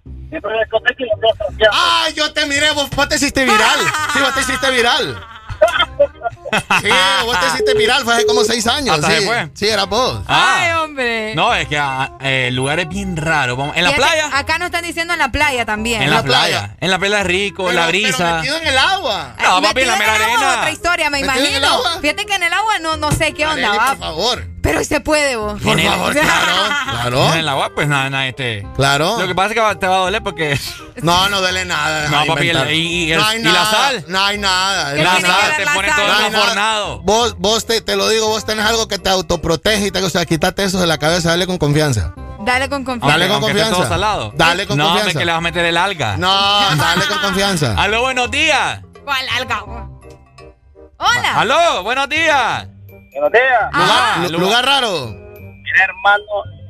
[0.05, 1.68] Dentro de la discoteca y los dos trapeando.
[1.72, 2.70] ¡Ah, yo te miré!
[2.72, 3.80] Vos, vos te hiciste viral.
[4.14, 5.20] Sí, vos te hiciste viral.
[6.82, 6.89] Sí,
[7.24, 8.97] vos te hiciste viral, fue hace como seis años.
[8.98, 9.24] ¿Hasta sí.
[9.24, 9.50] fue?
[9.55, 10.20] Sí, era vos.
[10.26, 10.82] Ay, Ah.
[10.82, 11.34] hombre.
[11.36, 13.56] No, es que ah, eh, el lugar es bien raro.
[13.56, 14.30] Vamos- En la playa.
[14.32, 16.02] Acá nos están diciendo en la playa también.
[16.02, 16.58] En la la playa.
[16.60, 16.76] playa.
[16.80, 18.16] En la playa rico, la Pero- brisa.
[18.18, 19.34] Pero metido en el agua.
[19.40, 20.55] No, papi, en la mera arena.
[20.58, 21.74] otra historia, me ¿Metido en el imagino.
[21.74, 21.98] agua?
[22.00, 23.86] Fíjate que en el agua no, no sé qué onda, va.
[23.90, 24.44] por favor.
[24.62, 25.60] Pero se puede, vos.
[25.62, 26.52] Por En el- favor, claro.
[26.90, 27.32] Claro.
[27.32, 28.66] En el agua, pues nada, nada, este.
[28.76, 29.18] Claro.
[29.18, 30.58] Lo que pasa es que va- te va a doler porque.
[31.02, 32.08] No, no duele nada.
[32.10, 34.05] No, papi, el- y- y el- no hay y la sal.
[34.08, 34.94] No hay nada.
[34.94, 36.30] ¿Qué La sal te la pone sal?
[36.32, 36.98] todo No.
[37.00, 40.10] Vos, vos te, te lo digo, vos tenés algo que te autoprotege y te, o
[40.10, 42.12] sea, quítate eso de la cabeza, dale con confianza.
[42.44, 43.06] Dale con confianza.
[43.06, 43.76] Dale con Aunque esté confianza.
[43.82, 44.32] todo salado.
[44.36, 45.18] Dale con no, confianza.
[45.18, 46.16] que le vas a meter el alga.
[46.18, 47.74] No, dale con confianza.
[47.78, 48.80] Aló, buenos días.
[49.05, 49.64] ¿Cuál alga?
[50.98, 51.40] Hola.
[51.40, 52.66] Aló, buenos días.
[53.12, 53.70] Buenos días.
[53.72, 55.06] Ah, Lu- lugar raro.
[55.08, 56.24] Mira, hermano,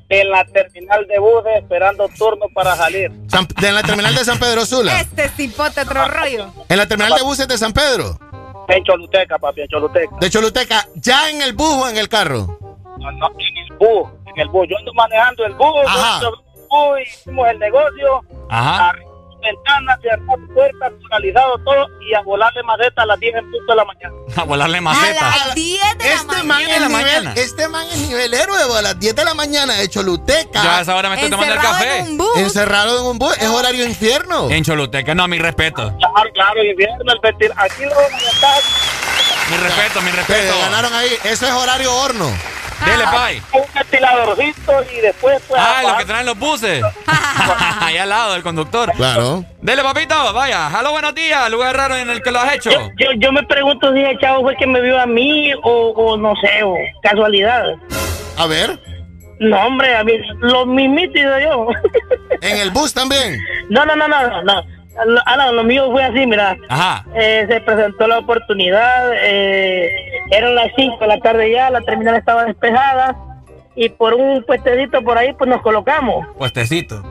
[0.08, 3.10] en la terminal de buses esperando turno para salir.
[3.28, 5.00] San- de en la terminal de San Pedro Sula.
[5.00, 6.52] Este cipote otro rollo.
[6.68, 8.18] En la terminal de buses de San Pedro.
[8.68, 10.16] En Choluteca, papi, en Choluteca.
[10.20, 10.86] De Choluteca.
[10.94, 12.58] Ya en el bus o en el carro.
[12.98, 14.66] No, no, en el bus, en el bus.
[14.68, 16.20] Yo ando manejando el bus, Ajá.
[16.20, 16.34] yo el
[16.68, 18.94] bus, hicimos el negocio, Ajá.
[19.40, 23.76] Ventanas, cerramos puertas, finalizado todo y a volarle maceta a las 10 en punto de
[23.76, 24.14] la mañana.
[24.36, 25.20] A volarle A maceta.
[25.46, 26.74] las 10 de la Este man, mañana.
[26.74, 27.32] es la nivel, mañana.
[27.36, 30.62] este man es nivel héroe, bo, a las 10 de la mañana de Choluteca.
[30.62, 31.98] Yo a esa hora me estoy tomando el café.
[31.98, 32.36] en un bus.
[32.36, 33.36] Encerrado en un bus.
[33.38, 34.48] Es horario infierno.
[34.50, 35.92] En Choluteca, no, mi respeto.
[35.98, 37.52] Claro, claro, invierno, el vestir.
[37.56, 38.60] Aquí lo ventaja
[39.50, 40.58] Mi respeto, mi Te respeto.
[40.60, 41.08] ganaron ahí.
[41.24, 42.30] Eso es horario horno.
[42.84, 43.42] Dele, pay.
[43.52, 46.82] un ventiladorcito y después pues Ah, los que traen los buses.
[47.80, 48.90] Ahí al lado del conductor.
[48.92, 49.44] Claro.
[49.60, 50.66] Dele, papito, vaya.
[50.68, 51.50] Halo, buenos días.
[51.50, 52.70] Lugar raro en el que lo has hecho.
[52.70, 55.90] yo, yo, yo me pregunto si el chavo fue que me vio a mí o,
[55.90, 57.64] o no sé, o casualidad.
[58.38, 58.78] A ver.
[59.40, 61.68] No, hombre, a mí, lo mismito yo.
[62.42, 63.38] En el bus también.
[63.68, 64.64] no, no, no, no, no.
[65.26, 66.56] Alan, lo mío fue así, mira.
[66.68, 67.04] Ajá.
[67.14, 69.90] Eh, se presentó la oportunidad, eh,
[70.30, 73.16] eran las 5 de la tarde ya, la terminal estaba despejada
[73.74, 76.26] y por un puestecito por ahí pues nos colocamos.
[76.36, 77.02] Puestecito.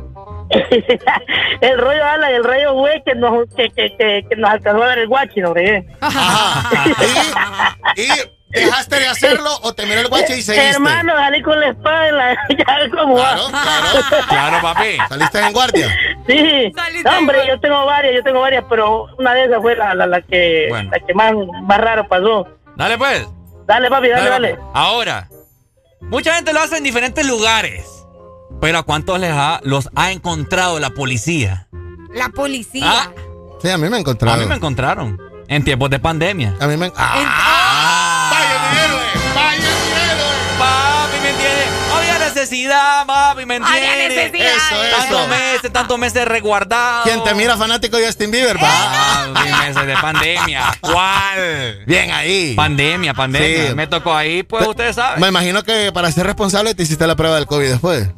[1.61, 4.87] el rollo Alan, el rollo fue que nos, que, que, que, que nos alcanzó a
[4.87, 5.53] ver el guachi, ¿no?
[6.01, 6.95] Ajá.
[7.95, 10.69] ¿Y, y dejaste de hacerlo o te miró el guache y seguiste?
[10.71, 12.33] Hermano, salí con la espada en la...
[12.49, 13.33] ya como va.
[13.33, 14.25] Claro, claro.
[14.27, 14.97] Claro, papi.
[15.09, 15.87] Saliste en guardia.
[16.27, 16.71] Sí,
[17.03, 20.07] No, hombre, yo tengo varias, yo tengo varias, pero una de esas fue la, la,
[20.07, 20.89] la que, Bueno.
[20.91, 22.47] la que más, más raro pasó.
[22.75, 23.27] Dale, pues.
[23.67, 24.55] Dale, papi, dale, dale.
[24.55, 24.63] papi.
[24.73, 25.27] Ahora,
[26.01, 27.85] mucha gente lo hace en diferentes lugares.
[28.61, 31.67] Pero ¿a cuántos les ha, los ha encontrado la policía?
[32.13, 32.83] La policía.
[32.85, 33.11] Ah.
[33.61, 34.39] Sí, a mí me A encontraron.
[34.39, 35.17] mí me encontraron.
[35.47, 36.55] En tiempos de pandemia.
[36.59, 36.91] A mí me.
[36.95, 37.58] ¡Ah!
[42.49, 44.31] Necesidad, mami, ¿me Había entiendes?
[44.31, 44.55] necesidad.
[44.55, 44.97] Eso, eso.
[44.97, 47.03] Tantos meses, tantos meses resguardados.
[47.03, 48.57] ¿Quién te mira fanático de Justin Bieber?
[48.57, 48.69] Va.
[48.69, 50.77] Ah, seis meses de pandemia.
[50.81, 51.83] ¿Cuál?
[51.85, 52.53] Bien ahí.
[52.55, 53.69] Pandemia, pandemia.
[53.69, 53.75] Sí.
[53.75, 55.19] Me tocó ahí, pues ustedes saben.
[55.21, 58.09] Me imagino que para ser responsable te hiciste la prueba del COVID después.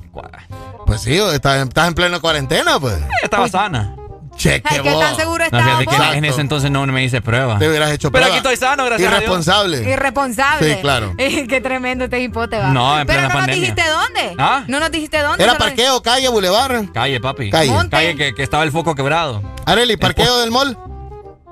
[0.85, 2.95] Pues sí, estás, estás en pleno cuarentena, pues.
[3.23, 3.95] Estaba sana.
[4.35, 7.21] Cheque, Ay, ¿qué tan seguro No, estaba fíjate que en ese entonces no me hice
[7.21, 7.59] prueba.
[7.59, 8.27] Te hubieras hecho Pero prueba.
[8.27, 9.21] aquí estoy sano, gracias a Dios.
[9.23, 9.89] Irresponsable.
[9.91, 10.73] Irresponsable.
[10.75, 11.13] Sí, claro.
[11.17, 12.69] Qué tremendo este hipote va.
[12.69, 13.67] No, en Pero plena no pandemia.
[13.69, 14.35] nos dijiste dónde.
[14.39, 14.63] ¿Ah?
[14.67, 15.43] No nos dijiste dónde.
[15.43, 16.91] ¿Era parqueo, calle, bulevar?
[16.93, 17.49] Calle, papi.
[17.51, 17.73] Calle.
[17.91, 19.43] Calle que, que estaba el foco quebrado.
[19.65, 20.77] Areli, ¿parqueo del mall?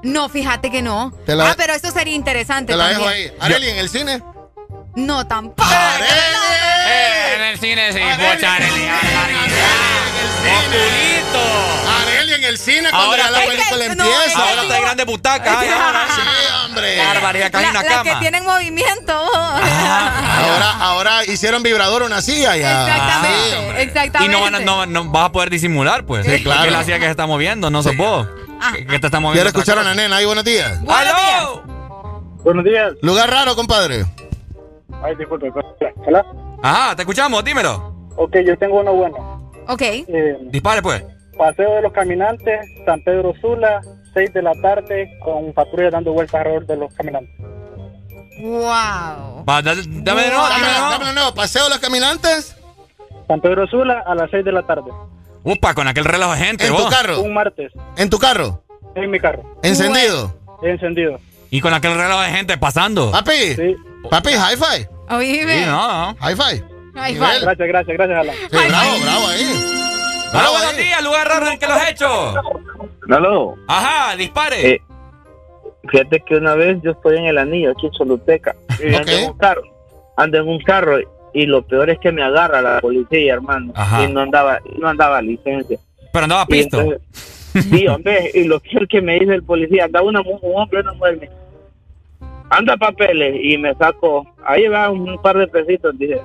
[0.01, 1.13] No, fíjate que no.
[1.25, 3.09] Te la- ah, pero eso sería interesante Te la también.
[3.09, 3.31] dejo ahí.
[3.41, 4.23] Areli, ¿en el cine?
[4.95, 5.69] No, tampoco.
[5.71, 8.87] Eh, en el cine sí, pocha, Arely.
[10.49, 11.39] Oscurito.
[11.85, 11.98] Areli, en
[12.49, 14.25] el cine cuando Ahora ya la película no, empieza.
[14.25, 15.59] es que Ahora está de grande butaca.
[15.59, 16.07] ay, ahora.
[16.15, 16.21] Sí,
[16.65, 16.97] hombre.
[16.97, 18.03] Barbaridad, La- una las cama.
[18.03, 19.13] que tienen movimiento.
[19.13, 22.87] Ahora, ahora hicieron vibrador una silla ya.
[22.87, 24.33] Exactamente, Y exactamente.
[24.35, 26.25] no, van a- no, no vas a poder disimular, pues.
[26.25, 26.59] Sí, claro.
[26.61, 28.27] Porque la hacía que se está moviendo, no sos vos.
[28.75, 29.33] Que, que te está moviendo.
[29.43, 30.79] Quiero otra escuchar a la nena ahí, buenos días.
[30.87, 31.63] ¡Aló!
[32.43, 32.93] Buenos días.
[33.01, 34.05] Lugar raro, compadre.
[35.03, 35.51] Ay, disculpe.
[36.05, 36.25] ¿Hola?
[36.61, 37.93] Ajá, te escuchamos, dímelo.
[38.17, 39.51] Ok, yo tengo uno bueno.
[39.67, 39.81] Ok.
[39.81, 41.03] Eh, Dispare, pues.
[41.39, 43.81] Paseo de los Caminantes, San Pedro Sula,
[44.13, 47.33] 6 de la tarde, con patrulla dando vueltas alrededor de los caminantes.
[48.41, 49.45] Wow.
[49.47, 50.91] Va, dale- dame de nuevo, dame de Dame, nuevo.
[50.91, 51.33] dame de nuevo.
[51.33, 52.55] Paseo de los caminantes.
[53.27, 54.91] San Pedro Sula a las 6 de la tarde.
[55.43, 56.83] Upa, con aquel reloj de gente, En vos.
[56.85, 57.21] tu carro.
[57.21, 58.61] Un martes, En tu carro.
[58.95, 59.43] en mi carro.
[59.63, 60.33] Encendido.
[60.61, 61.19] Encendido.
[61.49, 63.11] Y con aquel reloj de gente pasando.
[63.11, 63.55] Papi.
[63.55, 63.75] Sí.
[64.09, 64.87] Papi, hi-fi.
[65.09, 65.59] Oíme.
[65.59, 66.17] Sí, no, no.
[66.21, 66.61] Hi-fi.
[66.95, 67.39] Va.
[67.39, 68.35] Gracias, gracias, gracias, Alan.
[68.35, 69.88] Sí, bravo, bravo ahí.
[70.31, 72.33] Hola, Bravo buenos días, lugar raro en el que lo has hecho.
[73.09, 74.71] Aló, Ajá, dispare.
[74.75, 74.81] eh,
[75.89, 79.29] fíjate que una vez yo estoy en el anillo aquí en Choluteca y ando en
[79.31, 79.63] un carro,
[80.17, 80.97] ando en un carro
[81.33, 84.03] y lo peor es que me agarra la policía, hermano, Ajá.
[84.03, 85.77] y no andaba, no andaba licencia.
[86.13, 86.79] Pero andaba pisto.
[86.81, 87.01] entonces-
[87.71, 90.93] sí, hombre, y lo peor que me dice el policía, anda una un hombre, una
[90.93, 91.29] mujer,
[92.49, 96.19] anda papeles y me saco, ahí va un par de pesitos, dice,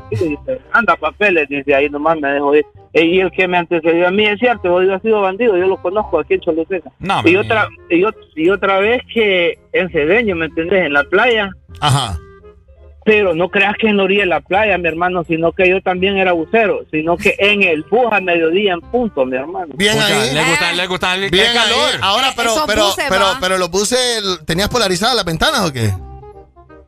[0.72, 2.64] anda papeles, dice, ahí nomás me dejo ir.
[2.92, 5.66] Eh, Y el que me antecedió a mí es cierto, yo he sido bandido, yo
[5.66, 6.90] lo conozco aquí en Choluteca.
[7.00, 8.04] No, y otra y,
[8.36, 10.86] y otra vez que en Cedeño, ¿me entendés?
[10.86, 11.50] En la playa.
[11.80, 12.16] Ajá.
[13.06, 15.82] Pero no creas que en la orilla de la playa, mi hermano, sino que yo
[15.82, 19.74] también era bucero, sino que en el Fuja mediodía en punto, mi hermano.
[19.76, 20.32] Bien Pucha, ahí.
[20.34, 21.90] Le gusta, le gusta el Bien calor.
[21.92, 21.98] ahí.
[22.00, 23.38] Ahora, pero, Esos pero, buses, pero, va.
[23.42, 25.90] pero los buses, ¿tenías polarizadas las ventanas o qué?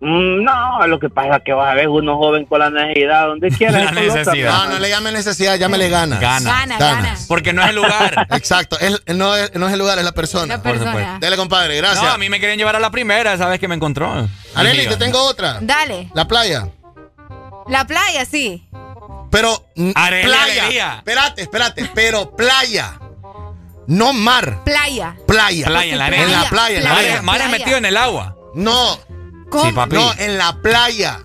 [0.01, 3.27] Mm, no, lo que pasa es que vas a ver uno joven con la necesidad,
[3.29, 3.85] donde quiera.
[3.85, 4.51] La necesidad.
[4.53, 6.21] No, no le llames necesidad, llámele ganas.
[6.21, 6.51] Gana.
[6.51, 7.17] Gana, gana.
[7.29, 8.27] Porque no es el lugar.
[8.31, 10.57] Exacto, es- no, es, no es el lugar, es la persona.
[10.57, 10.91] La Por persona.
[10.93, 11.19] supuesto.
[11.21, 12.03] Dele, compadre, gracias.
[12.05, 14.29] No, a mí me querían llevar a la primera, esa vez que me encontró.
[14.55, 15.59] Areli, te tengo otra.
[15.63, 16.11] Dale.
[16.15, 16.69] La playa.
[17.69, 18.69] La playa, sí.
[19.31, 20.43] Pero playa.
[20.43, 20.95] alegría.
[20.99, 21.91] Espérate, espérate.
[21.95, 22.99] Pero playa.
[23.87, 24.63] No mar.
[24.65, 25.17] Playa.
[25.27, 25.67] Playa.
[25.67, 26.23] Playa, en la arena.
[26.25, 27.15] En la playa, en la Mar, arena.
[27.17, 28.37] es- mar es metido en el agua.
[28.55, 28.99] No,
[29.51, 29.65] ¿Cómo?
[29.65, 29.97] Sí, papi.
[29.97, 31.21] no, en la playa.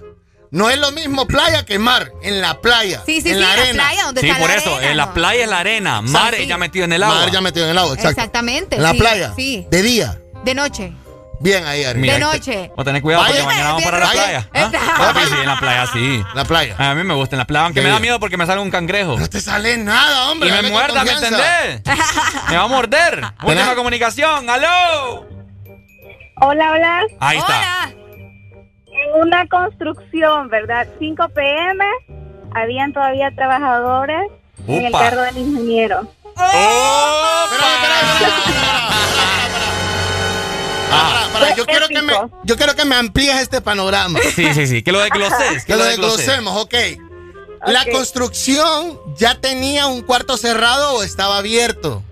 [0.52, 2.12] No es lo mismo playa que mar.
[2.24, 3.02] En la playa.
[3.06, 3.84] Sí, sí, en sí, la la arena.
[3.86, 4.76] playa donde Sí, está por la eso.
[4.76, 6.02] arena, En la playa es la arena.
[6.02, 6.46] Mar sí.
[6.46, 7.16] ya metido en el agua.
[7.20, 8.10] Mar ya metido en el agua, exacto.
[8.20, 8.76] Exactamente.
[8.76, 9.34] En la sí, playa.
[9.36, 9.68] Sí.
[9.72, 10.20] De día.
[10.44, 10.92] De noche.
[11.40, 11.86] Bien ahí.
[11.96, 12.72] Mira, de este- noche.
[12.76, 14.50] O tener cuidado porque mañana vamos para la playa.
[14.54, 14.72] ¿Ah?
[14.98, 16.24] Papi, sí, en la playa sí.
[16.36, 16.76] La playa.
[16.78, 17.86] A mí me gusta en la playa, aunque Sí.
[17.86, 19.18] me da miedo porque me sale un cangrejo.
[19.18, 20.50] No te sale nada, hombre.
[20.50, 21.82] Y me muerda, ¿me entendés?
[22.50, 23.24] Me va a morder.
[23.44, 24.50] Última comunicación.
[24.50, 25.26] ¡Aló!
[26.42, 27.02] Hola, hola.
[27.20, 27.92] Ahí está.
[29.04, 30.88] En una construcción, ¿verdad?
[31.00, 31.86] 5 pm,
[32.54, 34.30] habían todavía trabajadores
[34.68, 35.00] en el Upa.
[35.00, 36.08] carro del ingeniero.
[36.36, 37.46] ¡Oh!
[40.90, 42.14] Para, para, Fue yo, quiero que me,
[42.44, 44.20] yo quiero que me amplíes este panorama.
[44.36, 44.84] Sí, sí, sí.
[44.84, 45.66] Que lo desgloses.
[45.66, 46.74] Que lo desglosemos, ok.
[47.66, 52.04] ¿La construcción ya tenía un cuarto cerrado o estaba abierto?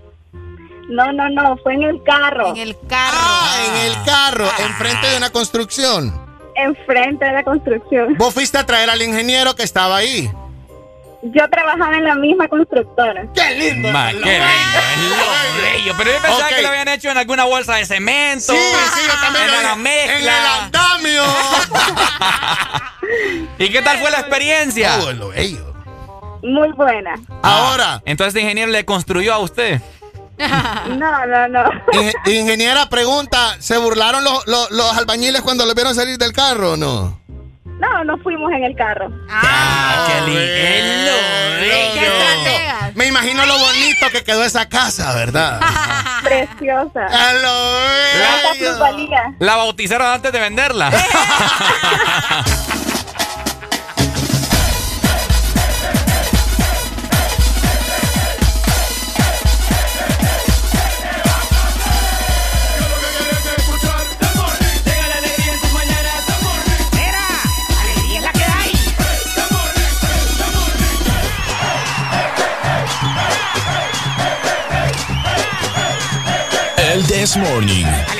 [0.88, 3.16] No, no, no, fue en el carro, En el carro.
[3.16, 6.29] Ah, en el carro, enfrente de una construcción.
[6.62, 8.16] Enfrente de la construcción.
[8.16, 10.30] Vos fuiste a traer al ingeniero que estaba ahí.
[11.22, 13.26] Yo trabajaba en la misma constructora.
[13.34, 13.90] ¡Qué lindo!
[13.90, 15.94] Ma, qué lindo, es bello.
[15.98, 18.52] Pero yo pensaba que lo habían hecho en alguna bolsa de cemento.
[18.54, 20.14] Sí, sí, yo también En lo la mezcla.
[20.14, 20.28] En el
[20.64, 21.22] andamio.
[23.58, 24.98] ¿Y qué tal fue la experiencia?
[25.02, 25.74] Oh, lo bello.
[26.42, 27.16] Muy buena.
[27.42, 29.80] Ahora, Entonces el ingeniero le construyó a usted.
[30.98, 31.64] No, no, no.
[31.92, 36.72] inge- ingeniera pregunta, ¿se burlaron los, los, los albañiles cuando lo vieron salir del carro
[36.72, 37.20] o no?
[37.78, 39.08] No, no fuimos en el carro.
[39.30, 41.12] Ah, qué lindo.
[41.12, 42.12] Lo Qué bello.
[42.12, 42.94] estrategas.
[42.96, 45.60] Me imagino lo bonito que quedó esa casa, ¿verdad?
[46.22, 47.06] Preciosa.
[47.06, 48.68] A lo Alta bello.
[48.70, 49.22] plusvalía.
[49.38, 50.90] La bautizaron antes de venderla.
[77.20, 78.19] This Morning.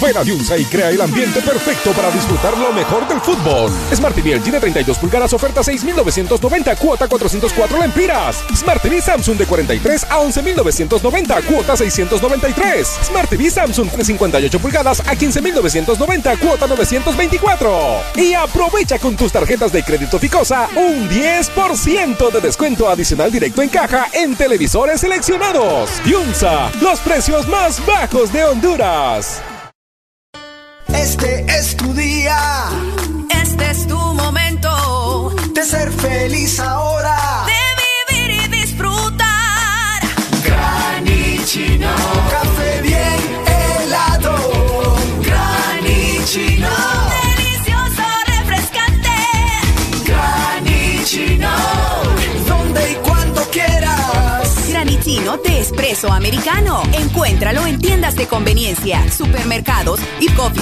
[0.00, 0.22] Ven a
[0.56, 3.70] y crea el ambiente perfecto para disfrutar lo mejor del fútbol.
[3.94, 8.42] Smart TV LG de 32 pulgadas, oferta 6.990, cuota 404 lempiras.
[8.54, 12.98] Smart TV Samsung de 43 a 11.990, cuota 693.
[13.04, 18.00] Smart TV Samsung de 58 pulgadas a 15.990, cuota 924.
[18.16, 23.68] Y aprovecha con tus tarjetas de crédito Ficosa un 10% de descuento adicional directo en
[23.68, 25.90] caja en televisores seleccionados.
[26.06, 29.42] Yunza, los precios más bajos de Honduras.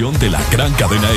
[0.00, 1.09] De la gran cadena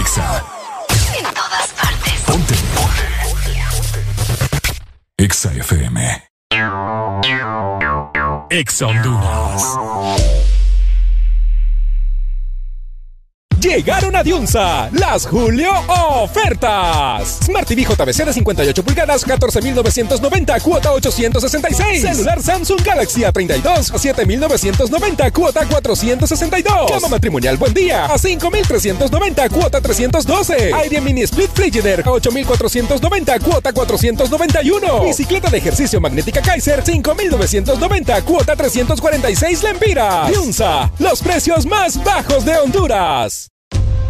[14.23, 17.39] Diunsa las Julio ofertas.
[17.43, 22.01] Smart TV JBC de 58 pulgadas, 14,990, cuota 866.
[22.01, 26.91] Celular Samsung Galaxy A32, 7,990, cuota 462.
[26.91, 30.73] Cama matrimonial Buen Día, a 5,390, cuota 312.
[30.73, 35.03] Aire Mini Split Frigider, a 8,490, cuota 491.
[35.03, 40.29] Bicicleta de ejercicio magnética Kaiser, 5,990, cuota 346 Lempiras.
[40.29, 43.52] Diunsa, los precios más bajos de Honduras.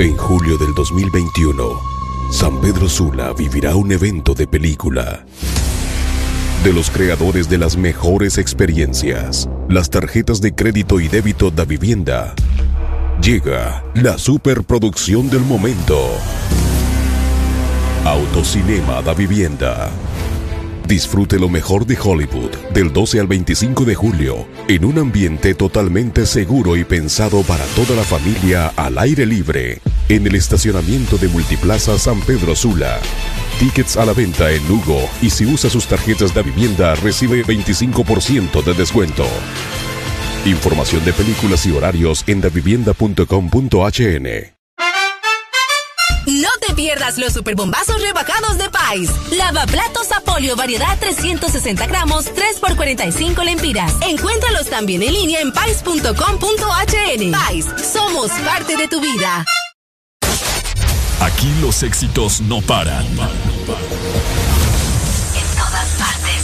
[0.03, 1.79] En julio del 2021,
[2.29, 5.23] San Pedro Sula vivirá un evento de película.
[6.65, 12.35] De los creadores de las mejores experiencias, las tarjetas de crédito y débito da vivienda.
[13.21, 15.97] Llega la superproducción del momento.
[18.03, 19.89] Autocinema da vivienda.
[20.85, 26.25] Disfrute lo mejor de Hollywood del 12 al 25 de julio en un ambiente totalmente
[26.25, 29.81] seguro y pensado para toda la familia al aire libre
[30.15, 32.99] en el estacionamiento de Multiplaza San Pedro Sula.
[33.59, 38.63] Tickets a la venta en Lugo y si usa sus tarjetas de vivienda recibe 25%
[38.63, 39.25] de descuento.
[40.45, 44.27] Información de películas y horarios en davivienda.com.hn.
[46.25, 49.09] No te pierdas los superbombazos rebajados de Pais.
[49.31, 53.93] Lavaplatos Apolio variedad 360 gramos, 3 por 45 lempiras.
[54.01, 57.31] Encuéntralos también en línea en pais.com.hn.
[57.31, 59.45] Pais, somos parte de tu vida.
[61.43, 63.05] Aquí los éxitos no paran.
[63.05, 63.17] En
[65.57, 66.41] todas partes.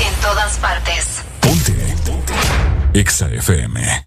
[0.00, 1.22] En todas partes.
[2.94, 4.06] Exa FM.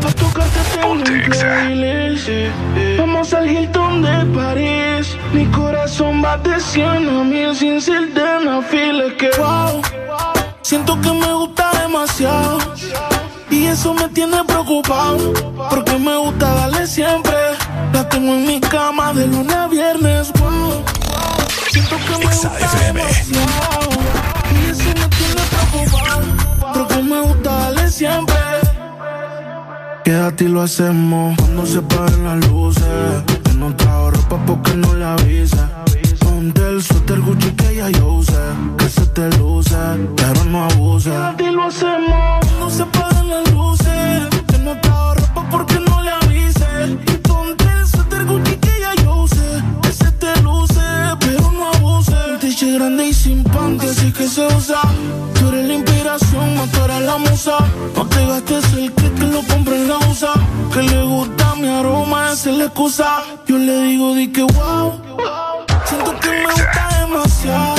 [0.00, 2.28] Pa' tocarte tengo un playlist.
[2.96, 5.16] Vamos al Hilton de París.
[5.32, 9.06] Mi corazón va de 100 a mil sin ser de una fila.
[9.06, 9.82] Es que wow,
[10.62, 12.58] siento que me gusta demasiado.
[13.50, 15.32] Y eso me tiene preocupado.
[15.70, 15.85] Porque
[18.26, 20.32] tengo en mi cama de lunes a viernes.
[20.38, 20.82] Wow,
[21.70, 22.52] siento que me gusta
[22.86, 23.90] demasiado.
[24.50, 26.22] Y eso me tiene preocupado.
[26.74, 28.34] Porque me gusta darle siempre.
[30.04, 32.84] Quédate y lo hacemos cuando se paren las luces.
[33.44, 35.68] Yo no trajo ropa porque no le avisa.
[36.20, 38.34] Ponte el suéter Gucci que ya yo usé.
[38.78, 39.76] Que se te luce,
[40.16, 41.10] pero no abuse.
[41.10, 44.28] Quédate y lo hacemos cuando se paren las luces.
[44.52, 45.85] Yo no trajo ropa porque no
[54.36, 54.82] se usa.
[55.38, 56.48] Tú eres la inspiración,
[56.84, 57.56] eres la musa.
[57.96, 60.34] No te gastes el que lo compré en la USA.
[60.74, 63.22] Que le gusta mi aroma, esa es la excusa.
[63.46, 65.00] Yo le digo, di que wow.
[65.86, 67.75] Siento que me gusta demasiado.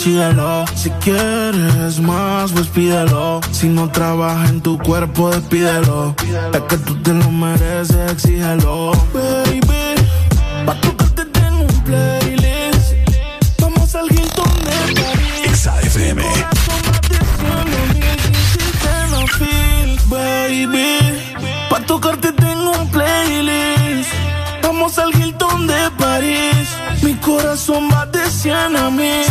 [0.00, 0.64] Pares, síguelo.
[0.74, 3.40] Si quieres más, pues pídelo.
[3.52, 6.14] Si no trabaja en tu cuerpo, despídelo.
[6.52, 8.92] Es que tú te lo mereces, exígelo.
[9.12, 9.94] Baby,
[10.66, 12.94] pa' tocarte tengo un playlist.
[13.60, 15.44] Vamos al Hilton de París.
[15.44, 16.22] Exa FM.
[20.08, 20.98] Baby,
[21.68, 24.10] pa' tocarte tengo un playlist.
[24.62, 26.68] Vamos al Hilton de París.
[27.02, 29.29] Mi corazón va de 100 a mil.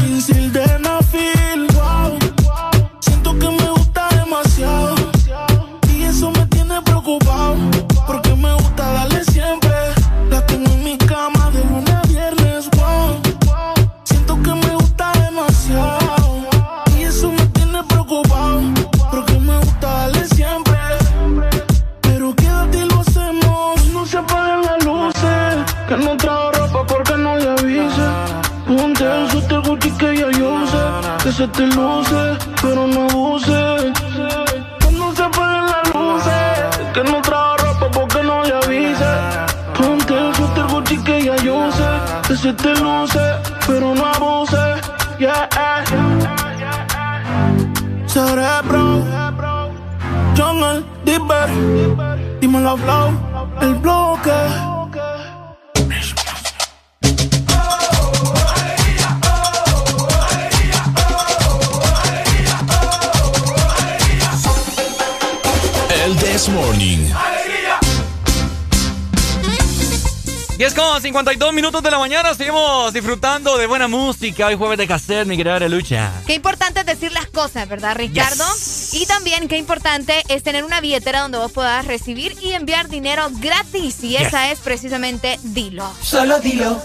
[71.20, 74.48] 52 minutos de la mañana, seguimos disfrutando de buena música.
[74.48, 76.14] Hoy jueves de cassette, mi querida Lucha.
[76.26, 78.46] Qué importante es decir las cosas, ¿verdad, Ricardo?
[78.94, 83.28] Y también qué importante es tener una billetera donde vos puedas recibir y enviar dinero
[83.34, 84.02] gratis.
[84.02, 85.94] Y esa es precisamente Dilo.
[86.02, 86.82] Solo dilo.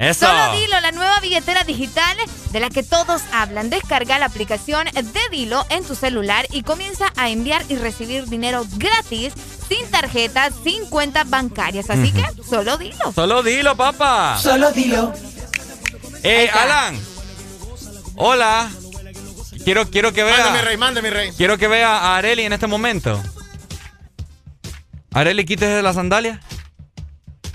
[0.00, 0.26] Eso.
[0.26, 2.16] Solo Dilo, la nueva billetera digital
[2.50, 3.70] de la que todos hablan.
[3.70, 8.66] Descarga la aplicación de Dilo en tu celular y comienza a enviar y recibir dinero
[8.78, 9.32] gratis,
[9.72, 11.88] sin tarjetas, sin cuentas bancarias.
[11.90, 13.12] Así que solo Dilo.
[13.14, 14.38] Solo dilo, papá.
[14.40, 15.12] Solo dilo.
[16.22, 16.98] Eh, Alan.
[18.16, 18.70] Hola.
[19.64, 20.36] Quiero, quiero que vea.
[20.38, 21.30] Mande, mi rey, mande, mi rey.
[21.36, 23.22] Quiero que vea a Areli en este momento.
[25.12, 26.40] Areli, quítese la sandalia.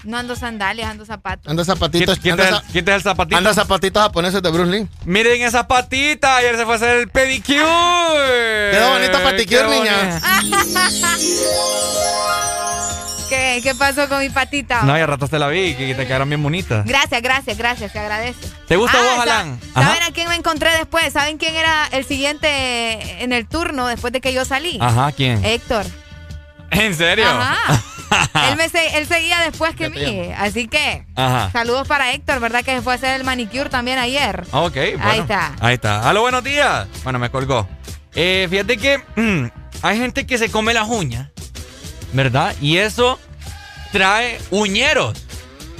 [0.04, 1.48] No ando sandalias, ando zapatos.
[1.52, 2.18] Anda zapatitos.
[2.24, 3.38] Anda, quita el- zapatito.
[3.38, 4.88] anda zapatitos japoneses de Bruce Lee.
[5.04, 6.38] Miren esas patitas.
[6.38, 8.72] Ayer se fue a hacer el pedicure.
[8.72, 10.22] Quedó bonito paticure, niña.
[13.30, 14.84] ¿Qué, ¿Qué pasó con mi patita?
[14.84, 16.86] No, ya rato te la vi, que te quedaron bien bonitas.
[16.86, 18.48] Gracias, gracias, gracias, se agradece.
[18.68, 19.60] ¿Te gusta Ah, vos, Alan?
[19.74, 21.12] ¿Saben a quién me encontré después?
[21.12, 24.78] ¿Saben quién era el siguiente en el turno después de que yo salí?
[24.82, 25.44] Ajá, ¿quién?
[25.44, 25.86] Héctor.
[26.72, 27.26] ¿En serio?
[27.28, 27.82] Ajá.
[28.50, 30.30] él, me se- él seguía después que te mí.
[30.38, 31.50] Así que, Ajá.
[31.52, 32.64] saludos para Héctor, ¿verdad?
[32.64, 34.46] Que se fue a hacer el manicure también ayer.
[34.52, 35.02] Ok, bueno.
[35.04, 35.54] Ahí está.
[35.60, 36.10] Ahí está.
[36.10, 36.88] Aló, buenos días.
[37.04, 37.68] Bueno, me colgó.
[38.16, 39.02] Eh, fíjate que
[39.82, 41.30] hay gente que se come las uñas,
[42.14, 42.56] ¿verdad?
[42.62, 43.20] Y eso
[43.92, 45.18] trae uñeros.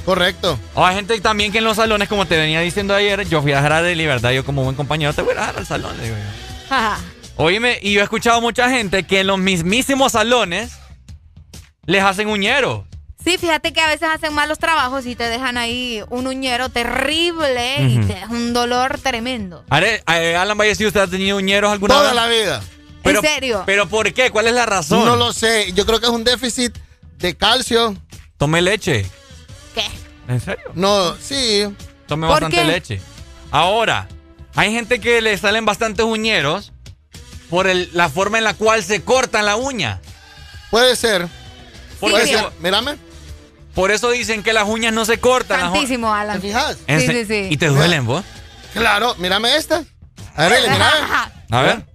[0.06, 0.58] Correcto.
[0.74, 3.52] O hay gente también que en los salones, como te venía diciendo ayer, yo fui
[3.52, 4.32] a dejar a Deli, ¿verdad?
[4.32, 6.24] Yo como buen compañero te voy a dejar al salón, le digo yo.
[6.76, 6.98] Ajá.
[7.36, 10.72] Oíme, y yo he escuchado mucha gente que en los mismísimos salones
[11.86, 12.84] les hacen uñeros.
[13.24, 17.82] Sí, fíjate que a veces hacen malos trabajos y te dejan ahí un uñero terrible
[17.84, 19.66] y te un dolor tremendo.
[19.70, 22.16] Are- eh, Alan Valle, si usted ha tenido uñeros alguna Toda vez?
[22.16, 22.62] la vida.
[23.08, 23.64] Pero, ¿En serio?
[23.66, 24.30] ¿Pero por qué?
[24.32, 25.06] ¿Cuál es la razón?
[25.06, 25.72] No lo sé.
[25.74, 26.78] Yo creo que es un déficit
[27.18, 27.96] de calcio.
[28.38, 29.06] Tome leche.
[29.74, 29.84] ¿Qué?
[30.28, 30.66] ¿En serio?
[30.76, 31.64] No, sí.
[32.08, 32.64] Tome ¿Por bastante qué?
[32.66, 33.02] leche.
[33.52, 34.08] Ahora,
[34.56, 36.74] hay gente que le salen bastantes uñeros
[37.50, 40.02] por el- la forma en la cual se cortan la uña.
[40.70, 41.28] Puede ser.
[42.00, 42.50] Por, Puede eso, ser.
[42.60, 42.98] Mírame.
[43.74, 45.60] por eso dicen que las uñas no se cortan.
[45.62, 46.40] Santísimo, Alan.
[46.42, 46.78] ¿Te fijas?
[46.88, 47.48] ¿En Sí, sí, sí.
[47.50, 48.24] ¿Y te duelen vos?
[48.74, 49.84] Claro, mírame esta.
[50.36, 50.92] Arely, mírame.
[51.50, 51.86] A ver.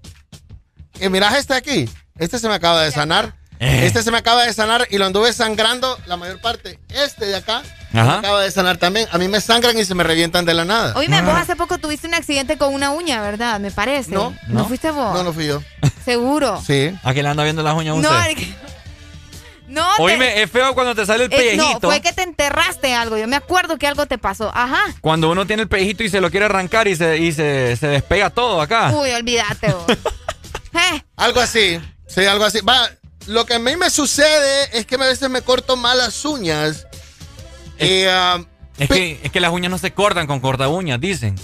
[1.00, 1.88] Y mira este aquí.
[2.18, 3.34] Este se me acaba de sanar.
[3.58, 3.86] Eh.
[3.86, 6.80] Este se me acaba de sanar y lo anduve sangrando la mayor parte.
[6.88, 8.18] Este de acá se me Ajá.
[8.18, 9.06] acaba de sanar también.
[9.12, 10.94] A mí me sangran y se me revientan de la nada.
[10.96, 11.22] Oíme, Ah.
[11.22, 13.60] vos hace poco tuviste un accidente con una uña, ¿verdad?
[13.60, 14.10] Me parece.
[14.10, 14.30] No.
[14.48, 14.68] ¿No, ¿No?
[14.68, 15.14] fuiste vos?
[15.14, 15.62] No, no fui yo.
[16.04, 16.60] Seguro.
[16.66, 16.92] Sí.
[17.04, 18.10] ¿A quién le anda viendo las uñas a usted?
[18.10, 18.54] No, que-
[19.68, 21.78] no, te- Oíme, es feo cuando te sale el eh, pellejito.
[21.82, 23.16] no, fue que te enterraste algo.
[23.16, 24.50] Yo me acuerdo que algo te pasó.
[24.52, 24.82] Ajá.
[25.00, 27.86] Cuando uno tiene el pellejito y se lo quiere arrancar y se, y se, se
[27.86, 28.90] despega todo acá.
[28.92, 29.84] Uy, olvídate vos.
[30.74, 31.80] Eh, Algo así.
[32.06, 32.60] Sí, algo así.
[32.60, 32.90] Va,
[33.26, 36.86] lo que a mí me sucede es que a veces me corto mal las uñas.
[37.78, 38.44] Y, ah,
[38.78, 41.36] Es que, es que las uñas no se cortan con corta uñas, dicen.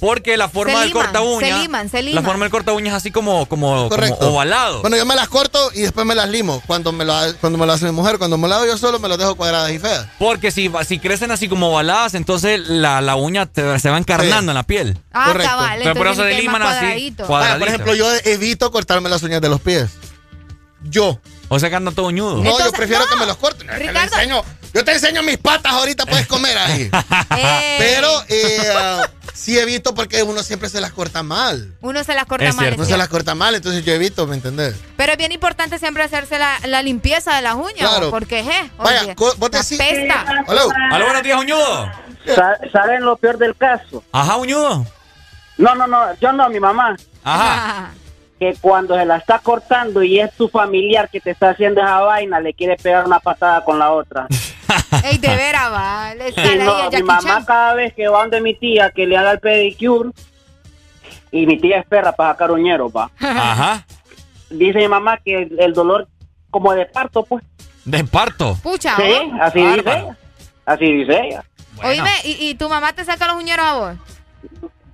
[0.00, 1.46] Porque la forma Se del liman, corta uña.
[1.46, 2.24] se liman, se La liman.
[2.24, 4.16] forma del corta uña es así como, como, Correcto.
[4.18, 4.80] como ovalado.
[4.80, 6.62] bueno, yo me las corto y después me las limo.
[6.66, 8.98] Cuando me lo, cuando me lo hace mi mujer, cuando me lo hago yo solo,
[8.98, 10.06] me las dejo cuadradas y feas.
[10.18, 14.40] Porque si, si crecen así como ovaladas, entonces la, la uña te- se va encarnando
[14.40, 14.48] Sí.
[14.48, 14.98] en la piel.
[15.12, 15.50] ah, Correcto.
[15.50, 15.78] cabal.
[15.82, 17.14] Entonces, por eso se liman así.
[17.26, 19.90] por ejemplo, yo evito cortarme las uñas de los pies.
[20.82, 21.20] Yo.
[21.48, 22.42] O sea que anda todo uñudo.
[22.42, 23.10] No, yo prefiero no.
[23.10, 23.66] que me los corten.
[23.66, 24.44] Te lo Ricardo.
[24.72, 26.90] Yo te enseño mis patas ahorita, puedes comer ahí.
[27.78, 29.00] Pero eh,
[29.34, 31.74] sí evito porque uno siempre se las corta mal.
[31.80, 32.64] Uno se las corta Es mal.
[32.64, 32.76] cierto.
[32.78, 34.76] No es se las corta mal, entonces yo evito, ¿me entendés?
[34.96, 37.78] Pero es bien importante siempre hacerse la, la limpieza de las uñas.
[37.88, 38.10] Claro.
[38.10, 40.24] Porque, je, Vaya, oye, vos la decís- pesta.
[40.46, 40.62] Hola.
[40.92, 41.90] Aló, buenos días, uñudo.
[42.26, 44.04] Sa- ¿Saben lo peor del caso?
[44.12, 44.86] Ajá, uñudo.
[45.58, 46.96] No, no, no, yo no, mi mamá.
[47.24, 47.90] Ajá.
[48.40, 51.98] Que cuando se la está cortando y es tu familiar que te está haciendo esa
[52.00, 54.26] vaina, le quiere pegar una patada con la otra.
[55.04, 56.14] Ey, de veras, va.
[56.14, 57.44] Le Sí, sale no, ahí a mi Jackie mamá Chan.
[57.44, 60.10] cada vez que va donde mi tía que le haga el pedicure
[61.32, 63.10] y mi tía es perra para sacar uñeros, va.
[63.20, 63.86] Ajá.
[64.50, 66.08] Dice mi mamá que el, el dolor
[66.50, 67.44] como de parto, pues.
[67.84, 68.56] De parto.
[68.62, 70.16] Pucha, Sí, así dice ella.
[70.66, 71.44] Así dice ella.
[71.76, 71.88] Bueno.
[71.90, 73.92] Oíme, ¿y, ¿y tu mamá te saca los uñeros a vos?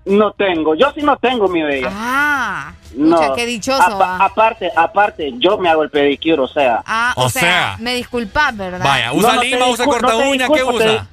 [0.07, 1.89] No tengo, yo sí no tengo, mi bella.
[1.93, 3.17] Ah, no.
[3.17, 4.03] pucha, qué dichoso.
[4.03, 6.81] Aparte, aparte, yo me hago el pedicure, o sea.
[6.87, 7.77] Ah, o, O sea, sea.
[7.81, 8.85] me disculpas, ¿verdad?
[8.85, 11.09] Vaya, usa No, no lima, usa corta no uña, ¿qué usa?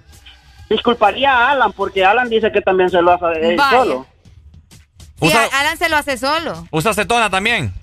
[0.70, 3.78] Disculparía a Alan, porque Alan dice que también se lo hace él Vaya.
[3.80, 4.06] solo.
[4.70, 6.68] Sí, Usa- Alan se lo hace solo.
[6.72, 7.74] Usa acetona también.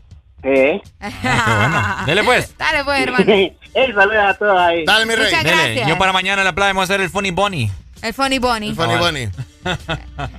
[0.43, 0.81] ¿Eh?
[1.01, 2.07] Ah, qué bueno.
[2.07, 2.57] Dele pues.
[2.59, 3.25] Dale, pues, hermano.
[3.33, 3.57] Ey,
[3.95, 4.85] saludos a todos ahí.
[4.85, 5.27] Dale, mi rey.
[5.27, 5.57] Muchas Dele.
[5.57, 5.89] gracias.
[5.89, 7.71] Yo para mañana en la playa vamos a hacer el funny bunny.
[8.03, 8.75] El Funny Bunny.
[8.75, 9.13] Funny Cabal.
[9.13, 9.29] Bunny.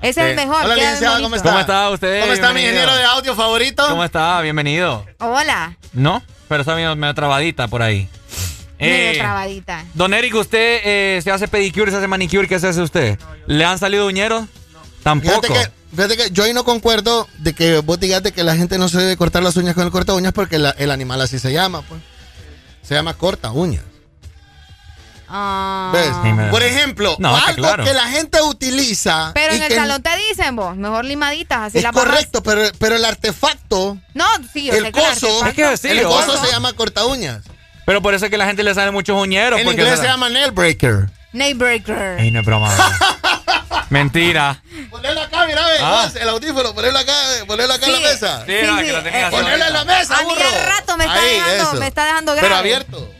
[0.01, 0.35] Ese es el Sí.
[0.47, 0.65] mejor.
[0.65, 1.49] Hola, licenciado, ¿cómo está?
[1.49, 2.21] ¿Cómo está usted?
[2.21, 3.83] ¿Cómo está mi ingeniero de audio favorito?
[3.87, 4.41] ¿Cómo está?
[4.41, 5.05] Bienvenido.
[5.19, 5.77] Hola.
[5.93, 6.23] ¿No?
[6.47, 8.09] Pero está medio, medio trabadita por ahí.
[8.79, 9.85] Medio Eh, trabadita.
[9.93, 12.47] Don Eric, ¿usted eh, se hace pedicure, se hace manicure?
[12.47, 13.19] ¿Qué se hace usted?
[13.45, 14.45] ¿Le han salido uñeros?
[15.03, 15.41] Tampoco.
[15.41, 18.55] Fíjate que, fíjate que yo ahí no concuerdo de que vos digas de que la
[18.55, 21.21] gente no se debe cortar las uñas con el corta uñas porque la- el animal
[21.21, 22.01] así se llama, pues.
[22.81, 23.83] Se llama corta uñas.
[25.33, 25.91] Ah.
[25.93, 26.49] ¿Ves?
[26.51, 27.83] Por ejemplo, No, algo claro.
[27.85, 29.31] que la gente utiliza.
[29.33, 32.03] Pero y en el salón te dicen vos, mejor limaditas, así Es bajas.
[32.03, 35.77] correcto, pero, pero el artefacto, No, sí, yo el sé que el coso, Es que
[35.77, 36.09] sí, el ¿o?
[36.09, 37.41] coso se llama corta uñas.
[37.85, 39.59] Pero por eso es que la gente le sale muchos uñeros.
[39.59, 41.09] En porque inglés la- se llama nail breaker.
[41.33, 42.19] Nail breaker.
[42.19, 42.69] Ey, no es broma.
[43.89, 44.61] Mentira.
[44.89, 46.03] Ponelo acá, mira, ve, Ah.
[46.05, 47.13] vos, el audífono, ponelo acá,
[47.45, 48.01] ponelo acá en Sí.
[48.01, 48.43] la mesa.
[48.45, 50.47] Sí, no, que lo tenía así Ponelo en la mesa, A mí burro.
[50.47, 51.73] al rato me está, Ahí, dejando, eso.
[51.75, 52.47] me está dejando grave.
[52.47, 53.13] Pero abierto.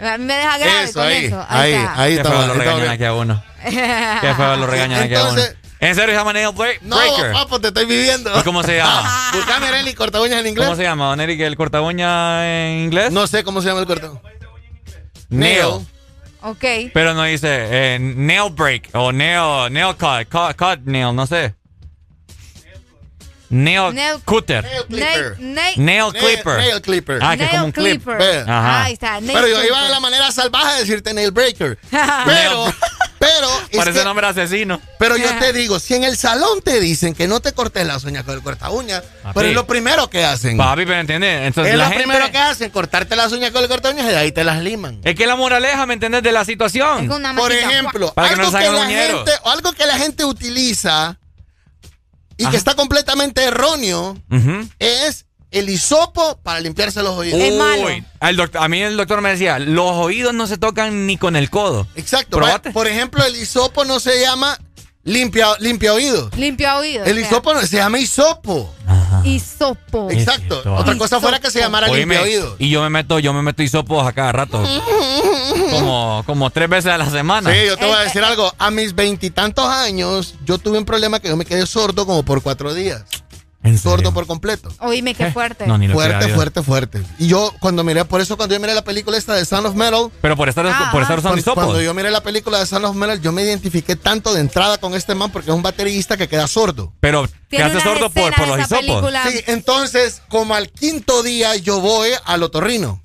[0.00, 1.46] A mí me deja grave Eso, con ahí, eso.
[1.48, 2.02] ahí, está.
[2.02, 2.30] ahí Qué está.
[2.30, 3.42] feo ahí lo está regañan aquí a uno.
[3.64, 5.28] Qué feo lo regañan aquí a uno.
[5.30, 7.32] Entonces- ¿En serio se llama nail break- No, breaker?
[7.32, 8.38] papo, te estoy viviendo.
[8.38, 9.30] ¿Y cómo se llama?
[9.34, 10.64] Buscame, Arely, corta uñas en inglés.
[10.66, 13.12] ¿Cómo se llama, Don Eric, el corta uña en inglés?
[13.12, 14.10] No sé cómo se llama el corta
[15.28, 15.86] Nail.
[16.42, 16.64] Ok.
[16.94, 21.54] Pero no dice eh, nail break o nail, nail cut, cut, cut nail, no sé.
[23.48, 24.64] Nail, Nail- cutter.
[24.88, 26.56] Nail, nail, Nail clipper.
[26.58, 27.18] Nail clipper.
[27.22, 28.02] Ah, que es como un clip.
[28.04, 28.18] clipper.
[28.18, 28.40] Ve.
[28.50, 28.84] Ajá.
[28.84, 29.20] Ahí está.
[29.20, 29.82] nail Pero yo iba clipper.
[29.84, 31.78] de la manera salvaje de decirte nail breaker.
[33.18, 34.80] Pero, Parece que- nombre asesino.
[34.98, 38.04] pero yo te digo, si en el salón te dicen que no te cortes las
[38.04, 39.02] uñas con el corta uñas,
[39.34, 40.56] pero es lo primero que hacen.
[40.56, 41.46] Papi, pero entiendes.
[41.46, 44.04] Entonces, es la lo gente- primero que hacen, cortarte las uñas con el corta uñas
[44.06, 45.00] y de ahí te las liman.
[45.02, 46.22] Es que la moraleja, ¿me entendés?
[46.22, 47.10] De la situación.
[47.10, 51.16] una Por ejemplo, Para que no algo, que la gente, algo que la gente utiliza
[52.36, 52.50] y Ajá.
[52.50, 54.16] que está completamente erróneo
[54.78, 57.40] es el hisopo para limpiarse los oídos.
[57.40, 57.86] Es malo.
[57.86, 61.16] Uy, al doct- a mí el doctor me decía, los oídos no se tocan ni
[61.16, 61.86] con el codo.
[61.94, 62.36] Exacto.
[62.36, 62.72] Probate.
[62.72, 64.58] Por ejemplo, el hisopo no se llama
[65.04, 66.36] limpia, limpia oídos.
[66.36, 67.04] Limpio oído.
[67.04, 68.74] El o sea, hisopo no, se llama hisopo.
[69.24, 70.10] Hisopo.
[70.10, 70.62] Exacto.
[70.76, 72.56] Otra cosa fuera que se llamara Oíme, limpia oídos.
[72.58, 74.62] y yo me meto, yo me meto hisopos a cada rato.
[75.70, 77.50] como, como tres veces a la semana.
[77.52, 78.52] Sí, yo te voy a Eh, decir algo.
[78.58, 82.42] A mis veintitantos años, yo tuve un problema que yo me quedé sordo como por
[82.42, 83.02] cuatro días.
[83.66, 84.68] ¿En Sordo por completo.
[84.80, 85.32] Oíme, qué ¿Qué?
[85.32, 85.66] fuerte.
[85.66, 87.02] No, ni lo Fuerte, fuerte, fuerte.
[87.18, 89.74] Y yo, cuando miré, por eso cuando yo miré la película esta de Sound of
[89.74, 91.64] Metal, Pero por estar, Ah, por estar usando cuando, hisopos.
[91.64, 94.78] cuando yo miré la película de Sound of Metal, yo me identifiqué tanto de entrada
[94.78, 96.92] con este man porque es un baterista que queda sordo.
[97.00, 98.78] Pero, ¿qué Tiene hace sordo por, por los hisopos?
[98.80, 99.22] película.
[99.30, 103.00] Sí, entonces, como al quinto día, yo voy al otorrino.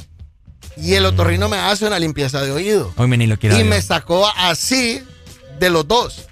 [0.77, 2.94] Y el otorrino me hace una limpieza de oído.
[2.95, 3.69] Hoy me ni lo quiera Y Dios.
[3.69, 5.03] me sacó así
[5.60, 6.27] de los dos.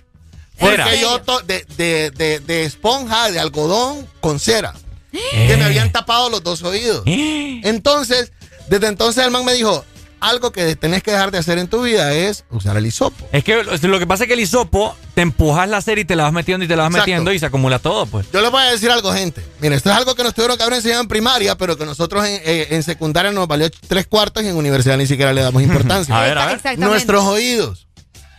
[0.59, 0.83] Fuera.
[0.85, 4.73] Porque yo de, de, de, de esponja, de algodón con cera.
[5.11, 7.03] Que me habían tapado los dos oídos.
[7.05, 7.61] Eh.
[7.63, 8.31] Entonces,
[8.67, 9.83] desde entonces el man me dijo,
[10.19, 13.27] algo que tenés que dejar de hacer en tu vida es usar el hisopo.
[13.31, 16.15] Es que lo que pasa es que el hisopo te empujas la cera y te
[16.15, 17.07] la vas metiendo y te la vas Exacto.
[17.09, 18.27] metiendo y se acumula todo, pues.
[18.31, 19.43] Yo les voy a decir algo, gente.
[19.59, 22.25] Mira, esto es algo que nos tuvieron que haber enseñado en primaria, pero que nosotros
[22.25, 25.63] en, eh, en secundaria nos valió tres cuartos y en universidad ni siquiera le damos
[25.63, 26.15] importancia.
[26.19, 26.79] A ver, a ver.
[26.79, 27.87] Nuestros oídos.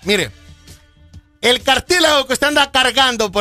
[0.05, 0.31] Mire,
[1.41, 3.29] el cartílago que usted anda cargando